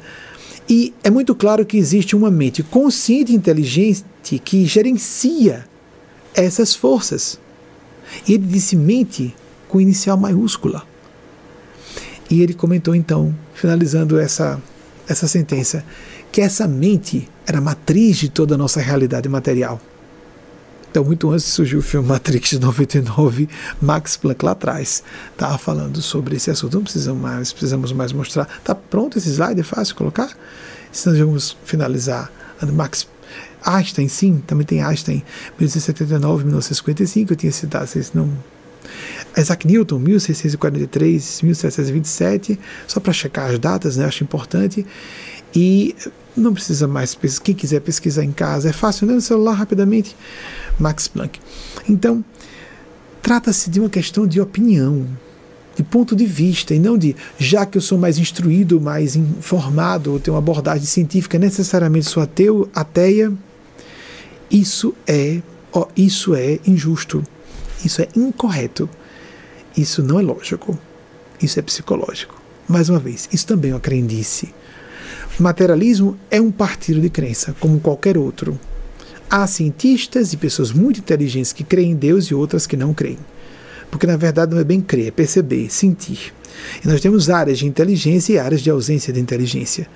E 0.68 0.94
é 1.04 1.10
muito 1.10 1.34
claro 1.34 1.66
que 1.66 1.78
existe 1.78 2.16
uma 2.16 2.30
mente 2.30 2.64
consciente 2.64 3.32
e 3.32 3.36
inteligente 3.36 4.04
que 4.44 4.66
gerencia 4.66 5.66
essas 6.34 6.74
forças. 6.74 7.40
E 8.28 8.34
ele 8.34 8.46
disse 8.46 8.76
mente 8.76 9.36
com 9.68 9.80
inicial 9.80 10.18
maiúscula. 10.18 10.84
E 12.30 12.42
ele 12.42 12.54
comentou 12.54 12.96
então, 12.96 13.36
finalizando 13.54 14.20
essa, 14.20 14.62
essa 15.08 15.28
sentença, 15.28 15.84
que 16.32 16.42
essa 16.42 16.68
mente 16.68 17.30
era 17.46 17.58
a 17.58 17.62
matriz 17.62 18.18
de 18.18 18.30
toda 18.30 18.56
a 18.56 18.58
nossa 18.58 18.80
realidade 18.80 19.28
material. 19.28 19.80
Então, 20.90 21.06
muito 21.06 21.32
antes 21.32 21.46
de 21.46 21.52
surgir 21.52 21.78
o 21.78 21.82
filme 21.82 22.06
Matrix 22.06 22.50
de 22.50 22.60
99, 22.60 23.48
Max 23.82 24.18
Planck 24.18 24.44
lá 24.44 24.52
atrás 24.52 25.02
estava 25.32 25.58
falando 25.58 26.02
sobre 26.02 26.36
esse 26.36 26.52
assunto. 26.52 26.76
Não 26.76 26.84
precisamos 26.84 27.22
mais, 27.22 27.54
precisamos 27.54 27.94
mais 27.94 28.12
mostrar. 28.12 28.48
Está 28.58 28.76
pronto 28.76 29.18
esse 29.18 29.30
slide? 29.30 29.62
É 29.62 29.64
fácil 29.64 29.96
colocar? 29.96 30.36
Senão 30.92 31.28
vamos 31.28 31.56
finalizar. 31.64 32.30
Max 32.74 33.08
Einstein, 33.64 34.08
sim, 34.08 34.42
também 34.46 34.66
tem 34.66 34.82
Einstein, 34.82 35.24
1979, 35.60 36.44
1955, 36.44 37.34
eu 37.34 37.38
tinha 37.38 37.52
citado, 37.52 37.88
vocês 37.88 38.12
não 38.14 38.30
Isaac 39.38 39.66
Newton, 39.66 40.00
1643, 40.00 41.42
1727, 41.42 42.60
só 42.88 43.00
para 43.00 43.14
checar 43.14 43.52
as 43.52 43.60
datas, 43.60 43.98
né, 43.98 44.06
acho 44.06 44.24
importante. 44.24 44.86
E 45.54 45.96
não 46.36 46.54
precisa 46.54 46.88
mais, 46.88 47.18
quem 47.44 47.56
quiser 47.56 47.82
pesquisar 47.82 48.24
em 48.24 48.32
casa, 48.32 48.70
é 48.70 48.74
fácil, 48.74 49.08
né, 49.08 49.14
no 49.14 49.22
celular 49.22 49.54
rapidamente. 49.54 50.16
Max 50.80 51.08
Planck. 51.08 51.40
Então, 51.88 52.24
trata-se 53.22 53.70
de 53.70 53.80
uma 53.80 53.90
questão 53.90 54.26
de 54.26 54.42
opinião, 54.42 55.06
de 55.76 55.84
ponto 55.84 56.16
de 56.16 56.26
vista, 56.26 56.74
e 56.74 56.80
não 56.80 56.98
de, 56.98 57.16
já 57.38 57.66
que 57.66 57.78
eu 57.78 57.82
sou 57.82 57.98
mais 57.98 58.18
instruído, 58.18 58.82
mais 58.82 59.16
informado, 59.16 60.14
ou 60.14 60.20
tenho 60.20 60.36
uma 60.36 60.40
abordagem 60.40 60.86
científica, 60.86 61.40
necessariamente 61.40 62.10
sou 62.10 62.22
ateu, 62.22 62.70
ateia. 62.74 63.32
Isso 64.52 64.94
é, 65.08 65.42
ó, 65.72 65.88
isso 65.96 66.36
é 66.36 66.60
injusto. 66.68 67.24
Isso 67.86 68.02
é 68.02 68.08
incorreto. 68.16 68.90
Isso 69.78 70.04
não 70.04 70.20
é 70.20 70.22
lógico. 70.22 70.78
Isso 71.42 71.58
é 71.58 71.62
psicológico. 71.62 72.40
Mais 72.68 72.90
uma 72.90 73.00
vez, 73.00 73.30
isso 73.32 73.48
também 73.48 73.72
é 73.72 73.74
uma 73.74 73.80
crendice. 73.80 74.54
Materialismo 75.40 76.18
é 76.30 76.40
um 76.40 76.52
partido 76.52 77.00
de 77.00 77.10
crença, 77.10 77.56
como 77.60 77.80
qualquer 77.80 78.18
outro. 78.18 78.60
Há 79.30 79.48
cientistas 79.48 80.34
e 80.34 80.38
pessoas 80.38 80.72
muito 80.72 81.00
inteligentes 81.00 81.54
que 81.54 81.64
creem 81.64 81.92
em 81.92 81.96
Deus 81.96 82.26
e 82.26 82.36
outras 82.36 82.68
que 82.68 82.76
não 82.76 82.94
creem. 82.94 83.18
Porque 83.92 84.08
na 84.08 84.18
verdade 84.18 84.54
não 84.54 84.62
é 84.62 84.64
bem 84.64 84.82
crer, 84.82 85.10
é 85.10 85.12
perceber, 85.12 85.70
sentir. 85.70 86.34
E 86.84 86.88
nós 86.88 87.02
temos 87.02 87.30
áreas 87.30 87.60
de 87.60 87.68
inteligência 87.68 88.34
e 88.34 88.40
áreas 88.40 88.62
de 88.62 88.70
ausência 88.70 89.14
de 89.14 89.20
inteligência. 89.20 89.88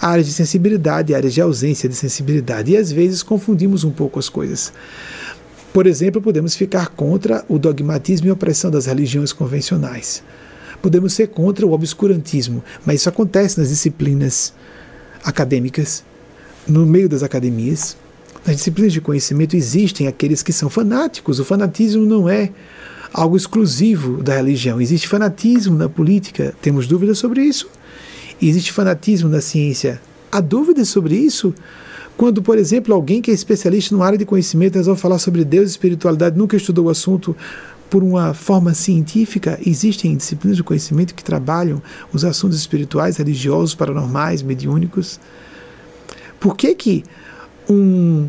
Áreas 0.00 0.26
de 0.26 0.32
sensibilidade 0.32 1.12
e 1.12 1.14
áreas 1.14 1.34
de 1.34 1.40
ausência 1.40 1.88
de 1.88 1.94
sensibilidade. 1.94 2.72
E 2.72 2.76
às 2.76 2.90
vezes 2.90 3.22
confundimos 3.22 3.84
um 3.84 3.90
pouco 3.90 4.18
as 4.18 4.28
coisas. 4.28 4.72
Por 5.72 5.86
exemplo, 5.86 6.20
podemos 6.20 6.56
ficar 6.56 6.88
contra 6.88 7.44
o 7.48 7.58
dogmatismo 7.58 8.26
e 8.26 8.30
opressão 8.30 8.70
das 8.70 8.86
religiões 8.86 9.32
convencionais. 9.32 10.22
Podemos 10.82 11.12
ser 11.12 11.28
contra 11.28 11.66
o 11.66 11.72
obscurantismo, 11.72 12.64
mas 12.84 13.00
isso 13.00 13.08
acontece 13.08 13.58
nas 13.58 13.68
disciplinas 13.68 14.54
acadêmicas, 15.22 16.02
no 16.66 16.86
meio 16.86 17.08
das 17.08 17.22
academias. 17.22 17.96
Nas 18.44 18.56
disciplinas 18.56 18.92
de 18.92 19.00
conhecimento 19.00 19.54
existem 19.54 20.08
aqueles 20.08 20.42
que 20.42 20.52
são 20.52 20.70
fanáticos. 20.70 21.38
O 21.38 21.44
fanatismo 21.44 22.04
não 22.04 22.28
é 22.28 22.50
algo 23.12 23.36
exclusivo 23.36 24.22
da 24.22 24.36
religião. 24.36 24.80
Existe 24.80 25.08
fanatismo 25.08 25.76
na 25.76 25.88
política, 25.88 26.54
temos 26.60 26.86
dúvidas 26.86 27.18
sobre 27.18 27.42
isso. 27.42 27.68
existe 28.40 28.72
fanatismo 28.72 29.28
na 29.28 29.40
ciência. 29.40 30.00
Há 30.32 30.40
dúvidas 30.40 30.88
sobre 30.88 31.14
isso? 31.16 31.54
Quando, 32.16 32.42
por 32.42 32.58
exemplo, 32.58 32.94
alguém 32.94 33.20
que 33.20 33.30
é 33.30 33.34
especialista 33.34 33.94
numa 33.94 34.06
área 34.06 34.18
de 34.18 34.24
conhecimento 34.24 34.76
resolve 34.76 35.00
falar 35.00 35.18
sobre 35.18 35.44
Deus 35.44 35.68
e 35.68 35.72
espiritualidade, 35.72 36.38
nunca 36.38 36.56
estudou 36.56 36.86
o 36.86 36.90
assunto 36.90 37.36
por 37.88 38.04
uma 38.04 38.32
forma 38.32 38.72
científica, 38.72 39.58
existem 39.66 40.16
disciplinas 40.16 40.56
de 40.56 40.62
conhecimento 40.62 41.14
que 41.14 41.24
trabalham 41.24 41.82
os 42.12 42.24
assuntos 42.24 42.56
espirituais, 42.56 43.16
religiosos, 43.16 43.74
paranormais, 43.74 44.42
mediúnicos. 44.42 45.18
Por 46.38 46.56
que 46.56 46.74
que 46.74 47.04
um 47.68 48.28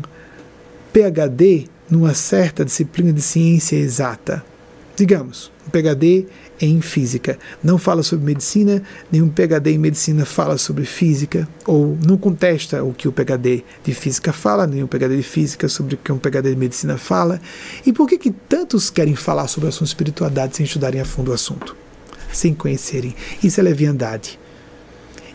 PhD 0.92 1.68
numa 1.88 2.12
certa 2.12 2.64
disciplina 2.64 3.12
de 3.12 3.22
ciência 3.22 3.76
exata 3.76 4.44
Digamos, 5.02 5.50
um 5.66 5.70
PhD 5.70 6.26
em 6.60 6.80
física 6.80 7.36
não 7.60 7.76
fala 7.76 8.04
sobre 8.04 8.24
medicina, 8.24 8.80
nenhum 9.10 9.28
PhD 9.28 9.72
em 9.72 9.78
medicina 9.78 10.24
fala 10.24 10.56
sobre 10.56 10.84
física, 10.84 11.48
ou 11.66 11.98
não 12.06 12.16
contesta 12.16 12.84
o 12.84 12.94
que 12.94 13.08
o 13.08 13.12
PhD 13.12 13.64
de 13.82 13.94
física 13.94 14.32
fala, 14.32 14.64
nenhum 14.64 14.86
PhD 14.86 15.16
de 15.16 15.24
física 15.24 15.68
sobre 15.68 15.96
o 15.96 15.98
que 15.98 16.12
um 16.12 16.18
PhD 16.18 16.50
de 16.50 16.56
medicina 16.56 16.96
fala. 16.96 17.40
E 17.84 17.92
por 17.92 18.06
que, 18.06 18.16
que 18.16 18.30
tantos 18.30 18.90
querem 18.90 19.16
falar 19.16 19.48
sobre 19.48 19.66
o 19.66 19.70
assunto 19.70 19.88
espiritualidade 19.88 20.56
sem 20.56 20.64
estudarem 20.64 21.00
a 21.00 21.04
fundo 21.04 21.32
o 21.32 21.34
assunto? 21.34 21.74
Sem 22.32 22.54
conhecerem. 22.54 23.12
Isso 23.42 23.58
é 23.58 23.62
leviandade. 23.64 24.38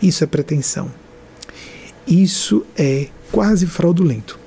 Isso 0.02 0.24
é 0.24 0.28
pretensão. 0.28 0.90
Isso 2.08 2.66
é 2.78 3.10
quase 3.34 3.68
fraudulento. 3.68 4.40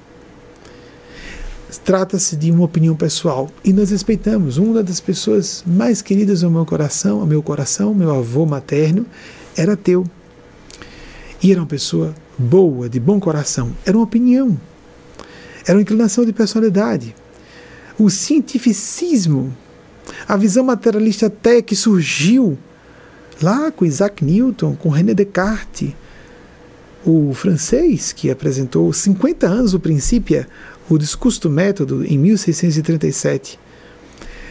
Trata-se 1.79 2.37
de 2.37 2.51
uma 2.51 2.65
opinião 2.65 2.97
pessoal 2.97 3.49
e 3.65 3.73
nós 3.73 3.91
respeitamos. 3.91 4.57
Uma 4.57 4.83
das 4.83 5.01
pessoas 5.01 5.63
mais 5.67 6.03
queridas 6.03 6.43
ao 6.43 6.51
meu 6.51 6.67
coração, 6.67 7.21
ao 7.21 7.27
meu 7.27 7.43
coração, 7.43 7.95
meu 7.95 8.15
avô 8.15 8.45
materno, 8.45 9.07
era 9.57 9.77
teu. 9.77 10.05
E 11.43 11.53
era 11.53 11.61
uma 11.61 11.67
pessoa 11.67 12.15
boa, 12.37 12.89
de 12.89 12.99
bom 12.99 13.21
coração. 13.21 13.73
Era 13.87 13.97
uma 13.97 14.05
opinião. 14.05 14.59
Era 15.65 15.77
uma 15.77 15.83
inclinação 15.83 16.25
de 16.25 16.33
personalidade. 16.33 17.15
O 17.99 18.11
cientificismo, 18.11 19.55
a 20.27 20.37
visão 20.37 20.65
materialista 20.65 21.27
até 21.27 21.63
que 21.63 21.77
surgiu 21.77 22.59
lá 23.43 23.71
com 23.71 23.85
Isaac 23.85 24.25
Newton, 24.25 24.75
com 24.75 24.89
René 24.89 25.15
Descartes, 25.15 25.93
o 27.05 27.33
francês 27.33 28.13
que 28.13 28.31
apresentou 28.31 28.93
50 28.93 29.47
anos 29.47 29.73
o 29.73 29.81
princípio 29.81 30.47
o 30.91 30.99
discurso 30.99 31.43
do 31.43 31.51
método 31.51 32.05
em 32.05 32.19
1637. 32.19 33.59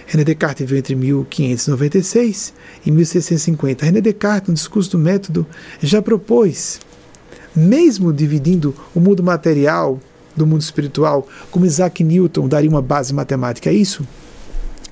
René 0.08 0.24
Descartes 0.24 0.66
viveu 0.66 0.80
entre 0.80 0.96
1596 0.96 2.54
e 2.86 2.92
1650. 2.92 3.86
René 3.86 4.02
Descartes, 4.02 4.48
no 4.48 4.54
discurso 4.56 4.92
do 4.92 4.98
método, 4.98 5.46
já 5.82 6.02
propôs, 6.02 6.80
mesmo 7.56 8.12
dividindo 8.12 8.74
o 8.96 9.00
mundo 9.00 9.22
material 9.22 10.00
do 10.36 10.48
mundo 10.48 10.62
espiritual, 10.62 11.28
como 11.52 11.66
Isaac 11.66 12.04
Newton 12.04 12.48
daria 12.48 12.70
uma 12.70 12.82
base 12.82 13.14
matemática 13.14 13.70
a 13.70 13.74
isso, 13.74 14.08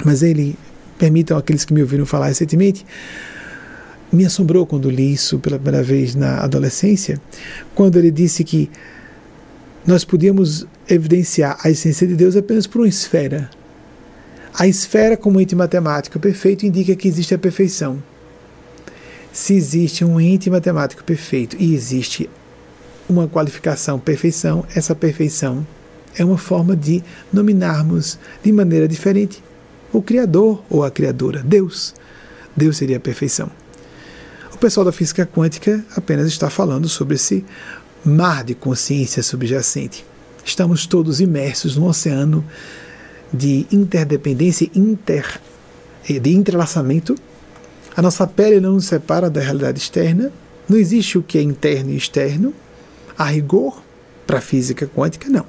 mas 0.03 0.21
ele, 0.21 0.55
permitam 0.99 1.37
aqueles 1.37 1.63
que 1.63 1.73
me 1.73 1.81
ouviram 1.81 2.05
falar 2.05 2.27
recentemente, 2.27 2.85
me 4.11 4.25
assombrou 4.25 4.65
quando 4.65 4.89
li 4.89 5.13
isso 5.13 5.39
pela 5.39 5.57
primeira 5.57 5.83
vez 5.83 6.13
na 6.13 6.39
adolescência, 6.39 7.21
quando 7.73 7.97
ele 7.97 8.11
disse 8.11 8.43
que 8.43 8.69
nós 9.85 10.03
podíamos 10.03 10.67
evidenciar 10.89 11.57
a 11.63 11.69
essência 11.69 12.07
de 12.07 12.15
Deus 12.15 12.35
apenas 12.35 12.67
por 12.67 12.79
uma 12.79 12.87
esfera. 12.87 13.49
A 14.53 14.67
esfera, 14.67 15.15
como 15.15 15.39
ente 15.39 15.55
matemático 15.55 16.19
perfeito, 16.19 16.65
indica 16.65 16.95
que 16.95 17.07
existe 17.07 17.33
a 17.33 17.37
perfeição. 17.37 18.01
Se 19.31 19.53
existe 19.53 20.03
um 20.03 20.19
ente 20.19 20.49
matemático 20.49 21.03
perfeito 21.03 21.55
e 21.59 21.75
existe 21.75 22.29
uma 23.07 23.27
qualificação 23.27 23.99
perfeição, 23.99 24.65
essa 24.75 24.95
perfeição 24.95 25.65
é 26.15 26.25
uma 26.25 26.37
forma 26.37 26.75
de 26.75 27.03
nominarmos 27.31 28.17
de 28.43 28.51
maneira 28.51 28.87
diferente 28.87 29.43
o 29.93 30.01
Criador 30.01 30.63
ou 30.69 30.83
a 30.83 30.91
Criadora, 30.91 31.41
Deus. 31.43 31.93
Deus 32.55 32.77
seria 32.77 32.97
a 32.97 32.99
perfeição. 32.99 33.49
O 34.53 34.57
pessoal 34.57 34.85
da 34.85 34.91
física 34.91 35.25
quântica 35.25 35.85
apenas 35.95 36.27
está 36.27 36.49
falando 36.49 36.89
sobre 36.89 37.15
esse 37.15 37.45
mar 38.03 38.43
de 38.43 38.55
consciência 38.55 39.21
subjacente. 39.21 40.03
Estamos 40.47 40.85
todos 40.85 41.19
imersos 41.19 41.75
num 41.75 41.87
oceano 41.87 42.41
de 43.33 43.67
interdependência, 43.69 44.71
inter, 44.73 45.41
eh, 46.09 46.19
de 46.19 46.33
entrelaçamento. 46.33 47.15
A 47.93 48.01
nossa 48.01 48.25
pele 48.25 48.61
não 48.61 48.75
nos 48.75 48.85
separa 48.85 49.29
da 49.29 49.41
realidade 49.41 49.77
externa. 49.77 50.31
Não 50.69 50.77
existe 50.77 51.17
o 51.17 51.21
que 51.21 51.37
é 51.37 51.41
interno 51.41 51.91
e 51.91 51.97
externo. 51.97 52.53
A 53.17 53.25
rigor, 53.25 53.83
para 54.25 54.37
a 54.37 54.41
física 54.41 54.87
quântica, 54.87 55.29
não. 55.29 55.45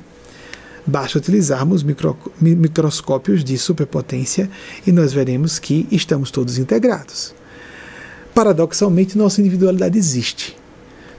Basta 0.85 1.16
utilizarmos 1.16 1.85
micro, 1.85 2.19
microscópios 2.41 3.45
de 3.45 3.57
superpotência 3.57 4.51
e 4.85 4.91
nós 4.91 5.12
veremos 5.12 5.61
que 5.61 5.87
estamos 5.93 6.33
todos 6.33 6.59
integrados. 6.59 7.33
Paradoxalmente, 8.35 9.16
nossa 9.16 9.41
individualidade 9.41 9.97
existe 9.97 10.59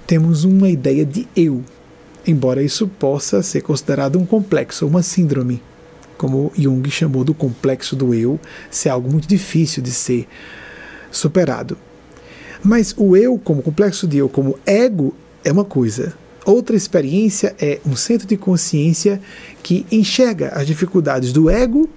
temos 0.09 0.43
uma 0.43 0.67
ideia 0.67 1.05
de 1.05 1.27
eu, 1.35 1.63
embora 2.25 2.61
isso 2.61 2.87
possa 2.87 3.41
ser 3.41 3.61
considerado 3.61 4.17
um 4.19 4.25
complexo, 4.25 4.85
uma 4.87 5.01
síndrome, 5.01 5.61
como 6.17 6.51
Jung 6.57 6.89
chamou 6.89 7.23
do 7.23 7.33
complexo 7.33 7.95
do 7.95 8.13
eu, 8.13 8.39
ser 8.69 8.89
algo 8.89 9.09
muito 9.09 9.27
difícil 9.27 9.81
de 9.81 9.91
ser 9.91 10.27
superado. 11.11 11.77
Mas 12.63 12.93
o 12.97 13.15
eu, 13.15 13.37
como 13.37 13.61
complexo 13.61 14.05
de 14.05 14.17
eu, 14.17 14.27
como 14.27 14.59
ego, 14.65 15.15
é 15.43 15.51
uma 15.51 15.63
coisa. 15.63 16.13
Outra 16.45 16.75
experiência 16.75 17.55
é 17.59 17.79
um 17.85 17.95
centro 17.95 18.27
de 18.27 18.35
consciência 18.35 19.21
que 19.63 19.85
enxerga 19.91 20.49
as 20.49 20.67
dificuldades 20.67 21.31
do 21.31 21.49
ego, 21.49 21.89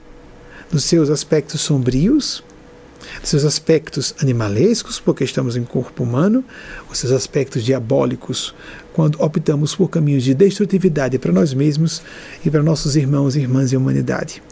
nos 0.70 0.85
seus 0.85 1.11
aspectos 1.11 1.61
sombrios, 1.61 2.43
seus 3.23 3.44
aspectos 3.44 4.15
animalescos, 4.20 4.99
porque 4.99 5.24
estamos 5.24 5.57
em 5.57 5.65
corpo 5.65 6.03
humano, 6.03 6.44
os 6.90 6.99
seus 6.99 7.12
aspectos 7.12 7.65
diabólicos, 7.65 8.55
quando 8.93 9.20
optamos 9.23 9.74
por 9.74 9.89
caminhos 9.89 10.23
de 10.23 10.35
destrutividade 10.35 11.19
para 11.19 11.32
nós 11.32 11.55
mesmos 11.55 12.02
e 12.44 12.51
para 12.51 12.62
nossos 12.62 12.97
irmãos 12.97 13.36
e 13.36 13.40
irmãs 13.40 13.73
e 13.73 13.77
humanidade. 13.77 14.43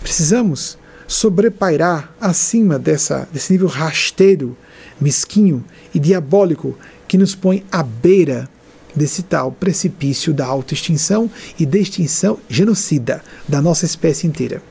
Precisamos 0.00 0.78
sobrepairar 1.06 2.12
acima 2.20 2.78
dessa, 2.78 3.28
desse 3.32 3.52
nível 3.52 3.68
rasteiro, 3.68 4.56
mesquinho 5.00 5.64
e 5.94 5.98
diabólico 5.98 6.76
que 7.06 7.18
nos 7.18 7.34
põe 7.34 7.64
à 7.70 7.82
beira 7.82 8.48
desse 8.94 9.22
tal 9.22 9.50
precipício 9.50 10.32
da 10.32 10.46
autoextinção 10.46 11.30
e 11.58 11.66
da 11.66 11.78
extinção 11.78 12.38
genocida 12.48 13.22
da 13.48 13.60
nossa 13.60 13.84
espécie 13.84 14.26
inteira 14.26 14.62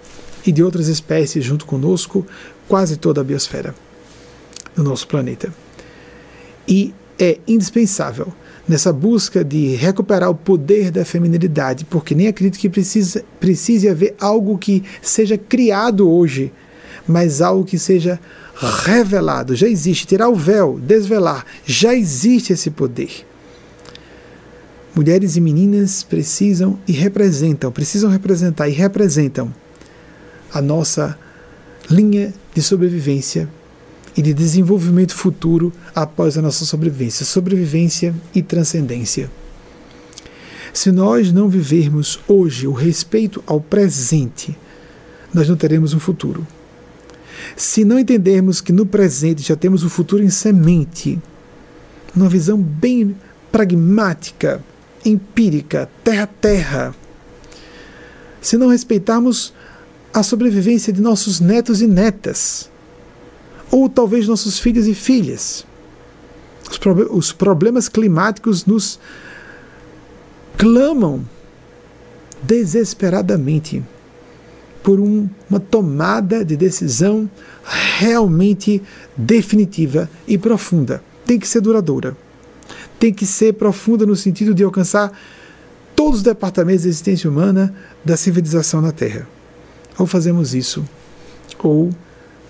e 0.46 0.52
de 0.52 0.64
outras 0.64 0.88
espécies 0.88 1.44
junto 1.44 1.66
conosco, 1.66 2.26
quase 2.68 2.98
toda 2.98 3.22
a 3.22 3.24
biosfera 3.24 3.76
do 4.76 4.84
nosso 4.84 5.08
planeta. 5.08 5.54
E 6.68 6.94
é 7.20 7.40
indispensável 7.48 8.34
nessa 8.68 8.94
busca 8.94 9.44
de 9.44 9.76
recuperar 9.76 10.30
o 10.30 10.36
poder 10.36 10.90
da 10.90 11.04
feminilidade, 11.04 11.86
porque 11.86 12.16
nem 12.16 12.28
acredito 12.28 12.60
que 12.60 12.70
precisa, 12.70 13.24
precise 13.40 13.90
haver 13.90 14.16
algo 14.20 14.58
que 14.58 14.84
seja 15.02 15.38
criado 15.38 16.10
hoje, 16.10 16.52
mas 17.08 17.42
algo 17.42 17.66
que 17.66 17.78
seja 17.78 18.20
revelado. 18.56 19.56
Já 19.56 19.68
existe, 19.68 20.08
tirar 20.08 20.30
o 20.30 20.36
véu, 20.36 20.80
desvelar, 20.80 21.46
já 21.66 21.94
existe 21.94 22.54
esse 22.54 22.72
poder. 22.72 23.26
Mulheres 24.96 25.36
e 25.36 25.42
meninas 25.42 26.04
precisam 26.04 26.80
e 26.88 26.92
representam, 26.92 27.72
precisam 27.72 28.10
representar 28.10 28.70
e 28.70 28.74
representam 28.74 29.54
a 30.54 30.62
nossa 30.62 31.18
linha 31.90 32.34
de 32.54 32.62
sobrevivência 32.62 33.50
e 34.16 34.22
de 34.22 34.34
desenvolvimento 34.34 35.16
futuro 35.16 35.74
após 35.94 36.38
a 36.38 36.42
nossa 36.42 36.66
sobrevivência, 36.66 37.26
sobrevivência 37.26 38.14
e 38.34 38.42
transcendência. 38.42 39.30
Se 40.74 40.92
nós 40.92 41.32
não 41.32 41.50
vivermos 41.50 42.20
hoje 42.28 42.68
o 42.68 42.72
respeito 42.72 43.44
ao 43.46 43.62
presente, 43.62 44.58
nós 45.34 45.48
não 45.48 45.56
teremos 45.56 45.94
um 45.94 46.00
futuro. 46.00 46.46
Se 47.56 47.84
não 47.84 48.00
entendermos 48.00 48.62
que 48.62 48.72
no 48.72 48.86
presente 48.86 49.42
já 49.42 49.56
temos 49.56 49.84
o 49.84 49.90
futuro 49.90 50.24
em 50.24 50.30
semente, 50.30 51.20
numa 52.16 52.30
visão 52.30 52.58
bem 52.58 53.16
pragmática, 53.52 54.64
empírica, 55.06 55.90
terra-terra, 56.04 56.96
se 58.42 58.58
não 58.58 58.68
respeitarmos 58.70 59.54
a 60.14 60.22
sobrevivência 60.22 60.92
de 60.92 61.02
nossos 61.02 61.40
netos 61.40 61.82
e 61.82 61.88
netas, 61.88 62.70
ou 63.74 63.90
talvez 63.90 64.28
nossos 64.28 64.60
filhos 64.60 64.88
e 64.88 64.94
filhas. 64.94 65.66
Os, 66.70 66.78
pro 66.78 67.18
os 67.18 67.32
problemas 67.32 67.90
climáticos 67.90 68.68
nos 68.68 69.00
clamam 70.56 71.26
desesperadamente 72.44 73.84
por 74.84 75.00
um, 75.00 75.28
uma 75.50 75.60
tomada 75.60 76.46
de 76.46 76.56
decisão 76.56 77.28
realmente 77.98 78.80
definitiva 79.18 80.08
e 80.28 80.38
profunda. 80.38 81.04
Tem 81.26 81.40
que 81.40 81.48
ser 81.48 81.60
duradoura. 81.60 82.16
Tem 83.00 83.12
que 83.12 83.26
ser 83.26 83.54
profunda 83.54 84.06
no 84.06 84.16
sentido 84.16 84.54
de 84.54 84.64
alcançar 84.64 85.12
todos 85.96 86.18
os 86.18 86.24
departamentos 86.24 86.84
da 86.84 86.90
existência 86.90 87.28
humana 87.28 87.74
da 88.06 88.16
civilização 88.16 88.82
na 88.82 88.92
Terra. 88.92 89.28
Ou 89.98 90.06
fazemos 90.06 90.54
isso, 90.54 90.88
ou 91.58 91.90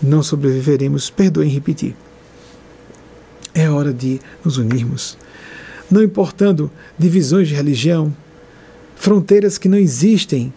não 0.05 0.23
sobreviveremos, 0.23 1.09
perdoem 1.09 1.49
repetir. 1.49 1.95
É 3.53 3.69
hora 3.69 3.93
de 3.93 4.19
nos 4.43 4.57
unirmos, 4.57 5.17
não 5.89 6.01
importando 6.01 6.71
divisões 6.97 7.47
de 7.47 7.53
religião, 7.53 8.15
fronteiras 8.95 9.57
que 9.57 9.69
não 9.69 9.77
existem. 9.77 10.53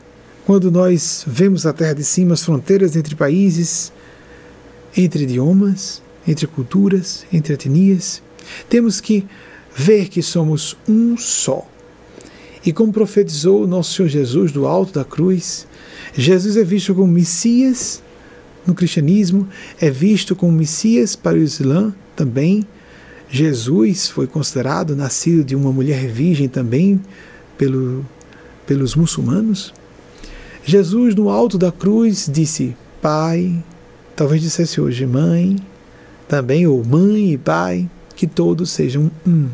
Quando 0.47 0.71
nós 0.71 1.25
vemos 1.27 1.67
a 1.67 1.73
terra 1.73 1.95
de 1.95 2.05
cima, 2.05 2.35
as 2.35 2.45
fronteiras 2.45 2.95
entre 2.95 3.15
países, 3.17 3.93
entre 4.97 5.25
idiomas, 5.25 6.01
entre 6.27 6.47
culturas, 6.47 7.27
entre 7.33 7.55
etnias. 7.55 8.23
Temos 8.69 9.01
que 9.01 9.27
ver 9.75 10.09
que 10.09 10.23
somos 10.23 10.77
um 10.89 11.17
só. 11.17 11.67
E 12.65 12.73
como 12.73 12.93
profetizou 12.93 13.63
o 13.63 13.67
nosso 13.67 13.95
Senhor 13.95 14.09
Jesus 14.09 14.51
do 14.51 14.67
alto 14.67 14.93
da 14.93 15.05
cruz, 15.05 15.67
Jesus 16.15 16.57
é 16.57 16.65
visto 16.65 16.95
como 16.95 17.07
Messias 17.07 18.03
no 18.67 18.75
cristianismo, 18.75 19.49
é 19.81 19.91
visto 19.91 20.35
como 20.35 20.53
Messias 20.53 21.15
para 21.15 21.37
o 21.37 21.43
Islã 21.43 21.95
também. 22.15 22.67
Jesus 23.29 24.09
foi 24.09 24.27
considerado 24.27 24.95
nascido 24.95 25.45
de 25.45 25.57
uma 25.57 25.73
mulher 25.73 26.07
virgem 26.07 26.49
também 26.49 27.01
pelo, 27.59 28.05
pelos 28.67 28.95
muçulmanos. 28.95 29.73
Jesus, 30.65 31.15
no 31.15 31.29
alto 31.29 31.57
da 31.57 31.71
cruz, 31.71 32.29
disse: 32.33 32.77
Pai, 33.01 33.63
talvez 34.15 34.43
dissesse 34.43 34.81
hoje 34.81 35.07
mãe, 35.07 35.57
também, 36.29 36.67
ou 36.67 36.85
mãe 36.85 37.33
e 37.33 37.39
pai, 37.39 37.89
que 38.15 38.27
todos 38.27 38.71
sejam 38.71 39.11
um. 39.27 39.49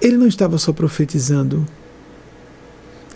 Ele 0.00 0.16
não 0.16 0.26
estava 0.26 0.58
só 0.58 0.72
profetizando, 0.72 1.66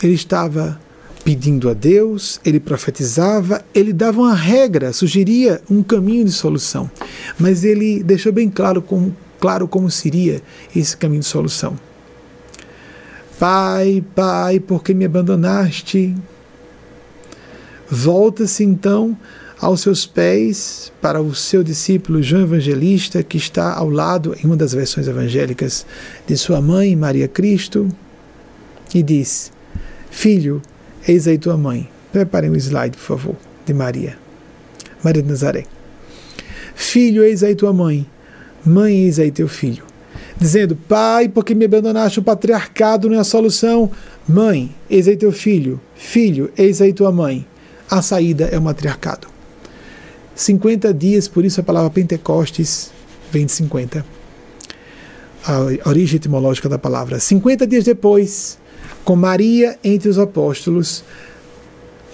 ele 0.03 0.15
estava 0.15 0.81
pedindo 1.25 1.71
a 1.71 1.75
Deus, 1.75 2.41
ele 2.45 2.59
profetizava, 2.59 3.65
ele 3.75 3.93
dava 3.93 4.21
uma 4.21 4.35
regra, 4.35 4.93
sugeria 4.93 5.61
um 5.71 5.83
caminho 5.83 6.25
de 6.25 6.33
solução, 6.33 6.91
mas 7.39 7.65
ele 7.65 8.03
deixou 8.03 8.33
bem 8.33 8.51
claro 8.51 8.83
como, 8.83 9.15
claro 9.39 9.69
como 9.69 9.91
seria 9.91 10.43
esse 10.75 10.97
caminho 10.97 11.21
de 11.21 11.27
solução. 11.27 11.77
Pai, 13.39 14.05
Pai, 14.15 14.61
por 14.61 14.83
que 14.83 14.95
me 14.95 15.05
abandonaste? 15.05 16.15
Volta-se 17.89 18.65
então 18.65 19.17
aos 19.61 19.81
seus 19.81 20.07
pés 20.07 20.93
para 21.01 21.21
o 21.21 21.35
seu 21.35 21.63
discípulo 21.63 22.23
João 22.23 22.43
Evangelista, 22.43 23.23
que 23.23 23.37
está 23.37 23.75
ao 23.75 23.89
lado, 23.89 24.35
em 24.43 24.47
uma 24.47 24.57
das 24.57 24.73
versões 24.73 25.07
evangélicas, 25.07 25.87
de 26.27 26.37
sua 26.37 26.61
mãe, 26.61 26.97
Maria 26.97 27.29
Cristo, 27.29 27.89
e 28.95 29.03
diz: 29.03 29.53
Filho, 30.11 30.61
eis 31.07 31.27
aí 31.27 31.39
tua 31.39 31.57
mãe. 31.57 31.89
Preparem 32.13 32.51
o 32.51 32.57
slide, 32.57 32.97
por 32.97 33.03
favor, 33.03 33.37
de 33.65 33.73
Maria. 33.73 34.19
Maria 35.03 35.23
de 35.23 35.29
Nazaré. 35.29 35.65
Filho, 36.75 37.23
eis 37.25 37.43
aí 37.43 37.55
tua 37.55 37.73
mãe. 37.73 38.07
Mãe, 38.65 39.05
eis 39.05 39.19
aí 39.19 39.31
teu 39.31 39.49
filho. 39.49 39.85
Dizendo, 40.39 40.77
pai, 40.77 41.29
porque 41.29 41.55
me 41.55 41.65
abandonaste, 41.65 42.19
o 42.19 42.23
patriarcado 42.23 43.09
não 43.09 43.17
é 43.17 43.21
a 43.21 43.25
solução. 43.25 43.91
Mãe, 44.29 44.75
eis 44.91 45.09
aí 45.09 45.17
teu 45.17 45.33
filho. 45.33 45.81
Filho, 45.95 46.51
eis 46.57 46.81
aí 46.81 46.93
tua 46.93 47.13
mãe. 47.13 47.47
A 47.91 48.03
saída 48.03 48.45
é 48.45 48.59
o 48.59 48.63
matriarcado. 48.63 49.29
50 50.35 50.93
dias, 50.95 51.29
por 51.29 51.45
isso 51.45 51.61
a 51.61 51.65
palavra 51.65 51.91
Pentecostes 51.91 52.91
vem 53.31 53.47
de 53.47 53.53
50. 53.53 54.05
A 55.45 55.89
origem 55.89 56.17
etimológica 56.17 56.69
da 56.69 56.79
palavra. 56.79 57.19
50 57.19 57.67
dias 57.67 57.85
depois, 57.85 58.59
com 59.05 59.17
Maria 59.17 59.79
entre 59.83 60.09
os 60.09 60.19
apóstolos, 60.19 61.05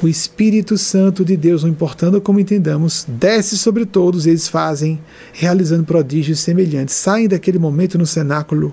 o 0.02 0.06
Espírito 0.06 0.78
Santo 0.78 1.24
de 1.24 1.36
Deus, 1.36 1.62
não 1.62 1.70
importando 1.70 2.20
como 2.20 2.38
entendamos, 2.38 3.04
desce 3.08 3.58
sobre 3.58 3.84
todos, 3.84 4.26
eles 4.26 4.46
fazem, 4.46 5.00
realizando 5.32 5.84
prodígios 5.84 6.40
semelhantes. 6.40 6.94
Saem 6.94 7.26
daquele 7.26 7.58
momento 7.58 7.98
no 7.98 8.06
cenáculo, 8.06 8.72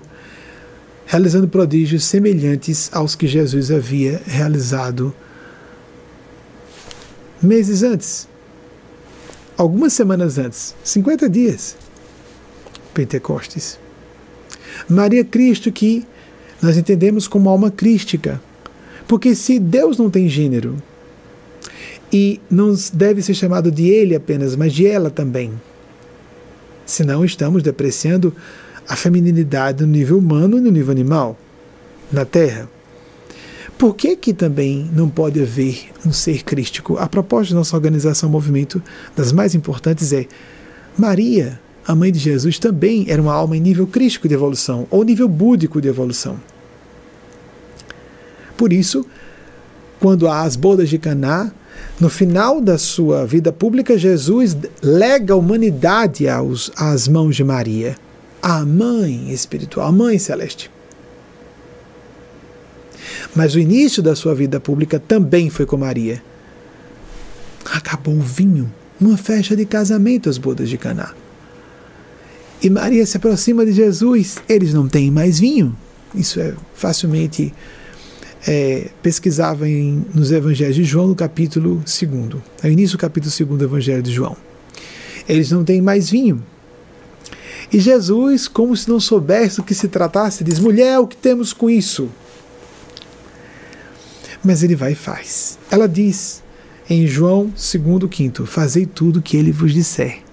realizando 1.04 1.48
prodígios 1.48 2.04
semelhantes 2.04 2.90
aos 2.92 3.16
que 3.16 3.26
Jesus 3.26 3.70
havia 3.70 4.22
realizado 4.24 5.12
meses 7.42 7.82
antes, 7.82 8.28
algumas 9.56 9.92
semanas 9.92 10.38
antes, 10.38 10.74
50 10.84 11.28
dias. 11.28 11.76
Pentecostes. 12.94 13.78
Maria 14.88 15.24
Cristo 15.24 15.70
que 15.70 16.06
nós 16.62 16.76
entendemos 16.76 17.28
como 17.28 17.48
alma 17.48 17.70
crística. 17.70 18.40
Porque 19.06 19.34
se 19.34 19.58
Deus 19.58 19.98
não 19.98 20.10
tem 20.10 20.28
gênero, 20.28 20.76
e 22.12 22.40
não 22.50 22.74
deve 22.92 23.22
ser 23.22 23.34
chamado 23.34 23.70
de 23.70 23.88
ele 23.88 24.14
apenas, 24.14 24.54
mas 24.56 24.72
de 24.72 24.86
ela 24.86 25.10
também. 25.10 25.52
Senão 26.84 27.24
estamos 27.24 27.62
depreciando 27.62 28.34
a 28.88 28.94
feminilidade 28.94 29.84
no 29.84 29.90
nível 29.90 30.18
humano 30.18 30.58
e 30.58 30.60
no 30.60 30.70
nível 30.70 30.92
animal, 30.92 31.36
na 32.12 32.24
Terra. 32.24 32.68
Por 33.76 33.94
que, 33.94 34.16
que 34.16 34.32
também 34.32 34.88
não 34.94 35.08
pode 35.08 35.42
haver 35.42 35.88
um 36.06 36.12
ser 36.12 36.44
crístico? 36.44 36.96
A 36.96 37.06
proposta 37.06 37.52
da 37.52 37.58
nossa 37.58 37.76
organização 37.76 38.30
Movimento, 38.30 38.82
das 39.14 39.32
mais 39.32 39.54
importantes, 39.54 40.12
é 40.12 40.26
Maria, 40.96 41.60
a 41.86 41.94
mãe 41.94 42.10
de 42.10 42.18
Jesus, 42.18 42.58
também 42.58 43.06
era 43.08 43.22
uma 43.22 43.32
alma 43.32 43.56
em 43.56 43.60
nível 43.60 43.86
crístico 43.86 44.26
de 44.26 44.34
evolução, 44.34 44.86
ou 44.90 45.04
nível 45.04 45.28
búdico 45.28 45.80
de 45.80 45.88
evolução. 45.88 46.36
Por 48.56 48.72
isso, 48.72 49.06
quando 50.00 50.26
há 50.26 50.42
as 50.42 50.56
bodas 50.56 50.88
de 50.88 50.98
Caná, 50.98 51.52
no 52.00 52.10
final 52.10 52.60
da 52.60 52.76
sua 52.76 53.24
vida 53.24 53.52
pública, 53.52 53.96
Jesus 53.96 54.56
lega 54.82 55.34
a 55.34 55.36
humanidade 55.36 56.28
aos, 56.28 56.72
às 56.76 57.06
mãos 57.06 57.36
de 57.36 57.44
Maria, 57.44 57.96
a 58.42 58.64
mãe 58.64 59.30
espiritual, 59.30 59.86
a 59.88 59.92
mãe 59.92 60.18
celeste. 60.18 60.70
Mas 63.34 63.54
o 63.54 63.60
início 63.60 64.02
da 64.02 64.16
sua 64.16 64.34
vida 64.34 64.58
pública 64.58 64.98
também 64.98 65.50
foi 65.50 65.66
com 65.66 65.76
Maria. 65.76 66.22
Acabou 67.64 68.14
o 68.14 68.20
vinho 68.20 68.72
numa 68.98 69.16
festa 69.16 69.54
de 69.54 69.64
casamento 69.64 70.28
às 70.28 70.38
bodas 70.38 70.68
de 70.68 70.78
Caná. 70.78 71.14
E 72.62 72.70
Maria 72.70 73.04
se 73.04 73.16
aproxima 73.16 73.64
de 73.64 73.72
Jesus. 73.72 74.38
Eles 74.48 74.72
não 74.72 74.88
têm 74.88 75.10
mais 75.10 75.38
vinho. 75.38 75.76
Isso 76.14 76.40
é 76.40 76.54
facilmente 76.74 77.52
é, 78.46 78.88
em, 79.66 80.04
nos 80.14 80.30
evangelhos 80.30 80.76
de 80.76 80.84
João, 80.84 81.08
no 81.08 81.14
capítulo 81.14 81.82
2. 81.84 82.42
É 82.62 82.68
o 82.68 82.70
início 82.70 82.96
do 82.96 83.00
capítulo 83.00 83.32
2 83.36 83.58
do 83.58 83.64
evangelho 83.64 84.02
de 84.02 84.12
João. 84.12 84.36
Eles 85.28 85.50
não 85.50 85.64
têm 85.64 85.82
mais 85.82 86.08
vinho. 86.08 86.42
E 87.72 87.80
Jesus, 87.80 88.46
como 88.46 88.76
se 88.76 88.88
não 88.88 89.00
soubesse 89.00 89.56
do 89.56 89.64
que 89.64 89.74
se 89.74 89.88
tratasse, 89.88 90.44
diz: 90.44 90.58
Mulher, 90.58 91.00
o 91.00 91.06
que 91.06 91.16
temos 91.16 91.52
com 91.52 91.68
isso? 91.68 92.08
Mas 94.44 94.62
ele 94.62 94.76
vai 94.76 94.92
e 94.92 94.94
faz. 94.94 95.58
Ela 95.68 95.88
diz 95.88 96.42
em 96.88 97.06
João 97.06 97.52
2,5: 97.56 98.46
Fazei 98.46 98.86
tudo 98.86 99.18
o 99.18 99.22
que 99.22 99.36
ele 99.36 99.50
vos 99.50 99.74
disser. 99.74 100.25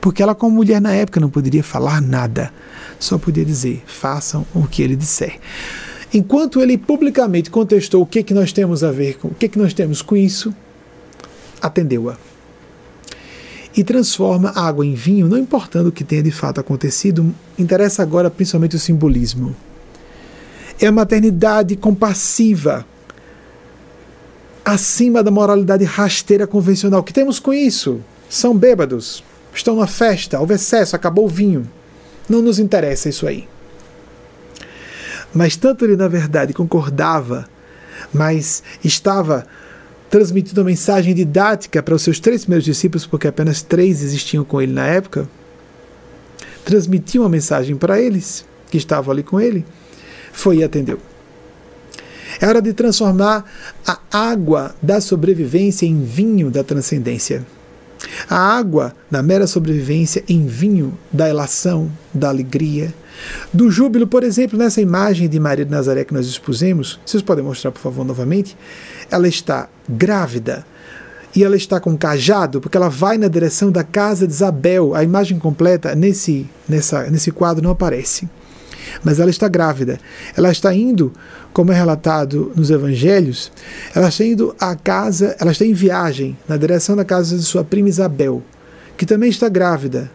Porque 0.00 0.22
ela, 0.22 0.34
como 0.34 0.56
mulher 0.56 0.80
na 0.80 0.92
época, 0.92 1.20
não 1.20 1.28
poderia 1.28 1.62
falar 1.62 2.00
nada, 2.00 2.52
só 2.98 3.18
podia 3.18 3.44
dizer: 3.44 3.82
façam 3.86 4.46
o 4.54 4.66
que 4.66 4.82
ele 4.82 4.96
disser. 4.96 5.38
Enquanto 6.12 6.60
ele 6.62 6.78
publicamente 6.78 7.50
contestou 7.50 8.02
o 8.02 8.06
que, 8.06 8.22
que 8.22 8.32
nós 8.32 8.52
temos 8.52 8.82
a 8.82 8.90
ver 8.90 9.18
com 9.18 9.28
o 9.28 9.34
que, 9.34 9.48
que 9.48 9.58
nós 9.58 9.74
temos 9.74 10.00
com 10.00 10.16
isso, 10.16 10.54
atendeu-a. 11.60 12.16
E 13.76 13.84
transforma 13.84 14.50
a 14.50 14.66
água 14.66 14.84
em 14.84 14.94
vinho, 14.94 15.28
não 15.28 15.36
importando 15.36 15.90
o 15.90 15.92
que 15.92 16.02
tenha 16.02 16.22
de 16.22 16.30
fato 16.30 16.58
acontecido, 16.58 17.32
interessa 17.58 18.02
agora 18.02 18.30
principalmente 18.30 18.76
o 18.76 18.78
simbolismo. 18.78 19.54
É 20.80 20.86
a 20.86 20.92
maternidade 20.92 21.76
compassiva 21.76 22.86
acima 24.64 25.22
da 25.22 25.30
moralidade 25.30 25.84
rasteira 25.84 26.46
convencional. 26.46 27.00
O 27.00 27.02
que 27.02 27.12
temos 27.12 27.38
com 27.38 27.52
isso? 27.52 28.00
São 28.28 28.56
bêbados, 28.56 29.22
estão 29.54 29.76
na 29.76 29.86
festa, 29.86 30.38
houve 30.38 30.54
excesso, 30.54 30.94
acabou 30.94 31.26
o 31.26 31.28
vinho. 31.28 31.68
Não 32.28 32.42
nos 32.42 32.58
interessa 32.58 33.08
isso 33.08 33.26
aí. 33.26 33.48
Mas 35.32 35.56
tanto 35.56 35.84
ele, 35.84 35.96
na 35.96 36.08
verdade, 36.08 36.52
concordava, 36.52 37.48
mas 38.12 38.62
estava 38.82 39.46
transmitindo 40.10 40.60
uma 40.60 40.66
mensagem 40.66 41.14
didática 41.14 41.82
para 41.82 41.94
os 41.94 42.02
seus 42.02 42.18
três 42.18 42.42
primeiros 42.42 42.64
discípulos, 42.64 43.06
porque 43.06 43.28
apenas 43.28 43.62
três 43.62 44.02
existiam 44.02 44.44
com 44.44 44.60
ele 44.60 44.72
na 44.72 44.86
época, 44.86 45.28
transmitiu 46.64 47.22
uma 47.22 47.28
mensagem 47.28 47.76
para 47.76 48.00
eles, 48.00 48.44
que 48.70 48.78
estavam 48.78 49.12
ali 49.12 49.22
com 49.22 49.40
ele, 49.40 49.64
foi 50.32 50.58
e 50.58 50.64
atendeu. 50.64 50.98
É 52.40 52.46
hora 52.46 52.62
de 52.62 52.72
transformar 52.72 53.44
a 53.86 53.98
água 54.10 54.74
da 54.80 55.00
sobrevivência 55.00 55.86
em 55.86 56.02
vinho 56.04 56.50
da 56.50 56.62
transcendência. 56.62 57.44
A 58.28 58.36
água 58.36 58.94
da 59.10 59.22
mera 59.22 59.46
sobrevivência 59.46 60.22
em 60.28 60.46
vinho 60.46 60.96
da 61.12 61.28
elação, 61.28 61.90
da 62.12 62.28
alegria, 62.28 62.94
do 63.52 63.70
júbilo, 63.70 64.06
por 64.06 64.22
exemplo, 64.22 64.58
nessa 64.58 64.80
imagem 64.80 65.28
de 65.28 65.40
Maria 65.40 65.64
de 65.64 65.70
Nazaré 65.70 66.04
que 66.04 66.14
nós 66.14 66.26
expusemos, 66.26 67.00
vocês 67.04 67.22
podem 67.22 67.44
mostrar, 67.44 67.72
por 67.72 67.80
favor, 67.80 68.04
novamente? 68.04 68.56
Ela 69.10 69.28
está 69.28 69.68
grávida 69.88 70.64
e 71.34 71.44
ela 71.44 71.56
está 71.56 71.80
com 71.80 71.96
cajado, 71.96 72.60
porque 72.60 72.76
ela 72.76 72.88
vai 72.88 73.18
na 73.18 73.28
direção 73.28 73.70
da 73.70 73.84
casa 73.84 74.26
de 74.26 74.32
Isabel. 74.32 74.94
A 74.94 75.02
imagem 75.02 75.38
completa 75.38 75.94
nesse, 75.94 76.48
nessa, 76.68 77.10
nesse 77.10 77.30
quadro 77.30 77.62
não 77.62 77.70
aparece. 77.70 78.28
Mas 79.02 79.20
ela 79.20 79.30
está 79.30 79.48
grávida. 79.48 79.98
Ela 80.36 80.50
está 80.50 80.74
indo, 80.74 81.12
como 81.52 81.72
é 81.72 81.74
relatado 81.74 82.52
nos 82.54 82.70
evangelhos, 82.70 83.50
ela 83.94 84.08
está 84.08 84.24
indo 84.24 84.54
à 84.60 84.74
casa, 84.74 85.36
ela 85.38 85.52
está 85.52 85.64
em 85.64 85.72
viagem 85.72 86.36
na 86.48 86.56
direção 86.56 86.96
da 86.96 87.04
casa 87.04 87.36
de 87.36 87.42
sua 87.42 87.64
prima 87.64 87.88
Isabel, 87.88 88.42
que 88.96 89.06
também 89.06 89.30
está 89.30 89.48
grávida. 89.48 90.10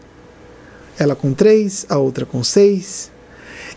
Ela 0.97 1.15
com 1.15 1.33
três, 1.33 1.85
a 1.89 1.97
outra 1.97 2.25
com 2.25 2.43
seis. 2.43 3.11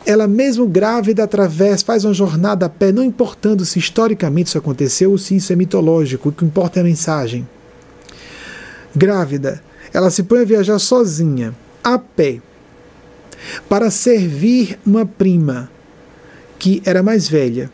Ela, 0.05 0.29
mesmo 0.29 0.69
grávida, 0.69 1.25
através, 1.25 1.83
faz 1.83 2.05
uma 2.05 2.15
jornada 2.15 2.67
a 2.67 2.69
pé, 2.69 2.93
não 2.93 3.03
importando 3.03 3.65
se 3.65 3.79
historicamente 3.79 4.49
isso 4.49 4.59
aconteceu 4.59 5.11
ou 5.11 5.19
se 5.19 5.35
isso 5.35 5.53
é 5.53 5.57
mitológico, 5.57 6.29
o 6.29 6.33
que 6.33 6.45
importa 6.45 6.79
é 6.79 6.83
a 6.83 6.85
mensagem. 6.85 7.49
Grávida, 8.95 9.61
ela 9.93 10.11
se 10.11 10.23
põe 10.23 10.43
a 10.43 10.45
viajar 10.45 10.79
sozinha, 10.79 11.55
a 11.83 11.99
pé, 11.99 12.41
para 13.69 13.91
servir 13.91 14.79
uma 14.87 15.05
prima 15.05 15.71
que 16.59 16.83
era 16.85 17.03
mais 17.03 17.29
velha. 17.29 17.71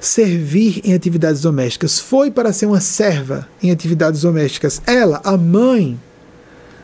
Servir 0.00 0.80
em 0.84 0.94
atividades 0.94 1.40
domésticas. 1.40 1.98
Foi 1.98 2.30
para 2.30 2.52
ser 2.52 2.66
uma 2.66 2.80
serva 2.80 3.48
em 3.62 3.70
atividades 3.70 4.22
domésticas. 4.22 4.80
Ela, 4.86 5.20
a 5.24 5.36
mãe 5.36 5.98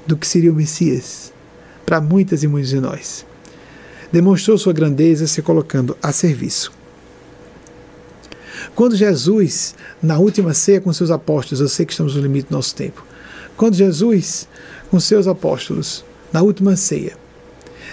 do 0.06 0.16
que 0.16 0.26
seria 0.26 0.50
o 0.50 0.54
Messias, 0.54 1.32
para 1.86 2.00
muitas 2.00 2.42
e 2.42 2.48
muitos 2.48 2.70
de 2.70 2.80
nós. 2.80 3.24
Demonstrou 4.10 4.58
sua 4.58 4.72
grandeza 4.72 5.26
se 5.26 5.40
colocando 5.42 5.96
a 6.02 6.12
serviço. 6.12 6.72
Quando 8.74 8.96
Jesus, 8.96 9.74
na 10.02 10.18
última 10.18 10.54
ceia 10.54 10.80
com 10.80 10.92
seus 10.92 11.10
apóstolos, 11.10 11.60
eu 11.60 11.68
sei 11.68 11.84
que 11.84 11.92
estamos 11.92 12.14
no 12.14 12.22
limite 12.22 12.48
do 12.48 12.56
nosso 12.56 12.74
tempo, 12.74 13.04
quando 13.56 13.74
Jesus, 13.74 14.48
com 14.90 14.98
seus 14.98 15.26
apóstolos, 15.26 16.04
na 16.32 16.42
última 16.42 16.76
ceia, 16.76 17.16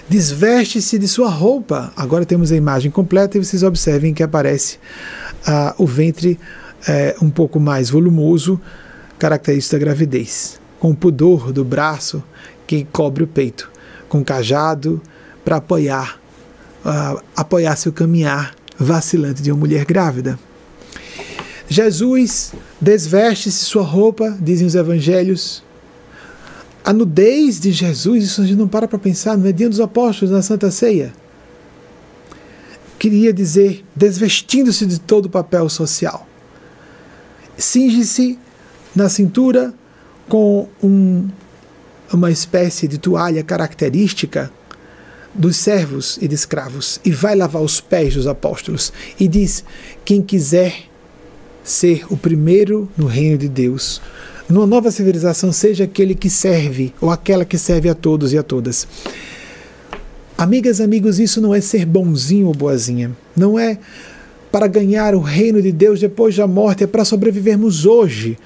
desveste-se 0.09 0.97
de 0.97 1.07
sua 1.07 1.29
roupa. 1.29 1.93
Agora 1.95 2.25
temos 2.25 2.51
a 2.51 2.55
imagem 2.55 2.89
completa 2.89 3.37
e 3.37 3.43
vocês 3.43 3.61
observem 3.61 4.13
que 4.13 4.23
aparece 4.23 4.79
ah, 5.45 5.75
o 5.77 5.85
ventre 5.85 6.39
eh, 6.87 7.15
um 7.21 7.29
pouco 7.29 7.59
mais 7.59 7.89
volumoso, 7.89 8.59
característica 9.19 9.77
da 9.77 9.85
gravidez, 9.85 10.59
com 10.79 10.91
o 10.91 10.95
pudor 10.95 11.51
do 11.51 11.63
braço 11.63 12.23
que 12.65 12.85
cobre 12.91 13.23
o 13.23 13.27
peito, 13.27 13.69
com 14.07 14.23
cajado 14.23 15.01
para 15.45 15.57
apoiar, 15.57 16.19
ah, 16.83 17.21
apoiar 17.35 17.75
seu 17.75 17.93
caminhar 17.93 18.55
vacilante 18.77 19.43
de 19.43 19.51
uma 19.51 19.59
mulher 19.59 19.85
grávida. 19.85 20.39
Jesus 21.67 22.53
desveste-se 22.81 23.63
sua 23.63 23.83
roupa, 23.83 24.35
dizem 24.41 24.65
os 24.65 24.73
evangelhos. 24.73 25.63
A 26.89 26.93
nudez 26.93 27.59
de 27.59 27.71
Jesus, 27.71 28.23
isso 28.23 28.41
a 28.41 28.45
gente 28.47 28.57
não 28.57 28.67
para 28.67 28.87
para 28.87 28.97
pensar, 28.97 29.37
no 29.37 29.47
é 29.47 29.51
dia 29.51 29.69
dos 29.69 29.79
apóstolos, 29.79 30.33
na 30.33 30.41
Santa 30.41 30.71
Ceia. 30.71 31.13
Queria 32.97 33.31
dizer, 33.31 33.85
desvestindo-se 33.95 34.87
de 34.87 34.99
todo 34.99 35.27
o 35.27 35.29
papel 35.29 35.69
social. 35.69 36.27
Cinge-se 37.55 38.39
na 38.95 39.07
cintura 39.07 39.71
com 40.27 40.67
um, 40.81 41.29
uma 42.11 42.31
espécie 42.31 42.87
de 42.87 42.97
toalha 42.97 43.43
característica 43.43 44.51
dos 45.31 45.57
servos 45.57 46.17
e 46.19 46.27
de 46.27 46.33
escravos 46.33 46.99
e 47.05 47.11
vai 47.11 47.35
lavar 47.35 47.61
os 47.61 47.79
pés 47.79 48.15
dos 48.15 48.25
apóstolos 48.25 48.91
e 49.19 49.27
diz: 49.27 49.63
quem 50.03 50.23
quiser 50.23 50.89
ser 51.63 52.03
o 52.09 52.17
primeiro 52.17 52.89
no 52.97 53.05
reino 53.05 53.37
de 53.37 53.47
Deus. 53.47 54.01
Numa 54.49 54.65
nova 54.65 54.89
civilização, 54.89 55.51
seja 55.51 55.83
aquele 55.83 56.15
que 56.15 56.27
serve 56.27 56.91
ou 56.99 57.11
aquela 57.11 57.45
que 57.45 57.55
serve 57.55 57.87
a 57.87 57.93
todos 57.93 58.33
e 58.33 58.37
a 58.37 58.41
todas. 58.41 58.87
Amigas, 60.35 60.81
amigos, 60.81 61.19
isso 61.19 61.39
não 61.39 61.53
é 61.53 61.61
ser 61.61 61.85
bonzinho 61.85 62.47
ou 62.47 62.53
boazinha. 62.53 63.11
Não 63.37 63.59
é 63.59 63.77
para 64.51 64.65
ganhar 64.65 65.13
o 65.13 65.19
reino 65.19 65.61
de 65.61 65.71
Deus 65.71 65.99
depois 65.99 66.35
da 66.35 66.47
morte, 66.47 66.83
é 66.83 66.87
para 66.87 67.05
sobrevivermos 67.05 67.85
hoje. 67.85 68.39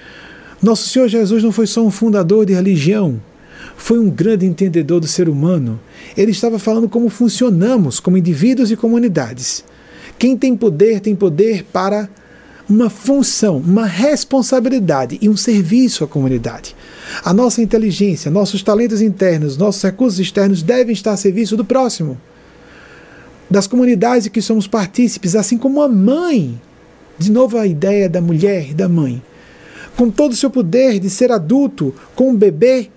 Nosso 0.61 0.89
Senhor 0.89 1.07
Jesus 1.07 1.41
não 1.41 1.53
foi 1.53 1.67
só 1.67 1.81
um 1.81 1.91
fundador 1.91 2.45
de 2.45 2.53
religião, 2.53 3.21
foi 3.77 3.97
um 3.97 4.09
grande 4.09 4.45
entendedor 4.45 4.99
do 4.99 5.07
ser 5.07 5.29
humano. 5.29 5.79
Ele 6.17 6.31
estava 6.31 6.59
falando 6.59 6.89
como 6.89 7.09
funcionamos 7.09 8.01
como 8.01 8.17
indivíduos 8.17 8.71
e 8.71 8.75
comunidades. 8.75 9.63
Quem 10.19 10.35
tem 10.35 10.55
poder 10.55 10.99
tem 10.99 11.15
poder 11.15 11.63
para 11.71 12.09
uma 12.69 12.89
função, 12.89 13.57
uma 13.57 13.85
responsabilidade 13.85 15.17
e 15.21 15.27
um 15.27 15.35
serviço 15.35 16.03
à 16.03 16.07
comunidade. 16.07 16.75
A 17.23 17.33
nossa 17.33 17.61
inteligência, 17.61 18.31
nossos 18.31 18.63
talentos 18.63 19.01
internos, 19.01 19.57
nossos 19.57 19.81
recursos 19.83 20.19
externos 20.19 20.63
devem 20.63 20.93
estar 20.93 21.11
a 21.11 21.17
serviço 21.17 21.57
do 21.57 21.65
próximo, 21.65 22.17
das 23.49 23.67
comunidades 23.67 24.27
que 24.29 24.41
somos 24.41 24.67
partícipes, 24.67 25.35
assim 25.35 25.57
como 25.57 25.81
a 25.81 25.89
mãe. 25.89 26.59
De 27.19 27.31
novo, 27.31 27.57
a 27.57 27.67
ideia 27.67 28.09
da 28.09 28.21
mulher 28.21 28.71
e 28.71 28.73
da 28.73 28.89
mãe. 28.89 29.21
Com 29.95 30.09
todo 30.09 30.31
o 30.31 30.35
seu 30.35 30.49
poder 30.49 30.99
de 30.99 31.09
ser 31.09 31.31
adulto, 31.31 31.93
com 32.15 32.31
um 32.31 32.35
bebê 32.35 32.89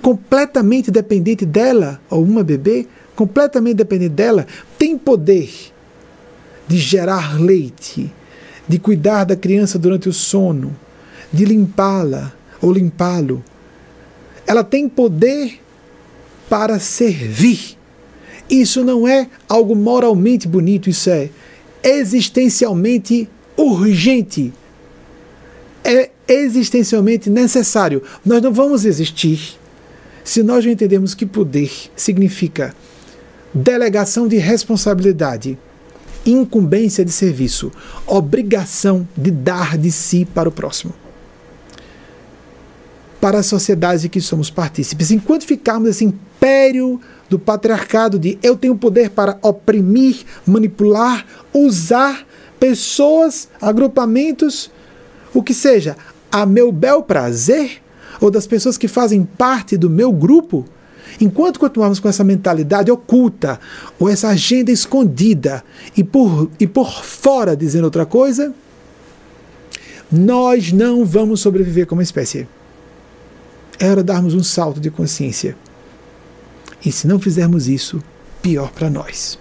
completamente 0.00 0.90
dependente 0.90 1.44
dela, 1.44 2.00
ou 2.08 2.22
uma 2.22 2.44
bebê 2.44 2.86
completamente 3.16 3.74
dependente 3.74 4.14
dela, 4.14 4.46
tem 4.78 4.96
poder 4.96 5.50
de 6.68 6.76
gerar 6.76 7.40
leite, 7.40 8.12
de 8.68 8.78
cuidar 8.78 9.24
da 9.24 9.34
criança 9.34 9.78
durante 9.78 10.08
o 10.08 10.12
sono, 10.12 10.76
de 11.32 11.44
limpá-la 11.44 12.32
ou 12.60 12.72
limpá-lo. 12.72 13.42
Ela 14.46 14.62
tem 14.62 14.88
poder 14.88 15.60
para 16.48 16.78
servir. 16.78 17.76
Isso 18.48 18.84
não 18.84 19.06
é 19.06 19.28
algo 19.48 19.74
moralmente 19.74 20.48
bonito, 20.48 20.88
isso 20.88 21.10
é 21.10 21.30
existencialmente 21.82 23.28
urgente. 23.56 24.52
É 25.84 26.10
existencialmente 26.26 27.30
necessário. 27.30 28.02
Nós 28.24 28.42
não 28.42 28.52
vamos 28.52 28.84
existir 28.84 29.58
se 30.24 30.42
nós 30.42 30.64
não 30.64 30.72
entendermos 30.72 31.14
que 31.14 31.24
poder 31.24 31.70
significa 31.96 32.74
delegação 33.54 34.28
de 34.28 34.36
responsabilidade 34.36 35.58
incumbência 36.32 37.04
de 37.04 37.12
serviço, 37.12 37.70
obrigação 38.06 39.06
de 39.16 39.30
dar 39.30 39.76
de 39.76 39.90
si 39.90 40.24
para 40.24 40.48
o 40.48 40.52
próximo. 40.52 40.92
Para 43.20 43.38
a 43.38 43.42
sociedade 43.42 44.08
que 44.08 44.20
somos 44.20 44.50
partícipes. 44.50 45.10
Enquanto 45.10 45.44
ficarmos 45.44 45.90
esse 45.90 46.04
império 46.04 47.00
do 47.28 47.38
patriarcado 47.38 48.18
de 48.18 48.38
eu 48.42 48.56
tenho 48.56 48.76
poder 48.76 49.10
para 49.10 49.38
oprimir, 49.42 50.24
manipular, 50.46 51.26
usar 51.52 52.26
pessoas, 52.58 53.48
agrupamentos, 53.60 54.70
o 55.34 55.42
que 55.42 55.52
seja, 55.52 55.96
a 56.30 56.46
meu 56.46 56.72
bel 56.72 57.02
prazer, 57.02 57.82
ou 58.20 58.30
das 58.30 58.46
pessoas 58.46 58.76
que 58.76 58.88
fazem 58.88 59.24
parte 59.24 59.76
do 59.76 59.88
meu 59.88 60.12
grupo, 60.12 60.64
Enquanto 61.20 61.60
continuarmos 61.60 62.00
com 62.00 62.08
essa 62.08 62.24
mentalidade 62.24 62.90
oculta, 62.90 63.58
ou 63.98 64.08
essa 64.08 64.28
agenda 64.28 64.70
escondida, 64.70 65.64
e 65.96 66.04
por, 66.04 66.50
e 66.58 66.66
por 66.66 67.02
fora 67.02 67.56
dizendo 67.56 67.84
outra 67.84 68.06
coisa, 68.06 68.54
nós 70.10 70.72
não 70.72 71.04
vamos 71.04 71.40
sobreviver 71.40 71.86
como 71.86 72.02
espécie. 72.02 72.48
É 73.78 73.88
hora 73.90 74.02
de 74.02 74.06
darmos 74.06 74.34
um 74.34 74.42
salto 74.42 74.80
de 74.80 74.90
consciência. 74.90 75.56
E 76.84 76.90
se 76.90 77.06
não 77.06 77.18
fizermos 77.18 77.68
isso, 77.68 78.02
pior 78.42 78.70
para 78.70 78.88
nós. 78.88 79.38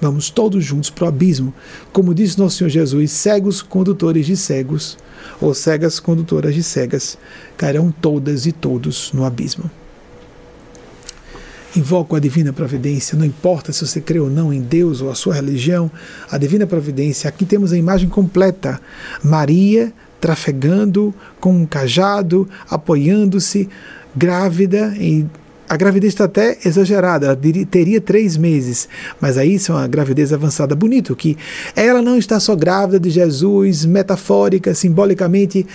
Vamos 0.00 0.30
todos 0.30 0.64
juntos 0.64 0.90
para 0.90 1.06
o 1.06 1.08
abismo. 1.08 1.52
Como 1.92 2.14
disse 2.14 2.38
nosso 2.38 2.58
Senhor 2.58 2.70
Jesus, 2.70 3.10
cegos 3.10 3.62
condutores 3.62 4.26
de 4.26 4.36
cegos, 4.36 4.96
ou 5.40 5.52
cegas 5.54 5.98
condutoras 5.98 6.54
de 6.54 6.62
cegas, 6.62 7.18
cairão 7.56 7.90
todas 7.90 8.46
e 8.46 8.52
todos 8.52 9.12
no 9.12 9.24
abismo. 9.24 9.68
Invoco 11.76 12.16
a 12.16 12.20
divina 12.20 12.52
providência, 12.52 13.16
não 13.16 13.26
importa 13.26 13.72
se 13.72 13.86
você 13.86 14.00
crê 14.00 14.18
ou 14.18 14.30
não 14.30 14.52
em 14.52 14.60
Deus 14.60 15.00
ou 15.00 15.10
a 15.10 15.14
sua 15.14 15.34
religião, 15.34 15.90
a 16.30 16.38
divina 16.38 16.66
providência. 16.66 17.28
Aqui 17.28 17.44
temos 17.44 17.72
a 17.72 17.76
imagem 17.76 18.08
completa: 18.08 18.80
Maria 19.22 19.92
trafegando 20.20 21.14
com 21.40 21.52
um 21.52 21.66
cajado, 21.66 22.48
apoiando-se, 22.68 23.68
grávida 24.16 24.94
e 24.98 25.26
a 25.68 25.76
gravidez 25.76 26.14
está 26.14 26.24
até 26.24 26.56
exagerada, 26.64 27.26
ela 27.26 27.38
teria 27.70 28.00
três 28.00 28.38
meses, 28.38 28.88
mas 29.20 29.36
aí 29.36 29.56
isso 29.56 29.70
é 29.70 29.74
uma 29.74 29.86
gravidez 29.86 30.32
avançada. 30.32 30.74
Bonito 30.74 31.14
que 31.14 31.36
ela 31.76 32.00
não 32.00 32.16
está 32.16 32.40
só 32.40 32.56
grávida 32.56 32.98
de 32.98 33.10
Jesus, 33.10 33.84
metafórica, 33.84 34.74
simbolicamente, 34.74 35.66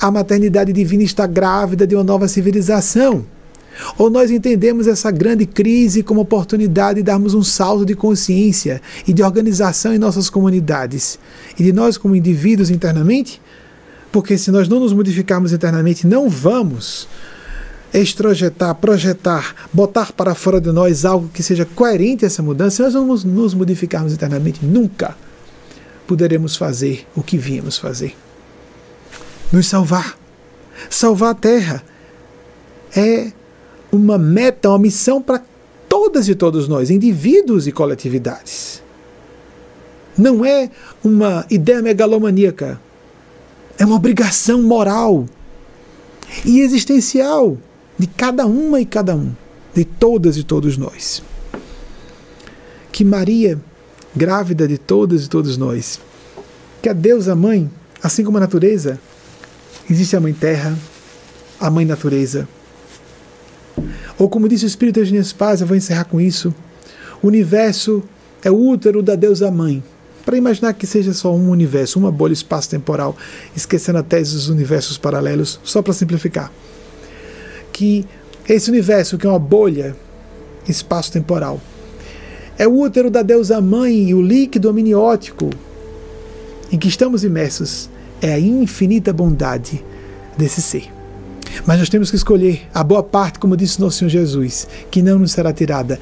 a 0.00 0.10
maternidade 0.10 0.72
divina 0.72 1.04
está 1.04 1.28
grávida 1.28 1.86
de 1.86 1.94
uma 1.94 2.02
nova 2.02 2.26
civilização. 2.26 3.24
Ou 3.98 4.10
nós 4.10 4.30
entendemos 4.30 4.86
essa 4.86 5.10
grande 5.10 5.46
crise 5.46 6.02
como 6.02 6.20
oportunidade 6.20 7.00
de 7.00 7.02
darmos 7.02 7.34
um 7.34 7.42
salto 7.42 7.84
de 7.84 7.94
consciência 7.94 8.80
e 9.06 9.12
de 9.12 9.22
organização 9.22 9.94
em 9.94 9.98
nossas 9.98 10.30
comunidades 10.30 11.18
e 11.58 11.62
de 11.62 11.72
nós 11.72 11.96
como 11.98 12.16
indivíduos 12.16 12.70
internamente? 12.70 13.40
Porque 14.10 14.38
se 14.38 14.50
nós 14.50 14.68
não 14.68 14.80
nos 14.80 14.92
modificarmos 14.92 15.52
internamente, 15.52 16.06
não 16.06 16.28
vamos 16.28 17.06
extrojetar, 17.92 18.74
projetar, 18.74 19.54
botar 19.72 20.12
para 20.12 20.34
fora 20.34 20.60
de 20.60 20.70
nós 20.72 21.04
algo 21.04 21.28
que 21.28 21.42
seja 21.42 21.64
coerente 21.64 22.24
a 22.24 22.26
essa 22.26 22.42
mudança, 22.42 22.82
nós 22.82 22.94
vamos 22.94 23.24
nos 23.24 23.54
modificarmos 23.54 24.12
internamente. 24.12 24.64
Nunca 24.64 25.16
poderemos 26.06 26.56
fazer 26.56 27.06
o 27.14 27.22
que 27.22 27.36
viemos 27.36 27.78
fazer. 27.78 28.14
Nos 29.52 29.66
salvar. 29.66 30.16
Salvar 30.90 31.30
a 31.30 31.34
terra 31.34 31.82
é 32.94 33.32
uma 33.90 34.18
meta, 34.18 34.68
uma 34.68 34.78
missão 34.78 35.20
para 35.20 35.42
todas 35.88 36.28
e 36.28 36.34
todos 36.34 36.68
nós, 36.68 36.90
indivíduos 36.90 37.66
e 37.66 37.72
coletividades. 37.72 38.82
Não 40.16 40.44
é 40.44 40.70
uma 41.04 41.44
ideia 41.50 41.82
megalomaníaca. 41.82 42.80
É 43.78 43.84
uma 43.84 43.96
obrigação 43.96 44.62
moral 44.62 45.26
e 46.44 46.60
existencial 46.60 47.58
de 47.98 48.06
cada 48.06 48.46
uma 48.46 48.80
e 48.80 48.86
cada 48.86 49.14
um, 49.14 49.32
de 49.74 49.84
todas 49.84 50.36
e 50.36 50.42
todos 50.42 50.78
nós. 50.78 51.22
Que 52.90 53.04
Maria, 53.04 53.60
grávida 54.14 54.66
de 54.66 54.78
todas 54.78 55.26
e 55.26 55.28
todos 55.28 55.58
nós, 55.58 56.00
que 56.80 56.88
a 56.88 56.94
Deus, 56.94 57.28
a 57.28 57.34
Mãe, 57.34 57.70
assim 58.02 58.24
como 58.24 58.38
a 58.38 58.40
natureza, 58.40 58.98
existe 59.90 60.16
a 60.16 60.20
Mãe 60.20 60.32
Terra, 60.32 60.76
a 61.60 61.70
Mãe 61.70 61.84
Natureza. 61.84 62.48
Ou 64.18 64.28
como 64.28 64.48
disse 64.48 64.64
o 64.64 64.66
Espírito 64.66 65.00
Eugênio 65.00 65.24
Paz, 65.34 65.60
eu 65.60 65.66
vou 65.66 65.76
encerrar 65.76 66.04
com 66.04 66.20
isso, 66.20 66.54
o 67.22 67.26
universo 67.26 68.02
é 68.42 68.50
o 68.50 68.56
útero 68.56 69.02
da 69.02 69.14
deusa 69.14 69.50
Mãe 69.50 69.82
para 70.26 70.36
imaginar 70.36 70.74
que 70.74 70.88
seja 70.88 71.14
só 71.14 71.32
um 71.32 71.50
universo, 71.50 72.00
uma 72.00 72.10
bolha 72.10 72.32
espaço-temporal, 72.32 73.16
esquecendo 73.54 73.98
a 73.98 74.02
tese 74.02 74.34
dos 74.34 74.48
universos 74.48 74.98
paralelos, 74.98 75.60
só 75.62 75.80
para 75.80 75.92
simplificar. 75.92 76.50
Que 77.72 78.04
esse 78.48 78.68
universo, 78.68 79.16
que 79.16 79.26
é 79.26 79.30
uma 79.30 79.38
bolha 79.38 79.96
espaço-temporal, 80.68 81.60
é 82.58 82.66
o 82.66 82.76
útero 82.76 83.08
da 83.08 83.22
deusa 83.22 83.60
mãe 83.60 84.08
e 84.08 84.14
o 84.14 84.20
líquido 84.20 84.68
amniótico 84.68 85.48
em 86.72 86.76
que 86.78 86.88
estamos 86.88 87.22
imersos 87.22 87.88
é 88.20 88.32
a 88.32 88.40
infinita 88.40 89.12
bondade 89.12 89.84
desse 90.36 90.60
ser. 90.60 90.95
Mas 91.64 91.78
nós 91.78 91.88
temos 91.88 92.10
que 92.10 92.16
escolher 92.16 92.62
a 92.74 92.82
boa 92.82 93.02
parte, 93.02 93.38
como 93.38 93.56
disse 93.56 93.80
nosso 93.80 93.98
Senhor 93.98 94.10
Jesus, 94.10 94.66
que 94.90 95.00
não 95.00 95.18
nos 95.18 95.32
será 95.32 95.52
tirada. 95.52 95.98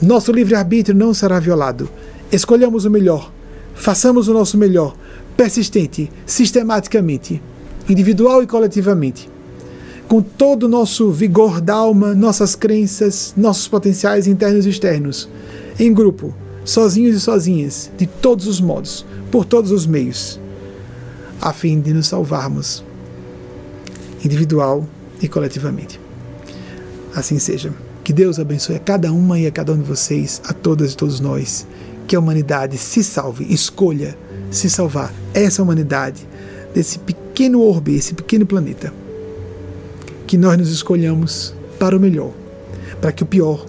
Nosso 0.00 0.32
livre-arbítrio 0.32 0.96
não 0.96 1.12
será 1.12 1.38
violado. 1.40 1.88
Escolhamos 2.32 2.84
o 2.84 2.90
melhor, 2.90 3.30
Façamos 3.74 4.28
o 4.28 4.32
nosso 4.32 4.56
melhor, 4.56 4.96
persistente, 5.36 6.10
sistematicamente, 6.24 7.42
individual 7.88 8.42
e 8.42 8.46
coletivamente. 8.46 9.28
Com 10.08 10.22
todo 10.22 10.64
o 10.64 10.68
nosso 10.68 11.10
vigor 11.10 11.60
da 11.60 11.74
alma, 11.74 12.14
nossas 12.14 12.54
crenças, 12.54 13.34
nossos 13.36 13.66
potenciais 13.66 14.26
internos 14.26 14.64
e 14.64 14.70
externos, 14.70 15.28
em 15.78 15.92
grupo, 15.92 16.32
sozinhos 16.64 17.16
e 17.16 17.20
sozinhas, 17.20 17.90
de 17.98 18.06
todos 18.06 18.46
os 18.46 18.60
modos, 18.60 19.04
por 19.30 19.44
todos 19.44 19.72
os 19.72 19.86
meios, 19.86 20.40
a 21.40 21.52
fim 21.52 21.80
de 21.80 21.92
nos 21.92 22.06
salvarmos, 22.06 22.83
individual 24.24 24.86
e 25.20 25.28
coletivamente. 25.28 26.00
Assim 27.14 27.38
seja. 27.38 27.72
Que 28.02 28.12
Deus 28.12 28.38
abençoe 28.38 28.76
a 28.76 28.80
cada 28.80 29.10
uma 29.12 29.38
e 29.38 29.46
a 29.46 29.50
cada 29.50 29.72
um 29.72 29.78
de 29.78 29.84
vocês, 29.84 30.42
a 30.44 30.52
todas 30.52 30.92
e 30.92 30.96
todos 30.96 31.20
nós 31.20 31.66
que 32.06 32.14
a 32.14 32.18
humanidade 32.18 32.76
se 32.76 33.02
salve, 33.02 33.46
escolha 33.52 34.16
se 34.50 34.70
salvar, 34.70 35.12
essa 35.32 35.62
humanidade, 35.62 36.26
desse 36.74 36.98
pequeno 36.98 37.62
orbe, 37.62 37.96
esse 37.96 38.14
pequeno 38.14 38.46
planeta. 38.46 38.92
Que 40.26 40.38
nós 40.38 40.56
nos 40.56 40.70
escolhamos 40.70 41.54
para 41.78 41.96
o 41.96 42.00
melhor, 42.00 42.32
para 43.00 43.12
que 43.12 43.22
o 43.22 43.26
pior, 43.26 43.66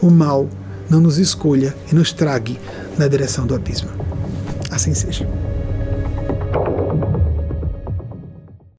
o 0.00 0.10
mal, 0.10 0.48
não 0.90 1.00
nos 1.00 1.18
escolha 1.18 1.74
e 1.90 1.94
nos 1.94 2.12
trague 2.12 2.58
na 2.98 3.08
direção 3.08 3.46
do 3.46 3.54
abismo. 3.54 3.90
Assim 4.70 4.94
seja. 4.94 5.28